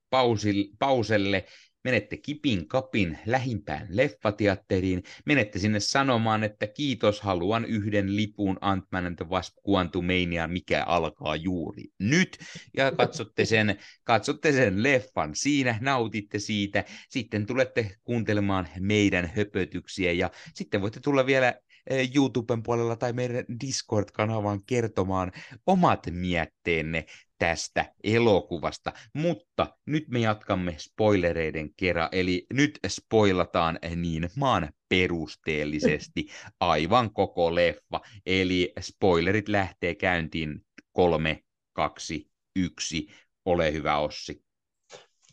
pauselle 0.80 1.46
menette 1.84 2.18
kipin 2.18 2.68
kapin 2.68 3.20
lähimpään 3.26 3.88
leffateatteriin, 3.90 5.04
menette 5.26 5.60
sinne 5.60 5.80
sanomaan, 5.80 6.44
että 6.44 6.68
kiitos, 6.68 7.22
haluan 7.22 7.66
yhden 7.66 8.16
lipun 8.16 8.58
Ant-Man 8.62 9.06
and 9.06 9.16
the 9.16 9.26
Wasp 9.30 9.58
Quantumania, 9.70 10.48
mikä 10.48 10.84
alkaa 10.84 11.36
juuri 11.36 11.84
nyt, 12.00 12.38
ja 12.78 12.92
katsotte 12.92 13.46
sen, 13.46 13.78
katsotte 14.04 14.52
sen 14.52 14.84
leffan. 14.84 15.36
Siinä, 15.36 15.78
nautitte 15.82 16.40
siitä, 16.40 16.84
sitten 17.10 17.46
tulette 17.46 17.96
kuuntelemaan 18.04 18.68
meidän 18.80 19.32
höpötyksiä, 19.36 20.12
ja 20.12 20.32
sitten 20.54 20.82
voitte 20.82 21.00
tulla 21.00 21.26
vielä 21.26 21.54
eh, 21.90 22.12
YouTuben 22.16 22.64
puolella 22.64 22.96
tai 22.96 23.14
meidän 23.14 23.46
Discord-kanavaan 23.62 24.64
kertomaan 24.66 25.32
omat 25.66 26.08
mietteenne 26.12 27.06
tästä 27.44 27.86
elokuvasta, 28.04 28.94
mutta 29.14 29.68
nyt 29.86 30.04
me 30.08 30.20
jatkamme 30.20 30.76
spoilereiden 30.78 31.74
kerran, 31.78 32.10
eli 32.12 32.46
nyt 32.54 32.80
spoilataan 32.88 33.80
niin 33.96 34.30
maan 34.36 34.70
perusteellisesti 34.90 36.28
aivan 36.60 37.14
koko 37.14 37.56
leffa, 37.56 38.00
eli 38.26 38.74
spoilerit 38.80 39.50
lähtee 39.50 39.96
käyntiin 39.96 40.66
kolme, 40.92 41.40
kaksi, 41.74 42.30
yksi, 42.56 43.08
ole 43.46 43.74
hyvä 43.74 43.98
Ossi. 43.98 44.44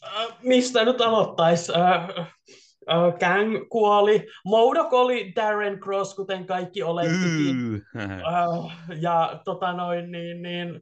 Äh, 0.05 0.27
mistä 0.43 0.85
nyt 0.85 1.01
aloittaisi? 1.01 1.73
Äh, 1.75 2.09
äh, 2.19 3.19
Kang 3.21 3.69
kuoli, 3.69 4.27
Modok 4.45 4.93
oli 4.93 5.33
Darren 5.37 5.81
Cross, 5.81 6.15
kuten 6.15 6.47
kaikki 6.47 6.83
olettikin. 6.83 7.83
äh, 7.97 8.79
ja 9.01 9.41
tota 9.45 9.73
noin, 9.73 10.11
niin, 10.11 10.43
niin, 10.43 10.81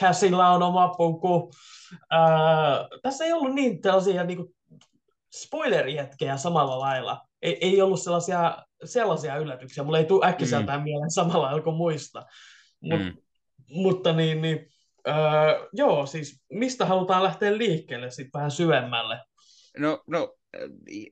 Cassilla 0.00 0.48
on 0.48 0.62
oma 0.62 0.88
puku. 0.88 1.50
Ää, 2.10 2.88
tässä 3.02 3.24
ei 3.24 3.32
ollut 3.32 3.54
niin 3.54 3.80
tällaisia 3.80 4.24
niin 4.24 4.36
kuin, 4.36 4.54
spoilerihetkeä 5.36 6.36
samalla 6.36 6.78
lailla. 6.78 7.20
Ei, 7.42 7.58
ei 7.60 7.82
ollut 7.82 8.02
sellaisia, 8.02 8.58
sellaisia 8.84 9.36
yllätyksiä. 9.36 9.84
Mulla 9.84 9.98
ei 9.98 10.04
tule 10.04 10.26
äkkiseltään 10.26 10.80
mm. 10.80 10.84
mieleen 10.84 11.10
samalla 11.10 11.46
lailla 11.46 11.62
kuin 11.62 11.76
muista. 11.76 12.26
Mut, 12.80 13.00
mm. 13.00 13.16
Mutta 13.70 14.12
niin, 14.12 14.42
niin 14.42 14.66
ää, 15.06 15.54
joo, 15.72 16.06
siis 16.06 16.42
mistä 16.52 16.86
halutaan 16.86 17.22
lähteä 17.22 17.58
liikkeelle 17.58 18.10
sitten 18.10 18.38
vähän 18.38 18.50
syvemmälle? 18.50 19.20
No, 19.78 20.02
no 20.06 20.34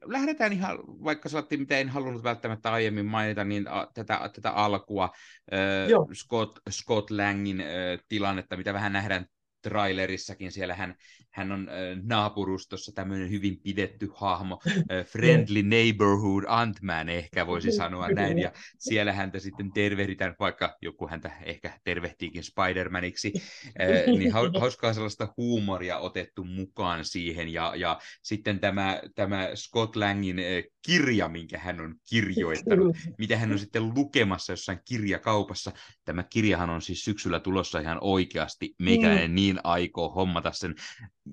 lähdetään 0.04 0.52
ihan, 0.52 0.78
vaikka 0.86 1.28
sanottiin, 1.28 1.60
mitä 1.60 1.78
en 1.78 1.88
halunnut 1.88 2.22
välttämättä 2.22 2.72
aiemmin 2.72 3.06
mainita, 3.06 3.44
niin 3.44 3.68
a, 3.68 3.86
tätä, 3.94 4.30
tätä 4.34 4.50
alkua, 4.50 5.10
äh, 5.52 5.88
Scott, 6.14 6.58
Scott 6.70 7.10
Langin 7.10 7.60
äh, 7.60 7.66
tilannetta, 8.08 8.56
mitä 8.56 8.74
vähän 8.74 8.92
nähdään 8.92 9.26
trailerissakin, 9.68 10.52
siellä 10.52 10.74
hän, 10.74 10.94
hän 11.30 11.52
on 11.52 11.68
äh, 11.68 11.74
naapurustossa 12.02 12.92
tämmöinen 12.94 13.30
hyvin 13.30 13.60
pidetty 13.60 14.10
hahmo, 14.14 14.60
äh, 14.66 15.06
Friendly 15.12 15.62
Neighborhood 15.62 16.44
Ant-Man 16.46 17.08
ehkä 17.08 17.46
voisi 17.46 17.72
sanoa 17.72 18.08
näin, 18.08 18.38
ja 18.38 18.52
siellä 18.78 19.12
häntä 19.12 19.38
sitten 19.38 19.72
tervehditään, 19.72 20.34
vaikka 20.40 20.76
joku 20.82 21.08
häntä 21.08 21.30
ehkä 21.42 21.80
tervehtiikin 21.84 22.42
Spider-Maniksi, 22.42 23.40
äh, 23.80 24.18
niin 24.18 24.32
hauskaa 24.60 24.92
sellaista 24.92 25.34
huumoria 25.36 25.98
otettu 25.98 26.44
mukaan 26.44 27.04
siihen, 27.04 27.48
ja, 27.48 27.72
ja 27.76 27.98
sitten 28.22 28.60
tämä, 28.60 29.00
tämä 29.14 29.50
Scott 29.54 29.96
Langin 29.96 30.38
äh, 30.38 30.44
kirja, 30.86 31.28
minkä 31.28 31.58
hän 31.58 31.80
on 31.80 31.94
kirjoittanut, 32.10 32.96
mitä 33.18 33.36
hän 33.36 33.52
on 33.52 33.58
sitten 33.58 33.94
lukemassa 33.94 34.52
jossain 34.52 34.78
kirjakaupassa. 34.84 35.72
Tämä 36.04 36.22
kirjahan 36.22 36.70
on 36.70 36.82
siis 36.82 37.04
syksyllä 37.04 37.40
tulossa 37.40 37.80
ihan 37.80 37.98
oikeasti. 38.00 38.74
Meikäläinen 38.78 39.30
mm. 39.30 39.34
Niin 39.58 39.72
aikoo 39.72 40.08
hommata 40.08 40.52
sen. 40.52 40.74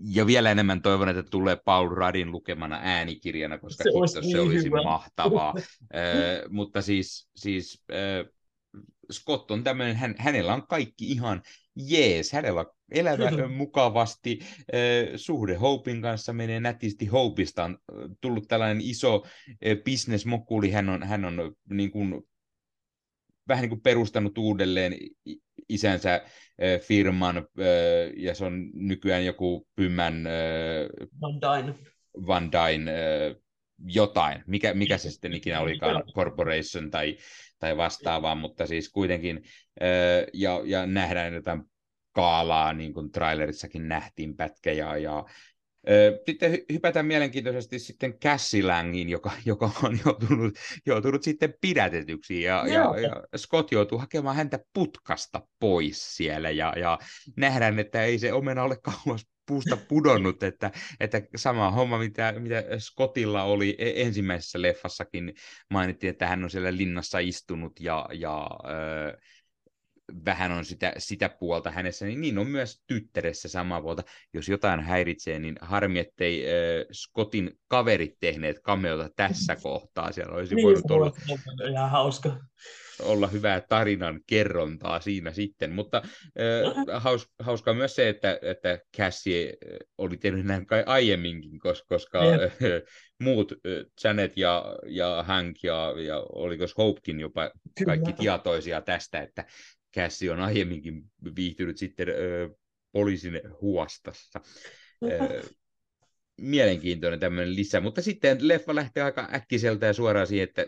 Ja 0.03 0.25
vielä 0.27 0.51
enemmän 0.51 0.81
toivon, 0.81 1.09
että 1.09 1.23
tulee 1.23 1.55
Paul 1.55 1.95
Radin 1.95 2.31
lukemana 2.31 2.79
äänikirjana, 2.83 3.57
koska 3.57 3.83
se 3.83 3.89
olisi, 3.93 4.31
se 4.31 4.39
olisi 4.39 4.69
niin 4.69 4.83
mahtavaa. 4.83 5.53
äh, 5.95 6.49
mutta 6.49 6.81
siis, 6.81 7.29
siis 7.35 7.83
äh, 7.91 8.31
Scott 9.11 9.51
on 9.51 9.63
tämmöinen, 9.63 9.95
hän, 9.95 10.15
hänellä 10.17 10.53
on 10.53 10.67
kaikki 10.67 11.11
ihan 11.11 11.41
jees, 11.75 12.31
hänellä 12.31 12.59
on 12.59 12.65
elävä 12.91 13.47
mukavasti, 13.47 14.39
suhde 15.15 15.55
Hopein 15.55 16.01
kanssa 16.01 16.33
menee 16.33 16.59
nätisti, 16.59 17.05
Hopeista 17.05 17.63
on 17.63 17.77
tullut 18.21 18.47
tällainen 18.47 18.81
iso 18.81 19.25
bisnesmokuli, 19.83 20.71
hän 20.71 20.89
on, 20.89 21.03
hän 21.03 21.25
on 21.25 21.55
niin 21.69 21.91
kuin, 21.91 22.21
vähän 23.47 23.61
niin 23.61 23.69
kuin 23.69 23.81
perustanut 23.81 24.37
uudelleen 24.37 24.93
isänsä 25.69 26.21
firman, 26.81 27.47
ja 28.17 28.35
se 28.35 28.45
on 28.45 28.69
nykyään 28.73 29.25
joku 29.25 29.67
Pymän... 29.75 30.23
Van 31.21 31.41
Dyne. 31.41 31.75
Van 32.27 32.51
Dyne 32.51 32.91
jotain, 33.85 34.43
mikä, 34.47 34.73
mikä 34.73 34.97
se 34.97 35.11
sitten 35.11 35.33
ikinä 35.33 35.59
olikaan, 35.59 36.03
corporation 36.15 36.91
tai, 36.91 37.17
tai 37.59 37.77
vastaavaa, 37.77 38.35
mutta 38.35 38.67
siis 38.67 38.89
kuitenkin, 38.89 39.43
ja, 40.33 40.61
ja 40.65 40.85
nähdään 40.85 41.33
jotain 41.33 41.63
kaalaa, 42.11 42.73
niin 42.73 42.93
kuin 42.93 43.11
trailerissakin 43.11 43.87
nähtiin 43.87 44.35
pätkä, 44.35 44.71
ja, 44.71 44.97
ja 44.97 45.25
sitten 46.25 46.57
hypätään 46.71 47.05
mielenkiintoisesti 47.05 47.79
sitten 47.79 48.19
Cassilangin, 48.19 49.09
joka, 49.09 49.31
joka 49.45 49.71
on 49.83 49.99
joutunut, 50.05 50.53
joutunut 50.85 51.23
sitten 51.23 51.53
pidätetyksi, 51.61 52.41
ja, 52.41 52.63
ja, 52.67 52.99
ja 52.99 53.37
Scott 53.37 53.71
joutuu 53.71 53.97
hakemaan 53.97 54.35
häntä 54.35 54.59
putkasta 54.73 55.41
pois 55.59 56.15
siellä, 56.15 56.49
ja, 56.49 56.73
ja 56.75 56.99
nähdään, 57.37 57.79
että 57.79 58.03
ei 58.03 58.19
se 58.19 58.33
omena 58.33 58.63
ole 58.63 58.77
kauas 58.81 59.25
puusta 59.47 59.77
pudonnut, 59.77 60.43
että, 60.43 60.71
että 60.99 61.21
sama 61.35 61.71
homma, 61.71 61.97
mitä, 61.97 62.33
mitä 62.39 62.63
Scottilla 62.79 63.43
oli 63.43 63.75
e-, 63.77 64.01
ensimmäisessä 64.01 64.61
leffassakin, 64.61 65.33
mainittiin, 65.71 66.09
että 66.09 66.27
hän 66.27 66.43
on 66.43 66.49
siellä 66.49 66.77
linnassa 66.77 67.19
istunut 67.19 67.79
ja, 67.79 68.05
ja 68.13 68.49
äh, 68.65 69.21
vähän 70.25 70.51
on 70.51 70.65
sitä, 70.65 70.93
sitä 70.97 71.29
puolta 71.29 71.71
hänessä, 71.71 72.05
niin, 72.05 72.21
niin 72.21 72.37
on 72.37 72.47
myös 72.47 72.81
tyttäressä 72.87 73.47
sama 73.47 73.81
puolta. 73.81 74.03
Jos 74.33 74.49
jotain 74.49 74.79
häiritsee, 74.79 75.39
niin 75.39 75.55
harmi, 75.61 75.99
ettei 75.99 76.45
äh, 76.45 76.53
Scottin 76.91 77.51
kaverit 77.67 78.15
tehneet 78.19 78.59
kameota 78.59 79.09
tässä 79.15 79.55
kohtaa. 79.63 80.11
Siellä 80.11 80.35
olisi 80.35 80.55
niin, 80.55 80.65
voinut 80.65 80.91
olla... 80.91 81.11
Ihan 81.69 81.89
hauska 81.89 82.37
olla 83.01 83.27
hyvää 83.27 83.61
tarinan 83.61 84.19
kerrontaa 84.27 84.99
siinä 84.99 85.33
sitten, 85.33 85.71
mutta 85.71 86.01
äh, 86.05 87.03
haus, 87.03 87.29
hauskaa 87.39 87.73
myös 87.73 87.95
se, 87.95 88.09
että, 88.09 88.39
että 88.41 88.79
Cassie 88.97 89.53
oli 89.97 90.17
tehnyt 90.17 90.45
näin 90.45 90.65
kai 90.65 90.83
aiemminkin, 90.85 91.59
koska, 91.59 91.85
koska 91.89 92.19
äh, 92.19 92.51
muut, 93.19 93.51
äh, 93.51 93.85
Janet 94.03 94.37
ja, 94.37 94.65
ja 94.87 95.23
Hank 95.27 95.63
ja, 95.63 95.93
ja 96.05 96.25
oliko 96.33 96.65
Hopekin 96.77 97.19
jopa 97.19 97.51
kaikki 97.85 98.13
Kyllä. 98.13 98.17
tietoisia 98.17 98.81
tästä, 98.81 99.21
että 99.21 99.45
Cassie 99.95 100.31
on 100.31 100.39
aiemminkin 100.39 101.03
viihtynyt 101.35 101.77
sitten 101.77 102.09
äh, 102.09 102.15
poliisin 102.91 103.41
huostassa. 103.61 104.41
Äh, 105.03 105.49
mielenkiintoinen 106.41 107.19
tämmöinen 107.19 107.55
lisä, 107.55 107.81
mutta 107.81 108.01
sitten 108.01 108.47
leffa 108.47 108.75
lähtee 108.75 109.03
aika 109.03 109.29
äkkiseltä 109.33 109.85
ja 109.85 109.93
suoraan 109.93 110.27
siihen, 110.27 110.43
että 110.43 110.65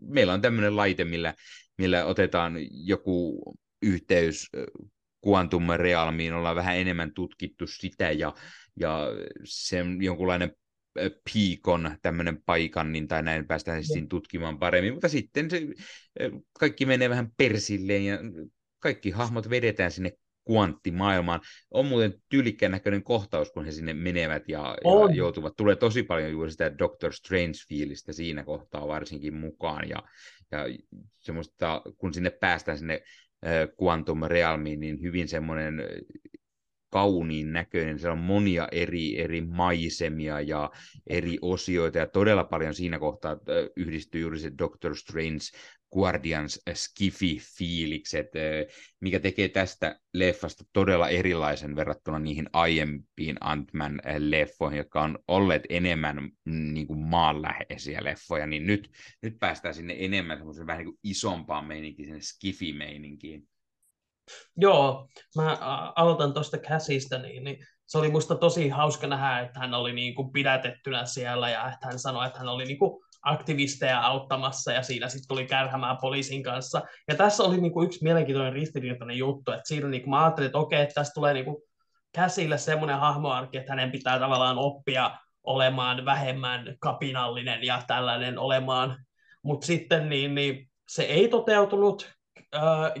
meillä 0.00 0.32
on 0.32 0.40
tämmöinen 0.40 0.76
laite, 0.76 1.04
millä, 1.04 1.34
millä 1.78 2.04
otetaan 2.04 2.54
joku 2.70 3.42
yhteys 3.82 4.48
Quantum 5.26 5.66
Realmiin, 5.76 6.34
ollaan 6.34 6.56
vähän 6.56 6.76
enemmän 6.76 7.14
tutkittu 7.14 7.66
sitä 7.66 8.10
ja, 8.10 8.34
ja 8.80 9.06
sen 9.44 10.02
jonkunlainen 10.02 10.52
piikon 11.32 11.96
tämmöinen 12.02 12.42
paikan, 12.46 12.92
niin, 12.92 13.08
tai 13.08 13.22
näin 13.22 13.46
päästään 13.46 13.84
siinä 13.84 14.06
tutkimaan 14.10 14.58
paremmin, 14.58 14.92
mutta 14.92 15.08
sitten 15.08 15.50
se, 15.50 15.66
kaikki 16.58 16.86
menee 16.86 17.10
vähän 17.10 17.32
persilleen 17.36 18.04
ja 18.04 18.18
kaikki 18.80 19.10
hahmot 19.10 19.50
vedetään 19.50 19.90
sinne 19.90 20.12
kvanttimaailmaan. 20.46 21.40
On 21.70 21.86
muuten 21.86 22.14
tyylikkään 22.28 22.72
näköinen 22.72 23.02
kohtaus, 23.02 23.52
kun 23.52 23.64
he 23.64 23.72
sinne 23.72 23.94
menevät 23.94 24.48
ja, 24.48 24.76
ja 24.84 25.14
joutuvat. 25.14 25.56
Tulee 25.56 25.76
tosi 25.76 26.02
paljon 26.02 26.30
juuri 26.30 26.50
sitä 26.50 26.78
Doctor 26.78 27.12
Strange-fiilistä 27.12 28.12
siinä 28.12 28.44
kohtaa 28.44 28.88
varsinkin 28.88 29.34
mukaan. 29.34 29.88
Ja, 29.88 30.02
ja 30.50 30.58
semmoista, 31.18 31.82
kun 31.98 32.14
sinne 32.14 32.30
päästään 32.30 32.78
sinne 32.78 33.02
Quantum 33.82 34.20
Realmiin, 34.26 34.80
niin 34.80 35.02
hyvin 35.02 35.28
semmoinen 35.28 35.82
kauniin 36.90 37.52
näköinen. 37.52 37.98
Siellä 37.98 38.12
on 38.12 38.18
monia 38.18 38.68
eri, 38.72 39.20
eri 39.20 39.40
maisemia 39.40 40.40
ja 40.40 40.70
eri 41.06 41.38
osioita 41.42 41.98
ja 41.98 42.06
todella 42.06 42.44
paljon 42.44 42.74
siinä 42.74 42.98
kohtaa 42.98 43.36
yhdistyy 43.76 44.20
juuri 44.20 44.38
se 44.38 44.52
Doctor 44.58 44.96
Strange 44.96 45.44
Guardians 45.92 46.60
Skiffy-fiilikset, 46.74 48.30
mikä 49.00 49.20
tekee 49.20 49.48
tästä 49.48 50.00
leffasta 50.14 50.64
todella 50.72 51.08
erilaisen 51.08 51.76
verrattuna 51.76 52.18
niihin 52.18 52.48
aiempiin 52.52 53.36
Ant-Man-leffoihin, 53.40 54.76
jotka 54.76 55.02
on 55.02 55.18
olleet 55.28 55.62
enemmän 55.68 56.16
mm, 56.44 56.74
niin 56.74 56.86
kuin 56.86 56.98
maanläheisiä 56.98 58.04
leffoja, 58.04 58.46
niin 58.46 58.66
nyt, 58.66 58.90
nyt 59.22 59.38
päästään 59.38 59.74
sinne 59.74 59.96
enemmän 59.98 60.38
semmoisen 60.38 60.66
vähän 60.66 60.78
niin 60.78 60.92
kuin 60.92 60.98
isompaan 61.04 61.66
meininkiin, 61.66 62.06
sinne 62.06 62.20
Skiffy-meininkiin. 62.20 63.49
Joo, 64.56 65.08
mä 65.36 65.56
aloitan 65.96 66.34
tuosta 66.34 66.58
käsistä, 66.58 67.18
niin, 67.18 67.44
niin 67.44 67.66
se 67.86 67.98
oli 67.98 68.10
musta 68.10 68.34
tosi 68.34 68.68
hauska 68.68 69.06
nähdä, 69.06 69.40
että 69.40 69.60
hän 69.60 69.74
oli 69.74 69.92
niin 69.92 70.14
kuin 70.14 70.32
pidätettynä 70.32 71.04
siellä 71.04 71.50
ja 71.50 71.72
että 71.72 71.86
hän 71.86 71.98
sanoi, 71.98 72.26
että 72.26 72.38
hän 72.38 72.48
oli 72.48 72.64
niin 72.64 72.78
kuin 72.78 73.00
aktivisteja 73.22 74.00
auttamassa 74.00 74.72
ja 74.72 74.82
siinä 74.82 75.08
sitten 75.08 75.28
tuli 75.28 75.46
kärhämään 75.46 75.96
poliisin 76.00 76.42
kanssa. 76.42 76.82
Ja 77.08 77.14
tässä 77.14 77.42
oli 77.42 77.60
niin 77.60 77.72
kuin 77.72 77.86
yksi 77.86 78.04
mielenkiintoinen 78.04 78.52
ristiriitainen 78.52 79.18
juttu, 79.18 79.52
että 79.52 79.68
siinä 79.68 79.88
niin 79.88 80.02
kuin 80.02 80.10
mä 80.10 80.24
ajattelin, 80.24 80.46
että 80.46 80.58
okei, 80.58 80.82
että 80.82 80.94
tässä 80.94 81.14
tulee 81.14 81.34
niin 81.34 81.44
kuin 81.44 81.56
käsille 82.12 82.58
semmoinen 82.58 82.98
hahmoarki, 82.98 83.58
että 83.58 83.72
hänen 83.72 83.90
pitää 83.90 84.18
tavallaan 84.18 84.58
oppia 84.58 85.10
olemaan 85.42 86.04
vähemmän 86.04 86.76
kapinallinen 86.80 87.64
ja 87.64 87.82
tällainen 87.86 88.38
olemaan, 88.38 88.96
mutta 89.42 89.66
sitten 89.66 90.08
niin, 90.08 90.34
niin 90.34 90.70
se 90.88 91.02
ei 91.02 91.28
toteutunut, 91.28 92.12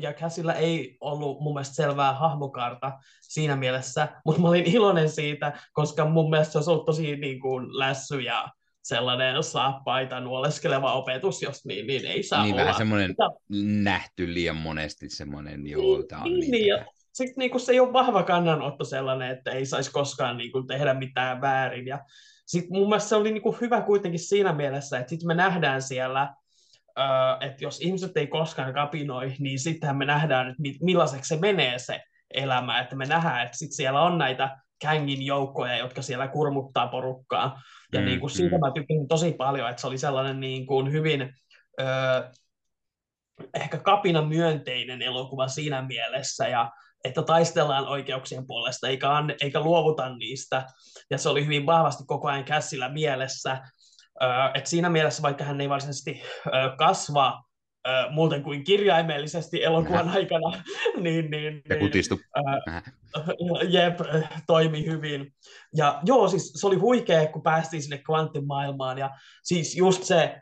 ja 0.00 0.12
käsillä 0.12 0.52
ei 0.52 0.96
ollut 1.00 1.40
mun 1.40 1.54
mielestä 1.54 1.74
selvää 1.74 2.14
hahmokarta 2.14 2.92
siinä 3.20 3.56
mielessä, 3.56 4.08
mutta 4.24 4.40
mä 4.40 4.48
olin 4.48 4.66
iloinen 4.66 5.10
siitä, 5.10 5.52
koska 5.72 6.04
mun 6.04 6.30
mielestä 6.30 6.52
se 6.52 6.58
olisi 6.58 6.70
ollut 6.70 6.86
tosi 6.86 7.16
niin 7.16 7.40
kuin 7.40 7.78
lässy 7.78 8.20
ja 8.20 8.48
sellainen 8.82 9.42
saappaita 9.42 10.20
nuoleskeleva 10.20 10.92
opetus, 10.92 11.42
jos 11.42 11.64
niin, 11.64 11.86
niin 11.86 12.06
ei 12.06 12.22
saa 12.22 12.42
niin 12.42 12.54
olla. 12.54 12.62
vähän 12.62 12.78
semmoinen 12.78 13.14
nähty 13.82 14.34
liian 14.34 14.56
monesti 14.56 15.08
semmoinen, 15.08 15.66
joo, 15.66 15.82
niin, 15.82 16.14
on 16.14 16.40
niin, 16.40 16.50
niin, 16.50 16.66
ja 16.66 16.84
sitten 17.12 17.34
niin 17.38 17.50
kuin 17.50 17.60
se 17.60 17.72
ei 17.72 17.80
ole 17.80 17.92
vahva 17.92 18.22
kannanotto 18.22 18.84
sellainen, 18.84 19.30
että 19.30 19.50
ei 19.50 19.66
saisi 19.66 19.92
koskaan 19.92 20.36
niin 20.36 20.52
kuin, 20.52 20.66
tehdä 20.66 20.94
mitään 20.94 21.40
väärin. 21.40 21.86
Ja 21.86 22.04
sitten 22.46 22.78
mun 22.78 22.88
mielestä 22.88 23.08
se 23.08 23.16
oli 23.16 23.32
niin 23.32 23.42
kuin, 23.42 23.56
hyvä 23.60 23.80
kuitenkin 23.80 24.20
siinä 24.20 24.52
mielessä, 24.52 24.98
että 24.98 25.10
sitten 25.10 25.26
me 25.26 25.34
nähdään 25.34 25.82
siellä, 25.82 26.34
että 27.40 27.64
jos 27.64 27.80
ihmiset 27.80 28.16
ei 28.16 28.26
koskaan 28.26 28.74
kapinoi, 28.74 29.34
niin 29.38 29.58
sittenhän 29.58 29.96
me 29.96 30.04
nähdään, 30.04 30.48
että 30.48 30.62
millaiseksi 30.82 31.28
se 31.28 31.40
menee 31.40 31.78
se 31.78 32.00
elämä, 32.34 32.80
että 32.80 32.96
me 32.96 33.06
nähdään, 33.06 33.46
että 33.46 33.58
sit 33.58 33.72
siellä 33.72 34.02
on 34.02 34.18
näitä 34.18 34.56
kängin 34.80 35.26
joukkoja, 35.26 35.76
jotka 35.76 36.02
siellä 36.02 36.28
kurmuttaa 36.28 36.86
porukkaa. 36.86 37.62
Ja 37.92 38.00
mm, 38.00 38.06
niin 38.06 38.20
kuin 38.20 38.30
siitä 38.30 38.56
mm. 38.56 38.60
mä 38.60 38.72
tykkäsin 38.74 39.08
tosi 39.08 39.32
paljon, 39.32 39.70
että 39.70 39.80
se 39.80 39.86
oli 39.86 39.98
sellainen 39.98 40.40
niin 40.40 40.66
kuin 40.66 40.92
hyvin 40.92 41.34
ö, 41.80 41.84
ehkä 43.54 43.78
kapina 43.78 44.22
myönteinen 44.22 45.02
elokuva 45.02 45.48
siinä 45.48 45.82
mielessä, 45.82 46.48
ja 46.48 46.70
että 47.04 47.22
taistellaan 47.22 47.88
oikeuksien 47.88 48.46
puolesta, 48.46 48.88
eikä, 48.88 49.16
an, 49.16 49.34
eikä 49.40 49.60
luovuta 49.60 50.16
niistä. 50.16 50.66
Ja 51.10 51.18
se 51.18 51.28
oli 51.28 51.44
hyvin 51.44 51.66
vahvasti 51.66 52.04
koko 52.06 52.28
ajan 52.28 52.44
käsillä 52.44 52.88
mielessä. 52.88 53.58
Et 54.54 54.66
siinä 54.66 54.88
mielessä, 54.88 55.22
vaikka 55.22 55.44
hän 55.44 55.60
ei 55.60 55.68
varsinaisesti 55.68 56.22
kasva 56.76 57.42
muuten 58.10 58.42
kuin 58.42 58.64
kirjaimellisesti 58.64 59.64
elokuvan 59.64 60.08
aikana, 60.08 60.62
niin, 61.04 61.30
niin, 61.30 61.62
ja 61.68 61.76
kutistu. 61.76 62.20
Ää, 62.34 62.82
jep, 63.68 64.00
toimi 64.46 64.86
hyvin. 64.86 65.34
Ja 65.76 66.00
joo, 66.04 66.28
siis 66.28 66.52
se 66.52 66.66
oli 66.66 66.76
huikea, 66.76 67.26
kun 67.26 67.42
päästiin 67.42 67.82
sinne 67.82 67.98
kvanttimaailmaan, 67.98 68.98
ja 68.98 69.10
siis 69.42 69.76
just 69.76 70.02
se, 70.02 70.40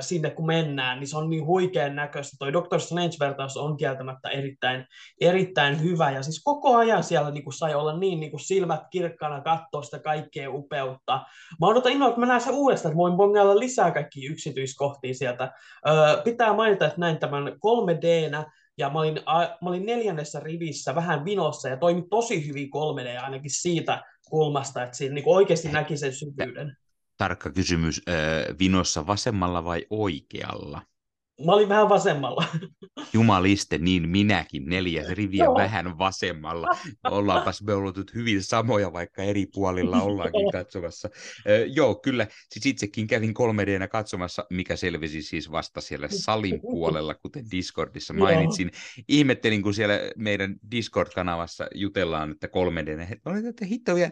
sinne 0.00 0.30
kun 0.30 0.46
mennään, 0.46 1.00
niin 1.00 1.08
se 1.08 1.16
on 1.16 1.30
niin 1.30 1.46
huikean 1.46 1.96
näköistä. 1.96 2.36
Toi 2.38 2.52
Doctor 2.52 2.80
Strange-vertaus 2.80 3.56
on 3.56 3.76
kieltämättä 3.76 4.28
erittäin, 4.28 4.84
erittäin 5.20 5.82
hyvä, 5.82 6.10
ja 6.10 6.22
siis 6.22 6.42
koko 6.44 6.76
ajan 6.76 7.02
siellä 7.02 7.30
niin 7.30 7.44
kuin 7.44 7.54
sai 7.54 7.74
olla 7.74 7.98
niin, 7.98 8.20
niin 8.20 8.30
kuin 8.30 8.40
silmät 8.40 8.80
kirkkaana 8.90 9.40
katsoa 9.40 9.82
sitä 9.82 9.98
kaikkea 9.98 10.50
upeutta. 10.50 11.20
Mä 11.60 11.66
odotan 11.66 11.92
innolla, 11.92 12.10
että 12.10 12.20
mä 12.20 12.26
näen 12.26 12.40
se 12.40 12.50
uudestaan, 12.50 12.90
että 12.90 12.98
voin 12.98 13.16
bongailla 13.16 13.58
lisää 13.58 13.90
kaikki 13.90 14.26
yksityiskohtia 14.26 15.14
sieltä. 15.14 15.52
pitää 16.24 16.52
mainita, 16.52 16.86
että 16.86 17.00
näin 17.00 17.18
tämän 17.18 17.46
3D-nä, 17.46 18.52
ja 18.78 18.90
mä 18.90 18.98
olin, 18.98 19.20
a, 19.26 19.40
mä 19.40 19.68
olin 19.68 19.86
neljännessä 19.86 20.40
rivissä 20.40 20.94
vähän 20.94 21.24
vinossa, 21.24 21.68
ja 21.68 21.76
toimi 21.76 22.02
tosi 22.10 22.48
hyvin 22.48 22.68
3D 22.68 23.22
ainakin 23.22 23.50
siitä 23.50 24.02
kulmasta, 24.30 24.82
että 24.82 24.96
siinä 24.96 25.14
niin 25.14 25.24
oikeasti 25.26 25.68
näki 25.68 25.96
sen 25.96 26.12
syvyyden 26.12 26.76
tarkka 27.18 27.50
kysymys, 27.50 28.02
vinossa 28.58 29.06
vasemmalla 29.06 29.64
vai 29.64 29.86
oikealla? 29.90 30.82
Mä 31.44 31.52
olin 31.52 31.68
vähän 31.68 31.88
vasemmalla. 31.88 32.44
Jumaliste, 33.12 33.78
niin 33.78 34.08
minäkin, 34.08 34.66
neljä 34.66 35.04
riviä 35.10 35.44
Joo. 35.44 35.54
vähän 35.54 35.98
vasemmalla. 35.98 36.66
Ollaanpas 37.04 37.62
me 37.62 37.74
olleet 37.74 38.14
hyvin 38.14 38.42
samoja, 38.42 38.92
vaikka 38.92 39.22
eri 39.22 39.46
puolilla 39.54 40.02
ollaankin 40.08 40.52
katsomassa. 40.52 41.08
Joo, 41.74 41.94
kyllä, 41.94 42.26
siis 42.50 42.66
itsekin 42.66 43.06
kävin 43.06 43.34
3 43.34 43.66
d 43.66 43.88
katsomassa, 43.88 44.46
mikä 44.50 44.76
selvisi 44.76 45.22
siis 45.22 45.50
vasta 45.50 45.80
siellä 45.80 46.08
salin 46.24 46.60
puolella, 46.60 47.14
kuten 47.14 47.44
Discordissa 47.50 48.14
mainitsin. 48.14 48.70
Joo. 48.72 49.04
Ihmettelin, 49.08 49.62
kun 49.62 49.74
siellä 49.74 49.94
meidän 50.16 50.56
Discord-kanavassa 50.70 51.66
jutellaan, 51.74 52.30
että 52.30 52.48
3 52.48 52.86
d 52.86 52.88
että 53.48 53.64
hitto 53.64 53.94
vielä, 53.94 54.10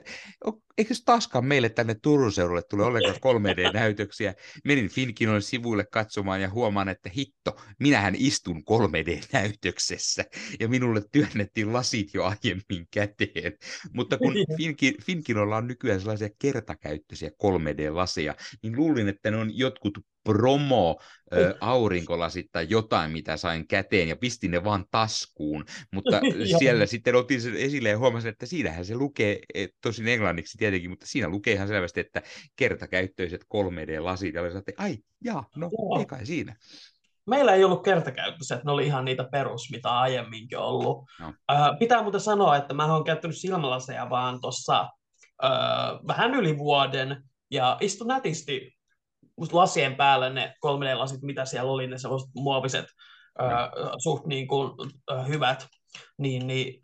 eikö 0.78 0.94
taaskaan 1.04 1.44
meille 1.44 1.68
tänne 1.68 1.96
Turun 2.02 2.32
seudulle 2.32 2.62
tule 2.62 2.84
ollenkaan 2.84 3.16
3D-näytöksiä. 3.16 4.34
Menin 4.64 4.88
Finkinon 4.88 5.42
sivuille 5.42 5.84
katsomaan 5.84 6.40
ja 6.40 6.50
huomaan, 6.50 6.88
että 6.88 7.10
hitto, 7.16 7.56
minähän 7.80 8.14
istun 8.18 8.62
3D-näytöksessä. 8.70 10.24
Ja 10.60 10.68
minulle 10.68 11.02
työnnettiin 11.12 11.72
lasit 11.72 12.14
jo 12.14 12.24
aiemmin 12.24 12.88
käteen. 12.90 13.52
Mutta 13.92 14.18
kun 14.18 14.34
Finki, 14.56 14.94
Finkinolla 15.02 15.56
on 15.56 15.66
nykyään 15.66 16.00
sellaisia 16.00 16.28
kertakäyttöisiä 16.38 17.28
3D-laseja, 17.28 18.34
niin 18.62 18.76
luulin, 18.76 19.08
että 19.08 19.30
ne 19.30 19.36
on 19.36 19.58
jotkut 19.58 19.98
promo 20.26 21.00
ö, 21.32 21.54
aurinkolasit 21.60 22.46
tai 22.52 22.66
jotain, 22.70 23.10
mitä 23.10 23.36
sain 23.36 23.68
käteen, 23.68 24.08
ja 24.08 24.16
pistin 24.16 24.50
ne 24.50 24.64
vaan 24.64 24.84
taskuun. 24.90 25.64
Mutta 25.92 26.20
siellä 26.58 26.86
sitten 26.86 27.14
otin 27.14 27.40
sen 27.40 27.56
esille 27.56 27.88
ja 27.88 27.98
huomasin, 27.98 28.28
että 28.28 28.46
siinähän 28.46 28.84
se 28.84 28.94
lukee, 28.94 29.38
tosin 29.80 30.08
englanniksi 30.08 30.58
tietenkin, 30.58 30.90
mutta 30.90 31.06
siinä 31.06 31.28
lukee 31.28 31.54
ihan 31.54 31.68
selvästi, 31.68 32.00
että 32.00 32.22
kertakäyttöiset 32.56 33.44
3D-lasit, 33.44 34.34
ja 34.34 34.42
olin 34.42 34.56
että 34.56 34.72
ai, 34.76 34.96
jaa, 35.24 35.48
no, 35.56 35.70
ei 35.98 36.06
kai 36.06 36.26
siinä. 36.26 36.56
Meillä 37.26 37.54
ei 37.54 37.64
ollut 37.64 37.84
kertakäyttöiset, 37.84 38.64
ne 38.64 38.72
oli 38.72 38.86
ihan 38.86 39.04
niitä 39.04 39.24
perus, 39.24 39.70
mitä 39.70 39.98
aiemminkin 39.98 40.58
ollut. 40.58 41.04
No. 41.20 41.32
Pitää 41.78 42.02
muuten 42.02 42.20
sanoa, 42.20 42.56
että 42.56 42.74
mä 42.74 42.92
oon 42.94 43.04
käyttänyt 43.04 43.36
silmälaseja 43.36 44.10
vaan 44.10 44.40
tuossa 44.40 44.80
äh, 45.44 45.50
vähän 46.06 46.34
yli 46.34 46.58
vuoden, 46.58 47.22
ja 47.50 47.76
istun 47.80 48.06
nätisti 48.06 48.76
lasien 49.52 49.96
päälle 49.96 50.30
ne 50.30 50.54
3D-lasit, 50.66 51.22
mitä 51.22 51.44
siellä 51.44 51.70
oli, 51.70 51.86
ne 51.86 51.98
sellaiset 51.98 52.30
muoviset, 52.34 52.86
no. 53.38 53.46
äh, 53.46 53.70
suht 53.98 54.26
niin 54.26 54.48
kuin, 54.48 54.72
hyvät, 55.28 55.66
niin, 56.18 56.46
niin 56.46 56.80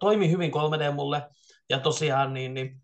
toimi 0.00 0.30
hyvin 0.30 0.50
3D 0.50 0.92
mulle. 0.92 1.22
Ja 1.70 1.78
tosiaan 1.78 2.34
niin, 2.34 2.54
niin 2.54 2.80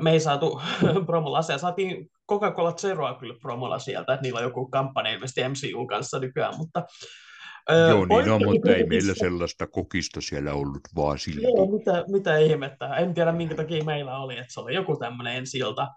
me 0.00 0.10
ei 0.10 0.20
saatu 0.20 0.62
promolaseja, 1.06 1.58
saatiin 1.58 2.10
Coca-Cola 2.30 2.72
Zeroa 2.72 3.14
kyllä 3.14 3.34
promolla 3.42 3.78
sieltä, 3.78 4.14
että 4.14 4.22
niillä 4.22 4.38
on 4.38 4.44
joku 4.44 4.68
kampanja 4.68 5.12
ilmeisesti 5.12 5.48
MCU 5.48 5.86
kanssa 5.86 6.18
nykyään, 6.18 6.56
mutta 6.58 6.82
Joo, 7.70 7.88
Joo, 7.88 8.06
niin 8.06 8.32
on, 8.32 8.44
mutta 8.44 8.74
ei 8.74 8.86
meillä 8.86 9.14
sellaista 9.14 9.66
kokista 9.66 10.20
siellä 10.20 10.52
ollut 10.52 10.80
vaan 10.96 11.18
silti. 11.18 11.42
Joo, 11.42 11.66
mitä, 11.66 12.04
mitä 12.08 12.38
ihmettä. 12.38 12.96
En 12.96 13.14
tiedä, 13.14 13.32
minkä 13.32 13.54
takia 13.54 13.84
meillä 13.84 14.18
oli, 14.18 14.38
että 14.38 14.52
se 14.52 14.60
oli 14.60 14.74
joku 14.74 14.96
tämmöinen 14.96 15.36
ensi 15.36 15.58
ilta. 15.58 15.88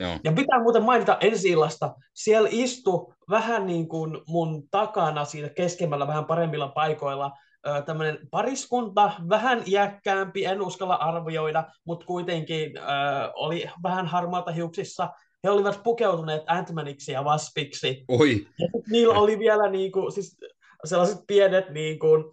Joo. 0.00 0.18
Ja 0.24 0.32
pitää 0.32 0.62
muuten 0.62 0.82
mainita 0.82 1.16
ensi 1.20 1.48
illasta, 1.48 1.94
siellä 2.14 2.48
istui 2.52 3.14
vähän 3.30 3.66
niin 3.66 3.88
kuin 3.88 4.18
mun 4.28 4.68
takana 4.70 5.24
siinä 5.24 5.48
keskemmällä 5.48 6.06
vähän 6.06 6.24
paremmilla 6.24 6.68
paikoilla 6.68 7.32
tämmöinen 7.86 8.18
pariskunta, 8.30 9.12
vähän 9.28 9.62
iäkkäämpi, 9.66 10.44
en 10.44 10.62
uskalla 10.62 10.94
arvioida, 10.94 11.64
mutta 11.84 12.06
kuitenkin 12.06 12.78
äh, 12.78 12.84
oli 13.34 13.70
vähän 13.82 14.06
harmaata 14.06 14.52
hiuksissa. 14.52 15.08
He 15.44 15.50
olivat 15.50 15.82
pukeutuneet 15.82 16.42
Ant-Maniksi 16.42 17.12
ja 17.12 17.22
Waspiksi. 17.22 18.04
Oi. 18.08 18.46
Ja 18.58 18.68
niillä 18.90 19.14
oli 19.14 19.38
vielä 19.38 19.70
niin 19.70 19.92
kuin, 19.92 20.12
siis 20.12 20.36
sellaiset 20.84 21.18
pienet 21.26 21.70
niin 21.70 21.98
kuin, 21.98 22.24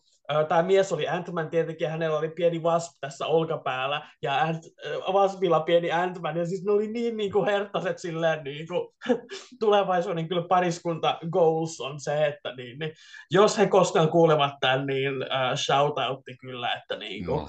tämä 0.48 0.64
mies 0.64 0.94
oli 0.94 1.08
Ant-Man 1.08 1.50
tietenkin, 1.50 1.90
hänellä 1.90 2.18
oli 2.18 2.30
pieni 2.30 2.60
Wasp 2.60 2.92
tässä 3.02 3.26
olkapäällä, 3.26 4.10
ja 4.22 4.46
Ant- 4.46 5.14
Waspilla 5.14 5.60
pieni 5.60 5.92
Ant-Man, 5.92 6.38
ja 6.38 6.46
siis 6.46 6.64
ne 6.64 6.72
oli 6.72 6.88
niin, 6.88 7.18
niin 7.18 7.32
kuin 7.32 7.46
herttaset 7.46 8.00
silleen, 8.00 8.44
niin 8.44 8.68
kuin, 8.68 8.88
tulevaisuuden 9.60 10.28
kyllä 10.28 10.48
pariskunta 10.50 11.20
goals 11.32 11.82
on 11.82 12.00
se, 12.00 12.26
että 12.26 12.56
niin, 12.56 12.80
niin, 12.80 12.92
jos 13.32 13.58
he 13.58 13.68
koskaan 13.68 14.10
kuulevat 14.10 14.54
tämän, 14.60 14.86
niin 14.86 15.14
uh, 15.18 15.58
shoutoutti 15.66 16.38
kyllä, 16.42 16.74
että 16.74 16.96
niin 16.96 17.26
kuin, 17.26 17.48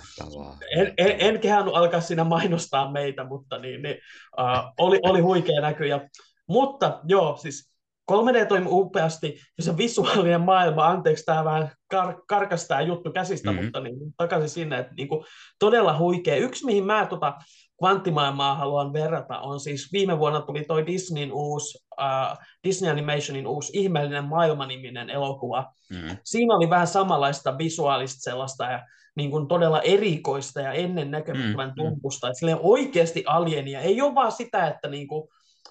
en, 0.76 0.94
en, 0.98 1.16
en 1.18 1.40
kehannut 1.40 1.76
alkaa 1.76 2.00
siinä 2.00 2.24
mainostaa 2.24 2.92
meitä, 2.92 3.24
mutta 3.24 3.58
niin, 3.58 3.82
niin, 3.82 3.98
uh, 4.40 4.72
oli, 4.78 4.98
oli 5.02 5.20
huikea 5.20 5.60
näky, 5.60 5.86
ja, 5.86 6.08
mutta 6.48 7.00
joo, 7.04 7.36
siis 7.36 7.75
3D 8.12 8.46
toimi 8.48 8.66
upeasti, 8.70 9.40
ja 9.56 9.62
se 9.62 9.76
visuaalinen 9.76 10.40
maailma, 10.40 10.86
anteeksi 10.86 11.24
tämä 11.24 11.44
vähän 11.44 11.70
kar- 11.94 12.22
karkas 12.28 12.66
tämä 12.66 12.80
juttu 12.80 13.12
käsistä, 13.12 13.50
mm-hmm. 13.50 13.64
mutta 13.64 13.80
niin, 13.80 13.96
takaisin 14.16 14.48
sinne, 14.48 14.78
että 14.78 14.94
niin 14.94 15.08
kuin, 15.08 15.24
todella 15.58 15.98
huikea. 15.98 16.36
Yksi, 16.36 16.64
mihin 16.64 16.84
mä 16.84 17.06
tota, 17.06 17.34
kvanttimaailmaa 17.78 18.54
haluan 18.54 18.92
verrata, 18.92 19.38
on 19.38 19.60
siis 19.60 19.92
viime 19.92 20.18
vuonna 20.18 20.40
tuli 20.40 20.64
toi 20.64 20.86
Disneyn 20.86 21.32
uusi, 21.32 21.78
uh, 22.00 22.38
Disney 22.64 22.90
Animationin 22.90 23.46
uusi 23.46 23.72
Ihmeellinen 23.74 24.24
maailma-niminen 24.24 25.10
elokuva. 25.10 25.72
Mm-hmm. 25.90 26.16
Siinä 26.24 26.54
oli 26.54 26.70
vähän 26.70 26.86
samanlaista 26.86 27.58
visuaalista 27.58 28.20
sellaista, 28.20 28.64
ja 28.64 28.86
niin 29.16 29.30
kuin 29.30 29.48
todella 29.48 29.80
erikoista 29.80 30.60
ja 30.60 30.72
ennen 30.72 31.10
näkemättömän 31.10 31.68
mm-hmm. 31.68 31.90
tumpusta, 31.90 32.28
että 32.28 32.56
oikeasti 32.60 33.24
alienia. 33.26 33.80
Ei 33.80 34.02
ole 34.02 34.14
vaan 34.14 34.32
sitä, 34.32 34.66
että 34.66 34.88
niin 34.88 35.08
kuin, 35.08 35.28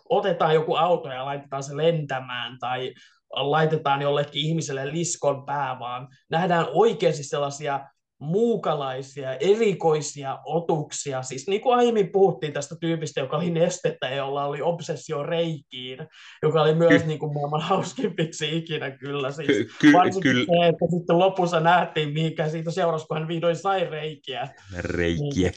otetaan 0.09 0.53
joku 0.53 0.75
auto 0.75 1.09
ja 1.09 1.25
laitetaan 1.25 1.63
se 1.63 1.77
lentämään 1.77 2.59
tai 2.59 2.93
laitetaan 3.33 4.01
jollekin 4.01 4.41
ihmiselle 4.41 4.91
liskon 4.91 5.45
pää, 5.45 5.79
vaan 5.79 6.07
nähdään 6.29 6.67
oikeasti 6.73 7.23
sellaisia 7.23 7.79
muukalaisia, 8.19 9.35
erikoisia 9.35 10.39
otuksia. 10.45 11.21
Siis 11.21 11.47
niin 11.47 11.61
kuin 11.61 11.77
aiemmin 11.77 12.11
puhuttiin 12.11 12.53
tästä 12.53 12.75
tyypistä, 12.81 13.19
joka 13.19 13.37
oli 13.37 13.49
nestettä 13.49 14.09
ja 14.09 14.15
jolla 14.15 14.45
oli 14.45 14.61
obsessio 14.61 15.23
reikiin, 15.23 15.99
joka 16.43 16.61
oli 16.61 16.75
myös 16.75 17.01
Ky- 17.01 17.07
niin 17.07 17.19
kuin 17.19 17.33
maailman 17.33 17.61
hauskimpiksi 17.61 18.57
ikinä 18.57 18.91
kyllä. 18.91 19.31
Siis 19.31 19.47
ky- 19.47 19.69
ky- 19.79 19.93
varsinkin 19.93 20.31
ky- 20.31 20.45
se, 20.45 20.67
että 20.67 20.85
sitten 20.97 21.19
lopussa 21.19 21.59
nähtiin, 21.59 22.13
mikä 22.13 22.49
siitä 22.49 22.71
seurasi, 22.71 23.05
kun 23.07 23.17
hän 23.17 23.27
vihdoin 23.27 23.55
sai 23.55 23.89
reikiä. 23.89 24.49
Reikiä. 24.77 25.51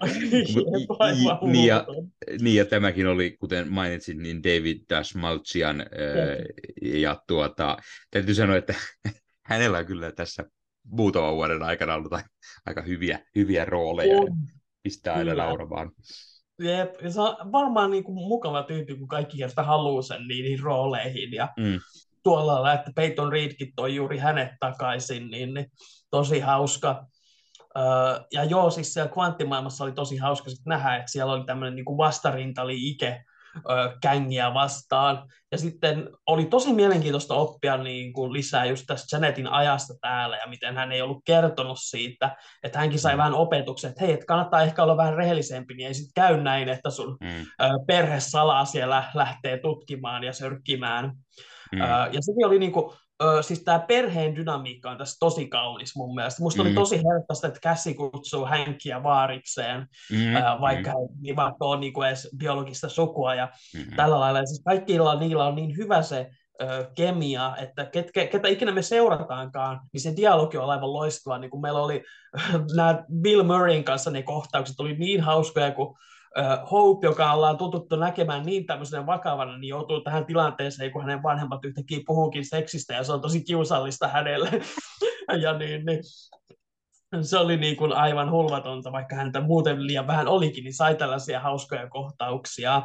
niin, 1.52 1.66
ja, 1.66 1.86
niin 2.40 2.56
ja 2.56 2.64
tämäkin 2.64 3.06
oli, 3.06 3.36
kuten 3.40 3.72
mainitsin, 3.72 4.22
niin 4.22 4.42
David 4.42 4.78
Dashmalchian, 4.90 5.86
ja 6.82 7.22
tuota, 7.26 7.76
täytyy 8.10 8.34
sanoa, 8.34 8.56
että 8.56 8.74
hänellä 9.50 9.78
on 9.78 9.86
kyllä 9.86 10.12
tässä 10.12 10.44
muutaman 10.84 11.34
vuoden 11.34 11.62
aikana 11.62 11.94
ollut 11.94 12.12
aika 12.66 12.82
hyviä, 12.82 13.20
hyviä 13.34 13.64
rooleja. 13.64 14.20
On. 14.20 14.36
Pistää 14.82 15.14
aina 15.14 15.34
nauramaan. 15.34 15.92
Jep, 16.58 16.94
ja 17.02 17.10
se 17.10 17.20
on 17.20 17.52
varmaan 17.52 17.90
niin 17.90 18.04
kuin 18.04 18.14
mukava 18.14 18.62
tyyppi, 18.62 18.94
kun 18.94 19.08
kaikki 19.08 19.48
sitä 19.48 19.62
haluaa 19.62 20.02
sen 20.02 20.28
niihin 20.28 20.60
rooleihin. 20.60 21.32
Ja 21.32 21.48
mm. 21.56 21.78
tuolla 22.22 22.52
lailla, 22.52 22.72
että 22.72 22.92
Peyton 22.96 23.32
Reedkin 23.32 23.72
toi 23.76 23.94
juuri 23.94 24.18
hänet 24.18 24.48
takaisin, 24.60 25.30
niin, 25.30 25.54
niin 25.54 25.66
tosi 26.10 26.40
hauska. 26.40 27.06
Öö, 27.78 27.84
ja 28.32 28.44
joo, 28.44 28.70
siis 28.70 28.92
siellä 28.92 29.12
kvanttimaailmassa 29.12 29.84
oli 29.84 29.92
tosi 29.92 30.16
hauska 30.16 30.50
sit 30.50 30.66
nähdä, 30.66 30.96
että 30.96 31.12
siellä 31.12 31.32
oli 31.32 31.44
tämmöinen 31.44 31.74
niin 31.74 31.98
vastarintali 31.98 32.88
Ike, 32.88 33.24
kängiä 34.02 34.54
vastaan. 34.54 35.28
Ja 35.52 35.58
sitten 35.58 36.10
oli 36.26 36.44
tosi 36.44 36.72
mielenkiintoista 36.72 37.34
oppia 37.34 37.76
niin 37.76 38.12
kuin 38.12 38.32
lisää 38.32 38.64
just 38.64 38.84
tästä 38.86 39.16
Janetin 39.16 39.46
ajasta 39.46 39.94
täällä 40.00 40.36
ja 40.36 40.46
miten 40.46 40.76
hän 40.76 40.92
ei 40.92 41.02
ollut 41.02 41.22
kertonut 41.24 41.78
siitä, 41.80 42.36
että 42.62 42.78
hänkin 42.78 42.98
sai 42.98 43.14
mm. 43.14 43.18
vähän 43.18 43.34
opetuksen, 43.34 43.90
että 43.90 44.04
hei, 44.04 44.12
että 44.12 44.26
kannattaa 44.26 44.62
ehkä 44.62 44.82
olla 44.82 44.96
vähän 44.96 45.14
rehellisempi, 45.14 45.74
niin 45.74 45.86
ei 45.86 45.94
sitten 45.94 46.22
käy 46.22 46.40
näin, 46.40 46.68
että 46.68 46.90
sun 46.90 47.16
mm. 47.20 47.46
perhe 47.86 48.20
salaa 48.20 48.64
siellä 48.64 49.04
lähtee 49.14 49.58
tutkimaan 49.58 50.24
ja 50.24 50.32
sörkkimään. 50.32 51.12
Mm. 51.72 51.78
Ja 52.12 52.20
sekin 52.20 52.46
oli 52.46 52.58
niin 52.58 52.72
kuin, 52.72 52.96
Ö, 53.22 53.42
siis 53.42 53.64
tämä 53.64 53.78
perheen 53.78 54.36
dynamiikka 54.36 54.90
on 54.90 54.98
tässä 54.98 55.16
tosi 55.20 55.48
kaunis 55.48 55.96
mun 55.96 56.14
mielestä. 56.14 56.42
Musta 56.42 56.62
mm. 56.62 56.66
oli 56.66 56.74
tosi 56.74 56.96
helposti, 56.96 57.46
että 57.46 57.60
käsi 57.60 57.94
kutsuu 57.94 58.46
hänkiä 58.46 59.02
vaarikseen, 59.02 59.86
mm. 60.12 60.36
ö, 60.36 60.40
vaikka 60.60 60.90
mm. 60.90 61.26
ei 61.26 61.36
vaikka 61.36 61.64
ole 61.64 61.80
niinku 61.80 62.02
edes 62.02 62.28
biologista 62.36 62.88
sukua 62.88 63.34
ja 63.34 63.48
mm. 63.74 63.96
tällä 63.96 64.20
lailla. 64.20 64.38
Ja 64.38 64.46
siis 64.46 64.62
kaikilla 64.64 65.18
niillä 65.18 65.44
on 65.44 65.54
niin 65.54 65.76
hyvä 65.76 66.02
se 66.02 66.30
ö, 66.62 66.90
kemia, 66.94 67.56
että 67.56 67.84
ket, 67.84 68.10
ketä 68.12 68.48
ikinä 68.48 68.72
me 68.72 68.82
seurataankaan, 68.82 69.80
niin 69.92 70.00
se 70.00 70.16
dialogi 70.16 70.56
on 70.56 70.70
aivan 70.70 70.92
loistava. 70.92 71.38
Niin 71.38 71.60
meillä 71.62 71.80
oli 71.80 72.04
nämä 72.76 73.04
Bill 73.20 73.42
Murrayn 73.42 73.84
kanssa 73.84 74.10
ne 74.10 74.22
kohtaukset 74.22 74.80
oli 74.80 74.96
niin 74.96 75.20
hauskoja, 75.20 75.72
kun 75.72 75.96
Hope, 76.70 77.06
joka 77.06 77.32
ollaan 77.32 77.58
tututtu 77.58 77.96
näkemään 77.96 78.46
niin 78.46 78.66
tämmöisenä 78.66 79.06
vakavana, 79.06 79.58
niin 79.58 79.68
joutuu 79.68 80.00
tähän 80.00 80.26
tilanteeseen, 80.26 80.92
kun 80.92 81.02
hänen 81.02 81.22
vanhemmat 81.22 81.64
yhtäkkiä 81.64 82.00
puhuukin 82.06 82.44
seksistä, 82.44 82.94
ja 82.94 83.04
se 83.04 83.12
on 83.12 83.20
tosi 83.20 83.44
kiusallista 83.44 84.08
hänelle. 84.08 84.50
ja 85.42 85.58
niin, 85.58 85.86
niin, 85.86 86.02
se 87.22 87.38
oli 87.38 87.56
niin 87.56 87.76
kuin 87.76 87.92
aivan 87.92 88.30
hulvatonta, 88.30 88.92
vaikka 88.92 89.16
häntä 89.16 89.40
muuten 89.40 89.86
liian 89.86 90.06
vähän 90.06 90.28
olikin, 90.28 90.64
niin 90.64 90.74
sai 90.74 90.94
tällaisia 90.94 91.40
hauskoja 91.40 91.88
kohtauksia. 91.88 92.82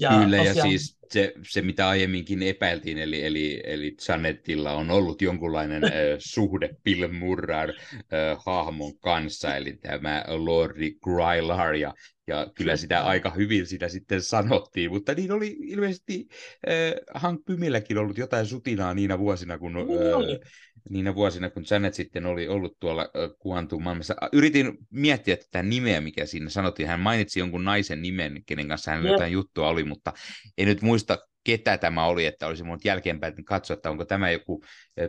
Ja 0.00 0.08
Kyllä, 0.08 0.36
tosiaan... 0.36 0.56
ja 0.56 0.62
siis 0.62 0.98
se, 1.10 1.32
se, 1.48 1.62
mitä 1.62 1.88
aiemminkin 1.88 2.42
epäiltiin, 2.42 2.98
eli, 2.98 3.24
eli, 3.24 3.62
eli 3.64 3.96
Janetilla 4.08 4.72
on 4.72 4.90
ollut 4.90 5.22
jonkunlainen 5.22 5.84
äh, 5.84 5.90
suhde 6.34 6.70
Bill 6.84 7.12
Murrar 7.12 7.70
äh, 7.70 8.38
hahmon 8.46 8.98
kanssa, 8.98 9.56
eli 9.56 9.72
tämä 9.72 10.24
Lordi 10.28 10.94
Grylar, 11.04 11.74
ja, 11.74 11.94
ja 12.26 12.46
kyllä 12.56 12.76
sitä 12.76 13.04
aika 13.04 13.30
hyvin 13.30 13.66
sitä 13.66 13.88
sitten 13.88 14.22
sanottiin, 14.22 14.90
mutta 14.90 15.14
niin 15.14 15.32
oli 15.32 15.56
ilmeisesti 15.60 16.28
äh, 16.68 17.20
Hank 17.20 17.44
Pymilläkin 17.44 17.98
ollut 17.98 18.18
jotain 18.18 18.46
sutinaa 18.46 18.94
niinä 18.94 19.18
vuosina, 19.18 19.58
kun... 19.58 19.76
Äh, 19.76 20.50
niinä 20.90 21.14
vuosina, 21.14 21.50
kun 21.50 21.64
Janet 21.70 21.94
sitten 21.94 22.26
oli 22.26 22.48
ollut 22.48 22.76
tuolla 22.80 23.08
Quantum 23.46 23.82
maailmassa. 23.82 24.14
Yritin 24.32 24.78
miettiä 24.90 25.36
tätä 25.36 25.62
nimeä, 25.62 26.00
mikä 26.00 26.26
siinä 26.26 26.50
sanottiin. 26.50 26.88
Hän 26.88 27.00
mainitsi 27.00 27.40
jonkun 27.40 27.64
naisen 27.64 28.02
nimen, 28.02 28.42
kenen 28.46 28.68
kanssa 28.68 28.90
hänellä 28.90 29.10
jotain 29.10 29.32
juttua 29.32 29.68
oli, 29.68 29.84
mutta 29.84 30.12
en 30.58 30.68
nyt 30.68 30.82
muista, 30.82 31.18
ketä 31.44 31.78
tämä 31.78 32.06
oli, 32.06 32.26
että 32.26 32.46
olisi 32.46 32.64
mun 32.64 32.78
jälkeenpäin 32.84 33.44
katsoa, 33.44 33.74
että 33.74 33.90
onko 33.90 34.04
tämä 34.04 34.30
joku 34.30 34.62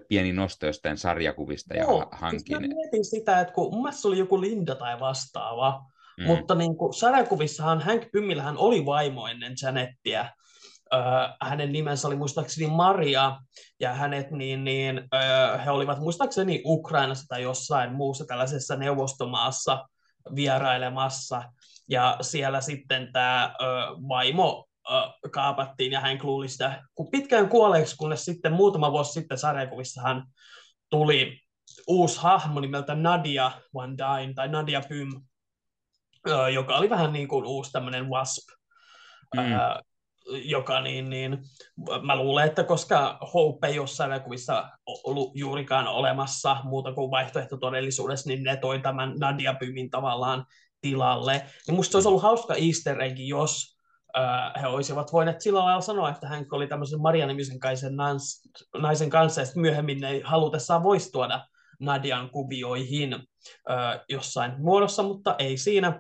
pieni 0.08 0.34
nosto 0.34 0.66
jostain 0.66 0.98
sarjakuvista 0.98 1.78
Joo, 1.78 2.00
ja 2.00 2.08
hankin. 2.12 2.40
Siis 2.40 2.60
mä 2.60 2.68
mietin 2.68 3.06
sitä, 3.06 3.40
että 3.40 3.54
kun 3.54 3.74
mun 3.74 3.84
mielestä 3.84 4.08
oli 4.08 4.18
joku 4.18 4.42
Linda 4.42 4.76
tai 4.76 5.00
vastaava, 5.00 5.82
mm. 6.20 6.26
mutta 6.26 6.56
niin 6.56 6.78
kuin 6.78 6.94
sarjakuvissahan 6.94 7.82
Hank 7.82 8.04
Pymmillähän 8.12 8.58
oli 8.58 8.86
vaimo 8.86 9.28
ennen 9.28 9.54
Janettia, 9.62 10.30
hänen 11.42 11.72
nimensä 11.72 12.08
oli 12.08 12.16
muistaakseni 12.16 12.68
Maria, 12.68 13.38
ja 13.80 13.94
hänet 13.94 14.32
niin, 14.32 14.64
niin, 14.64 15.02
he 15.66 15.72
olivat 15.72 16.00
muistaakseni 16.00 16.62
Ukrainassa 16.66 17.26
tai 17.28 17.42
jossain 17.42 17.94
muussa 17.94 18.26
tällaisessa 18.26 18.76
neuvostomaassa 18.76 19.88
vierailemassa, 20.36 21.44
ja 21.90 22.18
siellä 22.22 22.62
sitten 22.62 23.10
tämä 23.14 23.56
vaimo 24.08 24.66
kaapattiin, 25.32 25.92
ja 25.92 26.00
hän 26.00 26.20
luuli 26.24 26.50
sitä 26.50 26.84
pitkään 27.12 27.50
kuolleeksi, 27.50 27.98
kunnes 27.98 28.26
sitten 28.26 28.54
muutama 28.54 28.92
vuosi 28.92 29.12
sitten 29.12 29.38
sarjakuvissahan 29.38 30.28
tuli 30.90 31.40
uusi 31.88 32.20
hahmo 32.22 32.60
nimeltä 32.60 32.96
Nadia 32.96 33.52
One 33.74 33.94
Dine, 33.98 34.34
tai 34.34 34.48
Nadia 34.48 34.82
Pym, 34.90 35.08
joka 36.54 36.78
oli 36.78 36.90
vähän 36.90 37.14
niin 37.14 37.28
kuin 37.28 37.46
uusi 37.46 37.72
tämmöinen 37.72 38.10
wasp, 38.10 38.50
mm 39.36 39.42
joka 40.44 40.82
niin, 40.82 41.10
niin 41.10 41.38
mä 42.02 42.16
luulen, 42.16 42.48
että 42.48 42.64
koska 42.64 43.20
Hope 43.34 43.68
ei 43.68 43.76
jossain 43.76 44.12
elokuvissa 44.12 44.70
ollut 44.86 45.32
juurikaan 45.36 45.88
olemassa 45.88 46.58
muuta 46.64 46.94
kuin 46.94 47.12
vaihtoehto 47.12 47.58
todellisuudessa, 47.58 48.30
niin 48.30 48.44
ne 48.44 48.58
toi 48.58 48.80
tämän 48.80 49.14
Nadia 49.20 49.54
Pymin 49.54 49.90
tavallaan 49.90 50.46
tilalle. 50.82 51.46
Niin 51.68 51.76
musta 51.76 51.92
se 51.92 51.98
olisi 51.98 52.08
ollut 52.08 52.24
hauska 52.24 52.56
easter 52.56 53.02
egg, 53.02 53.20
jos 53.20 53.78
äh, 54.18 54.62
he 54.62 54.68
olisivat 54.68 55.14
voineet 55.14 55.42
sillä 55.42 55.60
lailla 55.60 55.82
sanoa, 55.82 56.10
että 56.10 56.28
hän 56.28 56.46
oli 56.52 56.68
tämmöisen 56.68 57.02
Maria-nimisen 57.02 57.60
naisen 58.78 59.10
kanssa, 59.10 59.42
ja 59.42 59.46
sitten 59.46 59.62
myöhemmin 59.62 60.02
ne 60.02 60.22
halutessaan 60.24 60.84
voisi 60.84 61.12
tuoda 61.12 61.46
Nadian 61.80 62.30
kuvioihin 62.30 63.28
jossain 64.10 64.54
muodossa, 64.58 65.04
mutta 65.04 65.36
ei 65.40 65.58
siinä. 65.58 66.00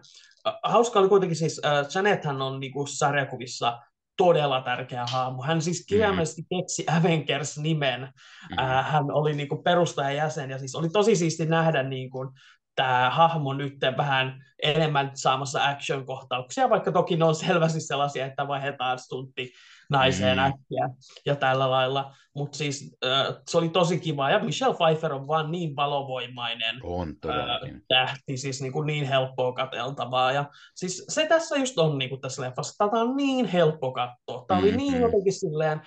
Hauska 0.63 0.99
oli 0.99 1.09
kuitenkin 1.09 1.35
siis, 1.35 1.61
Janethan 1.95 2.41
on 2.41 2.59
niinku 2.59 2.85
sarjakuvissa 2.85 3.79
todella 4.17 4.61
tärkeä 4.61 5.05
hahmo. 5.11 5.43
Hän 5.43 5.61
siis 5.61 5.77
mm-hmm. 5.77 5.87
kirjaimellisesti 5.87 6.41
keksi 6.49 6.85
Avengers-nimen. 6.97 8.01
Mm. 8.01 8.57
Hän 8.83 9.11
oli 9.11 9.33
niin 9.33 9.49
kuin 9.49 9.63
perustajajäsen 9.63 10.49
ja 10.49 10.59
siis 10.59 10.75
oli 10.75 10.89
tosi 10.89 11.15
siisti 11.15 11.45
nähdä 11.45 11.83
niin 11.83 12.09
kuin, 12.09 12.29
tämä 12.75 13.09
hahmo 13.09 13.53
nyt 13.53 13.73
vähän 13.97 14.45
enemmän 14.63 15.11
saamassa 15.13 15.65
action-kohtauksia, 15.69 16.69
vaikka 16.69 16.91
toki 16.91 17.17
ne 17.17 17.25
on 17.25 17.35
selvästi 17.35 17.81
sellaisia, 17.81 18.25
että 18.25 18.47
vaihdetaan 18.47 18.99
stuntti 18.99 19.53
naiseen 19.89 20.37
mm. 20.37 20.43
äkkiä 20.43 20.89
ja 21.25 21.35
tällä 21.35 21.71
lailla. 21.71 22.15
Mutta 22.35 22.57
siis 22.57 22.97
äh, 23.05 23.35
se 23.47 23.57
oli 23.57 23.69
tosi 23.69 23.99
kiva. 23.99 24.29
Ja 24.29 24.39
Michelle 24.39 24.75
Pfeiffer 24.75 25.13
on 25.13 25.27
vaan 25.27 25.51
niin 25.51 25.75
valovoimainen 25.75 26.79
on, 26.83 27.15
äh, 27.25 27.81
tähti, 27.87 28.37
siis 28.37 28.61
niin, 28.61 28.73
kuin 28.73 28.87
niin 28.87 29.05
helppoa 29.05 29.53
kateltavaa. 29.53 30.31
Ja 30.31 30.45
siis 30.75 31.05
se 31.09 31.27
tässä 31.27 31.55
just 31.55 31.77
on 31.77 31.97
niin 31.97 32.09
kuin 32.09 32.21
tässä 32.21 32.41
leffassa. 32.41 32.85
Tätä 32.85 32.97
on 32.97 33.15
niin 33.17 33.45
helppo 33.45 33.91
katsoa. 33.91 34.45
Tämä 34.47 34.59
oli 34.59 34.71
mm-hmm. 34.71 34.77
niin 34.77 35.01
jotenkin 35.01 35.33
silleen, 35.33 35.81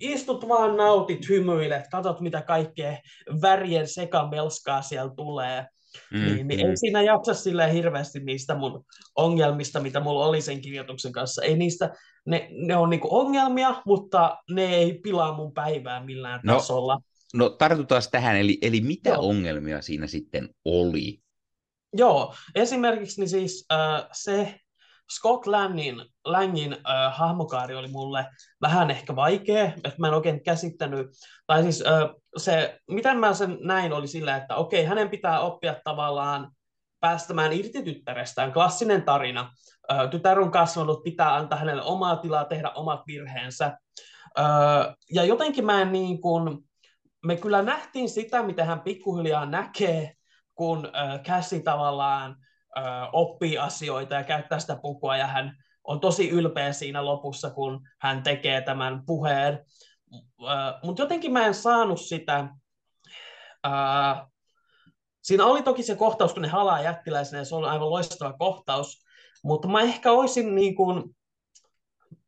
istut 0.00 0.48
vaan, 0.48 0.76
nautit, 0.76 1.28
hymyilet, 1.28 1.84
katsot 1.90 2.20
mitä 2.20 2.42
kaikkea 2.42 2.98
värien 3.42 3.88
sekamelskaa 3.88 4.82
siellä 4.82 5.12
tulee. 5.16 5.66
Mm, 6.10 6.20
niin, 6.20 6.48
niin 6.48 6.60
mm. 6.60 6.70
ei 6.70 6.76
siinä 6.76 7.02
jaksa 7.02 7.32
hirveästi 7.72 8.20
niistä 8.20 8.54
mun 8.54 8.84
ongelmista, 9.16 9.80
mitä 9.80 10.00
mulla 10.00 10.26
oli 10.26 10.40
sen 10.40 10.60
kirjoituksen 10.60 11.12
kanssa. 11.12 11.42
Ei 11.42 11.56
niistä, 11.56 11.94
ne, 12.26 12.48
ne 12.50 12.76
on 12.76 12.90
niinku 12.90 13.08
ongelmia, 13.10 13.82
mutta 13.86 14.38
ne 14.50 14.74
ei 14.74 14.94
pilaa 14.94 15.36
mun 15.36 15.52
päivää 15.52 16.04
millään 16.04 16.40
no, 16.44 16.54
tasolla. 16.54 17.00
No 17.34 17.48
tartutaan 17.48 18.02
tähän, 18.10 18.36
eli, 18.36 18.58
eli 18.62 18.80
mitä 18.80 19.10
Joo. 19.10 19.28
ongelmia 19.28 19.82
siinä 19.82 20.06
sitten 20.06 20.48
oli? 20.64 21.18
Joo, 21.92 22.34
esimerkiksi 22.54 23.20
niin 23.20 23.28
siis 23.28 23.66
äh, 23.72 24.06
se, 24.12 24.60
Scott 25.12 25.46
Langin, 25.46 26.04
Langin 26.24 26.72
äh, 26.72 27.12
hahmokaari 27.16 27.74
oli 27.74 27.88
mulle 27.88 28.26
vähän 28.60 28.90
ehkä 28.90 29.16
vaikea, 29.16 29.64
että 29.64 29.94
mä 29.98 30.08
en 30.08 30.14
oikein 30.14 30.42
käsittänyt, 30.42 31.06
tai 31.46 31.62
siis 31.62 31.84
äh, 31.86 32.10
se, 32.36 32.78
miten 32.90 33.18
mä 33.18 33.34
sen 33.34 33.58
näin 33.60 33.92
oli 33.92 34.06
sillä, 34.06 34.36
että 34.36 34.56
okei, 34.56 34.84
hänen 34.84 35.10
pitää 35.10 35.40
oppia 35.40 35.76
tavallaan 35.84 36.50
päästämään 37.04 37.52
irti 37.52 37.82
tyttärestään, 37.82 38.52
klassinen 38.52 39.02
tarina. 39.02 39.52
Tytär 40.10 40.40
on 40.40 40.50
kasvanut, 40.50 41.02
pitää 41.02 41.34
antaa 41.34 41.58
hänelle 41.58 41.82
omaa 41.82 42.16
tilaa, 42.16 42.44
tehdä 42.44 42.70
omat 42.70 43.02
virheensä. 43.06 43.78
Ja 45.12 45.24
jotenkin 45.24 45.64
mä 45.64 45.82
en 45.82 45.92
niin 45.92 46.20
kuin, 46.20 46.58
me 47.26 47.36
kyllä 47.36 47.62
nähtiin 47.62 48.08
sitä, 48.08 48.42
mitä 48.42 48.64
hän 48.64 48.80
pikkuhiljaa 48.80 49.46
näkee, 49.46 50.14
kun 50.54 50.88
Cassie 51.24 51.62
tavallaan 51.62 52.36
oppii 53.12 53.58
asioita 53.58 54.14
ja 54.14 54.24
käyttää 54.24 54.58
sitä 54.58 54.76
pukua, 54.76 55.16
ja 55.16 55.26
hän 55.26 55.56
on 55.84 56.00
tosi 56.00 56.30
ylpeä 56.30 56.72
siinä 56.72 57.04
lopussa, 57.04 57.50
kun 57.50 57.88
hän 58.00 58.22
tekee 58.22 58.60
tämän 58.60 59.02
puheen. 59.06 59.64
Mutta 60.82 61.02
jotenkin 61.02 61.32
mä 61.32 61.46
en 61.46 61.54
saanut 61.54 62.00
sitä... 62.00 62.48
Siinä 65.24 65.46
oli 65.46 65.62
toki 65.62 65.82
se 65.82 65.96
kohtaus, 65.96 66.32
kun 66.32 66.42
ne 66.42 66.48
halaa 66.48 66.82
jättiläisenä, 66.82 67.40
ja 67.40 67.44
se 67.44 67.54
on 67.54 67.64
aivan 67.64 67.90
loistava 67.90 68.32
kohtaus, 68.32 69.04
mutta 69.44 69.68
mä 69.68 69.80
ehkä 69.80 70.12
olisin 70.12 70.54
niin 70.54 70.74
kuin, 70.74 71.16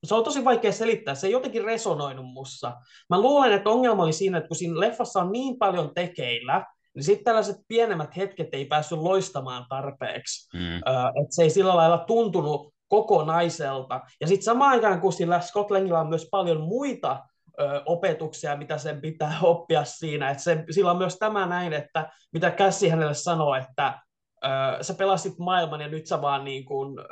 se 0.05 0.15
on 0.15 0.25
tosi 0.25 0.45
vaikea 0.45 0.73
selittää, 0.73 1.15
se 1.15 1.27
ei 1.27 1.33
jotenkin 1.33 1.65
resonoinut 1.65 2.27
mussa. 2.27 2.77
Mä 3.11 3.21
luulen, 3.21 3.53
että 3.53 3.71
ongelma 3.71 4.03
oli 4.03 4.13
siinä, 4.13 4.39
että 4.39 4.49
kun 4.49 4.57
siinä 4.57 4.81
leffassa 4.81 5.21
on 5.21 5.33
niin 5.33 5.59
paljon 5.59 5.95
tekeillä, 5.95 6.67
niin 6.95 7.05
sitten 7.05 7.25
tällaiset 7.25 7.57
pienemmät 7.69 8.17
hetket 8.17 8.49
ei 8.53 8.65
päässyt 8.65 8.99
loistamaan 8.99 9.67
tarpeeksi. 9.69 10.57
Mm. 10.59 10.77
että 10.77 11.31
se 11.31 11.43
ei 11.43 11.51
sillä 11.51 11.77
lailla 11.77 11.99
tuntunut 11.99 12.75
kokonaiselta. 12.89 14.01
Ja 14.21 14.27
sitten 14.27 14.45
samaan 14.45 14.71
aikaan, 14.71 15.01
kun 15.01 15.13
sillä 15.13 15.41
Scotlandilla 15.41 16.01
on 16.01 16.09
myös 16.09 16.29
paljon 16.31 16.61
muita 16.61 17.25
ö, 17.61 17.83
opetuksia, 17.87 18.57
mitä 18.57 18.79
sen 18.79 19.01
pitää 19.01 19.39
oppia 19.43 19.85
siinä. 19.85 20.31
että 20.31 20.43
se, 20.43 20.65
sillä 20.71 20.91
on 20.91 20.99
myös 20.99 21.17
tämä 21.19 21.47
näin, 21.47 21.73
että 21.73 22.09
mitä 22.33 22.51
Kässi 22.51 22.89
hänelle 22.89 23.15
sanoo, 23.15 23.55
että 23.55 23.99
ö, 24.45 24.49
sä 24.81 24.95
pelasit 24.95 25.39
maailman 25.39 25.81
ja 25.81 25.89
nyt 25.89 26.07
sä 26.07 26.23
vaan 26.23 26.45
niin 26.45 26.65
kuin, 26.65 26.99
ö, 26.99 27.05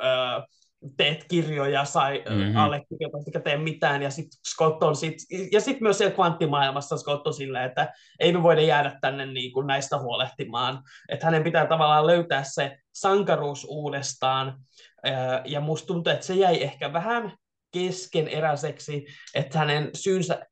teet 0.97 1.25
kirjoja, 1.27 1.85
sai 1.85 2.23
mm-hmm. 2.29 2.57
allekirjoitat, 2.57 3.27
eikä 3.27 3.39
tee 3.39 3.57
mitään, 3.57 4.01
ja 4.01 4.09
sitten 4.09 4.39
Scott 4.47 4.83
on 4.83 4.95
sit, 4.95 5.15
ja 5.51 5.61
sitten 5.61 5.83
myös 5.83 5.97
siellä 5.97 6.15
kvanttimaailmassa 6.15 6.97
Scott 6.97 7.27
on 7.27 7.33
silleen, 7.33 7.65
että 7.65 7.93
ei 8.19 8.33
me 8.33 8.43
voida 8.43 8.61
jäädä 8.61 8.97
tänne 9.01 9.25
niin 9.25 9.53
kuin 9.53 9.67
näistä 9.67 9.97
huolehtimaan, 9.97 10.83
että 11.09 11.25
hänen 11.25 11.43
pitää 11.43 11.67
tavallaan 11.67 12.07
löytää 12.07 12.43
se 12.43 12.77
sankaruus 12.93 13.65
uudestaan, 13.69 14.59
ja 15.45 15.61
musta 15.61 15.87
tuntuu, 15.87 16.13
että 16.13 16.25
se 16.25 16.33
jäi 16.33 16.63
ehkä 16.63 16.93
vähän 16.93 17.33
keskeneräiseksi, 17.75 19.05
että 19.33 19.59
hänen 19.59 19.89
syynsä, 19.93 20.45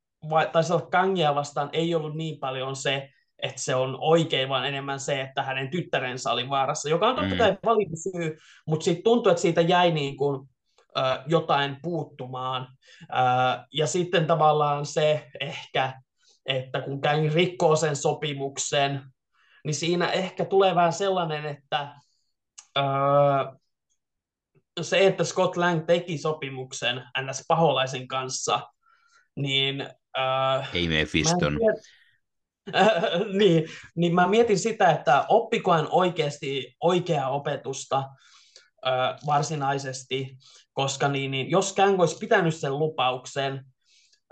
tai 0.52 0.64
kangia 0.92 1.36
vastaan 1.36 1.70
ei 1.74 1.96
ollut 1.96 2.16
niin 2.16 2.40
paljon 2.40 2.76
se, 2.76 3.10
että 3.44 3.62
se 3.62 3.76
on 3.76 3.98
oikein, 4.00 4.50
vaan 4.50 4.66
enemmän 4.66 5.00
se, 5.00 5.22
että 5.22 5.44
hänen 5.44 5.72
tyttärensä 5.72 6.32
oli 6.32 6.50
vaarassa, 6.50 6.90
joka 6.90 7.08
on 7.08 7.16
totta 7.16 7.34
mm. 7.34 7.38
kai 7.38 7.52
mm. 7.52 7.58
valittu 7.66 7.96
syy, 7.96 8.38
mutta 8.68 8.84
siitä 8.84 9.02
tuntuu, 9.04 9.30
että 9.32 9.42
siitä 9.42 9.62
jäi 9.62 9.92
niin 9.92 10.18
kuin, 10.18 10.50
äh, 10.98 11.20
jotain 11.28 11.78
puuttumaan. 11.82 12.68
Äh, 13.16 13.66
ja 13.74 13.88
sitten 13.88 14.28
tavallaan 14.28 14.86
se 14.86 15.28
ehkä, 15.40 16.02
että 16.46 16.82
kun 16.82 17.02
käyn 17.02 17.34
rikkoo 17.34 17.76
sen 17.76 17.96
sopimuksen, 17.96 19.02
niin 19.66 19.76
siinä 19.76 20.12
ehkä 20.12 20.46
tulee 20.46 20.76
vähän 20.76 20.94
sellainen, 20.94 21.46
että 21.46 21.80
äh, 22.78 22.84
se, 24.82 25.08
että 25.08 25.24
Scott 25.24 25.58
Lang 25.58 25.86
teki 25.86 26.18
sopimuksen 26.18 27.04
ns. 27.22 27.44
paholaisen 27.48 28.08
kanssa, 28.08 28.70
niin... 29.36 29.82
Äh, 30.18 30.70
Ei 30.74 30.88
Mephiston. 30.88 31.58
Tiedä, 31.58 31.82
niin, 33.40 33.66
niin 33.96 34.16
mä 34.16 34.28
mietin 34.28 34.60
sitä, 34.60 34.92
että 34.92 35.26
oppikoen 35.30 35.88
oikeasti 35.90 36.76
oikeaa 36.82 37.30
opetusta 37.30 38.04
ö, 38.86 38.90
varsinaisesti, 39.26 40.38
koska 40.74 41.08
niin, 41.08 41.32
niin, 41.32 41.52
jos 41.52 41.74
Kang 41.74 42.00
olisi 42.00 42.18
pitänyt 42.18 42.56
sen 42.56 42.80
lupauksen, 42.80 43.66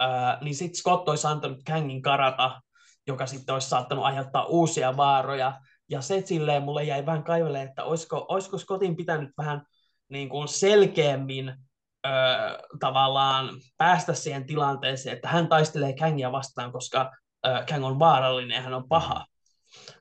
ö, 0.02 0.06
niin 0.42 0.56
sitten 0.56 0.80
Scott 0.80 1.10
olisi 1.10 1.28
antanut 1.28 1.60
Kangin 1.68 2.02
karata, 2.02 2.62
joka 3.08 3.26
sitten 3.26 3.54
olisi 3.54 3.70
saattanut 3.70 4.06
aiheuttaa 4.06 4.46
uusia 4.46 4.98
vaaroja. 4.98 5.60
Ja 5.90 6.02
se 6.02 6.24
silleen 6.26 6.64
mulle 6.64 6.84
jäi 6.84 7.06
vähän 7.06 7.24
kaivelemaan, 7.24 7.68
että 7.68 7.84
olisiko, 7.84 8.26
olisiko 8.30 8.58
Scottin 8.58 8.96
pitänyt 8.96 9.30
vähän 9.38 9.62
niin 10.12 10.30
kuin 10.30 10.48
selkeämmin 10.48 11.50
ö, 12.06 12.10
tavallaan 12.80 13.50
päästä 13.78 14.14
siihen 14.14 14.46
tilanteeseen, 14.46 15.16
että 15.16 15.28
hän 15.28 15.48
taistelee 15.48 15.96
Kangia 15.96 16.32
vastaan, 16.32 16.72
koska 16.72 17.12
Kang 17.70 17.86
on 17.86 18.00
vaarallinen 18.00 18.56
ja 18.56 18.62
hän 18.62 18.74
on 18.74 18.88
paha. 18.88 19.26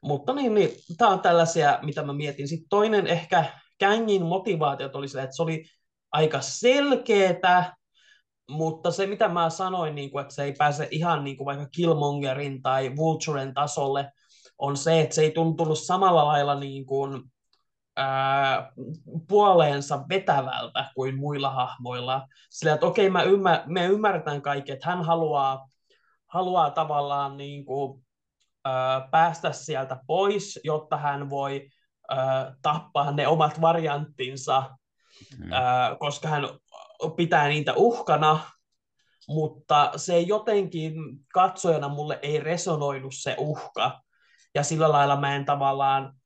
Mutta 0.03 0.35
niin, 0.35 0.55
niin 0.55 0.71
tämä 0.99 1.11
on 1.11 1.21
tällaisia, 1.21 1.79
mitä 1.83 2.03
mä 2.03 2.13
mietin. 2.13 2.49
Sitten 2.49 2.69
toinen 2.69 3.07
ehkä 3.07 3.45
Kangin 3.81 4.23
motivaatiot 4.23 4.97
oli 4.97 5.09
se, 5.09 5.23
että 5.23 5.37
se 5.37 5.43
oli 5.43 5.65
aika 6.13 6.41
selkeetä, 6.41 7.77
mutta 8.51 8.91
se 8.91 9.07
mitä 9.07 9.29
mä 9.29 9.51
sanoin, 9.51 9.95
niin 9.95 10.11
kuin, 10.11 10.23
että 10.23 10.35
se 10.35 10.43
ei 10.43 10.53
pääse 10.53 10.89
ihan 10.91 11.25
niin 11.25 11.37
kuin 11.37 11.45
vaikka 11.45 11.67
Killmongerin 11.77 12.63
tai 12.63 12.97
Vulturen 12.97 13.55
tasolle, 13.55 14.13
on 14.59 14.77
se, 14.77 15.01
että 15.01 15.15
se 15.15 15.23
ei 15.23 15.31
tuntunut 15.31 15.79
samalla 15.79 16.27
lailla 16.27 16.61
niin 16.61 16.87
kuin, 16.87 17.23
ää, 18.01 18.73
puoleensa 19.29 20.05
vetävältä 20.09 20.91
kuin 20.95 21.17
muilla 21.17 21.51
hahmoilla. 21.51 22.27
Sillä, 22.51 22.75
että 22.75 22.87
okei, 22.87 23.11
mä 23.11 23.23
ymmär, 23.23 23.61
me 23.67 23.87
ymmärretään 23.87 24.43
kaikki, 24.43 24.73
että 24.73 24.89
hän 24.89 25.05
haluaa 25.05 25.69
haluaa 26.27 26.71
tavallaan 26.71 27.37
niin 27.37 27.65
kuin, 27.65 28.05
ö, 28.67 28.71
päästä 29.11 29.53
sieltä 29.53 30.01
pois, 30.07 30.61
jotta 30.65 30.97
hän 30.97 31.31
voi 31.31 31.69
ö, 32.13 32.17
tappaa 32.63 33.13
ne 33.13 33.27
omat 33.27 33.61
varianttinsa, 33.61 34.63
mm. 35.39 35.53
ö, 35.53 35.57
koska 35.99 36.29
hän 36.29 36.43
pitää 37.17 37.49
niitä 37.49 37.73
uhkana, 37.77 38.41
mutta 39.29 39.93
se 39.97 40.21
jotenkin 40.21 40.95
katsojana 41.35 41.89
mulle 41.89 42.19
ei 42.23 42.41
resonoinut 42.41 43.15
se 43.15 43.37
uhka, 43.39 44.01
ja 44.55 44.63
sillä 44.63 44.93
lailla 44.93 45.17
mä 45.17 45.37
en 45.37 45.45
tavallaan, 45.45 46.20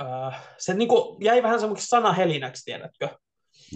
ö, 0.00 0.32
se 0.58 0.74
niin 0.74 0.88
kuin 0.88 1.24
jäi 1.24 1.42
vähän 1.42 1.60
semmoiksi 1.60 1.86
sanahelinäksi, 1.86 2.64
tiedätkö? 2.64 3.08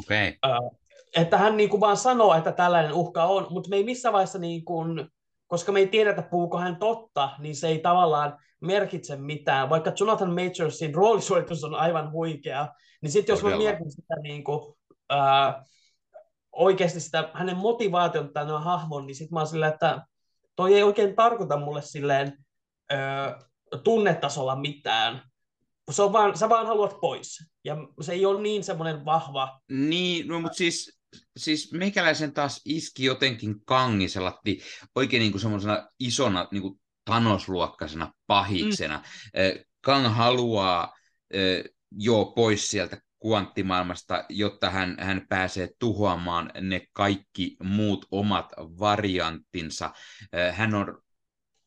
Okay. 0.00 0.32
Ö, 0.46 0.76
että 1.16 1.38
hän 1.38 1.56
niin 1.56 1.70
kuin 1.70 1.80
vaan 1.80 1.96
sanoo, 1.96 2.34
että 2.34 2.52
tällainen 2.52 2.92
uhka 2.92 3.24
on, 3.24 3.46
mutta 3.50 3.70
me 3.70 3.76
ei 3.76 3.84
missään 3.84 4.12
vaiheessa 4.12 4.38
niin 4.38 4.64
kuin 4.64 5.08
koska 5.52 5.72
me 5.72 5.78
ei 5.78 5.86
tiedetä, 5.86 6.22
puhuuko 6.22 6.58
hän 6.58 6.76
totta, 6.76 7.30
niin 7.38 7.56
se 7.56 7.68
ei 7.68 7.78
tavallaan 7.78 8.38
merkitse 8.60 9.16
mitään. 9.16 9.70
Vaikka 9.70 9.92
Jonathan 10.00 10.34
Majorsin 10.34 10.94
roolisuoritus 10.94 11.64
on 11.64 11.74
aivan 11.74 12.12
huikea, 12.12 12.68
niin 13.02 13.10
sitten 13.10 13.32
jos 13.32 13.42
mä 13.42 13.56
mietin 13.56 13.90
sitä 13.90 14.14
niin 14.22 14.44
kuin, 14.44 14.74
ää, 15.10 15.64
oikeasti 16.52 17.00
sitä 17.00 17.30
hänen 17.34 17.56
motivaation 17.56 18.32
tämän 18.32 18.62
hahmon, 18.62 19.06
niin 19.06 19.14
sitten 19.14 19.34
mä 19.34 19.40
oon 19.40 19.46
silleen, 19.46 19.72
että 19.72 20.02
toi 20.56 20.74
ei 20.74 20.82
oikein 20.82 21.16
tarkoita 21.16 21.56
mulle 21.56 21.82
silleen 21.82 22.38
ää, 22.90 23.38
tunnetasolla 23.84 24.56
mitään. 24.56 25.22
Se 25.90 26.02
on 26.02 26.12
vaan, 26.12 26.38
sä 26.38 26.48
vaan 26.48 26.66
haluat 26.66 27.00
pois. 27.00 27.44
Ja 27.64 27.76
se 28.00 28.12
ei 28.12 28.26
ole 28.26 28.42
niin 28.42 28.64
semmoinen 28.64 29.04
vahva. 29.04 29.60
Niin, 29.70 30.28
no, 30.28 30.40
mutta 30.40 30.56
siis 30.56 31.02
siis 31.36 31.72
meikäläisen 31.72 32.32
taas 32.32 32.60
iski 32.64 33.04
jotenkin 33.04 33.64
kangiselatti 33.64 34.62
oikein 34.94 35.20
niin 35.20 35.32
kuin 35.32 35.42
semmoisena 35.42 35.88
isona 35.98 36.48
niin 36.50 36.62
kuin 36.62 36.80
Thanos-luokkaisena 37.04 38.12
pahiksena. 38.26 38.98
Mm. 38.98 39.64
Kang 39.80 40.14
haluaa 40.14 40.94
jo 41.90 42.32
pois 42.36 42.68
sieltä 42.68 43.00
kuanttimaailmasta, 43.18 44.24
jotta 44.28 44.70
hän, 44.70 44.96
hän 45.00 45.26
pääsee 45.28 45.68
tuhoamaan 45.78 46.50
ne 46.60 46.86
kaikki 46.92 47.56
muut 47.62 48.06
omat 48.10 48.52
varianttinsa. 48.58 49.90
Hän 50.52 50.74
on 50.74 51.02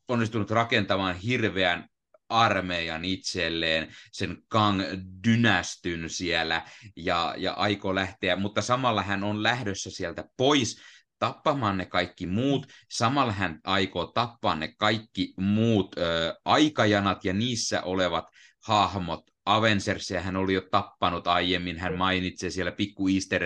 onnistunut 0.08 0.50
rakentamaan 0.50 1.14
hirveän 1.14 1.88
armeijan 2.28 3.04
itselleen, 3.04 3.94
sen 4.12 4.36
Kang-dynastyn 4.48 6.08
siellä 6.08 6.62
ja, 6.96 7.34
ja 7.38 7.52
aikoo 7.52 7.94
lähteä, 7.94 8.36
mutta 8.36 8.62
samalla 8.62 9.02
hän 9.02 9.24
on 9.24 9.42
lähdössä 9.42 9.90
sieltä 9.90 10.24
pois 10.36 10.80
tappamaan 11.18 11.78
ne 11.78 11.86
kaikki 11.86 12.26
muut. 12.26 12.66
Samalla 12.90 13.32
hän 13.32 13.60
aikoo 13.64 14.06
tappaa 14.06 14.54
ne 14.56 14.74
kaikki 14.78 15.34
muut 15.36 15.98
ö, 15.98 16.34
aikajanat 16.44 17.24
ja 17.24 17.32
niissä 17.32 17.82
olevat 17.82 18.24
hahmot. 18.66 19.35
Avengersia 19.46 20.20
hän 20.20 20.36
oli 20.36 20.54
jo 20.54 20.62
tappanut 20.70 21.26
aiemmin, 21.26 21.78
hän 21.78 21.98
mainitsee 21.98 22.50
siellä 22.50 22.72
pikku 22.72 23.08
easter 23.08 23.42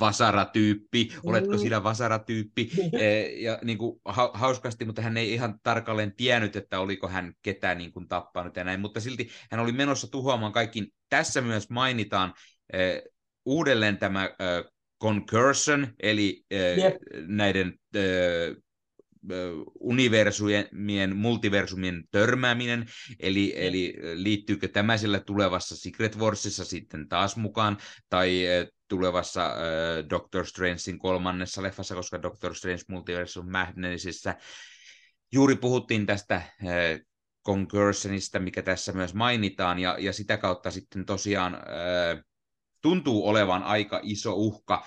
Vasara-tyyppi, 0.00 1.12
oletko 1.24 1.58
sinä 1.58 1.82
Vasara-tyyppi, 1.82 2.70
e, 2.92 3.20
ja 3.22 3.58
niin 3.64 3.78
kuin, 3.78 4.00
ha- 4.04 4.30
hauskasti, 4.34 4.84
mutta 4.84 5.02
hän 5.02 5.16
ei 5.16 5.32
ihan 5.32 5.60
tarkalleen 5.62 6.16
tiennyt, 6.16 6.56
että 6.56 6.80
oliko 6.80 7.08
hän 7.08 7.32
ketään 7.42 7.78
niin 7.78 7.92
kuin, 7.92 8.08
tappanut 8.08 8.56
ja 8.56 8.64
näin, 8.64 8.80
mutta 8.80 9.00
silti 9.00 9.30
hän 9.50 9.60
oli 9.60 9.72
menossa 9.72 10.10
tuhoamaan 10.10 10.52
kaikki. 10.52 10.92
Tässä 11.08 11.40
myös 11.40 11.70
mainitaan 11.70 12.34
e, 12.72 12.78
uudelleen 13.44 13.98
tämä 13.98 14.30
concursion, 15.02 15.88
eli 16.02 16.44
yep. 16.52 16.96
näiden 17.26 17.74
universumien, 19.80 21.16
multiversumien 21.16 22.04
törmääminen, 22.10 22.86
eli, 23.20 23.52
eli 23.56 23.94
liittyykö 24.14 24.68
tämä 24.68 24.96
sillä 24.96 25.20
tulevassa 25.20 25.76
Secret 25.76 26.18
Warsissa 26.18 26.64
sitten 26.64 27.08
taas 27.08 27.36
mukaan, 27.36 27.78
tai 28.08 28.44
tulevassa 28.88 29.46
äh, 29.46 29.52
Doctor 30.10 30.46
Strangein 30.46 30.98
kolmannessa 30.98 31.62
leffassa, 31.62 31.94
koska 31.94 32.22
Doctor 32.22 32.54
Strange 32.54 32.82
Multiversum 32.88 33.50
Madnessissa 33.50 34.34
juuri 35.32 35.56
puhuttiin 35.56 36.06
tästä 36.06 36.34
äh, 36.34 36.44
Concursionista, 37.46 38.40
mikä 38.40 38.62
tässä 38.62 38.92
myös 38.92 39.14
mainitaan, 39.14 39.78
ja, 39.78 39.96
ja 39.98 40.12
sitä 40.12 40.36
kautta 40.36 40.70
sitten 40.70 41.04
tosiaan 41.04 41.54
äh, 41.54 42.24
tuntuu 42.82 43.28
olevan 43.28 43.62
aika 43.62 44.00
iso 44.02 44.34
uhka. 44.34 44.86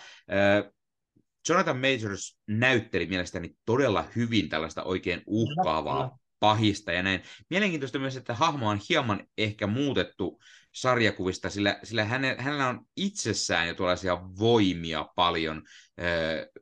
Jonathan 1.50 1.78
Majors 1.78 2.38
näytteli 2.48 3.06
mielestäni 3.06 3.56
todella 3.66 4.06
hyvin 4.16 4.50
tällaista 4.50 4.84
oikein 4.84 5.22
uhkaavaa 5.26 6.18
pahista 6.40 6.92
ja 6.92 7.04
näin. 7.04 7.22
Mielenkiintoista 7.50 8.00
myös, 8.00 8.16
että 8.16 8.34
hahmo 8.34 8.70
on 8.70 8.80
hieman 8.90 9.28
ehkä 9.38 9.68
muutettu 9.68 10.42
sarjakuvista, 10.74 11.50
sillä, 11.50 11.80
sillä 11.84 12.06
hänellä, 12.06 12.42
hänellä 12.42 12.68
on 12.68 12.82
itsessään 12.98 13.68
jo 13.68 13.74
tuollaisia 13.74 14.22
voimia 14.40 15.06
paljon, 15.16 15.64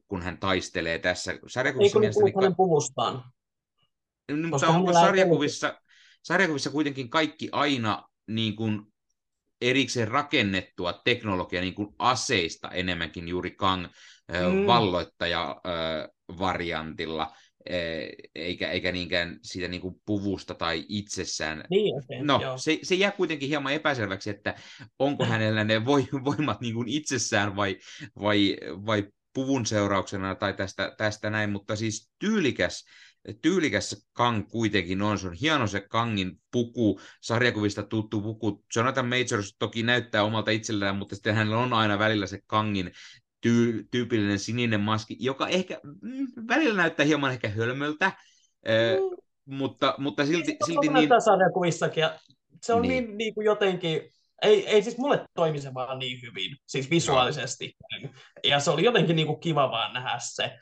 kun 0.07 0.21
hän 0.21 0.37
taistelee 0.37 0.99
tässä. 0.99 1.39
Sarjakuvissa 1.47 1.89
Eikö 1.89 1.99
mielestäni... 1.99 2.33
hänen 2.35 2.55
puvustaan? 2.55 3.23
Mutta 4.49 4.67
onko 4.67 4.93
sarjakuvissa, 4.93 5.79
sarjakuvissa 6.23 6.69
kuitenkin 6.69 7.09
kaikki 7.09 7.49
aina 7.51 8.09
niin 8.27 8.55
kuin 8.55 8.81
erikseen 9.61 10.07
rakennettua 10.07 10.93
teknologiaa 10.93 11.61
niin 11.61 11.75
kuin 11.75 11.95
aseista 11.99 12.69
enemmänkin 12.69 13.27
juuri 13.27 13.51
Kang 13.51 13.87
mm. 14.31 14.65
valloittaja-variantilla, 14.65 17.35
eikä, 18.35 18.71
eikä 18.71 18.91
niinkään 18.91 19.39
siitä 19.41 19.67
niin 19.67 19.81
kuin 19.81 19.95
puvusta 20.05 20.53
tai 20.53 20.85
itsessään. 20.89 21.63
Niin, 21.69 21.95
okay, 21.97 22.17
no, 22.21 22.57
se, 22.57 22.79
se 22.83 22.95
jää 22.95 23.11
kuitenkin 23.11 23.49
hieman 23.49 23.73
epäselväksi, 23.73 24.29
että 24.29 24.55
onko 24.99 25.25
hänellä 25.25 25.63
ne 25.63 25.85
voimat 26.25 26.61
niin 26.61 26.73
kuin 26.73 26.87
itsessään 26.87 27.55
vai, 27.55 27.77
vai, 28.21 28.57
vai 28.63 29.07
puvun 29.33 29.65
seurauksena 29.65 30.35
tai 30.35 30.53
tästä, 30.53 30.95
tästä 30.97 31.29
näin, 31.29 31.49
mutta 31.49 31.75
siis 31.75 32.11
tyylikäs 32.19 32.83
tyylikäs 33.41 34.07
Kang 34.13 34.47
kuitenkin 34.49 35.01
on. 35.01 35.19
Se 35.19 35.27
on 35.27 35.33
hieno 35.33 35.67
se 35.67 35.85
Kangin 35.89 36.31
puku, 36.51 36.99
sarjakuvista 37.21 37.83
tuttu 37.83 38.21
puku. 38.21 38.63
Jonathan 38.75 39.07
Majors 39.07 39.55
toki 39.59 39.83
näyttää 39.83 40.23
omalta 40.23 40.51
itsellään, 40.51 40.95
mutta 40.95 41.15
sitten 41.15 41.35
hänellä 41.35 41.57
on 41.57 41.73
aina 41.73 41.99
välillä 41.99 42.27
se 42.27 42.39
Kangin 42.47 42.91
tyy- 43.47 43.87
tyypillinen 43.91 44.39
sininen 44.39 44.81
maski, 44.81 45.17
joka 45.19 45.47
ehkä 45.47 45.79
mm, 45.83 46.27
välillä 46.47 46.73
näyttää 46.73 47.05
hieman 47.05 47.31
ehkä 47.31 47.49
hölmöltä, 47.49 48.11
mm. 48.65 49.17
mutta, 49.45 49.95
mutta 49.97 50.25
silti... 50.25 50.57
silti 50.65 50.87
niin... 50.87 51.09
sarjakuvissakin, 51.19 52.01
ja 52.01 52.19
se 52.63 52.73
on 52.73 52.81
niin, 52.81 53.05
niin, 53.05 53.17
niin 53.17 53.33
kuin 53.33 53.45
jotenkin... 53.45 54.01
Ei, 54.41 54.67
ei 54.67 54.83
siis 54.83 54.97
mulle 54.97 55.25
toimi 55.33 55.61
se 55.61 55.73
vaan 55.73 55.99
niin 55.99 56.21
hyvin, 56.21 56.57
siis 56.65 56.89
visuaalisesti. 56.89 57.73
No. 58.01 58.09
Ja 58.43 58.59
se 58.59 58.71
oli 58.71 58.83
jotenkin 58.83 59.15
niin 59.15 59.27
kuin 59.27 59.39
kiva 59.39 59.71
vaan 59.71 59.93
nähdä 59.93 60.17
se 60.19 60.59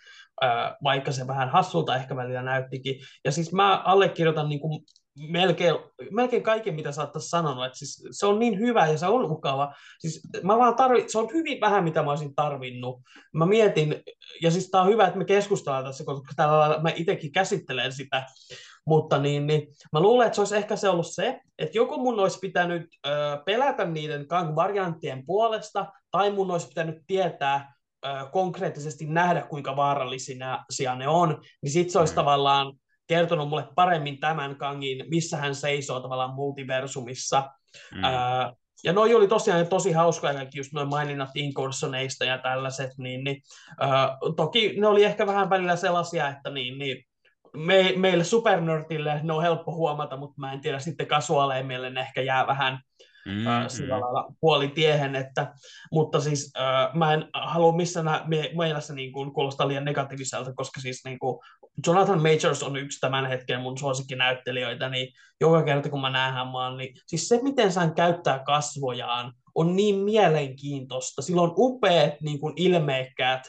vaikka 0.84 1.12
se 1.12 1.28
vähän 1.28 1.50
hassulta 1.50 1.96
ehkä 1.96 2.16
välillä 2.16 2.42
näyttikin. 2.42 2.96
Ja 3.26 3.32
siis 3.32 3.54
mä 3.54 3.78
allekirjoitan 3.78 4.50
niin 4.50 4.60
kuin 4.60 4.84
melkein, 5.16 5.76
melkein 6.12 6.44
kaiken, 6.44 6.76
mitä 6.76 6.92
sä 6.92 7.02
oot 7.02 7.12
sanonut. 7.18 7.66
Että 7.66 7.78
siis 7.78 8.08
se 8.12 8.26
on 8.26 8.40
niin 8.40 8.60
hyvä 8.60 8.88
ja 8.88 8.98
se 8.98 9.06
on 9.06 9.30
mukava. 9.30 9.74
Siis 10.00 10.22
mä 10.44 10.58
vaan 10.58 10.76
tarvi, 10.76 11.04
se 11.08 11.18
on 11.18 11.30
hyvin 11.34 11.62
vähän, 11.62 11.84
mitä 11.84 12.04
mä 12.04 12.10
olisin 12.10 12.36
tarvinnut. 12.36 13.02
Mä 13.34 13.46
mietin, 13.46 14.04
ja 14.42 14.52
siis 14.52 14.70
tää 14.70 14.82
on 14.82 14.88
hyvä, 14.88 15.08
että 15.08 15.18
me 15.18 15.26
keskustellaan 15.26 15.86
tässä, 15.86 16.04
koska 16.04 16.34
täällä 16.36 16.80
mä 16.82 16.90
itsekin 16.96 17.32
käsittelen 17.32 17.94
sitä. 17.94 18.26
Mutta 18.86 19.18
niin, 19.18 19.48
niin, 19.48 19.68
mä 19.94 20.00
luulen, 20.00 20.26
että 20.28 20.36
se 20.36 20.42
olisi 20.42 20.56
ehkä 20.56 20.76
se 20.76 20.90
ollut 20.90 21.14
se, 21.14 21.40
että 21.58 21.78
joku 21.78 21.98
mun 21.98 22.20
olisi 22.20 22.40
pitänyt 22.40 22.88
ö, 23.08 23.10
pelätä 23.46 23.86
niiden 23.86 24.28
Kang-varianttien 24.28 25.26
puolesta, 25.26 25.86
tai 26.12 26.32
mun 26.32 26.52
olisi 26.52 26.68
pitänyt 26.68 26.96
tietää, 27.08 27.74
konkreettisesti 28.32 29.06
nähdä, 29.06 29.42
kuinka 29.42 29.76
vaarallisia 29.76 30.96
ne 30.96 31.08
on, 31.08 31.42
niin 31.62 31.72
sitten 31.72 31.92
se 31.92 32.00
olisi 32.00 32.14
mm. 32.14 32.16
tavallaan 32.16 32.74
kertonut 33.12 33.50
mulle 33.50 33.68
paremmin 33.76 34.20
tämän 34.20 34.56
Kangin, 34.56 35.06
missä 35.10 35.38
hän 35.38 35.56
seisoo 35.56 36.00
tavallaan 36.00 36.34
multiversumissa. 36.34 37.50
Mm. 37.96 38.04
Ää, 38.04 38.54
ja 38.84 38.94
noi 38.94 39.16
oli 39.16 39.28
tosiaan 39.28 39.68
tosi 39.68 39.92
hauskoja, 39.92 40.34
kaikki 40.34 40.60
just 40.60 40.74
noin 40.74 40.90
maininnat 40.90 41.30
Incorsoneista 41.36 42.26
ja 42.26 42.38
tällaiset, 42.38 42.92
niin, 42.98 43.24
niin 43.24 43.42
ää, 43.80 44.18
toki 44.36 44.74
ne 44.80 44.88
oli 44.88 45.04
ehkä 45.04 45.28
vähän 45.28 45.50
välillä 45.50 45.76
sellaisia, 45.76 46.30
että 46.30 46.50
niin, 46.50 46.78
niin 46.78 47.06
me, 47.58 47.94
meille 47.96 48.24
supernörtille 48.24 49.20
ne 49.24 49.34
on 49.34 49.42
helppo 49.42 49.76
huomata, 49.76 50.18
mutta 50.18 50.36
mä 50.38 50.54
en 50.54 50.62
tiedä, 50.62 50.80
sitten 50.80 51.08
kasuaaleimmille 51.08 51.90
ne 51.90 52.02
ehkä 52.02 52.22
jää 52.22 52.48
vähän 52.48 52.80
mm, 53.26 53.48
äh, 53.48 53.68
sillä 53.68 53.96
mm. 53.96 54.02
lailla 54.02 54.34
puolitiehen, 54.42 55.16
että, 55.16 55.54
mutta 55.92 56.20
siis 56.20 56.54
äh, 56.58 56.94
mä 56.94 57.14
en 57.14 57.30
halua 57.34 57.76
missään 57.76 58.28
mielessä 58.58 58.94
niin 58.94 59.12
kuin, 59.12 59.34
kuulostaa 59.34 59.68
liian 59.68 59.86
negatiiviselta, 59.86 60.54
koska 60.54 60.82
siis 60.82 61.02
niin 61.06 61.20
kuin, 61.20 61.40
Jonathan 61.88 62.22
Majors 62.22 62.64
on 62.64 62.76
yksi 62.76 63.00
tämän 63.00 63.26
hetken 63.26 63.62
mun 63.62 63.78
suosikkinäyttelijöitä, 63.78 64.90
niin 64.90 65.14
joka 65.42 65.64
kerta 65.64 65.90
kun 65.90 66.02
mä 66.02 66.10
näen 66.10 66.34
hän 66.34 66.48
niin 66.78 66.96
siis 67.08 67.28
se 67.28 67.40
miten 67.44 67.72
hän 67.76 67.96
käyttää 67.96 68.40
kasvojaan 68.40 69.34
on 69.56 69.76
niin 69.76 69.96
mielenkiintoista. 69.96 71.22
Sillä 71.22 71.42
on 71.42 71.54
upeat 71.58 72.14
niin 72.22 72.40
kuin 72.40 72.54
ilmeikkäät 72.56 73.42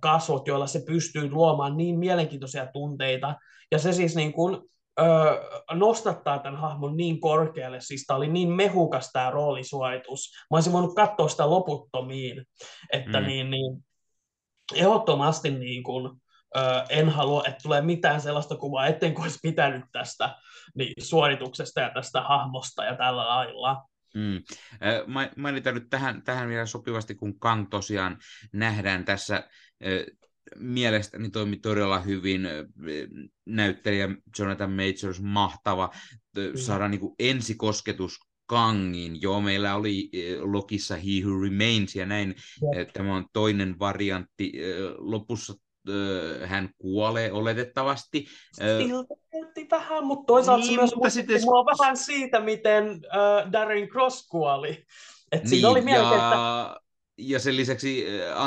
kasvot, 0.00 0.46
joilla 0.46 0.66
se 0.66 0.82
pystyy 0.86 1.30
luomaan 1.30 1.76
niin 1.76 1.98
mielenkiintoisia 1.98 2.66
tunteita, 2.66 3.34
ja 3.72 3.78
se 3.78 3.92
siis 3.92 4.16
niin 4.16 4.32
kuin, 4.32 4.58
öö, 5.00 5.50
nostattaa 5.72 6.38
tämän 6.38 6.60
hahmon 6.60 6.96
niin 6.96 7.20
korkealle, 7.20 7.80
siis 7.80 8.04
tämä 8.06 8.16
oli 8.16 8.28
niin 8.28 8.52
mehukas 8.52 9.10
tämä 9.12 9.30
roolisuoritus. 9.30 10.32
Mä 10.50 10.56
olisin 10.56 10.72
voinut 10.72 10.94
katsoa 10.94 11.28
sitä 11.28 11.50
loputtomiin, 11.50 12.46
että 12.92 13.20
mm. 13.20 13.26
niin, 13.26 13.50
niin, 13.50 13.84
ehdottomasti 14.74 15.50
niin 15.50 15.82
kuin, 15.82 16.10
öö, 16.56 16.62
en 16.88 17.08
halua, 17.08 17.42
että 17.46 17.60
tulee 17.62 17.80
mitään 17.80 18.20
sellaista 18.20 18.56
kuvaa, 18.56 18.86
etten 18.86 19.14
kuin 19.14 19.22
olisi 19.22 19.38
pitänyt 19.42 19.84
tästä 19.92 20.36
niin, 20.74 20.94
suorituksesta 20.98 21.80
ja 21.80 21.90
tästä 21.94 22.22
hahmosta 22.22 22.84
ja 22.84 22.96
tällä 22.96 23.26
lailla. 23.26 23.84
Mm. 24.14 24.42
Mainitaan 25.36 25.74
nyt 25.74 25.90
tähän, 25.90 26.22
tähän 26.22 26.48
vielä 26.48 26.66
sopivasti, 26.66 27.14
kun 27.14 27.38
Kang 27.38 27.66
tosiaan 27.70 28.18
nähdään 28.52 29.04
tässä 29.04 29.48
mielestäni 30.56 31.30
toimi 31.30 31.56
todella 31.56 32.00
hyvin. 32.00 32.48
Näyttelijä 33.46 34.08
Jonathan 34.38 34.72
Majors 34.72 35.20
mahtava. 35.22 35.90
Saada 36.54 36.88
niin 36.88 37.00
kuin 37.00 37.14
ensikosketus 37.18 38.18
Kangin. 38.46 39.22
Joo, 39.22 39.40
meillä 39.40 39.74
oli 39.74 40.10
Lokissa 40.40 40.96
He 40.96 41.24
Who 41.24 41.42
Remains 41.42 41.96
ja 41.96 42.06
näin. 42.06 42.34
Jep. 42.76 42.92
Tämä 42.92 43.16
on 43.16 43.26
toinen 43.32 43.78
variantti. 43.78 44.52
Lopussa 44.98 45.54
hän 46.44 46.70
kuolee 46.78 47.32
oletettavasti. 47.32 48.26
Siltä 48.52 49.14
vähän, 49.70 50.06
mutta 50.06 50.26
toisaalta 50.26 50.64
niin, 50.64 50.74
se 50.74 50.80
myös 50.80 50.94
mutta 50.94 51.10
sitten... 51.10 51.44
mua 51.44 51.64
vähän 51.66 51.96
siitä, 51.96 52.40
miten 52.40 53.00
Darren 53.52 53.88
Cross 53.88 54.28
kuoli. 54.28 54.84
Et 55.32 55.42
niin, 55.42 55.48
siinä 55.50 55.68
oli 55.68 55.80
melkein, 55.80 56.12
ja... 56.12 56.14
että 56.14 56.80
ja 57.20 57.38
sen 57.38 57.56
lisäksi 57.56 58.06
äh, 58.08 58.46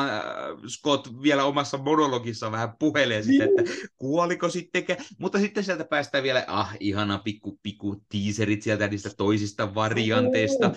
Scott 0.68 1.22
vielä 1.22 1.46
omassa 1.46 1.78
monologissa 1.78 2.52
vähän 2.52 2.70
puhelee 2.80 3.24
sitä, 3.24 3.44
että 3.44 3.62
niin. 3.62 3.88
kuoliko 3.98 4.50
sittenkään, 4.50 5.06
mutta 5.20 5.40
sitten 5.40 5.64
sieltä 5.64 5.86
päästään 5.86 6.24
vielä, 6.24 6.44
ah, 6.48 6.76
ihana 6.80 7.18
pikku, 7.18 7.60
pikku 7.64 8.04
teaserit 8.12 8.62
sieltä 8.62 8.88
niistä 8.88 9.10
toisista 9.18 9.76
varianteista. 9.76 10.66
Äh, 10.66 10.74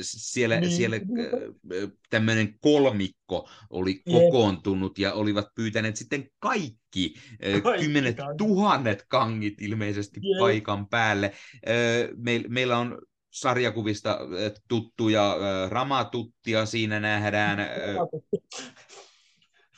siellä 0.00 0.60
niin. 0.60 0.72
siellä 0.72 0.96
äh, 0.96 1.90
tämmöinen 2.10 2.58
kolmikko 2.60 3.48
oli 3.70 4.02
kokoontunut 4.12 4.98
ja 4.98 5.12
olivat 5.12 5.46
pyytäneet 5.54 5.96
sitten 5.96 6.30
kaikki, 6.38 7.14
kaikki 7.62 7.84
kymmenet 7.84 8.16
kaikki. 8.16 8.36
tuhannet 8.38 9.04
kangit 9.08 9.62
ilmeisesti 9.62 10.20
yeah. 10.24 10.40
paikan 10.40 10.88
päälle. 10.88 11.32
meillä 12.48 12.78
on 12.78 12.98
sarjakuvista 13.40 14.18
tuttuja 14.68 15.36
ramatuttia 15.68 16.66
siinä 16.66 17.00
nähdään. 17.00 17.58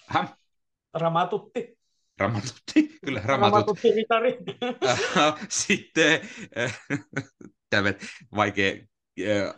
Häh? 0.07 0.35
Ramatutti. 0.95 1.79
Ramatutti, 2.19 2.89
kyllä 3.05 3.21
ramatutti. 3.25 3.89
Ramatutti 3.89 5.49
Sitten 5.65 6.29
tämä 7.71 7.95
vaikea 8.37 8.75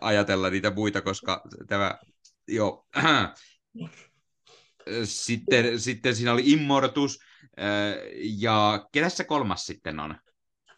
ajatella 0.00 0.50
niitä 0.50 0.70
muita, 0.70 1.00
koska 1.00 1.42
tämä, 1.68 1.98
joo. 2.48 2.86
Sitten, 5.04 5.80
sitten 5.80 6.16
siinä 6.16 6.32
oli 6.32 6.42
Immortus, 6.44 7.18
ja 8.40 8.86
ketä 8.92 9.08
se 9.08 9.24
kolmas 9.24 9.66
sitten 9.66 10.00
on? 10.00 10.18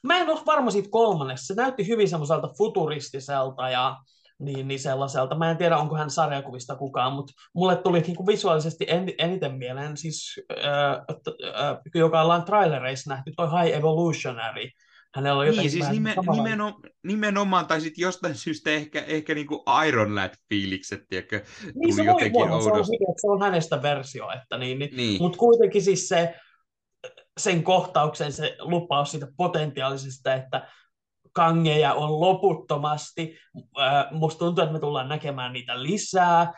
Mä 0.04 0.18
en 0.18 0.30
ole 0.30 0.40
varma 0.46 0.70
siitä 0.70 0.88
kolmannesta. 0.90 1.46
Se 1.46 1.54
näytti 1.54 1.88
hyvin 1.88 2.08
semmoiselta 2.08 2.48
futuristiselta 2.58 3.70
ja 3.70 3.96
niin, 4.38 4.68
niin 4.68 4.80
sellaiselta. 4.80 5.38
Mä 5.38 5.50
en 5.50 5.56
tiedä, 5.56 5.78
onko 5.78 5.96
hän 5.96 6.10
sarjakuvista 6.10 6.76
kukaan, 6.76 7.12
mutta 7.12 7.32
mulle 7.54 7.76
tuli 7.76 8.00
niin 8.00 8.16
kuin 8.16 8.26
visuaalisesti 8.26 8.84
en, 8.88 9.12
eniten 9.18 9.54
mieleen, 9.54 9.96
siis, 9.96 10.40
äh, 10.64 10.92
äh, 10.92 11.78
joka 11.94 12.22
ollaan 12.22 12.44
trailereissa 12.44 13.10
nähty, 13.10 13.32
toi 13.36 13.48
High 13.50 13.76
Evolutionary. 13.76 14.68
Hänellä 15.14 15.42
on 15.42 15.48
niin, 15.48 15.70
siis 15.70 15.90
nimen, 15.90 16.14
nimenomaan, 16.32 16.74
nimenomaan, 17.04 17.66
tai 17.66 17.80
sitten 17.80 18.02
jostain 18.02 18.34
syystä 18.34 18.70
ehkä, 18.70 19.02
ehkä 19.06 19.34
niin 19.34 19.46
kuin 19.46 19.60
Iron 19.88 20.14
Lad-fiilikset, 20.14 21.06
tiedätkö, 21.08 21.44
niin, 21.74 21.94
se 21.94 22.02
jotenkin 22.02 22.48
voi, 22.48 22.62
se, 22.62 22.70
on, 22.70 22.84
se 23.20 23.26
on 23.26 23.42
hänestä 23.42 23.82
versio, 23.82 24.30
että 24.30 24.58
niin, 24.58 24.78
niin. 24.78 24.96
niin. 24.96 25.22
mutta 25.22 25.38
kuitenkin 25.38 25.82
siis 25.82 26.08
se, 26.08 26.34
sen 27.40 27.62
kohtauksen 27.62 28.32
se 28.32 28.56
lupaus 28.60 29.10
siitä 29.10 29.26
potentiaalisesta, 29.36 30.34
että 30.34 30.68
kangeja 31.32 31.94
on 31.94 32.20
loputtomasti. 32.20 33.38
Musta 34.10 34.38
tuntuu, 34.38 34.64
että 34.64 34.72
me 34.72 34.80
tullaan 34.80 35.08
näkemään 35.08 35.52
niitä 35.52 35.82
lisää. 35.82 36.52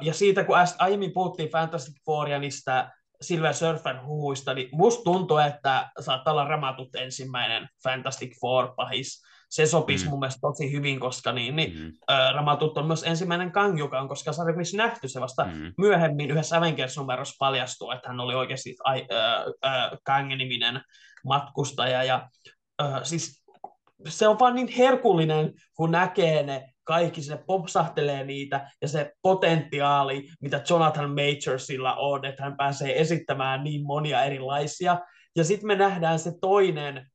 Ja 0.00 0.14
siitä, 0.14 0.44
kun 0.44 0.56
aiemmin 0.78 1.12
puhuttiin 1.12 1.50
Fantastic 1.50 1.96
Fouria 2.06 2.38
niistä 2.38 2.92
Silver 3.20 3.54
Surfer 3.54 4.04
huhuista, 4.06 4.54
niin 4.54 4.68
musta 4.72 5.04
tuntuu, 5.04 5.38
että 5.38 5.90
saattaa 6.00 6.32
olla 6.32 6.44
ramatut 6.44 6.94
ensimmäinen 6.94 7.68
Fantastic 7.82 8.40
Four 8.40 8.74
pahis 8.76 9.22
se 9.52 9.66
sopisi 9.66 10.04
mm. 10.04 10.10
mun 10.10 10.20
mielestä 10.20 10.40
tosi 10.40 10.72
hyvin, 10.72 11.00
koska 11.00 11.32
niin, 11.32 11.56
niin, 11.56 11.78
mm. 11.78 11.92
ä, 12.10 12.32
Ramatut 12.32 12.78
on 12.78 12.86
myös 12.86 13.02
ensimmäinen 13.02 13.52
Kang, 13.52 13.78
joka 13.78 14.00
on 14.00 14.08
koska 14.08 14.32
sarjakuvissa 14.32 14.76
nähty. 14.76 15.08
Se 15.08 15.20
vasta 15.20 15.44
mm. 15.44 15.72
myöhemmin 15.78 16.30
yhdessä 16.30 16.56
Avengers-numerossa 16.56 17.36
paljastuu, 17.38 17.90
että 17.90 18.08
hän 18.08 18.20
oli 18.20 18.34
oikeasti 18.34 18.76
ai, 18.84 19.06
ä, 19.12 19.44
ä, 19.68 19.90
Kang-niminen 20.04 20.80
matkustaja. 21.24 22.04
Ja, 22.04 22.28
ä, 22.82 23.00
siis 23.02 23.44
se 24.08 24.28
on 24.28 24.38
vaan 24.38 24.54
niin 24.54 24.68
herkullinen, 24.68 25.52
kun 25.74 25.90
näkee 25.90 26.42
ne 26.42 26.68
kaikki, 26.84 27.22
se 27.22 27.44
popsahtelee 27.46 28.24
niitä, 28.24 28.70
ja 28.82 28.88
se 28.88 29.12
potentiaali, 29.22 30.28
mitä 30.40 30.62
Jonathan 30.70 31.10
Majorsilla 31.10 31.94
on, 31.94 32.24
että 32.24 32.42
hän 32.42 32.56
pääsee 32.56 33.00
esittämään 33.00 33.64
niin 33.64 33.86
monia 33.86 34.24
erilaisia. 34.24 34.98
Ja 35.36 35.44
sitten 35.44 35.66
me 35.66 35.74
nähdään 35.74 36.18
se 36.18 36.32
toinen, 36.40 37.06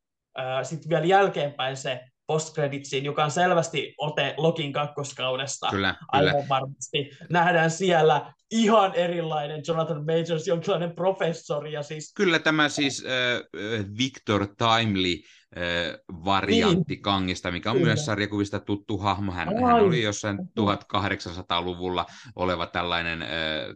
sitten 0.63 0.89
vielä 0.89 1.05
jälkeenpäin 1.05 1.77
se 1.77 2.01
postcreditsiin, 2.27 3.05
joka 3.05 3.23
on 3.23 3.31
selvästi 3.31 3.95
ote 3.97 4.33
Lokin 4.37 4.73
kakkoskaudesta. 4.73 5.67
Kyllä, 5.69 5.95
aivan 6.07 6.31
kyllä. 6.31 6.49
varmasti. 6.49 7.09
Nähdään 7.29 7.71
siellä 7.71 8.33
ihan 8.51 8.93
erilainen 8.93 9.63
Jonathan 9.67 10.05
Majors, 10.05 10.47
jonkinlainen 10.47 10.91
professori. 10.91 11.73
Ja 11.73 11.83
siis... 11.83 12.13
Kyllä 12.13 12.39
tämä 12.39 12.69
siis 12.69 13.05
äh, 13.05 13.85
Victor 13.97 14.47
Timely 14.47 15.13
äh, 15.57 15.99
variantti 16.25 16.93
niin. 16.93 17.01
Kangista, 17.01 17.51
mikä 17.51 17.71
on 17.71 17.77
Kyllä. 17.77 17.87
myös 17.87 18.05
sarjakuvista 18.05 18.59
tuttu 18.59 18.97
hahmo. 18.97 19.31
Hän, 19.31 19.47
hän 19.47 19.75
oli 19.75 20.01
jossain 20.01 20.39
1800-luvulla 20.39 22.05
oleva 22.35 22.67
tällainen, 22.67 23.21
äh, 23.21 23.29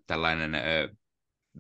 tällainen 0.08 0.56
äh, 0.56 0.62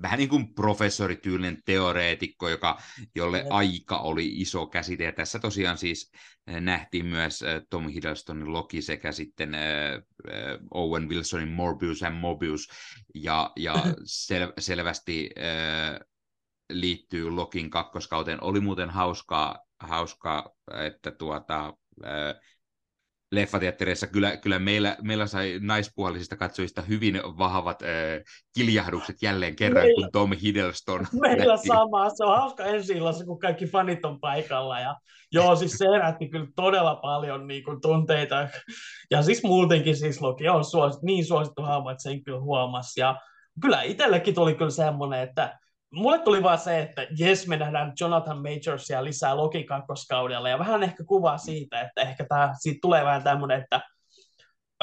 vähän 0.01 0.19
niin 0.19 0.29
kuin 0.29 0.53
professorityylinen 0.53 1.61
teoreetikko, 1.65 2.49
joka, 2.49 2.77
jolle 3.15 3.45
aika 3.49 3.97
oli 3.97 4.27
iso 4.27 4.67
käsite. 4.67 5.03
Ja 5.03 5.11
tässä 5.11 5.39
tosiaan 5.39 5.77
siis 5.77 6.11
eh, 6.47 6.61
nähtiin 6.61 7.05
myös 7.05 7.41
eh, 7.41 7.61
Tom 7.69 7.87
Hiddlestonin 7.87 8.53
Loki 8.53 8.81
sekä 8.81 9.11
sitten 9.11 9.55
eh, 9.55 10.01
Owen 10.73 11.09
Wilsonin 11.09 11.51
Morbius 11.51 12.03
and 12.03 12.15
Mobius. 12.15 12.67
Ja, 13.15 13.51
ja 13.55 13.73
sel, 14.03 14.53
selvästi 14.59 15.29
liittyy 16.69 17.29
Lokin 17.29 17.69
kakkoskauteen. 17.69 18.43
Oli 18.43 18.59
muuten 18.59 18.89
hauskaa, 18.89 19.59
hauskaa 19.79 20.49
että 20.73 21.11
tuota, 21.11 21.73
leffateattereissa 23.31 24.07
kyllä, 24.07 24.37
kyllä 24.37 24.59
meillä, 24.59 24.97
meillä 25.01 25.27
sai 25.27 25.59
naispuolisista 25.61 26.37
katsojista 26.37 26.81
hyvin 26.81 27.21
vahvat 27.23 27.81
äh, 27.81 27.89
kiljahdukset 28.55 29.15
jälleen 29.21 29.55
kerran, 29.55 29.83
meillä, 29.83 29.95
kun 29.95 30.11
Tom 30.11 30.31
Hiddleston 30.43 31.07
Meillä 31.21 31.47
lähti. 31.47 31.67
sama, 31.67 32.09
se 32.09 32.23
on 32.23 32.37
hauska 32.37 32.63
ensi 32.63 32.93
kun 33.25 33.39
kaikki 33.39 33.65
fanit 33.65 34.05
on 34.05 34.19
paikalla. 34.19 34.79
Ja, 34.79 34.95
joo, 35.31 35.55
siis 35.55 35.71
se 35.71 35.85
herätti 35.85 36.29
kyllä 36.29 36.47
todella 36.55 36.95
paljon 36.95 37.47
niin 37.47 37.63
kuin, 37.63 37.81
tunteita. 37.81 38.49
Ja 39.11 39.23
siis 39.23 39.43
muutenkin 39.43 39.95
siis 39.95 40.21
Loki 40.21 40.49
on 40.49 40.65
suos, 40.65 41.01
niin 41.01 41.25
suosittu 41.25 41.61
hahmo, 41.61 41.89
että 41.89 42.03
sen 42.03 42.23
kyllä 42.23 42.39
huomasi. 42.39 42.99
Ja 42.99 43.19
kyllä 43.61 43.81
itsellekin 43.81 44.35
tuli 44.35 44.55
kyllä 44.55 44.71
semmoinen, 44.71 45.19
että 45.19 45.59
mulle 45.91 46.19
tuli 46.19 46.43
vaan 46.43 46.59
se, 46.59 46.79
että 46.79 47.07
jes, 47.17 47.47
me 47.47 47.57
nähdään 47.57 47.93
Jonathan 47.99 48.41
Majorsia 48.41 49.03
lisää 49.03 49.37
Loki 49.37 49.63
kakkoskaudella, 49.63 50.49
ja 50.49 50.59
vähän 50.59 50.83
ehkä 50.83 51.03
kuvaa 51.03 51.37
siitä, 51.37 51.81
että 51.81 52.01
ehkä 52.01 52.25
tää, 52.29 52.53
siitä 52.59 52.79
tulee 52.81 53.05
vähän 53.05 53.23
tämmöinen, 53.23 53.61
että 53.61 53.81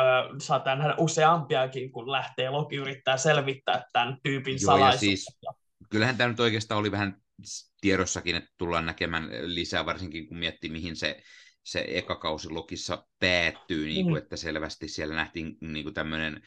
ö, 0.00 0.02
saattaa 0.38 0.76
nähdä 0.76 0.94
useampiakin, 0.98 1.92
kun 1.92 2.12
lähtee 2.12 2.50
Loki 2.50 2.76
yrittää 2.76 3.16
selvittää 3.16 3.84
tämän 3.92 4.16
tyypin 4.22 4.60
salaisuutta. 4.60 5.00
Siis, 5.00 5.38
kyllähän 5.90 6.16
tämä 6.16 6.28
nyt 6.28 6.40
oikeastaan 6.40 6.80
oli 6.80 6.92
vähän 6.92 7.14
tiedossakin, 7.80 8.36
että 8.36 8.50
tullaan 8.58 8.86
näkemään 8.86 9.28
lisää, 9.42 9.86
varsinkin 9.86 10.28
kun 10.28 10.38
miettii, 10.38 10.70
mihin 10.70 10.96
se, 10.96 11.22
se 11.64 11.84
eka 11.88 12.16
kausi 12.16 12.50
Lokissa 12.50 13.06
päättyy, 13.18 13.86
niin 13.86 14.04
kuin, 14.04 14.14
mm. 14.14 14.18
että 14.18 14.36
selvästi 14.36 14.88
siellä 14.88 15.14
nähtiin 15.14 15.56
niin 15.60 15.84
kuin 15.84 15.94
tämmöinen 15.94 16.42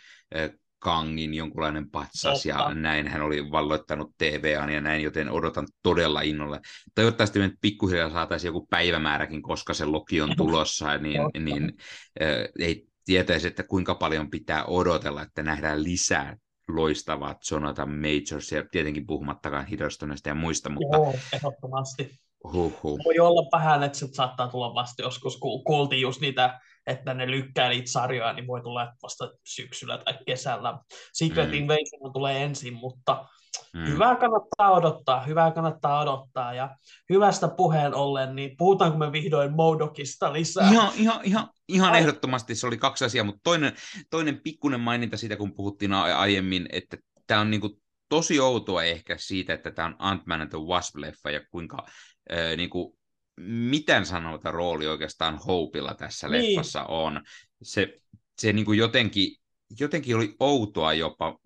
Kangin 0.82 1.34
jonkunlainen 1.34 1.90
patsas 1.92 2.44
Totta. 2.44 2.48
ja 2.48 2.74
näin 2.74 3.08
hän 3.08 3.22
oli 3.22 3.52
valloittanut 3.52 4.12
TVAn 4.18 4.70
ja 4.70 4.82
näin, 4.82 5.04
joten 5.04 5.30
odotan 5.30 5.68
todella 5.84 6.22
innolla. 6.22 6.60
Toivottavasti 6.96 7.40
me 7.40 7.52
pikkuhiljaa 7.62 8.10
saataisiin 8.10 8.50
joku 8.50 8.68
päivämääräkin, 8.70 9.42
koska 9.42 9.74
se 9.74 9.86
Loki 9.86 10.22
on 10.22 10.34
tulossa, 10.38 10.98
niin, 10.98 11.22
niin 11.40 11.74
äh, 12.22 12.30
ei 12.60 12.88
tietäisi, 13.06 13.48
että 13.48 13.64
kuinka 13.64 13.96
paljon 13.96 14.30
pitää 14.30 14.66
odotella, 14.66 15.22
että 15.22 15.44
nähdään 15.44 15.84
lisää 15.84 16.38
loistavaa 16.68 17.36
Jonathan 17.52 17.90
Majors 17.90 18.52
ja 18.52 18.64
tietenkin 18.72 19.08
puhumattakaan 19.08 19.66
Hiddlestonista 19.66 20.30
ja 20.30 20.36
muista, 20.36 20.70
mutta... 20.70 20.98
Joo, 20.98 21.16
ehdottomasti. 21.34 22.20
Huhhuh. 22.44 23.00
Voi 23.06 23.20
olla 23.20 23.50
vähän, 23.52 23.84
että 23.84 23.98
se 23.98 24.08
saattaa 24.12 24.48
tulla 24.48 24.76
vasta 24.76 25.02
joskus, 25.02 25.38
kun 25.38 25.64
kuultiin 25.64 26.02
just 26.02 26.22
niitä 26.22 26.60
että 26.88 27.14
ne 27.14 27.32
lykkää 27.32 27.70
niitä 27.70 27.92
sarjoja, 27.92 28.34
niin 28.34 28.48
voi 28.48 28.62
tulla 28.62 28.94
vasta 29.04 29.32
syksyllä 29.48 29.98
tai 29.98 30.18
kesällä. 30.26 30.80
Secret 31.14 31.48
mm. 31.48 31.54
Invasion 31.54 32.14
tulee 32.14 32.44
ensin, 32.44 32.74
mutta 32.74 33.26
mm. 33.74 33.86
hyvää 33.88 34.16
kannattaa 34.16 34.72
odottaa, 34.72 35.24
hyvää 35.24 35.52
kannattaa 35.52 36.02
odottaa. 36.02 36.54
Ja 36.54 36.76
hyvästä 37.10 37.48
puheen 37.48 37.94
ollen, 37.94 38.36
niin 38.36 38.58
puhutaanko 38.58 38.98
me 38.98 39.12
vihdoin 39.12 39.56
Modokista 39.56 40.34
lisää? 40.34 40.72
Ihan, 40.72 40.92
ihan, 40.96 41.20
ihan, 41.24 41.48
ihan 41.68 41.96
ehdottomasti 41.96 42.56
se 42.56 42.68
oli 42.68 42.78
kaksi 42.78 43.06
asiaa, 43.06 43.26
mutta 43.26 43.42
toinen, 43.44 43.74
toinen 44.10 44.40
pikkuinen 44.44 44.80
maininta 44.80 45.18
siitä, 45.18 45.36
kun 45.36 45.54
puhuttiin 45.54 45.94
aiemmin, 45.94 46.66
että 46.72 46.98
tämä 47.28 47.42
on 47.42 47.52
niinku 47.52 47.82
tosi 48.10 48.40
outoa 48.40 48.84
ehkä 48.84 49.16
siitä, 49.20 49.54
että 49.54 49.72
tämä 49.72 49.88
on 49.88 49.96
Ant-Man 50.00 50.42
and 50.42 50.50
the 50.50 50.58
Wasp-leffa 50.58 51.30
ja 51.30 51.42
kuinka 51.52 51.86
äh, 52.34 52.58
niinku, 52.58 52.98
miten 53.38 54.06
sanota 54.06 54.52
rooli 54.52 54.88
oikeastaan 54.88 55.40
Hopeilla 55.48 55.94
tässä 55.94 56.28
niin. 56.28 56.50
leffassa 56.50 56.84
on. 56.84 57.22
Se, 57.64 58.02
se 58.38 58.54
niin 58.54 58.66
kuin 58.66 58.78
jotenkin, 58.78 59.36
jotenkin 59.80 60.16
oli 60.16 60.36
outoa 60.40 60.94
jopa. 60.94 61.40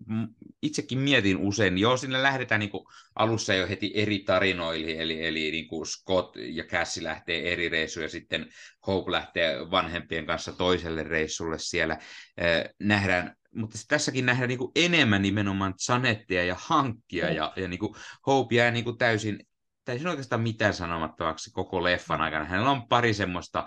Itsekin 0.62 0.98
mietin 0.98 1.36
usein, 1.36 1.78
joo, 1.78 1.96
sinne 1.96 2.22
lähdetään 2.22 2.58
niin 2.58 2.70
kuin 2.70 2.84
alussa 3.14 3.54
jo 3.54 3.68
heti 3.68 3.92
eri 3.94 4.18
tarinoille, 4.18 5.02
eli, 5.02 5.26
eli 5.26 5.50
niin 5.50 5.68
kuin 5.68 5.86
Scott 5.86 6.36
ja 6.36 6.64
Cassie 6.64 7.04
lähtee 7.04 7.52
eri 7.52 7.68
reissuun 7.68 8.02
ja 8.02 8.08
sitten 8.08 8.46
Hope 8.86 9.12
lähtee 9.12 9.70
vanhempien 9.70 10.26
kanssa 10.26 10.52
toiselle 10.52 11.02
reissulle 11.02 11.58
siellä. 11.58 11.98
nähdään 12.80 13.36
mutta 13.56 13.78
tässäkin 13.88 14.26
nähdään 14.26 14.48
niin 14.48 14.58
enemmän 14.76 15.22
nimenomaan 15.22 15.74
Janettia 15.88 16.44
ja 16.44 16.56
Hankkia, 16.58 17.32
ja, 17.32 17.52
ja 17.56 17.68
niin 17.68 17.78
kuin 17.78 17.94
Hope 18.26 18.54
jää 18.54 18.70
niin 18.70 18.84
kuin 18.84 18.98
täysin, 18.98 19.45
täysin 19.86 20.08
oikeastaan 20.08 20.40
mitään 20.42 20.74
sanomattomaksi 20.74 21.50
koko 21.50 21.82
leffan 21.82 22.20
aikana. 22.20 22.44
Hänellä 22.44 22.70
on 22.70 22.88
pari 22.88 23.14
semmoista, 23.14 23.64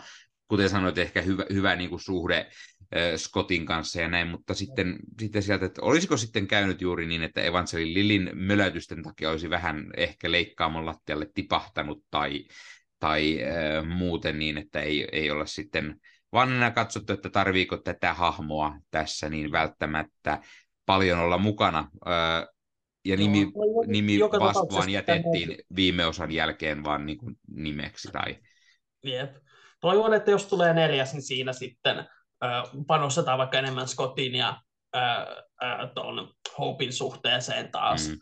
kuten 0.48 0.70
sanoit, 0.70 0.98
ehkä 0.98 1.22
hyvä, 1.22 1.46
hyvä 1.54 1.76
niin 1.76 1.90
kuin 1.90 2.00
suhde 2.00 2.38
äh, 2.38 3.16
Scottin 3.18 3.66
kanssa 3.66 4.02
ja 4.02 4.08
näin, 4.08 4.28
mutta 4.28 4.54
sitten, 4.54 5.00
sitten 5.20 5.44
sieltä, 5.44 5.66
että 5.66 5.82
olisiko 5.82 6.18
sitten 6.18 6.48
käynyt 6.48 6.82
juuri 6.82 7.08
niin, 7.08 7.24
että 7.24 7.42
Evangelin 7.42 7.94
Lilin 7.94 8.30
mölätysten 8.34 9.04
takia 9.04 9.30
olisi 9.32 9.50
vähän 9.50 9.92
ehkä 9.98 10.32
leikkaamon 10.32 10.86
lattialle 10.86 11.28
tipahtanut 11.34 12.04
tai, 12.12 12.46
tai 13.00 13.40
äh, 13.44 13.86
muuten 13.88 14.40
niin, 14.40 14.58
että 14.58 14.82
ei, 14.82 15.08
ei 15.12 15.32
olla 15.32 15.46
sitten 15.46 16.00
enää 16.44 16.72
katsottu, 16.72 17.14
että 17.14 17.30
tarviiko 17.30 17.78
tätä 17.78 18.14
hahmoa 18.14 18.78
tässä 18.92 19.30
niin 19.30 19.52
välttämättä 19.52 20.40
paljon 20.86 21.20
olla 21.20 21.38
mukana. 21.38 21.90
Ja 23.10 23.18
nimi, 23.18 23.46
no, 23.46 23.52
nimi 23.88 24.20
vasta 24.20 24.76
vaan 24.76 24.90
jätettiin 24.90 25.58
viime 25.76 26.06
osan 26.06 26.32
jälkeen 26.32 26.84
vaan 26.84 27.06
niin 27.06 27.18
kuin 27.18 27.36
nimeksi. 27.52 28.12
Tai... 28.12 28.36
Jep. 29.04 29.36
Toivon, 29.80 30.14
että 30.14 30.32
jos 30.32 30.46
tulee 30.46 30.74
neljäs, 30.74 31.14
niin 31.14 31.22
siinä 31.22 31.54
sitten 31.54 32.00
äh, 32.00 32.64
panostetaan 32.88 33.38
vaikka 33.38 33.60
enemmän 33.60 33.88
Scottin 33.88 34.36
ja 34.36 34.62
äh, 34.96 35.22
äh, 35.64 35.90
ton 35.96 36.34
Hopein 36.58 36.94
suhteeseen 36.94 37.72
taas. 37.72 38.10
Mm 38.10 38.20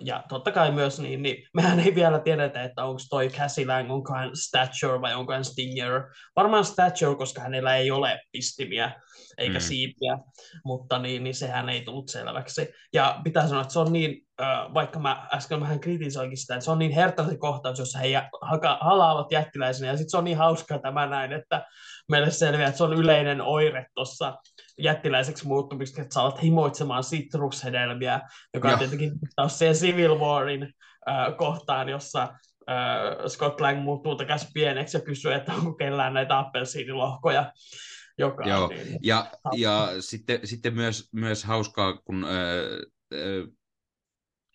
ja 0.00 0.24
totta 0.28 0.52
kai 0.52 0.72
myös, 0.72 1.00
niin, 1.00 1.22
niin 1.22 1.48
mehän 1.54 1.80
ei 1.80 1.94
vielä 1.94 2.18
tiedetä, 2.18 2.62
että 2.62 2.84
onko 2.84 3.00
toi 3.10 3.28
Cassie 3.28 3.66
Lang, 3.66 3.92
onko 3.92 4.14
hän 4.14 4.30
Stature 4.36 5.00
vai 5.00 5.14
onko 5.14 5.32
hän 5.32 5.44
Stinger. 5.44 6.02
Varmaan 6.36 6.64
Stature, 6.64 7.16
koska 7.16 7.40
hänellä 7.40 7.76
ei 7.76 7.90
ole 7.90 8.20
pistimiä 8.32 9.00
eikä 9.38 9.58
mm. 9.58 9.62
siipiä, 9.62 10.18
mutta 10.64 10.98
niin, 10.98 11.24
niin 11.24 11.34
sehän 11.34 11.68
ei 11.68 11.82
tullut 11.82 12.08
selväksi. 12.08 12.68
Ja 12.92 13.20
pitää 13.24 13.48
sanoa, 13.48 13.62
että 13.62 13.72
se 13.72 13.78
on 13.78 13.92
niin, 13.92 14.23
vaikka 14.74 14.98
mä 14.98 15.28
äsken 15.34 15.60
vähän 15.60 15.80
kritisoinkin 15.80 16.38
sitä, 16.38 16.54
että 16.54 16.64
se 16.64 16.70
on 16.70 16.78
niin 16.78 16.92
hertainen 16.92 17.38
kohtaus, 17.38 17.78
jossa 17.78 17.98
he 17.98 18.08
haka, 18.40 18.78
halaavat 18.80 19.32
jättiläisenä, 19.32 19.90
ja 19.90 19.96
sitten 19.96 20.10
se 20.10 20.16
on 20.16 20.24
niin 20.24 20.36
hauskaa 20.36 20.78
tämä 20.78 21.06
näin, 21.06 21.32
että 21.32 21.66
meille 22.08 22.30
selviää, 22.30 22.68
että 22.68 22.78
se 22.78 22.84
on 22.84 22.94
yleinen 22.94 23.40
oire 23.40 23.86
tuossa 23.94 24.36
jättiläiseksi 24.78 25.46
muuttumista, 25.46 26.02
että 26.02 26.14
sä 26.14 26.20
alat 26.20 26.42
himoitsemaan 26.42 27.04
sitrushedelmiä, 27.04 28.20
joka 28.54 28.68
on 28.68 28.78
tietenkin 28.78 29.12
taas 29.36 29.58
se 29.58 29.72
Civil 29.72 30.18
Warin 30.18 30.62
äh, 31.08 31.36
kohtaan, 31.36 31.88
jossa 31.88 32.22
äh, 32.22 33.26
Scott 33.28 33.60
Lang 33.60 33.82
muuttuu 33.82 34.16
takas 34.16 34.50
pieneksi 34.54 34.96
ja 34.96 35.00
kysyy, 35.00 35.32
että 35.32 35.52
onko 35.52 35.74
kellään 35.74 36.14
näitä 36.14 36.38
appelsiinilohkoja. 36.38 37.52
Joka 38.18 38.48
Joo, 38.48 38.68
niin, 38.68 38.98
ja, 39.02 39.30
ja 39.56 39.88
sitten, 40.00 40.40
sitten 40.44 40.74
myös, 40.74 41.08
myös 41.12 41.44
hauskaa, 41.44 41.96
kun 42.04 42.24
äh, 42.24 42.30
äh, 43.14 43.48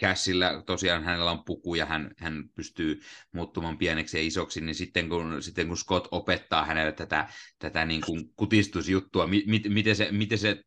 Cashillä 0.01 0.63
tosiaan 0.65 1.03
hänellä 1.03 1.31
on 1.31 1.43
puku 1.43 1.75
ja 1.75 1.85
hän, 1.85 2.11
hän 2.17 2.49
pystyy 2.55 3.01
muuttumaan 3.31 3.77
pieneksi 3.77 4.17
ja 4.17 4.23
isoksi, 4.23 4.61
niin 4.61 4.75
sitten 4.75 5.09
kun, 5.09 5.43
sitten 5.43 5.67
kun 5.67 5.77
Scott 5.77 6.07
opettaa 6.11 6.65
hänelle 6.65 6.91
tätä, 6.91 7.27
tätä 7.59 7.85
niin 7.85 8.01
kuin 8.01 8.33
kutistusjuttua, 8.35 9.27
mi, 9.27 9.43
mi, 9.47 9.61
miten, 9.69 9.95
se, 9.95 10.11
miten 10.11 10.37
se 10.37 10.63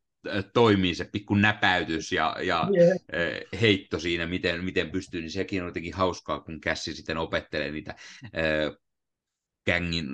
toimii 0.54 0.94
se 0.94 1.04
pikku 1.04 1.34
näpäytys 1.34 2.12
ja, 2.12 2.36
ja 2.42 2.68
yeah. 2.76 2.98
heitto 3.60 3.98
siinä, 3.98 4.26
miten, 4.26 4.64
miten 4.64 4.90
pystyy, 4.90 5.20
niin 5.20 5.30
sekin 5.30 5.62
on 5.62 5.68
jotenkin 5.68 5.94
hauskaa, 5.94 6.40
kun 6.40 6.60
Kässi 6.60 6.94
sitten 6.94 7.18
opettelee 7.18 7.70
niitä 7.70 7.94
kängin 9.64 10.06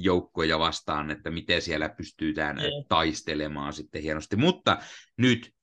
joukkoja 0.00 0.58
vastaan, 0.58 1.10
että 1.10 1.30
miten 1.30 1.62
siellä 1.62 1.88
pystytään 1.88 2.58
yeah. 2.58 2.70
taistelemaan 2.88 3.72
sitten 3.72 4.02
hienosti. 4.02 4.36
Mutta 4.36 4.78
nyt 5.16 5.54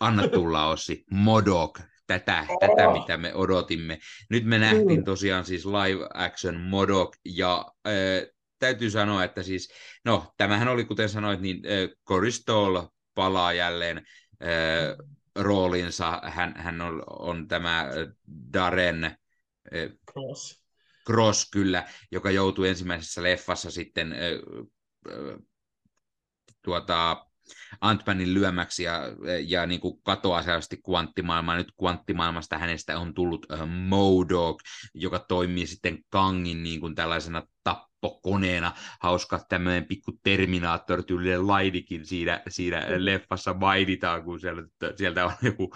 anna 0.00 0.28
tulla 0.28 0.66
Ossi, 0.66 1.04
Modok, 1.10 1.80
tätä, 2.18 2.46
oh. 2.48 2.58
tätä, 2.58 2.92
mitä 2.92 3.16
me 3.16 3.34
odotimme. 3.34 3.98
Nyt 4.30 4.44
me 4.44 4.58
nähtiin 4.58 5.04
tosiaan 5.04 5.44
siis 5.44 5.66
live 5.66 6.08
action 6.14 6.60
Modok, 6.60 7.16
ja 7.24 7.66
äh, 7.86 7.92
täytyy 8.58 8.90
sanoa, 8.90 9.24
että 9.24 9.42
siis, 9.42 9.72
no, 10.04 10.32
tämähän 10.36 10.68
oli, 10.68 10.84
kuten 10.84 11.08
sanoit, 11.08 11.40
niin 11.40 11.56
äh, 11.56 11.96
Cory 12.08 12.30
Stoll 12.30 12.82
palaa 13.14 13.52
jälleen 13.52 13.96
äh, 13.96 15.06
roolinsa. 15.34 16.20
Hän, 16.24 16.54
hän 16.56 16.80
on, 16.80 17.02
on 17.06 17.48
tämä 17.48 17.86
Darren 18.52 19.04
äh, 19.04 19.14
Cross. 20.12 20.64
Cross, 21.06 21.50
kyllä, 21.50 21.88
joka 22.12 22.30
joutui 22.30 22.68
ensimmäisessä 22.68 23.22
leffassa 23.22 23.70
sitten 23.70 24.12
äh, 24.12 24.18
äh, 25.12 25.38
tuota, 26.62 27.26
Antmanin 27.80 28.34
lyömäksi 28.34 28.82
ja, 28.82 29.02
ja 29.46 29.66
niin 29.66 29.80
kuin 29.80 30.02
katoaa 30.02 30.42
selvästi 30.42 30.76
kvanttimaailmaa. 30.76 31.56
Nyt 31.56 31.72
kvanttimaailmasta 31.78 32.58
hänestä 32.58 32.98
on 32.98 33.14
tullut 33.14 33.46
uh, 33.52 33.66
Modok, 33.66 34.62
joka 34.94 35.18
toimii 35.18 35.66
sitten 35.66 35.98
Kangin 36.10 36.62
niin 36.62 36.80
kuin 36.80 36.94
tällaisena 36.94 37.42
tapp 37.64 37.89
tappokoneena. 38.00 38.72
Hauska 39.00 39.40
tämmöinen 39.48 39.84
pikku 39.84 40.12
Terminaattor-tyylinen 40.22 41.46
laidikin 41.46 42.06
siinä, 42.06 42.42
siinä 42.48 42.86
leffassa 42.96 43.54
mainitaan, 43.54 44.24
kun 44.24 44.40
sieltä, 44.40 44.62
sieltä 44.96 45.24
on 45.24 45.32
joku 45.42 45.74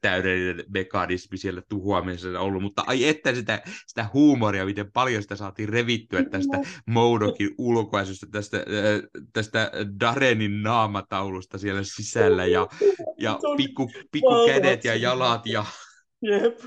täydellinen 0.00 0.64
mekanismi 0.68 1.36
siellä 1.36 1.62
tuhoamisessa 1.68 2.40
ollut. 2.40 2.62
Mutta 2.62 2.84
ai 2.86 3.08
että 3.08 3.34
sitä, 3.34 3.62
sitä 3.86 4.06
huumoria, 4.12 4.64
miten 4.64 4.92
paljon 4.92 5.22
sitä 5.22 5.36
saatiin 5.36 5.68
revittyä 5.68 6.24
tästä 6.24 6.58
Moudokin 6.86 7.54
ulkoasusta, 7.58 8.26
tästä, 8.32 8.64
tästä 9.32 9.70
Darenin 10.00 10.62
naamataulusta 10.62 11.58
siellä 11.58 11.82
sisällä 11.82 12.46
ja, 12.46 12.68
ja 13.18 13.38
pikku, 13.56 13.90
pikku 14.12 14.46
kädet 14.46 14.84
ja 14.84 14.96
jalat. 14.96 15.46
Ja... 15.46 15.64
Jep. 16.22 16.58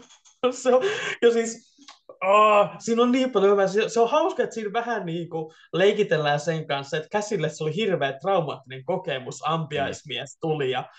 Se 0.52 0.76
on, 0.76 0.84
ja 1.22 1.32
siis 1.32 1.75
Oh, 2.24 2.70
siinä 2.80 3.02
on 3.02 3.12
niin 3.12 3.32
paljon 3.32 3.52
hyvää. 3.52 3.68
Se, 3.68 4.00
on 4.00 4.10
hauska, 4.10 4.44
että 4.44 4.54
siinä 4.54 4.74
vähän 4.74 5.06
niin 5.06 5.30
kuin 5.30 5.54
leikitellään 5.74 6.40
sen 6.40 6.68
kanssa, 6.68 6.98
että 6.98 7.10
käsille 7.10 7.50
se 7.50 7.64
oli 7.64 7.76
hirveä 7.76 8.14
traumaattinen 8.14 8.86
kokemus, 8.86 9.42
ampiaismies 9.46 10.38
tuli 10.42 10.72
ja, 10.72 10.90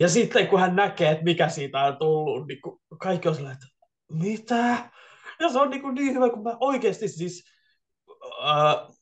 ja 0.00 0.08
sitten 0.08 0.48
kun 0.48 0.60
hän 0.60 0.76
näkee, 0.76 1.10
että 1.10 1.24
mikä 1.24 1.48
siitä 1.48 1.84
on 1.84 1.96
tullut, 1.96 2.46
niin 2.46 2.58
kaikki 3.00 3.28
on 3.28 3.34
sellainen, 3.34 3.62
että 3.62 3.76
mitä? 4.12 4.90
Ja 5.40 5.48
se 5.48 5.58
on 5.58 5.70
niin, 5.70 5.82
kuin 5.82 5.94
niin 5.94 6.14
hyvä, 6.14 6.30
kun 6.30 6.42
mä 6.42 6.56
oikeasti 6.60 7.08
siis 7.08 7.44
uh, 8.08 8.93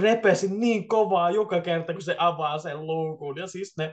repesin 0.00 0.60
niin 0.60 0.88
kovaa 0.88 1.30
joka 1.30 1.60
kerta, 1.60 1.92
kun 1.92 2.02
se 2.02 2.16
avaa 2.18 2.58
sen 2.58 2.86
luukun. 2.86 3.38
Ja 3.38 3.46
siis 3.46 3.74
ne 3.78 3.92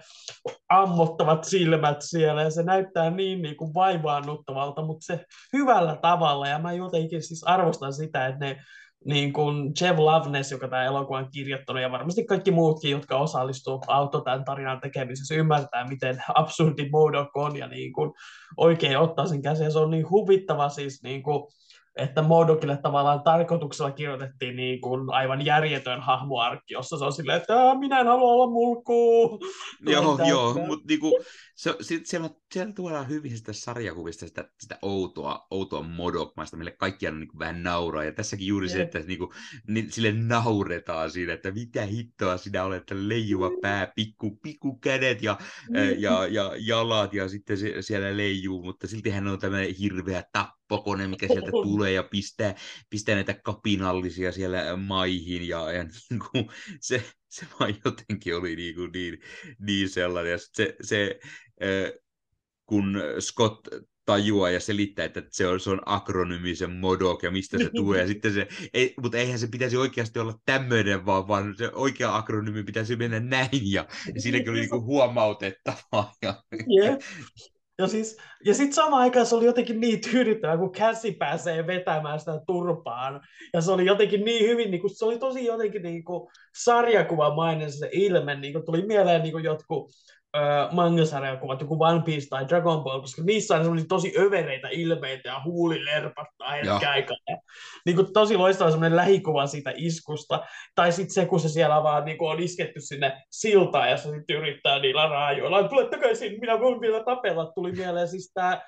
ammottavat 0.70 1.44
silmät 1.44 1.98
siellä, 2.02 2.42
ja 2.42 2.50
se 2.50 2.64
näyttää 2.64 3.10
niin, 3.10 3.42
niin 3.42 3.58
kuin 3.58 3.74
vaivaannuttavalta, 3.74 4.86
mutta 4.86 5.06
se 5.06 5.26
hyvällä 5.54 5.98
tavalla. 6.02 6.48
Ja 6.48 6.60
mä 6.60 6.74
jotenkin 6.74 7.24
siis 7.24 7.44
arvostan 7.44 7.94
sitä, 7.94 8.28
että 8.28 8.46
ne 8.46 8.58
niin 9.06 9.34
kuin 9.34 9.72
Jeff 9.82 10.00
Loveness, 10.00 10.52
joka 10.52 10.68
tämä 10.68 10.84
elokuva 10.84 11.18
on 11.18 11.30
kirjoittanut, 11.34 11.82
ja 11.82 11.92
varmasti 11.92 12.26
kaikki 12.26 12.52
muutkin, 12.52 12.92
jotka 12.92 13.18
osallistuu 13.18 13.82
auto 13.88 14.22
tämän 14.22 14.46
tarinan 14.46 14.82
tekemisessä, 14.82 15.36
ymmärtää, 15.36 15.88
miten 15.88 16.24
absurdi 16.36 16.90
Modok 16.90 17.38
on, 17.38 17.58
ja 17.58 17.68
niin 17.68 17.94
kuin 17.94 18.12
oikein 18.58 18.98
ottaa 18.98 19.28
sen 19.28 19.42
käsiin. 19.42 19.72
Se 19.72 19.80
on 19.80 19.92
niin 19.92 20.10
huvittava 20.10 20.70
siis 20.70 21.04
niin 21.04 21.24
kuin, 21.24 21.44
että 21.96 22.22
Modokille 22.22 22.78
tavallaan 22.78 23.24
tarkoituksella 23.24 23.92
kirjoitettiin 23.92 24.56
niin 24.56 24.82
kuin 24.82 25.10
aivan 25.10 25.46
järjetön 25.46 26.02
hahmoarkki, 26.02 26.74
jossa 26.74 26.98
se 26.98 27.06
on 27.06 27.14
silleen, 27.14 27.38
että 27.38 27.76
minä 27.80 28.00
en 28.00 28.08
halua 28.08 28.32
olla 28.32 28.48
mulkku. 28.48 29.40
Joo, 29.88 30.20
joo, 30.28 30.54
mutta 30.54 30.88
niinku, 30.88 31.20
se, 31.62 31.76
sit 31.82 32.06
siellä, 32.06 32.30
siellä 32.54 32.74
tuodaan 32.74 33.10
hyvin 33.10 33.38
sitä 33.38 33.54
sarjakuvista 33.54 34.28
sitä, 34.28 34.50
sitä 34.60 34.80
outoa, 34.82 35.48
outoa 35.52 35.84
modokmaista, 35.84 36.58
mille 36.58 36.72
kaikki 36.72 37.08
on 37.08 37.20
niin 37.20 37.40
vähän 37.40 37.64
nauraa. 37.64 38.04
Ja 38.04 38.12
tässäkin 38.12 38.48
juuri 38.48 38.70
se, 38.70 38.82
että 38.82 39.00
niinku, 39.00 39.34
niin, 39.68 39.92
sille 39.92 40.12
nauretaan 40.12 41.12
siinä, 41.12 41.34
että 41.34 41.52
mitä 41.52 41.86
hittoa 41.86 42.38
sinä 42.38 42.64
olet, 42.64 42.82
että 42.82 42.96
leijuva 42.98 43.50
pää, 43.62 43.92
pikku, 43.96 44.36
pikku 44.36 44.76
kädet 44.76 45.24
ja, 45.24 45.38
mm. 45.70 45.76
ja, 45.98 46.28
ja, 46.28 46.52
jalat 46.60 47.14
ja 47.14 47.30
sitten 47.30 47.58
se, 47.58 47.82
siellä 47.82 48.18
leijuu, 48.18 48.64
mutta 48.64 48.88
silti 48.88 49.10
hän 49.10 49.28
on 49.28 49.40
tämmöinen 49.40 49.76
hirveä 49.76 50.24
tappokone, 50.32 51.08
mikä 51.08 51.28
sieltä 51.28 51.52
tulee 51.64 51.92
ja 51.92 52.04
pistää, 52.04 52.56
pistää 52.90 53.16
näitä 53.16 53.34
kapinallisia 53.34 54.32
siellä 54.32 54.78
maihin 54.78 55.48
ja, 55.48 55.72
ja 55.72 55.84
niin 56.10 56.22
kuin, 56.32 56.50
se, 56.80 57.04
se 57.32 57.46
vaan 57.60 57.76
jotenkin 57.86 58.36
oli 58.36 58.56
niin, 58.56 58.76
kuin 58.76 58.92
niin, 58.92 59.20
niin 59.60 59.90
sellainen. 59.90 60.32
Ja 60.32 60.38
se, 60.38 60.76
se 60.82 61.20
kun 62.66 63.02
Scott 63.20 63.68
tajuaa 64.06 64.50
ja 64.50 64.60
selittää, 64.60 65.06
että 65.06 65.24
se 65.30 65.48
on, 65.48 65.60
se 65.60 65.70
on 65.70 65.82
akronymi, 65.86 66.56
se 66.56 66.68
Modok 66.68 67.24
ja 67.24 67.32
mistä 67.32 67.58
se 67.58 67.70
tulee. 67.76 68.02
Ja 68.02 68.08
sitten 68.08 68.34
se, 68.34 68.48
ei, 68.74 68.94
mutta 69.02 69.18
eihän 69.18 69.40
se 69.40 69.48
pitäisi 69.48 69.78
oikeasti 69.78 70.20
olla 70.20 70.40
tämmöinen, 70.46 71.06
vaan, 71.06 71.28
vaan 71.28 71.56
se 71.58 71.72
oikea 71.74 72.16
akronymi 72.16 72.64
pitäisi 72.64 72.96
mennä 72.96 73.20
näin. 73.20 73.72
Ja, 73.72 73.86
ja 74.16 74.22
siinäkin 74.22 74.50
oli 74.50 74.60
niinku 74.60 74.82
huomautettavaa. 74.82 76.14
Ja... 76.22 76.44
Yeah. 76.54 76.98
Ja, 77.80 77.88
siis, 77.88 78.18
ja 78.46 78.54
sitten 78.54 78.74
samaan 78.74 79.02
aikaan 79.02 79.26
se 79.26 79.36
oli 79.36 79.46
jotenkin 79.46 79.80
niin 79.80 80.02
tyydyttävää, 80.02 80.58
kun 80.58 80.72
käsi 80.72 81.12
pääsee 81.12 81.68
vetämään 81.68 82.20
sitä 82.20 82.42
turpaan. 82.48 83.22
Ja 83.54 83.62
se 83.62 83.72
oli 83.72 83.86
jotenkin 83.86 84.26
niin 84.26 84.50
hyvin, 84.50 84.72
niin 84.72 84.82
kuin, 84.82 84.96
se 84.96 85.06
oli 85.06 85.20
tosi 85.20 85.46
jotenkin 85.46 85.84
niin 85.84 86.04
kuin 86.04 86.32
sarjakuvamainen 86.64 87.72
se 87.72 87.90
ilme. 87.92 88.36
Niin 88.36 88.54
kuin, 88.54 88.66
tuli 88.66 88.86
mieleen 88.86 89.22
niin 89.24 89.32
kuin 89.32 89.44
jotkut 89.44 89.92
äh, 90.36 90.72
mangasarjakuvat, 90.72 91.62
joku 91.62 91.84
One 91.84 92.02
Piece 92.06 92.28
tai 92.30 92.48
Dragon 92.48 92.84
Ball, 92.84 93.02
koska 93.02 93.22
niissä 93.24 93.56
on 93.56 93.64
semmoisia 93.64 93.88
tosi 93.88 94.14
övereitä 94.20 94.68
ilmeitä 94.72 95.30
ja 95.30 95.42
huuli 95.46 95.86
lerpattaa 95.86 96.52
hetken 96.52 96.90
aikaa. 96.90 97.18
Niin 97.86 97.96
kuin, 97.96 98.14
tosi 98.14 98.38
loistava 98.38 98.72
semmoinen 98.72 98.96
lähikuva 98.96 99.48
siitä 99.48 99.74
iskusta. 99.76 100.46
Tai 100.76 100.92
sitten 100.92 101.14
se, 101.14 101.26
kun 101.26 101.40
se 101.40 101.50
siellä 101.50 101.84
vaan 101.84 102.06
niin 102.06 102.18
kuin, 102.18 102.32
on 102.32 102.40
isketty 102.40 102.82
sinne 102.82 103.22
siltaan 103.32 103.90
ja 103.90 103.98
se 103.98 104.10
sitten 104.10 104.38
yrittää 104.38 104.80
niillä 104.80 105.08
raajoilla. 105.08 105.68
Tule 105.68 105.90
takaisin, 105.90 106.40
minä 106.40 106.60
voin 106.60 106.82
vielä 106.82 107.04
tapella. 107.04 107.52
Tuli 107.56 107.72
mieleen 107.72 108.08
siis 108.08 108.32
tämä 108.34 108.62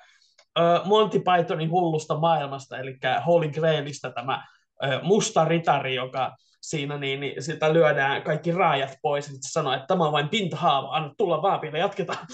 uh, 0.58 0.86
Monty 0.86 1.20
Pythonin 1.20 1.70
hullusta 1.70 2.18
maailmasta, 2.18 2.78
eli 2.78 2.96
Holy 3.26 3.48
Grailista 3.48 4.10
tämä 4.10 4.44
uh, 4.84 5.02
musta 5.02 5.44
ritari, 5.44 5.94
joka 5.94 6.36
siinä, 6.68 6.98
niin, 6.98 7.20
niin 7.20 7.42
sitä 7.42 7.72
lyödään 7.72 8.22
kaikki 8.22 8.52
raajat 8.52 8.98
pois, 9.02 9.26
ja 9.26 9.32
sitten 9.32 9.50
sanoo, 9.50 9.72
että 9.72 9.86
tämä 9.86 10.06
on 10.06 10.12
vain 10.12 10.28
pintahaava, 10.28 10.88
anna 10.88 11.14
tulla 11.18 11.42
vaan 11.42 11.60
vielä, 11.60 11.78
jatketaan. 11.78 12.26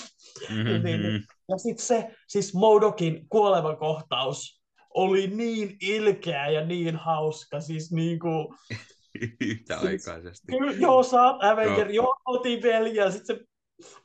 Mm-hmm. 0.49 0.65
niin, 0.85 1.03
niin. 1.03 1.23
Ja 1.49 1.59
sitten 1.59 1.87
se, 1.87 2.17
siis 2.29 2.55
Modokin 2.55 3.27
kuoleva 3.29 3.77
kohtaus 3.77 4.63
oli 4.95 5.27
niin 5.27 5.77
ilkeä 5.81 6.49
ja 6.49 6.65
niin 6.65 6.97
hauska, 6.97 7.61
siis 7.61 7.93
niin 7.93 8.19
kuin... 8.19 8.49
Yhtäaikaisesti. 9.41 10.53
Siis, 10.53 10.81
joo, 10.81 11.03
sä 11.03 11.23
oot 11.23 11.45
Avenger, 11.45 11.91
joo, 11.91 12.17
otin 12.25 12.63
veli, 12.63 12.97
ja 12.97 13.11
sitten 13.11 13.37
se 13.37 13.45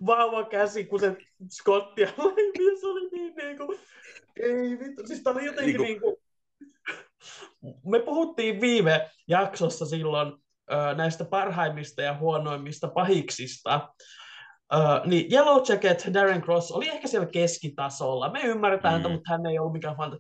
vauva 0.06 0.44
käsi, 0.44 0.86
kun 0.86 1.00
se 1.00 1.18
Scottia 1.52 2.08
niin 2.58 2.80
se 2.80 2.88
oli 2.88 3.10
niin 3.10 3.36
niin 3.36 3.58
kuin, 3.58 3.80
ei 4.40 4.80
vittu, 4.80 5.08
siis 5.08 5.24
tää 5.24 5.34
oli 5.34 5.46
jotenkin 5.46 5.82
niin 5.82 6.02
kuin, 6.02 6.16
me 7.86 8.00
puhuttiin 8.00 8.62
viime 8.62 9.10
jaksossa 9.28 9.86
silloin 9.86 10.34
näistä 10.96 11.26
parhaimmista 11.26 12.02
ja 12.02 12.18
huonoimmista 12.18 12.88
pahiksista. 12.88 13.90
Ö, 14.74 14.78
niin 15.06 15.34
Yellow 15.34 15.64
Jacket, 15.70 16.14
Darren 16.14 16.42
Cross 16.42 16.72
oli 16.72 16.90
ehkä 16.90 17.08
siellä 17.08 17.28
keskitasolla. 17.28 18.32
Me 18.32 18.42
ymmärretään 18.42 18.94
mm. 18.94 18.96
häntä, 18.96 19.10
mutta 19.10 19.32
hän 19.32 19.46
ei 19.46 19.60
ollut 19.60 19.74
mikään 19.74 19.96
fanta 19.96 20.18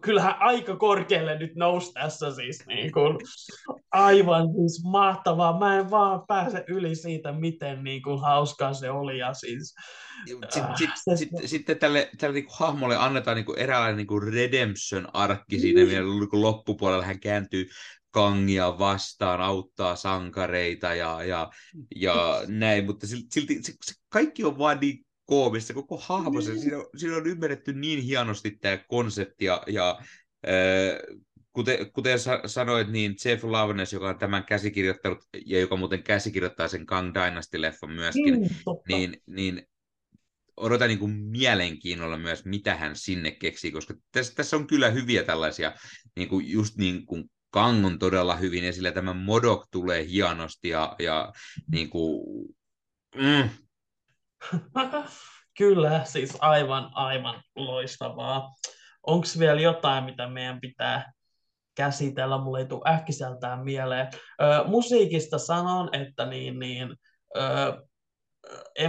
kyllähän 0.00 0.34
aika 0.38 0.76
korkealle 0.76 1.38
nyt 1.38 1.54
nousi 1.54 1.92
tässä 1.92 2.34
siis 2.34 2.66
niin 2.66 2.92
kuin, 2.92 3.18
aivan 3.92 4.48
siis 4.48 4.82
mahtavaa. 4.84 5.58
Mä 5.58 5.78
en 5.78 5.90
vaan 5.90 6.26
pääse 6.26 6.64
yli 6.68 6.94
siitä, 6.94 7.32
miten 7.32 7.84
niin 7.84 8.02
kuin, 8.02 8.20
hauskaa 8.20 8.74
se 8.74 8.90
oli. 8.90 9.18
Ja 9.18 9.34
siis, 9.34 9.74
sitten 10.26 10.62
äh, 10.62 10.76
sit, 10.76 10.90
se, 11.04 11.16
sit, 11.16 11.28
se... 11.40 11.46
sitten 11.46 11.78
tälle, 11.78 12.10
tälle 12.18 12.34
niin 12.34 12.44
kuin, 12.44 12.56
hahmolle 12.58 12.96
annetaan 12.96 13.34
niin 13.36 13.46
kuin, 13.46 13.58
eräänlainen 13.58 13.96
niin 13.96 14.06
kuin 14.06 14.22
redemption-arkki 14.22 15.60
siinä, 15.60 15.86
vielä 15.86 16.06
niin 16.06 16.30
kuin, 16.30 16.42
loppupuolella 16.42 17.04
hän 17.04 17.20
kääntyy 17.20 17.68
kangia 18.10 18.78
vastaan, 18.78 19.40
auttaa 19.40 19.96
sankareita 19.96 20.94
ja, 20.94 21.24
ja, 21.24 21.50
ja 21.96 22.42
näin, 22.46 22.86
mutta 22.86 23.06
silti 23.06 23.62
se, 23.62 23.72
se 23.84 23.94
kaikki 24.08 24.44
on 24.44 24.58
vaan 24.58 24.78
niin 24.80 25.04
koomista, 25.32 25.74
koko 25.74 25.96
hahmo, 25.96 26.40
niin. 26.40 26.60
siinä, 26.60 26.78
on, 26.78 26.86
siinä 26.96 27.16
on 27.16 27.26
ymmärretty 27.26 27.72
niin 27.72 28.02
hienosti 28.02 28.50
tämä 28.50 28.76
konsepti 28.76 29.44
ja, 29.44 29.62
ja 29.66 29.98
äh, 30.48 31.18
kuten, 31.52 31.92
kuten 31.92 32.18
sanoit, 32.46 32.88
niin 32.88 33.14
Jeff 33.24 33.44
Loveness, 33.44 33.92
joka 33.92 34.08
on 34.08 34.18
tämän 34.18 34.44
käsikirjoittanut 34.44 35.18
ja 35.46 35.60
joka 35.60 35.76
muuten 35.76 36.02
käsikirjoittaa 36.02 36.68
sen 36.68 36.86
Kang 36.86 37.12
Dynasty-leffan 37.14 37.90
myöskin, 37.94 38.34
mm, 38.40 38.48
niin, 38.88 39.22
niin 39.26 39.62
odotan 40.56 40.88
niin 40.88 40.98
kuin 40.98 41.12
mielenkiinnolla 41.12 42.18
myös, 42.18 42.44
mitä 42.44 42.76
hän 42.76 42.96
sinne 42.96 43.30
keksii, 43.30 43.72
koska 43.72 43.94
tässä, 44.12 44.34
tässä 44.34 44.56
on 44.56 44.66
kyllä 44.66 44.90
hyviä 44.90 45.22
tällaisia, 45.22 45.72
niin 46.16 46.28
kuin 46.28 46.50
just 46.50 46.76
niin 46.76 47.06
kuin 47.06 47.24
Kang 47.50 47.86
on 47.86 47.98
todella 47.98 48.36
hyvin 48.36 48.64
esillä, 48.64 48.92
tämä 48.92 49.12
Modok 49.14 49.66
tulee 49.70 50.06
hienosti 50.06 50.68
ja, 50.68 50.96
ja 50.98 51.32
niin 51.70 51.90
kuin, 51.90 52.22
mm, 53.16 53.48
Kyllä, 55.58 56.04
siis 56.04 56.36
aivan, 56.40 56.90
aivan 56.94 57.42
loistavaa. 57.56 58.54
Onko 59.06 59.26
vielä 59.38 59.60
jotain, 59.60 60.04
mitä 60.04 60.28
meidän 60.28 60.60
pitää 60.60 61.12
käsitellä? 61.76 62.38
Mulle 62.38 62.58
ei 62.58 62.66
tule 62.66 62.94
äkkiseltään 62.94 63.64
mieleen. 63.64 64.08
Ö, 64.42 64.64
musiikista 64.64 65.38
sanon, 65.38 65.88
että 65.92 66.26
niin, 66.26 66.58
niin, 66.58 66.96
ö, 67.36 67.82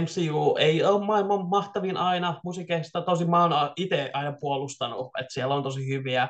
MCU 0.00 0.56
ei 0.58 0.84
ole 0.84 1.04
maailman 1.04 1.48
mahtavin 1.48 1.96
aina 1.96 2.40
musiikeista. 2.44 3.02
Tosi 3.02 3.24
mä 3.24 3.42
oon 3.42 3.72
itse 3.76 4.10
aina 4.14 4.34
puolustanut, 4.40 5.10
että 5.20 5.34
siellä 5.34 5.54
on 5.54 5.62
tosi 5.62 5.88
hyviä. 5.88 6.28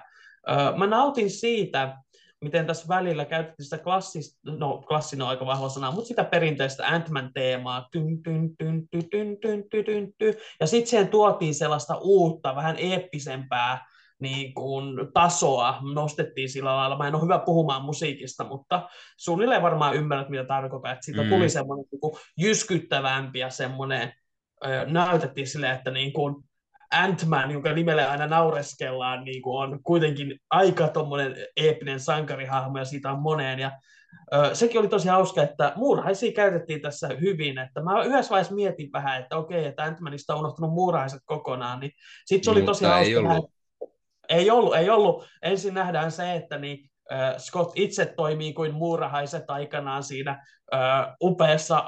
Ö, 0.51 0.77
mä 0.77 0.87
nautin 0.87 1.31
siitä, 1.31 1.97
miten 2.45 2.67
tässä 2.67 2.89
välillä 2.89 3.25
käytettiin 3.25 3.65
sitä 3.65 3.79
klassista, 3.79 4.53
no 4.59 4.83
klassinen 4.89 5.23
on 5.23 5.29
aika 5.29 5.47
vahva 5.47 5.69
sana, 5.69 5.91
mutta 5.91 6.09
sitä 6.09 6.25
perinteistä 6.25 6.87
Ant-Man-teemaa, 6.87 7.89
tyn, 7.93 8.23
tyn, 8.23 8.57
tyn, 8.59 8.89
tyn, 8.91 9.09
tyn, 9.11 9.37
tyn, 9.41 9.65
tyn, 9.71 9.85
tyn, 9.85 10.13
tyn. 10.19 10.35
ja 10.61 10.67
sitten 10.67 10.91
siihen 10.91 11.09
tuotiin 11.09 11.55
sellaista 11.55 11.99
uutta, 12.01 12.57
vähän 12.57 12.77
eeppisempää 12.79 13.87
niin 14.19 14.55
kuin, 14.55 15.13
tasoa, 15.15 15.79
nostettiin 15.95 16.49
sillä 16.49 16.77
lailla. 16.77 16.99
Mä 16.99 17.09
en 17.09 17.15
ole 17.15 17.23
hyvä 17.23 17.39
puhumaan 17.39 17.85
musiikista, 17.85 18.45
mutta 18.45 18.89
suunnilleen 19.17 19.63
varmaan 19.63 19.95
ymmärrät, 19.95 20.29
mitä 20.29 20.45
tarkoittaa, 20.45 20.93
että 20.93 21.05
siitä 21.05 21.23
mm. 21.23 21.29
tuli 21.29 21.49
semmoinen 21.49 21.87
niin 21.93 22.01
kuin, 22.01 22.15
jyskyttävämpi 22.39 23.39
ja 23.39 23.51
semmoinen, 23.51 24.13
näytettiin 24.87 25.47
silleen, 25.47 25.77
että 25.77 25.91
niin 25.91 26.13
kuin, 26.13 26.45
Ant-Man, 26.95 27.51
jonka 27.51 27.73
nimelle 27.73 28.07
aina 28.07 28.27
naureskellaan, 28.27 29.25
niin 29.25 29.43
kuin 29.43 29.57
on 29.57 29.83
kuitenkin 29.83 30.41
aika 30.51 30.89
tuommoinen 30.89 31.37
eeppinen 31.57 32.01
sankarihahmo 32.01 32.79
ja 32.79 32.85
siitä 32.85 33.13
on 33.13 33.19
moneen. 33.19 33.59
Ja, 33.59 33.73
ö, 34.35 34.55
sekin 34.55 34.81
oli 34.81 34.89
tosi 34.89 35.09
hauska, 35.09 35.43
että 35.43 35.73
muurahaisia 35.77 36.33
käytettiin 36.33 36.81
tässä 36.81 37.09
hyvin. 37.09 37.59
Että 37.59 37.83
mä 37.83 38.05
yhdessä 38.05 38.31
vaiheessa 38.31 38.55
mietin 38.55 38.93
vähän, 38.93 39.21
että 39.21 39.37
okei, 39.37 39.65
että 39.65 39.85
Ant-Manista 39.85 40.35
on 40.35 40.39
unohtunut 40.39 40.75
muurahaiset 40.75 41.21
kokonaan. 41.25 41.81
Niin 41.81 41.93
sitten 42.27 42.45
se 42.45 42.51
oli 42.51 42.63
tosi 42.63 42.85
hauska. 42.85 43.05
Ei 43.05 43.17
ollut. 43.17 43.51
ei 44.29 44.51
ollut, 44.51 44.77
ei 44.77 44.91
ollut. 44.91 45.27
Ensin 45.43 45.75
nähdään 45.75 46.13
se, 46.13 46.35
että 46.35 46.59
niin, 46.59 46.91
Scott 47.39 47.73
itse 47.75 48.07
toimii 48.07 48.53
kuin 48.53 48.75
muurahaiset 48.75 49.51
aikanaan 49.51 50.03
siinä 50.03 50.47
upeassa 51.23 51.85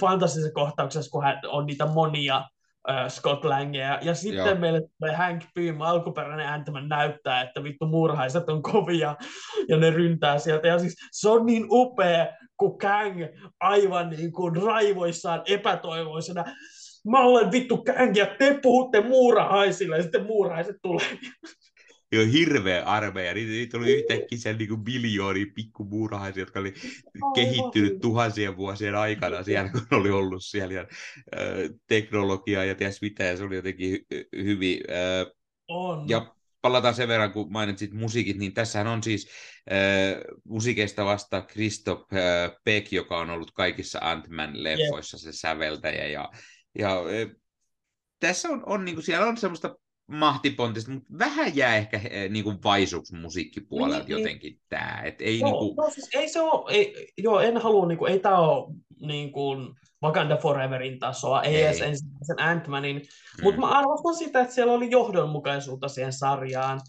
fantasisessa 0.00 0.52
kohtauksessa, 0.52 1.10
kun 1.10 1.24
hän 1.24 1.40
on 1.46 1.66
niitä 1.66 1.86
monia 1.86 2.44
äh, 2.90 3.08
Scott 3.08 3.44
Langea. 3.44 3.98
Ja 4.02 4.14
sitten 4.14 4.46
Joo. 4.46 4.58
meille 4.58 4.80
tulee 4.80 5.16
Hank 5.16 5.42
Pym, 5.54 5.80
alkuperäinen 5.80 6.46
ääntämä 6.46 6.80
näyttää, 6.80 7.42
että 7.42 7.62
vittu 7.62 7.86
murhaiset 7.86 8.48
on 8.48 8.62
kovia 8.62 9.16
ja 9.68 9.76
ne 9.76 9.90
ryntää 9.90 10.38
sieltä. 10.38 10.68
Ja 10.68 10.78
siis 10.78 10.96
se 11.12 11.28
on 11.28 11.46
niin 11.46 11.66
upea, 11.70 12.26
kun 12.56 12.78
Kang 12.78 13.20
aivan 13.60 14.10
niin 14.10 14.32
kuin 14.32 14.56
raivoissaan 14.56 15.42
epätoivoisena 15.46 16.44
mä 17.04 17.20
olen 17.20 17.52
vittu 17.52 17.84
Kang 17.84 18.16
ja 18.16 18.26
te 18.38 18.58
puhutte 18.62 19.00
muurahaisille 19.00 19.96
ja 19.96 20.02
sitten 20.02 20.26
muurahaiset 20.26 20.76
tulee 20.82 21.18
on 22.20 22.28
hirveä 22.28 22.84
armeija. 22.84 23.34
Niitä, 23.34 23.52
niitä 23.52 23.76
oli 23.76 23.92
yhtäkkiä 23.92 24.38
siellä 24.38 24.58
niin 24.58 24.84
miljooni 24.84 25.46
pikkumuurahaisia, 25.46 26.42
jotka 26.42 26.60
oli 26.60 26.74
kehittynyt 27.34 28.00
tuhansien 28.00 28.56
vuosien 28.56 28.94
aikana 28.94 29.42
siellä, 29.42 29.70
kun 29.70 29.86
oli 29.90 30.10
ollut 30.10 30.44
siellä. 30.44 30.74
Ja, 30.74 30.86
teknologiaa 31.86 32.64
ja 32.64 32.74
ties 32.74 33.02
mitä, 33.02 33.24
ja 33.24 33.36
se 33.36 33.44
oli 33.44 33.56
jotenkin 33.56 34.06
hy- 34.14 34.44
hyvin. 34.44 34.80
Äh, 34.90 35.32
on. 35.68 36.08
Ja 36.08 36.34
palataan 36.60 36.94
sen 36.94 37.08
verran, 37.08 37.32
kun 37.32 37.52
mainitsit 37.52 37.92
musiikit, 37.92 38.36
niin 38.36 38.54
tässähän 38.54 38.86
on 38.86 39.02
siis 39.02 39.28
äh, 39.72 40.20
musiikeista 40.44 41.04
vasta 41.04 41.42
Christoph 41.42 42.14
äh, 42.14 42.50
Peck, 42.64 42.92
joka 42.92 43.18
on 43.18 43.30
ollut 43.30 43.50
kaikissa 43.50 43.98
Ant-Man-leffoissa 43.98 45.16
yep. 45.16 45.22
se 45.22 45.32
säveltäjä. 45.32 46.06
Ja, 46.06 46.30
ja 46.78 46.96
äh, 46.96 47.36
tässä 48.18 48.48
on, 48.48 48.62
on 48.66 48.84
niin 48.84 48.94
kuin, 48.94 49.04
siellä 49.04 49.26
on 49.26 49.36
semmoista 49.36 49.76
mahtipontista, 50.14 50.90
mutta 50.90 51.18
vähän 51.18 51.56
jää 51.56 51.76
ehkä 51.76 52.00
eh, 52.10 52.30
niin 52.30 52.44
kuin 52.44 52.58
vaisuksi 52.64 53.16
musiikkipuolelta 53.16 53.98
niin, 53.98 54.08
niin. 54.08 54.18
jotenkin 54.18 54.52
niin. 54.52 54.62
tämä. 54.68 55.02
Et 55.04 55.20
ei, 55.20 55.40
joo, 55.40 55.50
niin 55.50 55.58
kuin... 55.58 55.76
no, 55.76 55.90
siis 55.90 56.08
ei 56.14 56.28
se 56.28 56.40
ole, 56.40 56.72
ei, 56.72 57.12
joo, 57.18 57.40
en 57.40 57.56
halua, 57.56 57.86
niin 57.86 57.98
kuin, 57.98 58.12
ei 58.12 58.18
tämä 58.18 58.38
ole 58.38 58.74
niin 59.00 59.32
kuin 59.32 59.74
Wakanda 60.02 60.36
Foreverin 60.36 60.98
tasoa, 60.98 61.42
ei, 61.42 61.56
ei. 61.56 61.62
edes 61.62 61.80
ensimmäisen 61.80 62.38
Ant-Manin, 62.38 62.96
mm. 62.96 63.42
mutta 63.42 63.60
mä 63.60 63.68
arvostan 63.68 64.14
sitä, 64.14 64.40
että 64.40 64.54
siellä 64.54 64.72
oli 64.72 64.90
johdonmukaisuutta 64.90 65.88
siihen 65.88 66.12
sarjaan. 66.12 66.80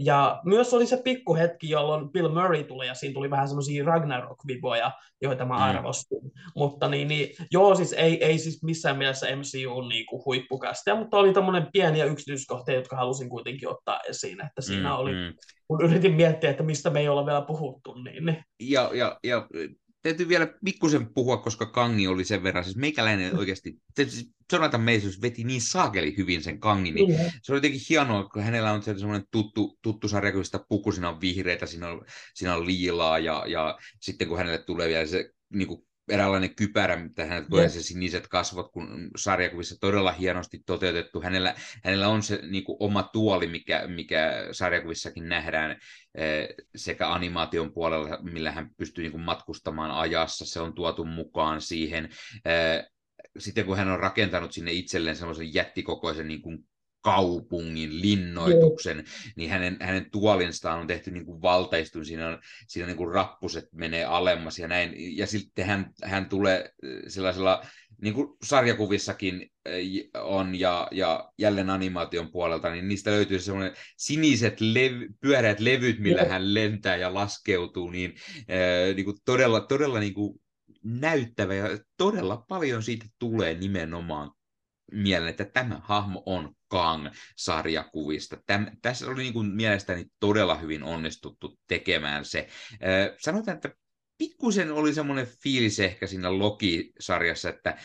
Ja 0.00 0.40
myös 0.44 0.74
oli 0.74 0.86
se 0.86 1.00
pikkuhetki, 1.04 1.70
jolloin 1.70 2.10
Bill 2.10 2.28
Murray 2.28 2.64
tuli, 2.64 2.86
ja 2.86 2.94
siinä 2.94 3.14
tuli 3.14 3.30
vähän 3.30 3.48
semmoisia 3.48 3.84
Ragnarok-viboja, 3.84 4.90
joita 5.22 5.44
mä 5.44 5.54
mm. 5.54 5.62
arvostin. 5.62 6.22
Mm. 6.22 6.30
Mutta 6.56 6.88
niin, 6.88 7.08
niin, 7.08 7.28
joo, 7.50 7.74
siis 7.74 7.92
ei, 7.92 8.24
ei 8.24 8.38
siis 8.38 8.62
missään 8.62 8.98
mielessä 8.98 9.26
MCU 9.36 9.80
niin 9.80 10.06
kuin 10.06 10.22
huippukästä, 10.24 10.94
mutta 10.94 11.16
oli 11.16 11.32
tämmöinen 11.32 11.68
pieniä 11.72 12.04
yksityiskohtia, 12.04 12.74
jotka 12.74 12.96
halusin 12.96 13.28
kuitenkin 13.28 13.68
ottaa 13.68 14.00
esiin, 14.08 14.46
että 14.46 14.62
siinä 14.62 14.88
mm, 14.88 14.96
oli, 14.96 15.12
mm. 15.12 15.34
kun 15.68 15.84
yritin 15.84 16.14
miettiä, 16.14 16.50
että 16.50 16.62
mistä 16.62 16.90
me 16.90 17.00
ei 17.00 17.08
ole 17.08 17.26
vielä 17.26 17.42
puhuttu, 17.42 17.94
niin... 17.94 18.26
niin. 18.26 18.44
Ja, 18.60 18.90
ja, 18.94 19.18
ja 19.24 19.46
täytyy 20.04 20.28
vielä 20.28 20.48
pikkusen 20.64 21.14
puhua, 21.14 21.36
koska 21.36 21.66
Kangi 21.66 22.06
oli 22.08 22.24
sen 22.24 22.42
verran, 22.42 22.64
siis 22.64 22.76
meikäläinen 22.76 23.36
oikeasti, 23.38 23.76
siis 23.96 24.30
Jonathan 24.52 24.80
Majors 24.80 25.22
veti 25.22 25.44
niin 25.44 25.60
saakeli 25.60 26.16
hyvin 26.16 26.42
sen 26.42 26.60
Kangin, 26.60 26.94
niin 26.94 27.20
se 27.42 27.52
oli 27.52 27.56
jotenkin 27.56 27.80
hienoa, 27.88 28.28
kun 28.28 28.42
hänellä 28.42 28.72
on 28.72 28.82
semmoinen 28.82 29.26
tuttu, 29.30 29.78
tuttu 29.82 30.08
sarja, 30.08 30.32
kun 30.32 30.44
sitä 30.44 30.64
puku, 30.68 30.92
siinä 30.92 31.08
on 31.08 31.20
vihreitä, 31.20 31.66
siinä 31.66 31.88
on, 31.88 32.04
siinä 32.34 32.54
on 32.54 32.66
liilaa, 32.66 33.18
ja, 33.18 33.44
ja 33.46 33.78
sitten 34.00 34.28
kun 34.28 34.38
hänelle 34.38 34.58
tulee 34.58 34.88
vielä 34.88 35.06
se 35.06 35.30
niin 35.54 35.68
kuin 35.68 35.86
eräänlainen 36.08 36.54
kypärä, 36.54 36.96
mitä 36.96 37.24
hän 37.24 37.46
tulee 37.50 37.68
se 37.68 37.82
siniset 37.82 38.28
kasvot, 38.28 38.72
kun 38.72 39.10
sarjakuvissa 39.16 39.80
todella 39.80 40.12
hienosti 40.12 40.62
toteutettu. 40.66 41.20
Hänellä, 41.20 41.54
hänellä 41.84 42.08
on 42.08 42.22
se 42.22 42.40
niin 42.42 42.64
kuin, 42.64 42.76
oma 42.80 43.02
tuoli, 43.02 43.46
mikä, 43.46 43.86
mikä 43.86 44.48
sarjakuvissakin 44.52 45.28
nähdään 45.28 45.70
eh, 46.14 46.48
sekä 46.76 47.08
animaation 47.08 47.72
puolella, 47.72 48.18
millä 48.22 48.52
hän 48.52 48.70
pystyy 48.76 49.02
niin 49.02 49.12
kuin, 49.12 49.24
matkustamaan 49.24 49.90
ajassa. 49.90 50.46
Se 50.46 50.60
on 50.60 50.74
tuotu 50.74 51.04
mukaan 51.04 51.60
siihen. 51.60 52.08
Eh, 52.44 52.86
sitten 53.38 53.64
kun 53.64 53.76
hän 53.76 53.88
on 53.88 54.00
rakentanut 54.00 54.52
sinne 54.52 54.72
itselleen 54.72 55.16
semmoisen 55.16 55.54
jättikokoisen 55.54 56.28
niin 56.28 56.42
kuin 56.42 56.58
kaupungin 57.04 58.00
linnoituksen, 58.00 58.96
Joo. 58.96 59.06
niin 59.36 59.50
hänen, 59.50 59.76
hänen 59.80 60.10
tuolinstaan 60.10 60.80
on 60.80 60.86
tehty 60.86 61.10
niin 61.10 61.26
kuin 61.26 61.42
valtaistun, 61.42 62.04
siinä, 62.04 62.28
on, 62.28 62.38
siinä 62.68 62.86
niin 62.86 62.96
kuin 62.96 63.14
rappuset 63.14 63.68
menee 63.72 64.04
alemmas 64.04 64.58
ja 64.58 64.68
näin, 64.68 65.16
ja 65.16 65.26
sitten 65.26 65.66
hän, 65.66 65.90
hän 66.04 66.28
tulee 66.28 66.58
äh, 66.58 66.90
sellaisella, 67.08 67.66
niin 68.02 68.14
kuin 68.14 68.28
sarjakuvissakin 68.42 69.50
äh, 69.68 70.22
on, 70.22 70.60
ja, 70.60 70.88
ja 70.90 71.32
jälleen 71.38 71.70
animaation 71.70 72.30
puolelta, 72.30 72.70
niin 72.70 72.88
niistä 72.88 73.10
löytyy 73.10 73.38
semmoinen 73.38 73.74
siniset 73.96 74.60
lev- 74.60 75.14
pyöreät 75.20 75.60
levyt, 75.60 75.98
millä 75.98 76.22
Joo. 76.22 76.30
hän 76.30 76.54
lentää 76.54 76.96
ja 76.96 77.14
laskeutuu, 77.14 77.90
niin, 77.90 78.14
äh, 78.38 78.94
niin 78.94 79.04
kuin 79.04 79.16
todella, 79.24 79.60
todella 79.60 80.00
niin 80.00 80.14
kuin 80.14 80.40
näyttävä, 80.84 81.54
ja 81.54 81.78
todella 81.96 82.44
paljon 82.48 82.82
siitä 82.82 83.06
tulee 83.18 83.54
nimenomaan 83.54 84.30
mieleen, 84.92 85.30
että 85.30 85.44
tämä 85.44 85.80
hahmo 85.84 86.22
on 86.26 86.54
Kang-sarjakuvista. 86.74 88.36
Täm, 88.46 88.66
tässä 88.82 89.06
oli 89.06 89.22
niin 89.22 89.32
kuin 89.32 89.46
mielestäni 89.46 90.04
todella 90.20 90.54
hyvin 90.54 90.82
onnistuttu 90.82 91.58
tekemään 91.68 92.24
se. 92.24 92.48
Äh, 92.72 93.16
sanotaan, 93.18 93.54
että 93.54 93.70
pikkusen 94.18 94.72
oli 94.72 94.94
semmoinen 94.94 95.26
fiilis 95.42 95.80
ehkä 95.80 96.06
siinä 96.06 96.38
Loki-sarjassa, 96.38 97.48
että 97.48 97.78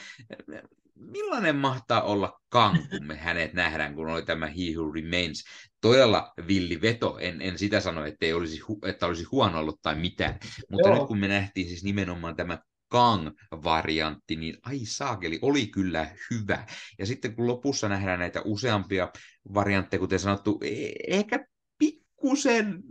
millainen 0.96 1.56
mahtaa 1.56 2.02
olla 2.02 2.42
Kang, 2.50 2.90
kun 2.90 3.08
me 3.08 3.18
hänet 3.18 3.54
nähdään, 3.54 3.96
kun 3.96 4.10
oli 4.10 4.26
tämä 4.26 4.48
He 4.48 4.74
Who 4.76 4.92
Remains. 4.92 5.44
Todella 5.82 6.34
villi 6.48 6.82
veto. 6.82 7.18
En, 7.22 7.42
en 7.42 7.58
sitä 7.58 7.80
sano, 7.80 8.06
että, 8.06 8.26
ei 8.26 8.34
olisi, 8.34 8.62
että 8.86 9.06
olisi 9.06 9.24
huono 9.24 9.60
ollut 9.60 9.82
tai 9.82 9.96
mitään. 9.96 10.40
Mutta 10.70 10.90
Joo. 10.90 10.98
nyt 10.98 11.08
kun 11.08 11.20
me 11.20 11.28
nähtiin 11.28 11.68
siis 11.68 11.84
nimenomaan 11.84 12.36
tämä 12.36 12.60
Kang-variantti, 12.90 14.36
niin 14.36 14.58
ai 14.64 14.80
saakeli, 14.84 15.40
oli 15.42 15.68
kyllä 15.68 16.16
hyvä. 16.32 16.66
Ja 17.00 17.06
sitten 17.06 17.36
kun 17.36 17.48
lopussa 17.48 17.90
nähdään 17.90 18.20
näitä 18.20 18.42
useampia 18.46 19.12
variantteja, 19.54 20.00
kuten 20.00 20.20
sanottu, 20.20 20.60
e- 20.64 21.18
ehkä 21.18 21.46
pikkusen 21.78 22.84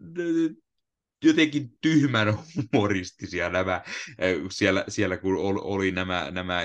jotenkin 1.25 1.71
tyhmän 1.81 2.39
humoristisia 2.57 3.51
nämä, 3.51 3.83
siellä, 4.51 4.85
siellä 4.89 5.17
kun 5.17 5.37
oli 5.63 5.91
nämä, 5.91 6.31
nämä 6.31 6.63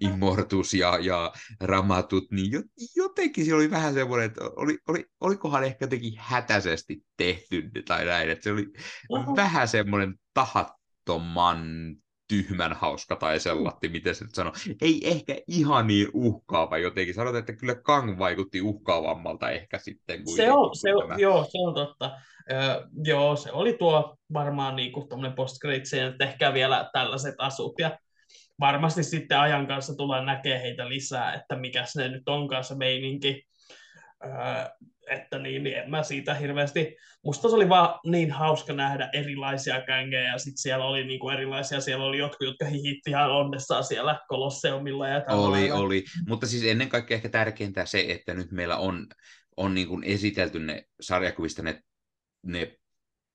Immortus 0.00 0.74
ja, 0.74 0.98
ja 0.98 1.32
Ramatut, 1.60 2.30
niin 2.30 2.62
jotenkin 2.96 3.46
se 3.46 3.54
oli 3.54 3.70
vähän 3.70 3.94
semmoinen, 3.94 4.26
että 4.26 4.40
oli, 4.56 4.78
oli, 4.88 5.04
olikohan 5.20 5.64
ehkä 5.64 5.84
jotenkin 5.84 6.12
hätäisesti 6.16 7.02
tehty 7.16 7.70
tai 7.84 8.04
näin, 8.04 8.30
että 8.30 8.44
se 8.44 8.52
oli 8.52 8.66
Oho. 9.08 9.36
vähän 9.36 9.68
semmoinen 9.68 10.14
tahattoman 10.34 11.66
tyhmän 12.28 12.72
hauska 12.72 13.16
tai 13.16 13.40
sellatti, 13.40 13.88
miten 13.88 14.14
se 14.14 14.24
nyt 14.24 14.34
sanoo. 14.34 14.52
Ei 14.82 15.00
ehkä 15.04 15.36
ihan 15.48 15.86
niin 15.86 16.08
uhkaava 16.14 16.78
jotenkin. 16.78 17.14
Sanotaan, 17.14 17.40
että 17.40 17.52
kyllä 17.52 17.74
Kang 17.74 18.18
vaikutti 18.18 18.60
uhkaavammalta 18.60 19.50
ehkä 19.50 19.78
sitten. 19.78 20.24
Kuin 20.24 20.36
se 20.36 20.52
on, 20.52 20.76
se 20.76 20.94
on, 20.94 21.20
joo, 21.20 21.44
se 21.44 21.58
on 21.58 21.74
totta. 21.74 22.10
Öö, 22.50 22.86
joo, 23.04 23.36
se 23.36 23.52
oli 23.52 23.72
tuo 23.72 24.16
varmaan 24.32 24.76
niin 24.76 24.92
kuin 24.92 25.08
post 25.36 25.56
että 26.06 26.24
ehkä 26.24 26.54
vielä 26.54 26.90
tällaiset 26.92 27.34
asut 27.38 27.74
ja 27.78 27.98
varmasti 28.60 29.02
sitten 29.02 29.38
ajan 29.38 29.66
kanssa 29.66 29.96
tullaan 29.96 30.26
näkemään 30.26 30.62
heitä 30.62 30.88
lisää, 30.88 31.34
että 31.34 31.56
mikä 31.56 31.84
se 31.84 32.08
nyt 32.08 32.28
onkaan 32.28 32.64
se 32.64 32.74
meininki. 32.74 33.46
Öö, 34.24 34.30
että 35.10 35.38
niin, 35.38 35.62
niin 35.62 35.76
en 35.76 35.90
mä 35.90 36.02
siitä 36.02 36.34
hirveästi, 36.34 36.96
musta 37.24 37.48
se 37.48 37.54
oli 37.54 37.68
vaan 37.68 38.00
niin 38.06 38.30
hauska 38.30 38.72
nähdä 38.72 39.10
erilaisia 39.12 39.80
kängejä, 39.80 40.32
ja 40.32 40.38
sitten 40.38 40.58
siellä 40.58 40.84
oli 40.84 41.04
niinku 41.04 41.30
erilaisia, 41.30 41.80
siellä 41.80 42.04
oli 42.04 42.18
jotkut, 42.18 42.46
jotka 42.46 42.64
hihitti 42.64 43.10
ihan 43.10 43.30
onnessaan 43.30 43.84
siellä 43.84 44.20
Kolosseumilla 44.28 45.08
ja 45.08 45.20
tällä 45.20 45.46
Oli, 45.46 45.70
oli, 45.70 46.04
mutta 46.28 46.46
siis 46.46 46.64
ennen 46.64 46.88
kaikkea 46.88 47.14
ehkä 47.14 47.28
tärkeintä 47.28 47.86
se, 47.86 48.04
että 48.08 48.34
nyt 48.34 48.52
meillä 48.52 48.76
on, 48.76 49.06
on 49.56 49.74
niin 49.74 49.88
kuin 49.88 50.04
esitelty 50.04 50.58
ne 50.58 50.84
sarjakuvista 51.00 51.62
ne, 51.62 51.80
ne 52.42 52.76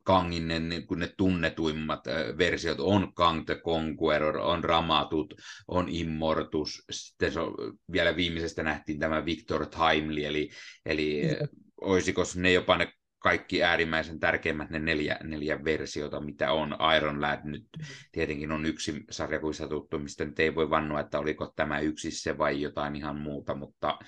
Kangin 0.03 0.47
ne, 0.47 0.59
niin 0.59 0.87
kuin 0.87 0.99
ne 0.99 1.13
tunnetuimmat 1.17 2.07
äh, 2.07 2.37
versiot 2.37 2.79
on 2.79 3.13
Kang 3.13 3.45
the 3.45 3.55
Conqueror, 3.55 4.37
on 4.37 4.63
Ramatut, 4.63 5.33
on 5.67 5.89
Immortus, 5.89 6.83
sitten 6.91 7.31
se 7.31 7.39
on, 7.39 7.55
vielä 7.91 8.15
viimeisestä 8.15 8.63
nähtiin 8.63 8.99
tämä 8.99 9.25
Victor 9.25 9.65
Timely, 9.65 10.25
eli, 10.25 10.49
eli 10.85 11.21
mm. 11.23 11.47
olisiko 11.81 12.23
ne 12.35 12.51
jopa 12.51 12.77
ne 12.77 12.93
kaikki 13.21 13.63
äärimmäisen 13.63 14.19
tärkeimmät 14.19 14.69
ne 14.69 14.79
neljä, 14.79 15.17
neljä 15.23 15.63
versiota, 15.63 16.21
mitä 16.21 16.51
on. 16.51 16.77
Iron 16.97 17.21
Lad 17.21 17.39
nyt 17.43 17.65
tietenkin 18.11 18.51
on 18.51 18.65
yksi 18.65 19.03
sarjakuvissa 19.09 19.67
tuttu, 19.67 19.99
mistä 19.99 20.25
nyt 20.25 20.39
ei 20.39 20.55
voi 20.55 20.69
vannoa, 20.69 20.99
että 20.99 21.19
oliko 21.19 21.53
tämä 21.55 21.79
yksi 21.79 22.11
se 22.11 22.37
vai 22.37 22.61
jotain 22.61 22.95
ihan 22.95 23.15
muuta, 23.15 23.55
mutta 23.55 23.99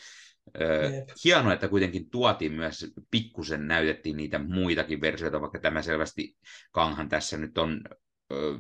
Öö, 0.62 0.90
hienoa, 1.24 1.54
että 1.54 1.68
kuitenkin 1.68 2.10
tuotiin 2.10 2.52
myös, 2.52 2.94
pikkusen 3.12 3.68
näytettiin 3.68 4.18
niitä 4.18 4.40
muitakin 4.40 5.02
versioita, 5.02 5.42
vaikka 5.42 5.60
tämä 5.60 5.82
selvästi 5.82 6.38
Kanghan 6.72 7.10
tässä 7.10 7.38
nyt 7.38 7.58
on 7.58 7.82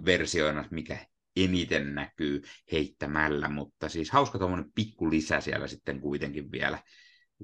versioina, 0.05 0.65
mikä 0.71 0.97
eniten 1.35 1.95
näkyy 1.95 2.41
heittämällä, 2.71 3.49
mutta 3.49 3.89
siis 3.89 4.11
hauska 4.11 4.37
tuommoinen 4.37 4.71
pikku 4.75 5.09
lisä 5.09 5.41
siellä 5.41 5.67
sitten 5.67 6.01
kuitenkin 6.01 6.51
vielä, 6.51 6.79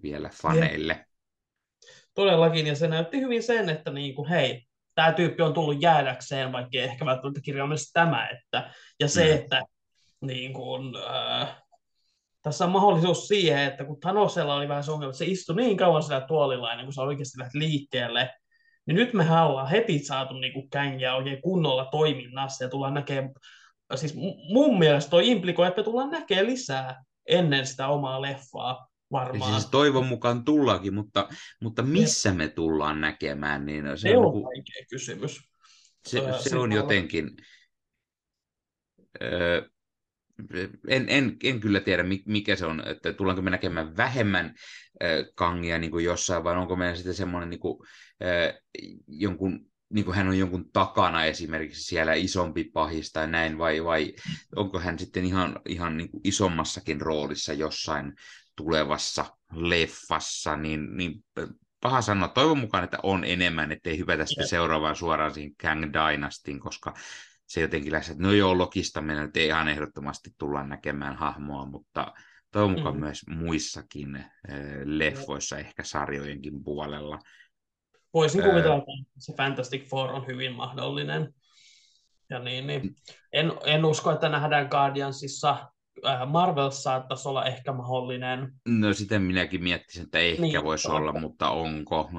vielä 0.03 0.29
faneille. 0.33 0.93
Ja. 0.93 1.05
Todellakin, 2.13 2.67
ja 2.67 2.75
se 2.75 2.87
näytti 2.87 3.21
hyvin 3.21 3.43
sen, 3.43 3.69
että 3.69 3.91
niin 3.91 4.15
kuin, 4.15 4.29
hei, 4.29 4.67
tämä 4.95 5.11
tyyppi 5.11 5.43
on 5.43 5.53
tullut 5.53 5.81
jäädäkseen, 5.81 6.51
vaikka 6.51 6.77
ehkä 6.77 7.05
välttämättä 7.05 7.41
kirjaimellisesti 7.41 7.93
tämä, 7.93 8.27
että, 8.27 8.73
ja 8.99 9.07
se, 9.07 9.25
mm. 9.25 9.35
että 9.35 9.63
niin 10.21 10.53
kuin, 10.53 10.95
äh, 10.95 11.61
tässä 12.49 12.65
on 12.65 12.71
mahdollisuus 12.71 13.27
siihen, 13.27 13.63
että 13.63 13.85
kun 13.85 13.99
Thanosella 13.99 14.55
oli 14.55 14.67
vähän 14.67 14.83
se 14.83 14.91
ongelma, 14.91 15.09
että 15.09 15.17
se 15.17 15.25
istui 15.25 15.55
niin 15.55 15.77
kauan 15.77 16.03
sillä 16.03 16.21
tuolilla 16.21 16.71
ennen 16.71 16.85
kuin 16.85 16.93
se 16.93 17.01
oikeasti 17.01 17.39
lähti 17.39 17.59
liikkeelle, 17.59 18.29
niin 18.85 18.95
nyt 18.95 19.13
me 19.13 19.41
ollaan 19.41 19.69
heti 19.69 19.99
saatu 19.99 20.33
niin 20.33 20.53
kuin 20.53 20.69
kängiä 20.69 21.15
oikein 21.15 21.41
kunnolla 21.41 21.85
toiminnassa 21.85 22.63
ja 22.63 22.69
tullaan 22.69 22.93
näkemään, 22.93 23.33
siis 23.95 24.15
mun 24.53 24.79
mielestä 24.79 25.09
toi 25.09 25.29
implikoi, 25.29 25.67
että 25.67 25.79
me 25.79 25.83
tullaan 25.83 26.11
näkemään 26.11 26.45
lisää 26.45 27.03
ennen 27.27 27.67
sitä 27.67 27.87
omaa 27.87 28.21
leffaa 28.21 28.87
varmaan. 29.11 29.51
Siis 29.51 29.65
toivon 29.65 30.05
mukaan 30.05 30.45
tullaankin, 30.45 30.93
mutta, 30.93 31.29
mutta 31.61 31.83
missä 31.83 32.33
me 32.33 32.47
tullaan 32.47 33.01
näkemään, 33.01 33.65
niin 33.65 33.85
se, 33.95 34.09
se 34.09 34.17
on, 34.17 34.25
on 34.25 34.43
vaikea 34.43 34.85
kysymys. 34.89 35.39
Se, 36.05 36.23
se 36.39 36.57
on 36.57 36.71
jotenkin... 36.71 37.29
Öö, 39.21 39.69
en, 40.87 41.05
en, 41.09 41.37
en 41.43 41.59
kyllä 41.59 41.79
tiedä, 41.79 42.03
mikä 42.25 42.55
se 42.55 42.65
on, 42.65 42.87
että 42.87 43.13
tullaanko 43.13 43.41
me 43.41 43.49
näkemään 43.49 43.97
vähemmän 43.97 44.45
äh, 44.45 45.09
kangia 45.35 45.79
niin 45.79 45.91
kuin 45.91 46.05
jossain, 46.05 46.43
vai 46.43 46.57
onko 46.57 46.75
meillä 46.75 46.95
sitten 46.95 47.13
semmoinen 47.13 47.49
niin 47.49 47.59
kuin, 47.59 47.87
äh, 48.23 48.61
jonkun 49.07 49.69
niin 49.93 50.05
kuin 50.05 50.15
hän 50.15 50.27
on 50.27 50.37
jonkun 50.37 50.71
takana 50.73 51.25
esimerkiksi 51.25 51.81
siellä 51.81 52.13
isompi 52.13 52.63
pahis 52.63 53.11
tai 53.11 53.27
näin, 53.27 53.57
vai, 53.57 53.83
vai 53.83 54.13
onko 54.55 54.79
hän 54.79 54.99
sitten 54.99 55.25
ihan, 55.25 55.59
ihan 55.67 55.97
niin 55.97 56.11
kuin 56.11 56.21
isommassakin 56.23 57.01
roolissa 57.01 57.53
jossain 57.53 58.13
tulevassa 58.55 59.25
leffassa, 59.53 60.55
niin, 60.55 60.97
niin 60.97 61.23
paha 61.81 62.01
sanoa. 62.01 62.27
Toivon 62.27 62.57
mukaan, 62.57 62.83
että 62.83 62.97
on 63.03 63.23
enemmän, 63.23 63.71
ettei 63.71 63.97
hypätä 63.97 64.25
sitten 64.25 64.47
seuraavaan 64.47 64.95
suoraan 64.95 65.33
siihen 65.33 65.55
Kang 65.61 65.83
Dynastiin, 65.93 66.59
koska 66.59 66.93
se 67.49 67.61
jotenkin 67.61 67.91
lähes, 67.91 68.09
että 68.09 68.23
no 68.23 68.31
joo, 68.31 68.57
Lokista 68.57 69.01
meillä 69.01 69.25
nyt 69.25 69.37
ihan 69.37 69.67
ehdottomasti 69.67 70.29
tulla 70.37 70.63
näkemään 70.63 71.15
hahmoa, 71.15 71.65
mutta 71.65 72.13
toivon 72.51 72.71
mukaan 72.71 72.95
mm. 72.95 72.99
myös 72.99 73.21
muissakin 73.27 74.15
äh, 74.15 74.25
leffoissa, 74.83 75.55
no. 75.55 75.59
ehkä 75.59 75.83
sarjojenkin 75.83 76.63
puolella. 76.63 77.19
Voisin 78.13 78.43
kuvitella, 78.43 78.77
että 78.77 78.93
se 79.17 79.33
Fantastic 79.37 79.89
Four 79.89 80.09
on 80.09 80.27
hyvin 80.27 80.53
mahdollinen. 80.53 81.33
Ja 82.29 82.39
niin, 82.39 82.67
niin. 82.67 82.95
En, 83.33 83.51
en 83.65 83.85
usko, 83.85 84.11
että 84.11 84.29
nähdään 84.29 84.67
Guardiansissa. 84.67 85.71
Marvel 86.25 86.69
saattaisi 86.69 87.27
olla 87.27 87.45
ehkä 87.45 87.71
mahdollinen. 87.71 88.53
No 88.67 88.93
sitten 88.93 89.21
minäkin 89.21 89.63
miettisin, 89.63 90.03
että 90.03 90.19
ehkä 90.19 90.41
niin, 90.41 90.63
voisi 90.63 90.91
olla, 90.91 91.19
mutta 91.19 91.49
onko? 91.49 92.09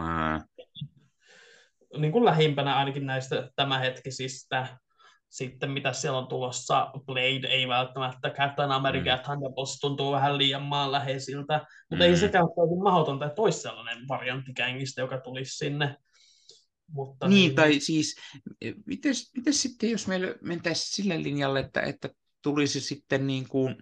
Niin 1.99 2.13
kuin 2.13 2.25
lähimpänä 2.25 2.77
ainakin 2.77 3.07
näistä 3.07 3.51
tämänhetkisistä 3.57 4.79
sitten 5.31 5.71
mitä 5.71 5.93
siellä 5.93 6.19
on 6.19 6.27
tulossa, 6.27 6.91
Blade 7.07 7.49
ei 7.49 7.69
välttämättä, 7.69 8.31
Captain 8.31 8.71
America 8.71 9.03
mm. 9.03 9.07
ja 9.07 9.19
Thunderbolts 9.19 9.81
tuntuu 9.81 10.13
vähän 10.13 10.39
liian 10.39 10.63
maanläheisiltä, 10.63 11.67
mutta 11.91 12.05
mm. 12.05 12.11
ei 12.11 12.17
sekään 12.17 12.45
ole 12.45 12.83
mahdotonta, 12.83 13.27
että 13.27 13.43
olisi 13.43 13.61
sellainen 13.61 14.09
variantti 14.09 14.53
kängistä, 14.53 15.01
joka 15.01 15.21
tulisi 15.21 15.57
sinne. 15.57 15.97
Mutta 16.93 17.29
niin, 17.29 17.37
niin, 17.37 17.55
tai 17.55 17.81
siis, 17.81 18.17
miten, 18.87 19.15
miten 19.37 19.55
sitten, 19.55 19.91
jos 19.91 20.07
meillä 20.07 20.35
mentäisiin 20.43 20.95
sille 20.95 21.23
linjalle, 21.23 21.61
että, 21.61 21.81
että 21.81 22.09
tulisi 22.43 22.81
sitten 22.81 23.27
niin 23.27 23.49
kuin, 23.49 23.77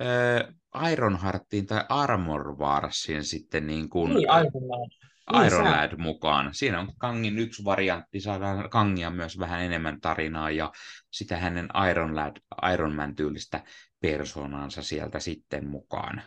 äh, 0.00 0.92
Ironheartiin 0.92 1.66
tai 1.66 1.84
Armor 1.88 2.58
Warsiin 2.58 3.24
sitten 3.24 3.66
niin 3.66 3.88
kuin, 3.88 4.14
Niin, 4.14 4.22
Ironlad. 4.22 5.13
Niin, 5.32 5.46
Iron 5.46 5.64
Lad 5.64 5.96
mukaan. 5.98 6.50
Siinä 6.52 6.80
on 6.80 6.92
Kangin 6.98 7.38
yksi 7.38 7.64
variantti, 7.64 8.20
saadaan 8.20 8.70
Kangia 8.70 9.10
myös 9.10 9.38
vähän 9.38 9.62
enemmän 9.62 10.00
tarinaa 10.00 10.50
ja 10.50 10.72
sitä 11.10 11.36
hänen 11.36 11.68
Iron 11.90 12.16
Lad, 12.16 12.36
Iron 12.72 12.94
Man 12.94 13.14
tyylistä 13.14 13.62
persoonaansa 14.00 14.82
sieltä 14.82 15.20
sitten 15.20 15.68
mukaan. 15.68 16.22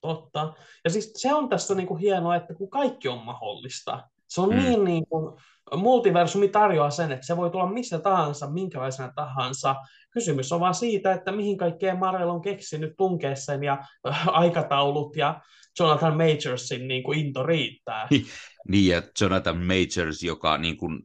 Totta. 0.00 0.52
Ja 0.84 0.90
siis 0.90 1.12
se 1.16 1.34
on 1.34 1.48
tässä 1.48 1.74
niin 1.74 1.86
kuin 1.86 2.00
hienoa, 2.00 2.36
että 2.36 2.54
kun 2.54 2.70
kaikki 2.70 3.08
on 3.08 3.24
mahdollista. 3.24 4.08
Se 4.28 4.40
on 4.40 4.50
Mm. 4.50 4.56
niin, 4.58 4.84
niin 4.84 5.06
kuin, 5.06 5.40
multiversumi 5.76 6.48
tarjoaa 6.48 6.90
sen, 6.90 7.12
että 7.12 7.26
se 7.26 7.36
voi 7.36 7.50
tulla 7.50 7.66
missä 7.66 7.98
tahansa, 7.98 8.50
minkälaisena 8.50 9.12
tahansa. 9.16 9.76
Kysymys 10.10 10.52
on 10.52 10.60
vaan 10.60 10.74
siitä, 10.74 11.12
että 11.12 11.32
mihin 11.32 11.58
kaikkeen 11.58 11.98
Marvel 11.98 12.28
on 12.28 12.42
keksinyt 12.42 12.94
tunkea 12.96 13.36
sen 13.36 13.62
ja 13.62 13.78
äh, 14.08 14.28
aikataulut 14.28 15.16
ja 15.16 15.40
Jonathan 15.80 16.16
Majorsin 16.16 16.88
niin 16.88 17.02
kuin 17.02 17.18
into 17.18 17.42
riittää. 17.42 18.08
Niin, 18.68 18.88
ja 18.88 19.02
Jonathan 19.20 19.56
Majors, 19.66 20.22
joka 20.22 20.58
niin 20.58 20.76
kuin 20.76 21.00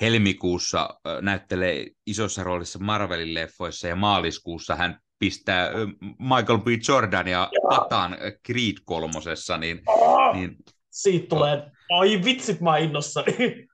helmikuussa 0.00 1.00
näyttelee 1.22 1.86
isossa 2.06 2.44
roolissa 2.44 2.78
Marvelin 2.78 3.34
leffoissa 3.34 3.88
ja 3.88 3.96
maaliskuussa 3.96 4.76
hän 4.76 5.00
pistää 5.18 5.70
Michael 6.18 6.58
B. 6.58 6.66
Jordania 6.88 7.48
pataan 7.68 8.12
ö, 8.22 8.38
Creed 8.46 8.74
kolmosessa, 8.84 9.58
niin, 9.58 9.80
Oh, 9.86 10.34
niin 10.34 10.56
Siitä 10.90 11.26
tulee, 11.28 11.62
ai 11.98 12.24
vitsit 12.24 12.60
mä 12.60 12.76
innossani. 12.78 13.66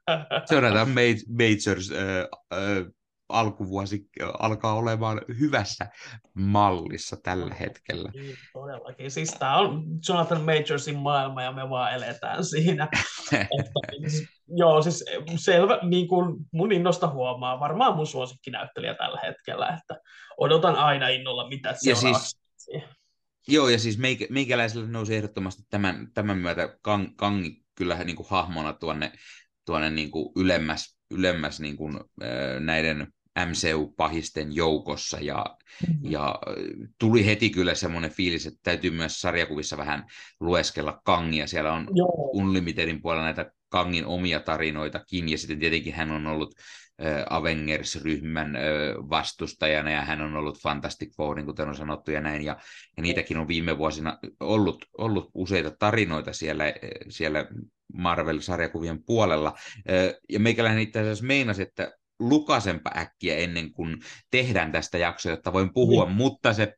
Jonathan 0.51 0.89
Ma- 0.89 1.35
Majors 1.39 1.91
ö, 1.91 2.29
ö, 2.55 2.91
alkuvuosi 3.29 4.09
alkaa 4.39 4.75
olemaan 4.75 5.21
hyvässä 5.41 5.87
mallissa 6.35 7.17
tällä 7.23 7.55
hetkellä. 7.55 8.11
Niin, 8.15 8.37
todellakin. 8.53 9.11
Siis 9.11 9.31
tämä 9.31 9.59
on 9.59 9.85
Jonathan 10.09 10.43
Majorsin 10.43 10.99
maailma 10.99 11.43
ja 11.43 11.53
me 11.53 11.71
vaan 11.71 11.95
eletään 11.95 12.45
siinä. 12.45 12.89
Että, 13.33 13.81
siis, 14.01 14.29
joo, 14.49 14.83
siis 14.83 15.05
selvä, 15.37 15.79
niin 15.83 16.09
kuin 16.09 16.37
mun 16.53 16.73
innosta 16.73 17.09
huomaa, 17.09 17.61
varmaan 17.61 17.97
mun 17.97 18.07
suosikkinäyttelijä 18.07 18.95
tällä 18.95 19.21
hetkellä, 19.23 19.79
että 19.81 20.01
odotan 20.37 20.77
aina 20.77 21.09
innolla, 21.09 21.49
mitä 21.49 21.69
Ja 21.69 21.97
seuraavaksi. 21.97 22.39
Joo, 23.49 23.69
ja 23.69 23.79
siis 23.79 23.99
meikä, 23.99 24.27
meikäläiselle 24.31 24.89
nousi 24.89 25.17
ehdottomasti 25.17 25.63
tämän, 25.71 26.09
tämän 26.15 26.39
myötä 26.39 26.79
Kang, 26.83 27.09
Kangi 27.17 27.65
kyllä 27.75 28.05
niin 28.05 28.17
kuin 28.17 28.27
hahmona 28.31 28.73
tuonne, 28.73 29.13
tuonne 29.65 29.91
niin 29.91 30.11
kuin 30.11 30.33
ylemmäs, 30.37 30.94
ylemmäs 31.11 31.61
niin 31.61 31.77
kuin, 31.77 32.01
näiden 32.61 33.07
MCU-pahisten 33.39 34.55
joukossa, 34.55 35.19
ja, 35.21 35.57
Mm-hmm. 35.89 36.11
ja 36.11 36.39
tuli 36.99 37.27
heti 37.27 37.51
kyllä 37.51 37.75
semmoinen 37.75 38.11
fiilis, 38.11 38.47
että 38.47 38.61
täytyy 38.63 38.91
myös 38.91 39.21
sarjakuvissa 39.21 39.77
vähän 39.77 40.07
lueskella 40.41 41.01
Kangia. 41.05 41.47
Siellä 41.47 41.73
on 41.73 41.89
Joo, 41.95 42.31
Unlimitedin 42.33 43.03
puolella 43.03 43.25
näitä 43.25 43.53
Kangin 43.69 44.07
omia 44.07 44.41
tarinoitakin, 44.41 45.29
ja 45.29 45.39
sitten 45.39 45.59
tietenkin 45.59 45.95
hän 45.95 46.11
on 46.11 46.27
ollut 46.27 46.55
Avengers-ryhmän 47.31 48.59
vastustajana, 49.11 49.91
ja 49.91 50.01
hän 50.03 50.21
on 50.21 50.37
ollut 50.37 50.59
Fantastic 50.63 51.17
Fourin, 51.17 51.47
kuten 51.47 51.69
on 51.69 51.75
sanottu, 51.77 52.11
ja 52.11 52.21
näin, 52.21 52.45
ja, 52.45 52.57
ja 52.97 53.03
niitäkin 53.03 53.37
on 53.37 53.49
viime 53.49 53.79
vuosina 53.79 54.19
ollut, 54.41 54.85
ollut 54.99 55.31
useita 55.35 55.71
tarinoita 55.79 56.33
siellä, 56.33 56.65
siellä 57.09 57.47
Marvel-sarjakuvien 57.93 59.05
puolella, 59.07 59.55
ja 60.29 60.41
meikäläinen 60.41 60.83
itse 60.83 61.01
asiassa 61.01 61.25
meinasi, 61.25 61.63
että 61.63 61.93
lukasenpa 62.19 62.91
äkkiä 62.97 63.37
ennen 63.37 63.73
kuin 63.73 63.97
tehdään 64.31 64.73
tästä 64.73 64.99
jaksoa, 64.99 65.33
jotta 65.33 65.53
voin 65.53 65.73
puhua, 65.73 66.05
Niin. 66.05 66.17
mutta 66.17 66.53
se 66.53 66.75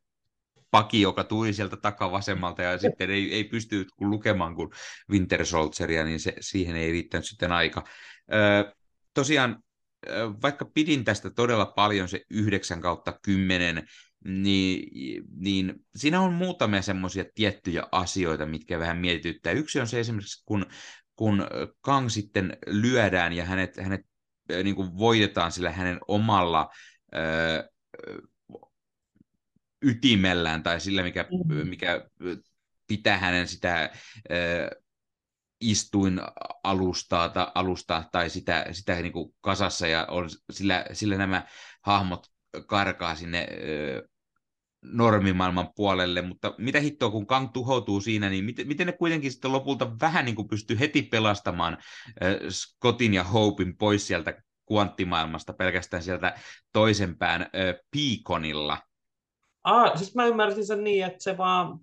paki, 0.71 1.01
joka 1.01 1.25
tuli 1.25 1.53
sieltä 1.53 1.77
takavasemmalta 1.77 2.63
ja 2.63 2.79
sitten 2.79 3.11
ei, 3.11 3.35
ei 3.35 3.45
pysty 3.45 3.87
lukemaan 4.01 4.55
kuin 4.55 4.71
Winter 5.11 5.47
Soldieria, 5.47 6.05
niin 6.05 6.21
se, 6.21 6.35
siihen 6.41 6.77
ei 6.77 6.93
riittänyt 6.93 7.27
sitten 7.27 7.53
aika. 7.53 7.85
Ö, 8.33 8.75
tosiaan, 9.15 9.63
vaikka 10.43 10.65
pidin 10.65 11.05
tästä 11.05 11.31
todella 11.31 11.67
paljon, 11.67 12.09
se 12.09 12.21
9 12.31 12.81
kautta 12.81 13.19
10, 13.23 13.87
niin, 14.25 15.25
niin 15.37 15.75
siinä 15.97 16.21
on 16.21 16.33
muutamia 16.33 16.83
semmoisia 16.83 17.25
tiettyjä 17.35 17.83
asioita, 17.93 18.47
mitkä 18.47 18.79
vähän 18.79 18.99
mietityttää. 18.99 19.53
Yksi 19.53 19.81
on 19.81 19.87
se 19.87 20.01
esimerkiksi, 20.01 20.43
kun, 20.47 20.67
kun 21.17 21.47
Kang 21.81 22.09
sitten 22.09 22.57
lyödään 22.67 23.33
ja 23.33 23.45
hänet, 23.45 23.77
hänet 23.77 24.01
ö, 24.53 24.63
niin 24.63 24.77
kuin 24.77 24.99
voitetaan 24.99 25.53
sillä 25.53 25.71
hänen 25.71 25.99
omalla 26.09 26.69
ö, 27.15 27.71
ytimellään 29.83 30.63
tai 30.63 30.81
sillä, 30.81 31.03
mikä, 31.03 31.27
Mhm. 31.49 31.69
mikä 31.69 32.09
pitää 32.87 33.19
hänen 33.19 33.49
sitä 33.49 33.83
äh, 33.83 33.91
istuin 35.61 36.21
alustaa, 36.65 37.29
ta, 37.29 37.53
alustaa 37.55 38.09
tai 38.13 38.31
sitä, 38.31 38.67
sitä 38.73 38.95
niin 38.95 39.13
kuin 39.13 39.35
kasassa 39.41 39.87
ja 39.87 40.07
on, 40.11 40.29
sillä, 40.53 40.85
sillä 40.93 41.17
nämä 41.17 41.47
hahmot 41.83 42.27
karkaa 42.67 43.15
sinne 43.15 43.39
äh, 43.39 44.03
normimaailman 44.83 45.69
puolelle, 45.77 46.23
mutta 46.23 46.55
mitä 46.59 46.81
hittoa, 46.81 47.11
kun 47.11 47.27
Kang 47.27 47.49
tuhoutuu 47.53 48.01
siinä, 48.01 48.31
niin 48.31 48.45
miten, 48.45 48.69
miten 48.69 48.87
ne 48.87 48.93
kuitenkin 48.93 49.33
sitten 49.33 49.53
lopulta 49.53 50.01
vähän 50.01 50.25
niin 50.25 50.37
kuin 50.37 50.49
pystyy 50.49 50.79
heti 50.79 51.03
pelastamaan 51.03 51.73
äh, 51.73 52.35
Scottin 52.49 53.15
ja 53.15 53.25
Hopein 53.25 53.77
pois 53.77 54.07
sieltä 54.07 54.43
kvanttimaailmasta 54.69 55.53
pelkästään 55.53 56.03
sieltä 56.03 56.39
toisen 56.73 57.19
pään 57.19 57.43
äh, 57.43 57.49
Peaconilla, 57.91 58.79
Ah, 59.67 59.97
siis 59.97 60.15
mä 60.15 60.27
ymmärsin 60.27 60.67
sen 60.67 60.85
niin, 60.85 61.05
että 61.05 61.23
se 61.23 61.39
vaan, 61.39 61.81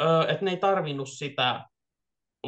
ö, 0.00 0.26
että 0.28 0.44
ne 0.44 0.50
ei 0.50 0.56
tarvinnut 0.56 1.08
sitä 1.08 1.64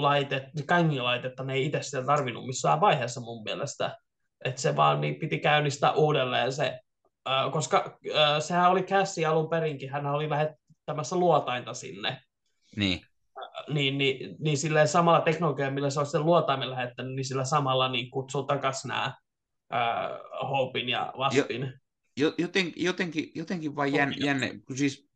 laitetta, 0.02 0.62
kangilaitetta, 0.66 1.44
ne 1.44 1.54
ei 1.54 1.66
itse 1.66 1.82
sitä 1.82 2.04
tarvinnut 2.04 2.46
missään 2.46 2.80
vaiheessa 2.80 3.20
mun 3.20 3.42
mielestä. 3.42 3.96
Että 4.44 4.60
se 4.60 4.76
vaan 4.76 5.00
niin 5.00 5.14
piti 5.14 5.38
käynnistää 5.38 5.92
uudelleen 5.92 6.52
se, 6.52 6.80
koska 7.52 7.98
sehän 8.40 8.70
oli 8.70 8.82
Cassie 8.82 9.26
alun 9.26 9.50
perinkin, 9.50 9.90
hän 9.90 10.06
oli 10.06 10.30
lähettämässä 10.30 11.16
luotainta 11.16 11.74
sinne. 11.74 12.22
niin 12.76 13.00
Niin, 13.68 13.98
niin, 13.98 14.36
niin 14.38 14.58
sillä 14.58 14.86
samalla 14.86 15.20
teknologialla, 15.20 15.74
millä 15.74 15.90
se 15.90 16.00
olisi 16.00 16.12
sen 16.12 16.24
luotaimen 16.24 16.70
lähettänyt, 16.70 17.14
niin 17.14 17.24
sillä 17.24 17.44
samalla 17.44 17.88
niin 17.88 18.10
kutsuu 18.10 18.42
takaisin 18.42 18.88
nämä 18.88 19.14
äh, 19.74 20.10
Hopein 20.50 20.88
ja 20.88 21.12
Waspin. 21.18 21.72
Jo- 22.16 22.34
joten, 22.38 22.72
jotenkin, 22.76 23.30
jotenkin 23.34 23.76
vaan 23.76 23.90
Toki. 23.90 24.26
jänne, 24.26 24.60
kun 24.66 24.76
siis 24.76 25.07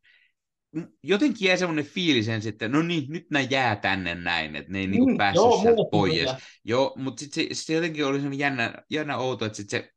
jotenkin 1.03 1.49
jäi 1.49 1.59
semmoinen 1.59 1.85
fiilis 1.85 2.29
ensin, 2.29 2.53
että 2.53 2.69
no 2.69 2.83
niin, 2.83 3.05
nyt 3.09 3.27
nämä 3.31 3.47
jää 3.51 3.77
tänne 3.77 4.15
näin, 4.15 4.57
että 4.57 4.73
ne 4.73 4.79
ei 4.79 4.87
niinku 4.87 5.11
Mm, 5.11 5.17
päässyt 5.17 5.37
joo, 5.45 5.63
sieltä 5.63 5.83
pois. 5.91 6.15
kyllä. 6.15 6.41
Joo, 6.65 6.95
mutta 6.97 7.21
sitten 7.21 7.45
se, 7.57 7.65
se 7.65 7.75
jotenkin 7.75 8.07
oli 8.07 8.17
semmoinen 8.17 8.39
jännä, 8.39 8.75
jännä 8.91 9.17
outo, 9.19 9.45
että 9.45 9.57
sit 9.57 9.71
se 9.71 9.91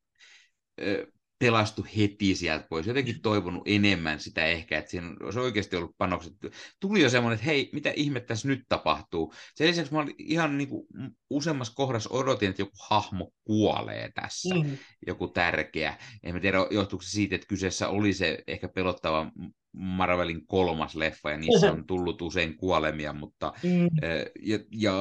ö, 0.82 1.08
pelastui 1.40 1.86
heti 1.98 2.36
sieltä 2.36 2.66
pois. 2.70 2.88
Jotenkin 2.88 3.22
toivonut 3.22 3.64
enemmän 3.66 4.20
sitä 4.20 4.45
ehkä, 4.45 4.78
että 4.78 4.92
siinä 4.92 5.16
olisi 5.24 5.40
oikeasti 5.40 5.76
ollut 5.76 5.95
panokset. 5.98 6.34
Tuli 6.80 7.02
jo 7.02 7.10
semmoinen, 7.10 7.36
että 7.36 7.45
hei, 7.45 7.70
mitä 7.74 7.94
ihmettä 7.95 8.28
tässä 8.28 8.48
nyt 8.48 8.64
tapahtuu. 8.70 9.34
Sen 9.56 9.68
lisäksi 9.68 9.94
mä 9.94 10.00
olin 10.00 10.16
ihan 10.18 10.58
niin 10.58 10.68
kuin 10.70 10.88
useammassa 11.30 11.74
kohdassa 11.76 12.10
odotin, 12.14 12.50
että 12.50 12.62
joku 12.62 12.76
hahmo 12.90 13.32
kuolee 13.44 14.12
tässä 14.16 14.56
Mm. 14.56 14.78
joku 15.08 15.28
tärkeä. 15.28 15.98
En 16.24 16.34
mä 16.34 16.40
tiedä, 16.40 16.58
johtuuko 16.72 17.04
se 17.04 17.10
siitä, 17.10 17.36
että 17.36 17.48
kyseessä 17.48 17.88
oli 17.90 18.14
se 18.14 18.44
ehkä 18.48 18.68
pelottava 18.68 19.32
Marvelin 19.78 20.48
kolmas 20.48 20.95
leffa, 20.95 21.32
ja 21.32 21.38
niissä 21.38 21.72
on 21.72 21.88
tullut 21.88 22.22
usein 22.22 22.58
kuolemia, 22.58 23.14
mutta 23.14 23.54
Mm. 23.64 23.86
eh, 24.02 24.26
ja, 24.42 24.60
ja 24.72 24.94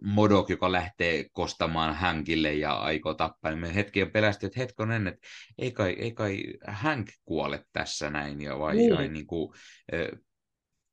Modok, 0.00 0.50
joka 0.50 0.72
lähtee 0.72 1.26
kostamaan 1.32 1.94
Hankille 1.94 2.54
ja 2.54 2.72
aikoo 2.72 3.14
tappaa, 3.14 3.50
niin 3.50 3.60
me 3.60 3.74
hetken 3.74 4.10
pelästiin, 4.10 4.48
että 4.48 4.60
hetkonen, 4.60 5.06
että 5.06 5.26
ei 5.58 5.72
kai, 5.72 5.90
ei 5.98 6.12
kai 6.12 6.44
Hank 6.66 7.08
kuole 7.24 7.64
tässä 7.72 8.10
näin, 8.10 8.40
ja 8.40 8.58
vai, 8.58 8.76
Niin. 8.76 8.96
vai 8.96 9.08
niin 9.08 9.26
kuin, 9.26 9.52
eh, 9.92 10.08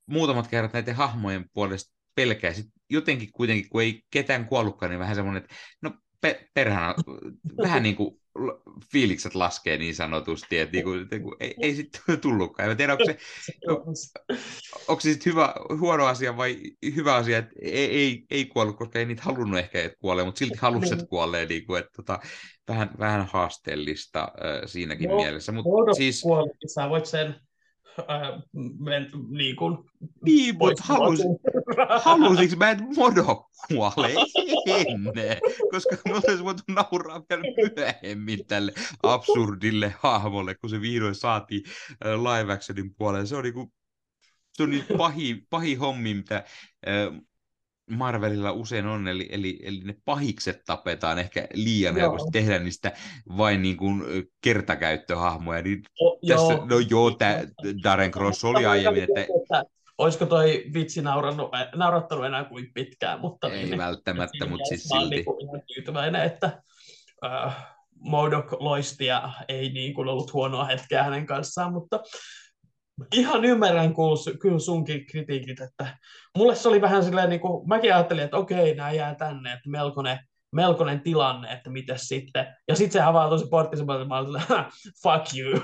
muutamat 0.06 0.48
kerrat 0.48 0.74
näiden 0.74 0.96
hahmojen 0.96 1.46
puolesta 1.54 1.94
pelkää. 2.16 2.54
Sitten 2.54 2.74
jotenkin 2.90 3.32
kuitenkin, 3.32 3.70
kun 3.70 3.82
ei 3.82 4.02
ketään 4.12 4.46
kuollutkaan, 4.46 4.90
niin 4.90 5.00
vähän 5.00 5.16
semmoinen, 5.16 5.44
että 5.44 5.56
no 5.82 5.94
pe- 6.22 6.48
perhana, 6.54 6.96
vähän 7.66 7.84
niin 7.84 7.96
kuin 7.96 8.21
fiilikset 8.92 9.36
laskee 9.36 9.78
niin 9.78 9.96
sanotusti, 9.96 10.60
että 10.60 10.74
niin 10.74 10.84
kuin, 10.84 11.02
että 11.02 11.20
kun 11.20 11.36
ei, 11.40 11.56
ei 11.62 11.76
sitten 11.76 12.02
tullutkaan. 12.22 12.72
En 12.72 12.78
tiedä, 12.78 12.94
onko 12.94 13.06
se, 13.06 13.18
onko 14.88 15.02
se 15.02 15.14
sitten 15.14 15.34
hyvä, 15.34 15.54
huono 15.80 16.06
asia 16.06 16.38
vai 16.38 16.58
hyvä 16.96 17.16
asia, 17.16 17.38
että 17.38 17.52
ei, 17.62 17.86
ei, 17.86 18.26
ei 18.32 18.46
kuollut, 18.46 18.78
koska 18.78 19.00
ei 19.00 19.06
niitä 19.06 19.24
halunnut 19.24 19.60
ehkä, 19.60 19.84
että 19.84 19.98
kuolee, 20.00 20.26
mutta 20.26 20.40
silti 20.40 20.58
halusi, 20.62 20.86
että 20.86 20.96
Niin. 20.96 21.08
kuolee, 21.08 21.46
niin 21.46 21.66
kuin, 21.66 21.80
että 21.80 21.92
tota, 21.96 22.20
vähän, 22.68 22.90
vähän 23.00 23.28
haasteellista 23.32 24.22
äh, 24.22 24.62
siinäkin 24.66 25.10
Joo, 25.10 25.22
mielessä. 25.22 25.52
Mutta 25.52 25.70
Modok 25.70 25.98
siis, 25.98 26.22
kuoli, 26.22 26.50
sä 26.74 26.90
voit 26.90 27.06
sen 27.06 27.36
äh, 28.00 28.42
men, 28.80 29.10
niin 29.30 29.56
kuin, 29.56 29.78
niin, 30.26 30.58
mutta 30.58 30.84
halusi, 30.84 31.24
halusinko 32.04 32.56
mä, 32.56 32.72
että 32.72 32.84
Modo 32.96 33.50
kuolee? 33.68 34.16
En, 34.66 35.14
koska 35.72 35.98
me 36.06 36.16
oltaisiin 36.16 36.46
voitu 36.46 36.64
nauraa 36.68 37.24
vielä 37.30 37.44
myöhemmin 37.76 38.46
tälle 38.48 38.74
absurdille 39.04 39.94
hahmolle, 40.00 40.56
kun 40.56 40.70
se 40.70 40.82
vihdoin 40.82 41.16
saatiin 41.16 41.64
live 42.04 42.54
actionin 42.54 42.96
puolelle. 42.96 43.26
Se 43.26 43.36
on 43.36 43.44
niinku 43.44 43.72
se 44.54 44.64
on 44.64 44.70
niin 44.70 44.86
pahi, 44.98 45.48
pahi 45.50 45.76
hommi, 45.76 46.14
mitä 46.14 46.44
Marvelilla 47.92 48.52
usein 48.52 48.86
on, 48.86 49.08
eli, 49.08 49.30
eli, 49.32 49.60
eli 49.64 49.80
ne 49.84 49.96
pahikset 50.06 50.62
tapetaan 50.66 51.20
ehkä 51.20 51.48
liian 51.54 51.98
joo. 51.98 52.02
helposti, 52.02 52.32
tehdä 52.32 52.60
niistä 52.60 52.92
vain 53.38 53.62
niin 53.62 53.78
kuin 53.78 54.04
kertakäyttöhahmoja. 54.42 55.62
Niin 55.62 55.84
o, 56.02 56.20
tässä, 56.28 56.54
joo. 56.54 56.66
No 56.66 56.80
joo, 56.90 57.12
tämä 57.12 57.40
Darren 57.84 58.12
Cross 58.12 58.46
oli 58.46 58.66
aiemmin, 58.66 59.04
että... 59.04 59.22
että 59.22 59.64
olisiko 59.98 60.26
toi 60.26 60.64
vitsi 60.74 61.02
naurannut, 61.02 61.50
naurattanut 61.76 62.26
enää 62.26 62.44
kuin 62.44 62.72
pitkään, 62.74 63.20
mutta... 63.20 63.54
Ei 63.54 63.66
niin, 63.66 63.78
välttämättä, 63.78 64.46
mutta 64.46 64.66
siis 64.66 64.84
silti. 64.84 65.16
Niin 65.16 65.26
ihan 65.42 65.62
tyytyväinen, 65.76 66.24
että 66.24 66.62
uh, 67.26 67.52
Modok 67.96 68.52
loisti 68.60 69.06
ja 69.06 69.32
ei 69.48 69.70
niin 69.70 69.94
kuin 69.94 70.08
ollut 70.08 70.34
huonoa 70.34 70.66
hetkeä 70.66 71.04
hänen 71.04 71.26
kanssaan, 71.26 71.74
mutta 71.74 72.00
ihan 73.16 73.46
ymmärrän 73.46 73.94
kyllä 74.42 74.60
sunkin 74.60 75.06
kritiikit, 75.06 75.62
että 75.62 75.98
mulle 76.38 76.56
se 76.56 76.68
oli 76.68 76.82
vähän 76.82 77.04
silleen, 77.04 77.30
niin 77.30 77.40
kuin, 77.40 77.70
mäkin 77.70 77.94
ajattelin, 77.94 78.24
että 78.24 78.38
okei, 78.38 78.76
nämä 78.76 78.92
jää 78.92 79.16
tänne, 79.16 79.54
että 79.54 79.70
melkoinen, 79.70 80.20
melkoinen 80.52 81.02
tilanne, 81.02 81.52
että 81.52 81.70
miten 81.70 82.00
sitten. 82.00 82.56
Ja 82.68 82.76
sitten 82.76 83.02
se 83.02 83.06
avautui 83.06 83.40
se 83.40 83.46
portti, 83.50 83.78
se 83.78 83.86
mä 83.86 83.94
olin 83.94 84.42
fuck 85.04 85.38
you. 85.38 85.60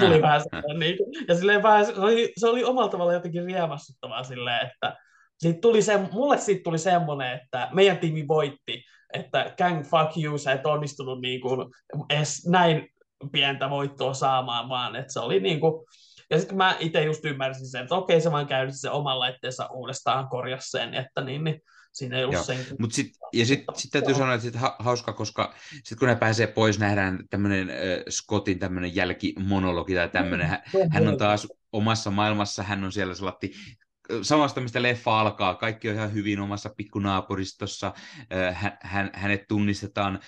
Tuli 0.00 0.22
vähän 0.22 0.40
silleen, 0.40 0.78
niin 0.78 0.96
kuin, 0.96 1.24
ja 1.28 1.34
silleen 1.34 1.62
vähän, 1.62 1.86
se 1.86 1.92
oli, 1.96 2.32
se 2.36 2.48
oli 2.48 2.64
omalla 2.64 2.88
tavalla 2.88 3.12
jotenkin 3.12 3.44
riemastuttavaa 3.44 4.22
silleen, 4.22 4.66
että 4.66 4.96
siitä 5.38 5.60
tuli 5.60 5.82
se, 5.82 6.00
mulle 6.12 6.38
siitä 6.38 6.62
tuli 6.62 6.78
semmoinen, 6.78 7.40
että 7.40 7.68
meidän 7.72 7.98
tiimi 7.98 8.28
voitti, 8.28 8.84
että 9.12 9.54
gang 9.58 9.84
fuck 9.84 10.24
you, 10.24 10.38
sä 10.38 10.52
et 10.52 10.66
onnistunut 10.66 11.20
niin 11.20 11.40
kuin 11.40 11.68
edes 12.10 12.46
näin 12.48 12.88
pientä 13.32 13.70
voittoa 13.70 14.14
saamaan, 14.14 14.68
vaan 14.68 14.96
että 14.96 15.12
se 15.12 15.20
oli 15.20 15.40
niin 15.40 15.60
kuin, 15.60 15.84
ja 16.30 16.38
sitten 16.38 16.56
mä 16.56 16.76
itse 16.78 17.02
just 17.02 17.24
ymmärsin 17.24 17.66
sen, 17.66 17.82
että 17.82 17.94
okei, 17.94 18.20
se 18.20 18.32
vaan 18.32 18.46
käynnisti 18.46 18.80
se 18.80 18.90
oman 18.90 19.18
laitteensa 19.18 19.66
uudestaan 19.66 20.28
korjasi 20.28 20.70
sen, 20.70 20.94
että 20.94 21.20
niin, 21.20 21.44
niin 21.44 21.60
siinä 21.92 22.16
ei 22.16 22.24
ollut 22.24 22.34
Joo. 22.34 22.44
sen. 22.44 22.58
Mut 22.78 22.92
sit, 22.92 23.12
ja 23.32 23.46
sitten 23.46 23.74
sit 23.74 23.90
täytyy 23.90 24.14
sanoa, 24.14 24.34
että 24.34 24.42
sit 24.42 24.54
ha, 24.54 24.76
hauska, 24.78 25.12
koska 25.12 25.54
sitten 25.72 25.98
kun 25.98 26.08
ne 26.08 26.16
pääsee 26.16 26.46
pois, 26.46 26.78
nähdään 26.78 27.24
tämmöinen 27.30 27.70
äh, 27.70 27.76
Scottin 28.10 28.58
tämmöinen 28.58 28.96
jälkimonologi 28.96 29.94
tai 29.94 30.08
tämmöinen, 30.08 30.46
hän, 30.46 30.62
hän 30.90 31.08
on 31.08 31.16
taas 31.16 31.48
omassa 31.72 32.10
maailmassa, 32.10 32.62
hän 32.62 32.84
on 32.84 32.92
siellä 32.92 33.14
sellainen 33.14 33.50
samasta, 34.22 34.60
mistä 34.60 34.82
leffa 34.82 35.20
alkaa, 35.20 35.54
kaikki 35.54 35.88
on 35.88 35.94
ihan 35.94 36.12
hyvin 36.12 36.40
omassa 36.40 36.70
pikkunaapuristossa, 36.76 37.92
hän, 38.52 38.78
hän, 38.82 39.10
hänet 39.14 39.44
tunnistetaan 39.48 40.20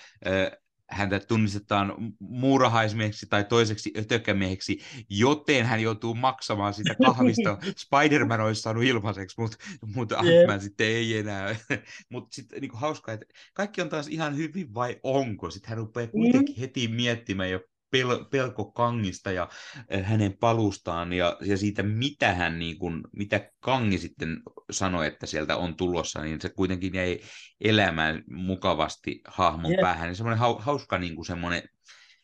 häntä 0.89 1.19
tunnistetaan 1.19 1.93
muurahaismieheksi 2.19 3.25
tai 3.29 3.43
toiseksi 3.43 3.93
ötökämieheksi, 3.97 4.79
joten 5.09 5.65
hän 5.65 5.81
joutuu 5.81 6.15
maksamaan 6.15 6.73
sitä 6.73 6.95
kahvista. 7.05 7.57
Spider-Man 7.77 8.41
olisi 8.41 8.61
saanut 8.61 8.83
ilmaiseksi, 8.83 9.41
mutta 9.41 9.57
mut 9.95 10.11
Ant-Man 10.11 10.61
sitten 10.61 10.87
ei 10.87 11.17
enää. 11.17 11.55
mutta 12.11 12.35
sitten 12.35 12.61
niin 12.61 12.71
hauskaa, 12.73 13.13
että 13.13 13.25
kaikki 13.53 13.81
on 13.81 13.89
taas 13.89 14.07
ihan 14.07 14.37
hyvin 14.37 14.73
vai 14.73 14.99
onko? 15.03 15.49
Sitten 15.49 15.69
hän 15.69 15.77
rupeaa 15.77 16.07
kuitenkin 16.07 16.55
mm. 16.55 16.59
heti 16.59 16.87
miettimään 16.87 17.51
jo 17.51 17.59
pel- 17.95 18.25
pelko 18.31 18.71
Kangista 18.71 19.31
ja 19.31 19.49
eh, 19.89 20.05
hänen 20.05 20.37
palustaan 20.37 21.13
ja, 21.13 21.37
ja 21.41 21.57
siitä, 21.57 21.83
mitä 21.83 22.33
hän 22.33 22.59
niin 22.59 22.79
kuin, 22.79 23.03
mitä 23.11 23.51
Kangi 23.59 23.97
sitten 23.97 24.41
sanoi, 24.71 25.07
että 25.07 25.25
sieltä 25.25 25.57
on 25.57 25.75
tulossa, 25.75 26.21
niin 26.21 26.41
se 26.41 26.49
kuitenkin 26.49 26.93
jäi 26.93 27.19
elämään 27.61 28.23
mukavasti 28.29 29.21
hahmon 29.27 29.71
yeah. 29.71 29.81
päähän. 29.81 30.07
Niin 30.07 30.15
semmoinen 30.15 30.39
hauska 30.59 30.97
niin 30.97 31.15
kuin 31.15 31.25
semmoinen, 31.25 31.63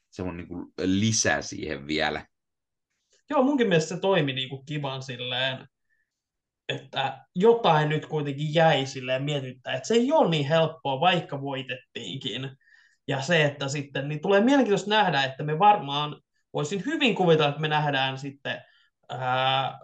semmoinen 0.10 0.38
niin 0.38 0.48
kuin 0.48 0.74
lisä 0.82 1.42
siihen 1.42 1.88
vielä. 1.88 2.26
Joo, 3.30 3.44
munkin 3.44 3.68
mielestä 3.68 3.96
se 3.96 4.02
toimi 4.02 4.34
niin 4.34 4.50
kuin 4.50 4.66
kivan 4.66 5.04
silleen, 5.04 5.68
että 6.70 7.26
jotain 7.36 7.90
nyt 7.90 8.06
kuitenkin 8.06 8.54
jäi 8.54 8.86
silleen 8.86 9.24
mietittää, 9.24 9.74
että 9.74 9.88
se 9.88 9.94
ei 9.94 10.12
ole 10.12 10.30
niin 10.30 10.48
helppoa, 10.48 11.00
vaikka 11.00 11.42
voitettiinkin 11.42 12.58
ja 13.08 13.22
se, 13.22 13.44
että 13.44 13.68
sitten, 13.68 14.08
niin 14.08 14.22
tulee 14.22 14.42
mielenkiintoista 14.42 14.90
nähdä, 14.90 15.24
että 15.24 15.44
me 15.44 15.60
varmaan, 15.60 16.22
voisin 16.54 16.84
hyvin 16.86 17.16
kuvitella, 17.16 17.50
että 17.50 17.62
me 17.62 17.68
nähdään 17.68 18.18
sitten 18.18 18.62
ää, 19.10 19.80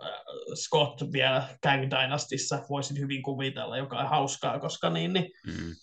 Scott 0.55 1.01
vielä 1.13 1.43
Kang 1.63 1.81
Dynastissa, 1.81 2.59
voisin 2.69 2.99
hyvin 2.99 3.23
kuvitella, 3.23 3.77
joka 3.77 3.99
on 3.99 4.09
hauskaa, 4.09 4.59
koska 4.59 4.89
niin, 4.89 5.13
niin 5.13 5.31
mm. 5.47 5.75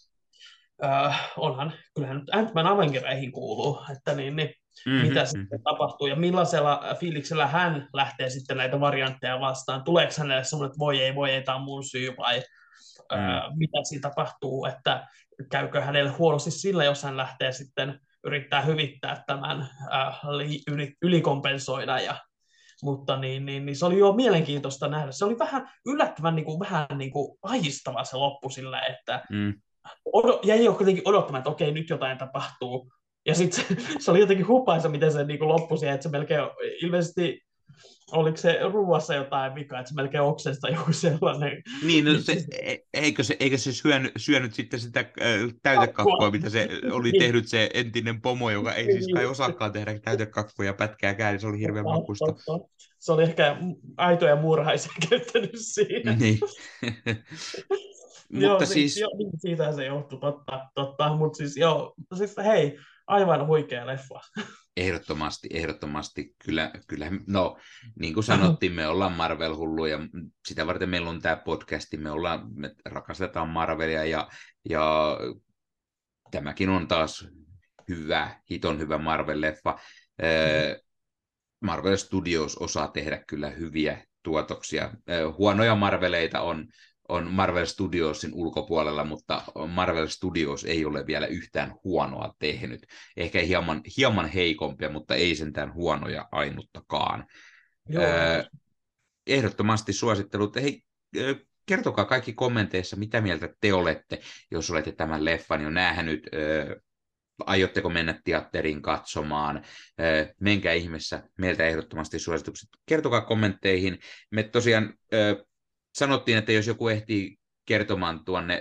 ää, 0.82 1.18
onhan, 1.36 1.72
kyllähän 1.94 2.16
nyt 2.16 2.34
Ant-Man 2.34 2.66
Avengereihin 2.66 3.32
kuuluu, 3.32 3.80
että 3.92 4.14
niin, 4.14 4.36
niin 4.36 4.54
mm-hmm. 4.86 5.08
mitä 5.08 5.24
sitten 5.24 5.42
mm-hmm. 5.42 5.62
tapahtuu 5.64 6.06
ja 6.06 6.16
millaisella 6.16 6.82
fiiliksellä 7.00 7.46
hän 7.46 7.88
lähtee 7.92 8.30
sitten 8.30 8.56
näitä 8.56 8.80
variantteja 8.80 9.40
vastaan. 9.40 9.84
Tuleeko 9.84 10.12
hänelle 10.18 10.44
semmoinen, 10.44 10.70
että 10.70 10.78
voi 10.78 11.02
ei, 11.02 11.14
voi 11.14 11.30
ei, 11.30 11.42
tämä 11.42 11.56
on 11.56 11.64
mun 11.64 11.84
syy 11.84 12.14
vai 12.16 12.42
mm. 13.12 13.18
ää, 13.18 13.50
mitä 13.56 13.78
siinä 13.84 14.02
tapahtuu, 14.02 14.64
että 14.64 15.06
käykö 15.50 15.80
hänelle 15.80 16.10
huonosti 16.10 16.50
sillä, 16.50 16.84
jos 16.84 17.02
hän 17.02 17.16
lähtee 17.16 17.52
sitten 17.52 18.00
yrittää 18.24 18.62
hyvittää 18.62 19.24
tämän, 19.26 19.68
äh, 19.92 20.20
yli, 20.68 20.92
ylikompensoida 21.02 22.00
ja 22.00 22.16
mutta 22.82 23.16
niin, 23.16 23.46
niin, 23.46 23.66
niin, 23.66 23.76
se 23.76 23.86
oli 23.86 23.98
jo 23.98 24.12
mielenkiintoista 24.12 24.88
nähdä. 24.88 25.12
Se 25.12 25.24
oli 25.24 25.38
vähän 25.38 25.70
yllättävän 25.86 26.36
niin 26.36 26.44
kuin, 26.44 26.60
vähän 26.60 26.86
niin 26.98 27.10
kuin 27.10 27.38
ahistava 27.42 28.04
se 28.04 28.16
loppu 28.16 28.50
sillä, 28.50 28.80
että 28.80 29.24
mm. 29.30 29.54
odo, 30.12 30.40
jäi 30.44 30.64
jo 30.64 30.74
kuitenkin 30.74 31.08
odottamaan, 31.08 31.40
että 31.40 31.50
okei, 31.50 31.72
nyt 31.72 31.90
jotain 31.90 32.18
tapahtuu. 32.18 32.92
Ja 33.26 33.34
sitten 33.34 33.64
se, 33.64 33.76
se, 33.98 34.10
oli 34.10 34.20
jotenkin 34.20 34.48
hupaisa, 34.48 34.88
miten 34.88 35.12
se 35.12 35.24
niin 35.24 35.38
kuin 35.38 35.48
loppui 35.48 35.78
siihen, 35.78 35.94
että 35.94 36.02
se 36.02 36.08
melkein 36.08 36.42
ilmeisesti 36.82 37.45
oliko 38.12 38.36
se 38.36 38.58
ruuassa 38.72 39.14
jotain 39.14 39.54
vikaa, 39.54 39.80
että 39.80 39.88
se 39.88 39.94
melkein 39.94 40.22
oksesta 40.22 40.68
joku 40.68 40.92
sellainen. 40.92 41.62
Niin, 41.82 42.04
no 42.04 42.12
se, 42.18 42.44
e, 42.62 42.76
eikö 42.94 43.22
se, 43.22 43.36
eikö 43.40 43.58
se 43.58 43.72
syönyt, 43.72 44.12
syönyt 44.16 44.54
sitten 44.54 44.80
sitä 44.80 45.00
äh, 45.00 45.06
täytekakkua, 45.62 46.30
mitä 46.30 46.50
se 46.50 46.68
oli 46.92 47.10
niin. 47.10 47.22
tehnyt 47.22 47.48
se 47.48 47.70
entinen 47.74 48.20
pomo, 48.20 48.50
joka 48.50 48.74
ei 48.74 48.92
siis 48.92 49.06
kai 49.14 49.22
niin. 49.22 49.30
osaakaan 49.30 49.72
tehdä 49.72 49.98
täytekakkua 49.98 50.64
ja 50.64 50.74
pätkääkään, 50.74 51.32
niin 51.32 51.40
se 51.40 51.46
oli 51.46 51.58
hirveän 51.58 51.84
makusta. 51.84 52.34
Se 52.98 53.12
oli 53.12 53.22
ehkä 53.22 53.56
aitoja 53.96 54.36
muurahaisia 54.36 54.92
käyttänyt 55.10 55.50
siinä. 55.56 56.12
Niin. 56.12 56.38
Mutta 58.32 58.46
joo, 58.46 58.66
siis... 58.66 58.96
Jo, 58.96 59.08
niin 59.18 59.30
siitä 59.38 59.72
se 59.72 59.84
johtui, 59.84 60.18
totta, 60.20 60.68
totta. 60.74 61.16
mutta 61.16 61.36
siis 61.36 61.56
joo, 61.56 61.94
siis 62.14 62.34
hei, 62.44 62.78
aivan 63.06 63.46
huikea 63.46 63.86
leffa. 63.86 64.20
Ehdottomasti, 64.76 65.48
ehdottomasti. 65.52 66.34
Kyllä, 66.44 66.70
kyllä, 66.86 67.06
no 67.26 67.58
niin 68.00 68.14
kuin 68.14 68.24
sanottiin, 68.24 68.72
me 68.72 68.88
ollaan 68.88 69.12
Marvel-hulluja. 69.12 69.98
Sitä 70.48 70.66
varten 70.66 70.88
meillä 70.88 71.10
on 71.10 71.22
tämä 71.22 71.36
podcasti. 71.36 71.96
Me, 71.96 72.10
ollaan, 72.10 72.48
me 72.54 72.74
rakastetaan 72.84 73.48
Marvelia 73.48 74.04
ja, 74.04 74.28
ja 74.68 75.16
tämäkin 76.30 76.68
on 76.68 76.88
taas 76.88 77.28
hyvä, 77.88 78.40
hiton 78.50 78.78
hyvä 78.78 78.96
Marvel-leffa. 78.96 79.72
Mm-hmm. 79.72 80.80
Marvel 81.60 81.96
Studios 81.96 82.56
osaa 82.56 82.88
tehdä 82.88 83.24
kyllä 83.26 83.50
hyviä 83.50 84.06
tuotoksia. 84.22 84.90
Huonoja 85.38 85.74
Marveleita 85.74 86.40
on, 86.40 86.68
on 87.08 87.30
Marvel 87.30 87.66
Studiosin 87.66 88.34
ulkopuolella, 88.34 89.04
mutta 89.04 89.42
Marvel 89.68 90.06
Studios 90.06 90.64
ei 90.64 90.84
ole 90.84 91.06
vielä 91.06 91.26
yhtään 91.26 91.74
huonoa 91.84 92.34
tehnyt. 92.38 92.86
Ehkä 93.16 93.40
hieman, 93.40 93.82
hieman 93.96 94.28
heikompia, 94.28 94.88
mutta 94.88 95.14
ei 95.14 95.34
sentään 95.34 95.74
huonoja 95.74 96.28
ainuttakaan. 96.32 97.26
Joo. 97.88 98.04
ehdottomasti 99.26 99.92
suosittelut. 99.92 100.56
Hei, 100.56 100.82
kertokaa 101.66 102.04
kaikki 102.04 102.32
kommenteissa, 102.32 102.96
mitä 102.96 103.20
mieltä 103.20 103.48
te 103.60 103.72
olette, 103.72 104.20
jos 104.50 104.70
olette 104.70 104.92
tämän 104.92 105.24
leffan 105.24 105.62
jo 105.62 105.70
nähnyt. 105.70 106.26
Aiotteko 107.46 107.90
mennä 107.90 108.20
teatteriin 108.24 108.82
katsomaan? 108.82 109.64
Menkää 110.40 110.72
ihmeessä, 110.72 111.22
meiltä 111.38 111.66
ehdottomasti 111.66 112.18
suositukset. 112.18 112.68
Kertokaa 112.86 113.20
kommentteihin. 113.20 113.98
Me 114.30 114.42
tosiaan 114.42 114.94
sanottiin, 115.96 116.38
että 116.38 116.52
jos 116.52 116.66
joku 116.66 116.88
ehtii 116.88 117.36
kertomaan 117.66 118.24
tuonne 118.24 118.60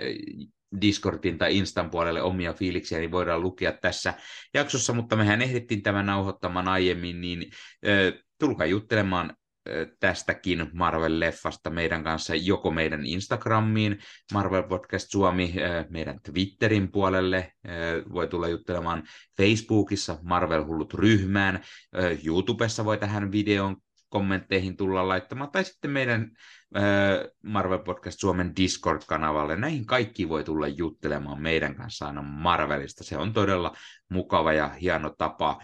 Discordin 0.80 1.38
tai 1.38 1.56
Instan 1.56 1.90
puolelle 1.90 2.22
omia 2.22 2.52
fiiliksiä, 2.52 2.98
niin 2.98 3.10
voidaan 3.10 3.42
lukea 3.42 3.72
tässä 3.72 4.14
jaksossa, 4.54 4.92
mutta 4.92 5.16
mehän 5.16 5.42
ehdittiin 5.42 5.82
tämän 5.82 6.06
nauhoittamaan 6.06 6.68
aiemmin, 6.68 7.20
niin 7.20 7.50
äh, 7.86 8.22
tulkaa 8.38 8.66
juttelemaan 8.66 9.36
tästäkin 10.00 10.60
Marvel-leffasta 10.60 11.70
meidän 11.70 12.04
kanssa 12.04 12.34
joko 12.34 12.70
meidän 12.70 13.06
Instagramiin, 13.06 13.98
Marvel 14.32 14.62
Podcast 14.62 15.10
Suomi, 15.10 15.54
meidän 15.90 16.20
Twitterin 16.22 16.92
puolelle, 16.92 17.52
voi 18.12 18.28
tulla 18.28 18.48
juttelemaan 18.48 19.02
Facebookissa 19.36 20.18
Marvel 20.22 20.64
Hullut 20.64 20.94
ryhmään, 20.94 21.64
YouTubessa 22.24 22.84
voi 22.84 22.98
tähän 22.98 23.32
videon 23.32 23.76
kommentteihin 24.08 24.76
tulla 24.76 25.08
laittamaan, 25.08 25.50
tai 25.50 25.64
sitten 25.64 25.90
meidän 25.90 26.30
Marvel 27.42 27.78
Podcast 27.78 28.20
Suomen 28.20 28.56
Discord-kanavalle. 28.56 29.56
Näihin 29.56 29.86
kaikki 29.86 30.28
voi 30.28 30.44
tulla 30.44 30.68
juttelemaan 30.68 31.42
meidän 31.42 31.74
kanssa 31.74 32.06
aina 32.06 32.22
Marvelista. 32.22 33.04
Se 33.04 33.16
on 33.16 33.32
todella 33.32 33.76
mukava 34.08 34.52
ja 34.52 34.68
hieno 34.68 35.14
tapa 35.18 35.62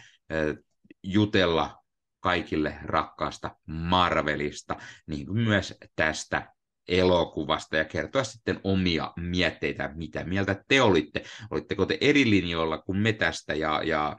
jutella 1.02 1.82
kaikille 2.20 2.78
rakkaasta 2.84 3.56
Marvelista, 3.66 4.76
niin 5.06 5.26
kuin 5.26 5.38
myös 5.38 5.74
tästä 5.96 6.52
elokuvasta 6.88 7.76
ja 7.76 7.84
kertoa 7.84 8.24
sitten 8.24 8.60
omia 8.64 9.12
mietteitä, 9.16 9.90
mitä 9.94 10.24
mieltä 10.24 10.64
te 10.68 10.82
olitte. 10.82 11.24
Olitteko 11.50 11.86
te 11.86 11.98
eri 12.00 12.30
linjoilla 12.30 12.78
kuin 12.78 12.98
me 12.98 13.12
tästä 13.12 13.54
ja, 13.54 13.82
ja 13.84 14.16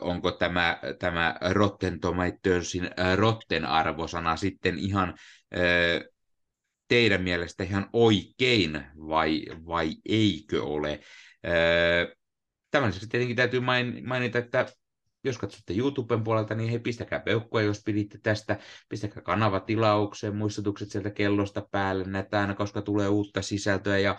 onko 0.00 0.32
tämä, 0.32 0.78
tämä 0.98 1.36
Rotten 1.50 2.00
Tomatoesin 2.00 2.90
Rotten 3.16 3.64
arvosana 3.64 4.36
sitten 4.36 4.78
ihan 4.78 5.14
teidän 6.88 7.22
mielestä 7.22 7.64
ihan 7.64 7.88
oikein 7.92 8.84
vai, 8.96 9.46
vai 9.66 9.92
eikö 10.08 10.62
ole? 10.64 11.00
Tämän 12.70 12.88
lisäksi 12.88 13.08
tietenkin 13.08 13.36
täytyy 13.36 13.60
mainita, 14.04 14.38
että 14.38 14.66
jos 15.24 15.38
katsotte 15.38 15.74
YouTuben 15.76 16.24
puolelta, 16.24 16.54
niin 16.54 16.70
hei, 16.70 16.78
pistäkää 16.78 17.20
peukkua, 17.20 17.62
jos 17.62 17.82
piditte 17.84 18.18
tästä, 18.22 18.58
pistäkää 18.88 19.22
kanava 19.22 19.60
tilaukseen, 19.60 20.36
muistutukset 20.36 20.90
sieltä 20.90 21.10
kellosta 21.10 21.68
päälle, 21.70 22.04
näitä 22.04 22.40
aina, 22.40 22.54
koska 22.54 22.82
tulee 22.82 23.08
uutta 23.08 23.42
sisältöä, 23.42 23.98
ja 23.98 24.18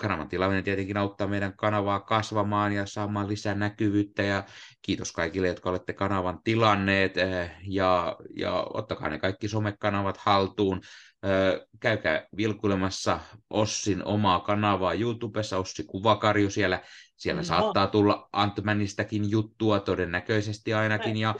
kanavan 0.00 0.28
tilaaminen 0.28 0.64
tietenkin 0.64 0.96
auttaa 0.96 1.26
meidän 1.26 1.56
kanavaa 1.56 2.00
kasvamaan 2.00 2.72
ja 2.72 2.86
saamaan 2.86 3.28
lisää 3.28 3.54
näkyvyyttä, 3.54 4.22
ja 4.22 4.44
kiitos 4.82 5.12
kaikille, 5.12 5.48
jotka 5.48 5.70
olette 5.70 5.92
kanavan 5.92 6.40
tilanneet, 6.44 7.14
ja, 7.66 8.16
ja 8.36 8.66
ottakaa 8.74 9.08
ne 9.08 9.18
kaikki 9.18 9.48
somekanavat 9.48 10.16
haltuun, 10.16 10.80
käykää 11.80 12.26
vilkuilemassa 12.36 13.20
Ossin 13.50 14.04
omaa 14.04 14.40
kanavaa 14.40 14.94
YouTubessa, 14.94 15.58
Ossi 15.58 15.84
Kuvakarju 15.84 16.50
siellä. 16.50 16.80
Siellä 17.16 17.40
no. 17.40 17.44
saattaa 17.44 17.86
tulla 17.86 18.28
Antmanistakin 18.32 19.30
juttua 19.30 19.80
todennäköisesti 19.80 20.74
ainakin, 20.74 21.16
ja 21.16 21.34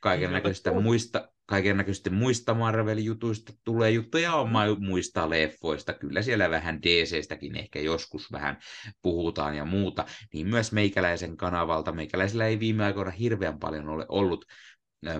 kaiken 0.00 0.32
näköistä 0.32 0.72
muista, 0.72 1.28
kaiken 1.46 1.76
näköistä 1.76 2.10
muista 2.10 2.54
Marvel-jutuista 2.54 3.52
tulee 3.64 3.90
juttuja 3.90 4.34
on 4.34 4.50
muista 4.80 5.30
leffoista. 5.30 5.92
Kyllä 5.92 6.22
siellä 6.22 6.50
vähän 6.50 6.82
DCstäkin 6.82 7.56
ehkä 7.56 7.80
joskus 7.80 8.32
vähän 8.32 8.58
puhutaan 9.02 9.54
ja 9.54 9.64
muuta. 9.64 10.04
Niin 10.32 10.48
myös 10.48 10.72
meikäläisen 10.72 11.36
kanavalta. 11.36 11.92
Meikäläisellä 11.92 12.46
ei 12.46 12.60
viime 12.60 12.84
aikoina 12.84 13.10
hirveän 13.10 13.58
paljon 13.58 13.88
ole 13.88 14.06
ollut 14.08 14.44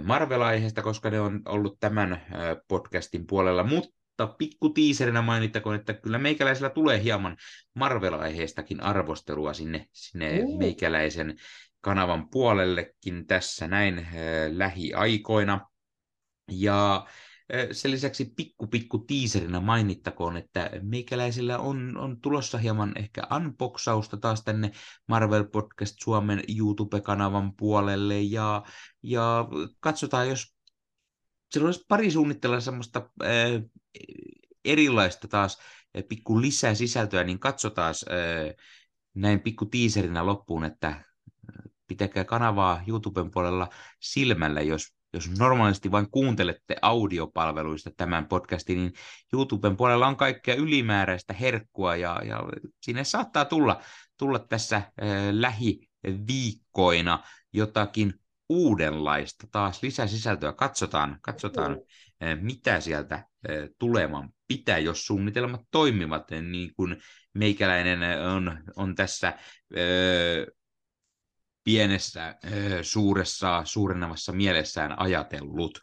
Marvel-aiheesta, 0.03 0.83
koska 0.83 1.11
ne 1.11 1.21
on 1.21 1.43
ollut 1.45 1.81
tämän 1.81 2.23
podcastin 2.69 3.27
puolella, 3.27 3.65
mutta 3.65 3.95
mutta 4.19 4.35
pikku 4.39 4.69
tiiserinä 4.69 5.23
mainittakoon, 5.23 5.77
että 5.77 5.95
kyllä 5.95 6.19
meikäläisellä 6.19 6.71
tulee 6.71 7.03
hieman 7.03 7.37
Marvel-aiheestakin 7.75 8.81
arvostelua 8.81 9.53
sinne, 9.53 9.87
sinne 9.93 10.39
mm. 10.39 10.59
meikäläisen 10.59 11.37
kanavan 11.81 12.29
puolellekin 12.31 13.27
tässä 13.27 13.69
näin 13.69 13.99
äh, 13.99 14.05
lähiaikoina. 14.51 15.67
Ja 16.51 17.07
sen 17.73 17.91
lisäksi 17.91 18.25
pikku 18.37 18.67
pikku 18.67 18.99
tiiserinä 18.99 19.61
mainittakoon, 19.61 20.37
että 20.37 20.71
meikäläisillä 20.83 21.59
on, 21.59 21.97
on 21.97 22.21
tulossa 22.21 22.59
hieman 22.59 22.93
ehkä 22.97 23.23
unboxausta 23.37 24.17
taas 24.17 24.45
tänne 24.45 24.73
Marvel 25.09 25.45
Podcast 25.45 25.95
Suomen 26.03 26.43
YouTube-kanavan 26.59 27.53
puolelle. 27.57 28.21
Ja, 28.21 28.63
ja 29.03 29.49
katsotaan, 29.81 30.29
jos 30.29 30.57
siellä 31.51 31.67
olisi 31.67 31.85
pari 31.89 32.11
suunnitella 32.11 32.61
semmoista 32.61 33.11
äh, 33.23 33.29
erilaista 34.65 35.29
taas 35.29 35.59
pikku 36.09 36.41
lisää 36.41 36.75
sisältöä, 36.75 37.25
niin 37.25 37.39
katsotaan 37.39 37.95
äh, 38.11 38.55
näin 39.15 39.41
pikku 39.41 39.67
tiiserinä 39.67 40.27
loppuun, 40.27 40.65
että 40.65 41.05
pitäkää 41.87 42.25
kanavaa 42.25 42.83
YouTuben 42.87 43.31
puolella 43.31 43.69
silmällä, 44.01 44.61
jos, 44.61 44.95
jos 45.15 45.31
normaalisti 45.39 45.91
vain 45.91 46.11
kuuntelette 46.11 46.77
audiopalveluista 46.83 47.91
tämän 47.97 48.27
podcastin, 48.27 48.79
niin 48.79 48.93
YouTuben 49.33 49.77
puolella 49.77 50.07
on 50.07 50.17
kaikkea 50.17 50.55
ylimääräistä 50.55 51.33
herkkua 51.33 51.97
ja, 51.97 52.21
ja 52.25 52.43
sinne 52.83 53.05
saattaa 53.05 53.45
tulla, 53.45 53.81
tulla 54.19 54.39
tässä 54.39 54.77
äh, 54.77 54.85
lähiviikkoina 55.31 57.25
jotakin 57.53 58.15
uudenlaista, 58.49 59.47
taas 59.53 59.83
lisäsisältöä. 59.83 60.53
Katsotaan, 60.53 61.19
katsotaan 61.23 61.81
eh, 62.21 62.39
mitä 62.41 62.81
sieltä 62.81 63.27
eh, 63.49 63.69
tulemaan 63.79 64.29
pitää, 64.49 64.79
jos 64.79 65.07
suunnitelmat 65.07 65.61
toimivat, 65.71 66.31
niin 66.31 66.75
kuin 66.77 66.97
meikäläinen 67.35 68.23
on, 68.23 68.59
on 68.77 68.95
tässä 68.95 69.39
ö, 69.77 70.47
pienessä, 71.65 72.35
suuressa, 72.83 73.63
suurenevassa 73.65 74.33
mielessään 74.33 75.01
ajatellut. 75.01 75.79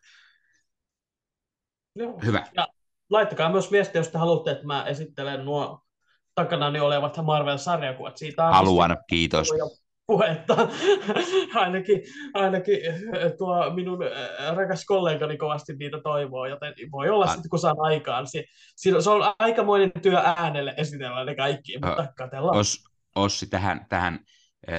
Joo. 1.95 2.19
Hyvä. 2.26 2.48
Ja 2.56 2.68
laittakaa 3.10 3.51
myös 3.51 3.72
viestiä, 3.72 4.00
jos 4.00 4.08
te 4.08 4.18
haluatte, 4.18 4.51
että 4.51 4.66
mä 4.66 4.85
esittelen 4.85 5.45
nuo 5.45 5.82
takanani 6.35 6.80
olevat 6.80 7.18
Marvel-sarjakuvat. 7.18 8.18
Siitä 8.18 8.43
Haluan, 8.43 8.98
kiitos 9.08 9.48
puhetta. 10.11 10.56
ainakin, 11.56 12.01
ainakin 12.34 12.77
tuo 13.38 13.69
minun 13.74 14.00
rakas 14.56 14.85
kollegani 14.85 15.38
kovasti 15.38 15.74
niitä 15.74 15.98
toivoo, 16.03 16.45
joten 16.45 16.74
voi 16.92 17.10
olla 17.10 17.27
sitten, 17.27 17.50
kun 17.50 17.60
saan 17.60 17.80
aikaan. 17.80 18.27
Se, 18.27 18.43
se 18.76 19.10
on 19.10 19.34
aikamoinen 19.40 19.92
työ 20.01 20.19
äänelle 20.38 20.74
esitellä 20.77 21.26
ne 21.26 21.35
kaikki, 21.35 21.80
mutta 21.85 22.08
katsellaan. 22.18 22.58
Os, 22.58 22.84
Ossi, 23.16 23.48
tähän, 23.48 23.85
tähän 23.90 24.19
äh, 24.69 24.76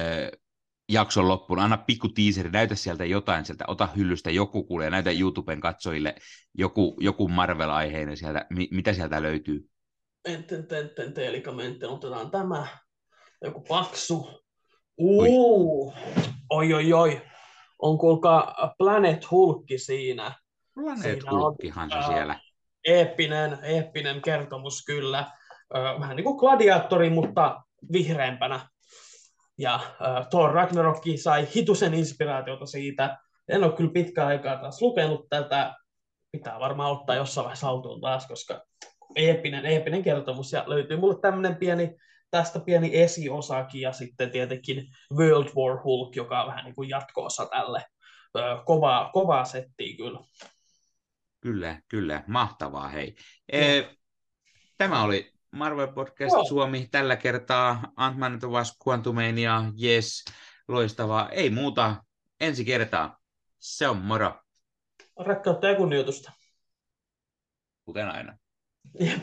jakson 0.89 1.29
loppuun, 1.29 1.59
anna 1.59 1.77
pikku 1.77 2.09
tiiseri, 2.09 2.51
näytä 2.51 2.75
sieltä 2.75 3.05
jotain, 3.05 3.45
sieltä 3.45 3.65
ota 3.69 3.89
hyllystä 3.97 4.31
joku 4.31 4.65
kuulee, 4.65 4.91
näytä 4.91 5.11
YouTuben 5.11 5.61
katsojille 5.61 6.15
joku, 6.55 6.97
joku 7.01 7.29
Marvel-aiheinen 7.29 8.17
sieltä, 8.17 8.47
mi, 8.51 8.69
mitä 8.71 8.93
sieltä 8.93 9.23
löytyy? 9.23 9.69
Enten, 10.25 10.67
tenten, 10.67 11.13
telikamentten, 11.13 11.89
otetaan 11.89 12.31
tämä, 12.31 12.67
joku 13.43 13.61
paksu, 13.61 14.43
Uu, 14.99 15.95
oi 16.51 16.75
oi 16.75 16.93
oi. 16.93 17.23
On 17.79 17.99
kuulkaa 17.99 18.75
Planet 18.79 19.31
Hulkki 19.31 19.79
siinä. 19.79 20.35
Planet 20.75 21.03
siinä 21.03 21.31
Hulkkihan 21.31 21.91
on, 21.93 22.03
se 22.03 22.07
siellä. 22.07 22.41
Eeppinen, 22.85 23.59
eeppinen 23.63 24.23
kertomus 24.23 24.85
kyllä. 24.87 25.31
Vähän 26.01 26.17
niin 26.17 26.25
kuin 26.25 26.37
gladiaattori, 26.37 27.11
mutta 27.11 27.63
vihreämpänä. 27.93 28.69
Ja 29.59 29.75
uh, 29.75 30.29
Thor 30.31 30.53
Ragnarok 30.53 31.03
sai 31.17 31.49
hitusen 31.55 31.95
inspiraatiota 31.95 32.67
siitä. 32.67 33.19
En 33.49 33.65
ole 33.65 33.73
kyllä 33.73 33.93
pitkään 33.93 34.29
aikaa 34.29 34.57
taas 34.57 34.83
lukenut 34.83 35.29
tätä. 35.29 35.75
Pitää 36.33 36.61
varmaan 36.61 36.93
ottaa 36.93 37.17
jossain 37.17 37.45
vaiheessa 37.45 37.67
haltuun 37.67 38.01
taas, 38.01 38.27
koska 38.27 38.65
eeppinen, 39.17 39.67
eeppinen 39.67 40.03
kertomus. 40.03 40.53
Ja 40.53 40.65
löytyy 40.67 40.97
mulle 40.97 41.21
tämmöinen 41.21 41.57
pieni 41.57 41.97
tästä 42.33 42.61
pieni 42.61 43.01
esiosakin 43.01 43.81
ja 43.81 43.93
sitten 43.93 44.31
tietenkin 44.31 44.87
World 45.15 45.49
War 45.57 45.83
Hulk, 45.85 46.17
joka 46.17 46.43
on 46.43 46.49
vähän 46.49 46.65
niin 46.65 46.75
kuin 46.75 46.89
jatko-osa 46.89 47.47
tälle. 47.47 47.85
kovaa, 48.65 49.11
kovaa 49.13 49.45
settiä 49.45 49.97
kyllä. 49.97 50.21
Kyllä, 51.41 51.81
kyllä. 51.89 52.25
Mahtavaa, 52.27 52.89
hei. 52.89 53.15
E, 53.53 53.83
tämä 54.79 55.03
oli 55.03 55.32
Marvel 55.53 55.93
Podcast 55.93 56.33
Joo. 56.33 56.45
Suomi 56.45 56.89
tällä 56.91 57.17
kertaa. 57.17 57.93
Ant-Man 57.97 58.41
Vas 58.41 58.79
Quantumania, 58.89 59.63
yes, 59.83 60.25
loistavaa. 60.69 61.31
Ei 61.31 61.51
muuta, 61.51 62.05
ensi 62.41 62.65
kertaa. 62.65 63.19
Se 63.59 63.89
on 63.89 63.97
moro. 63.97 64.35
Rakkautta 65.19 65.67
ja 65.67 65.77
kunnioitusta. 65.77 66.33
Kuten 67.85 68.09
aina. 68.09 68.39
Jep. 69.01 69.23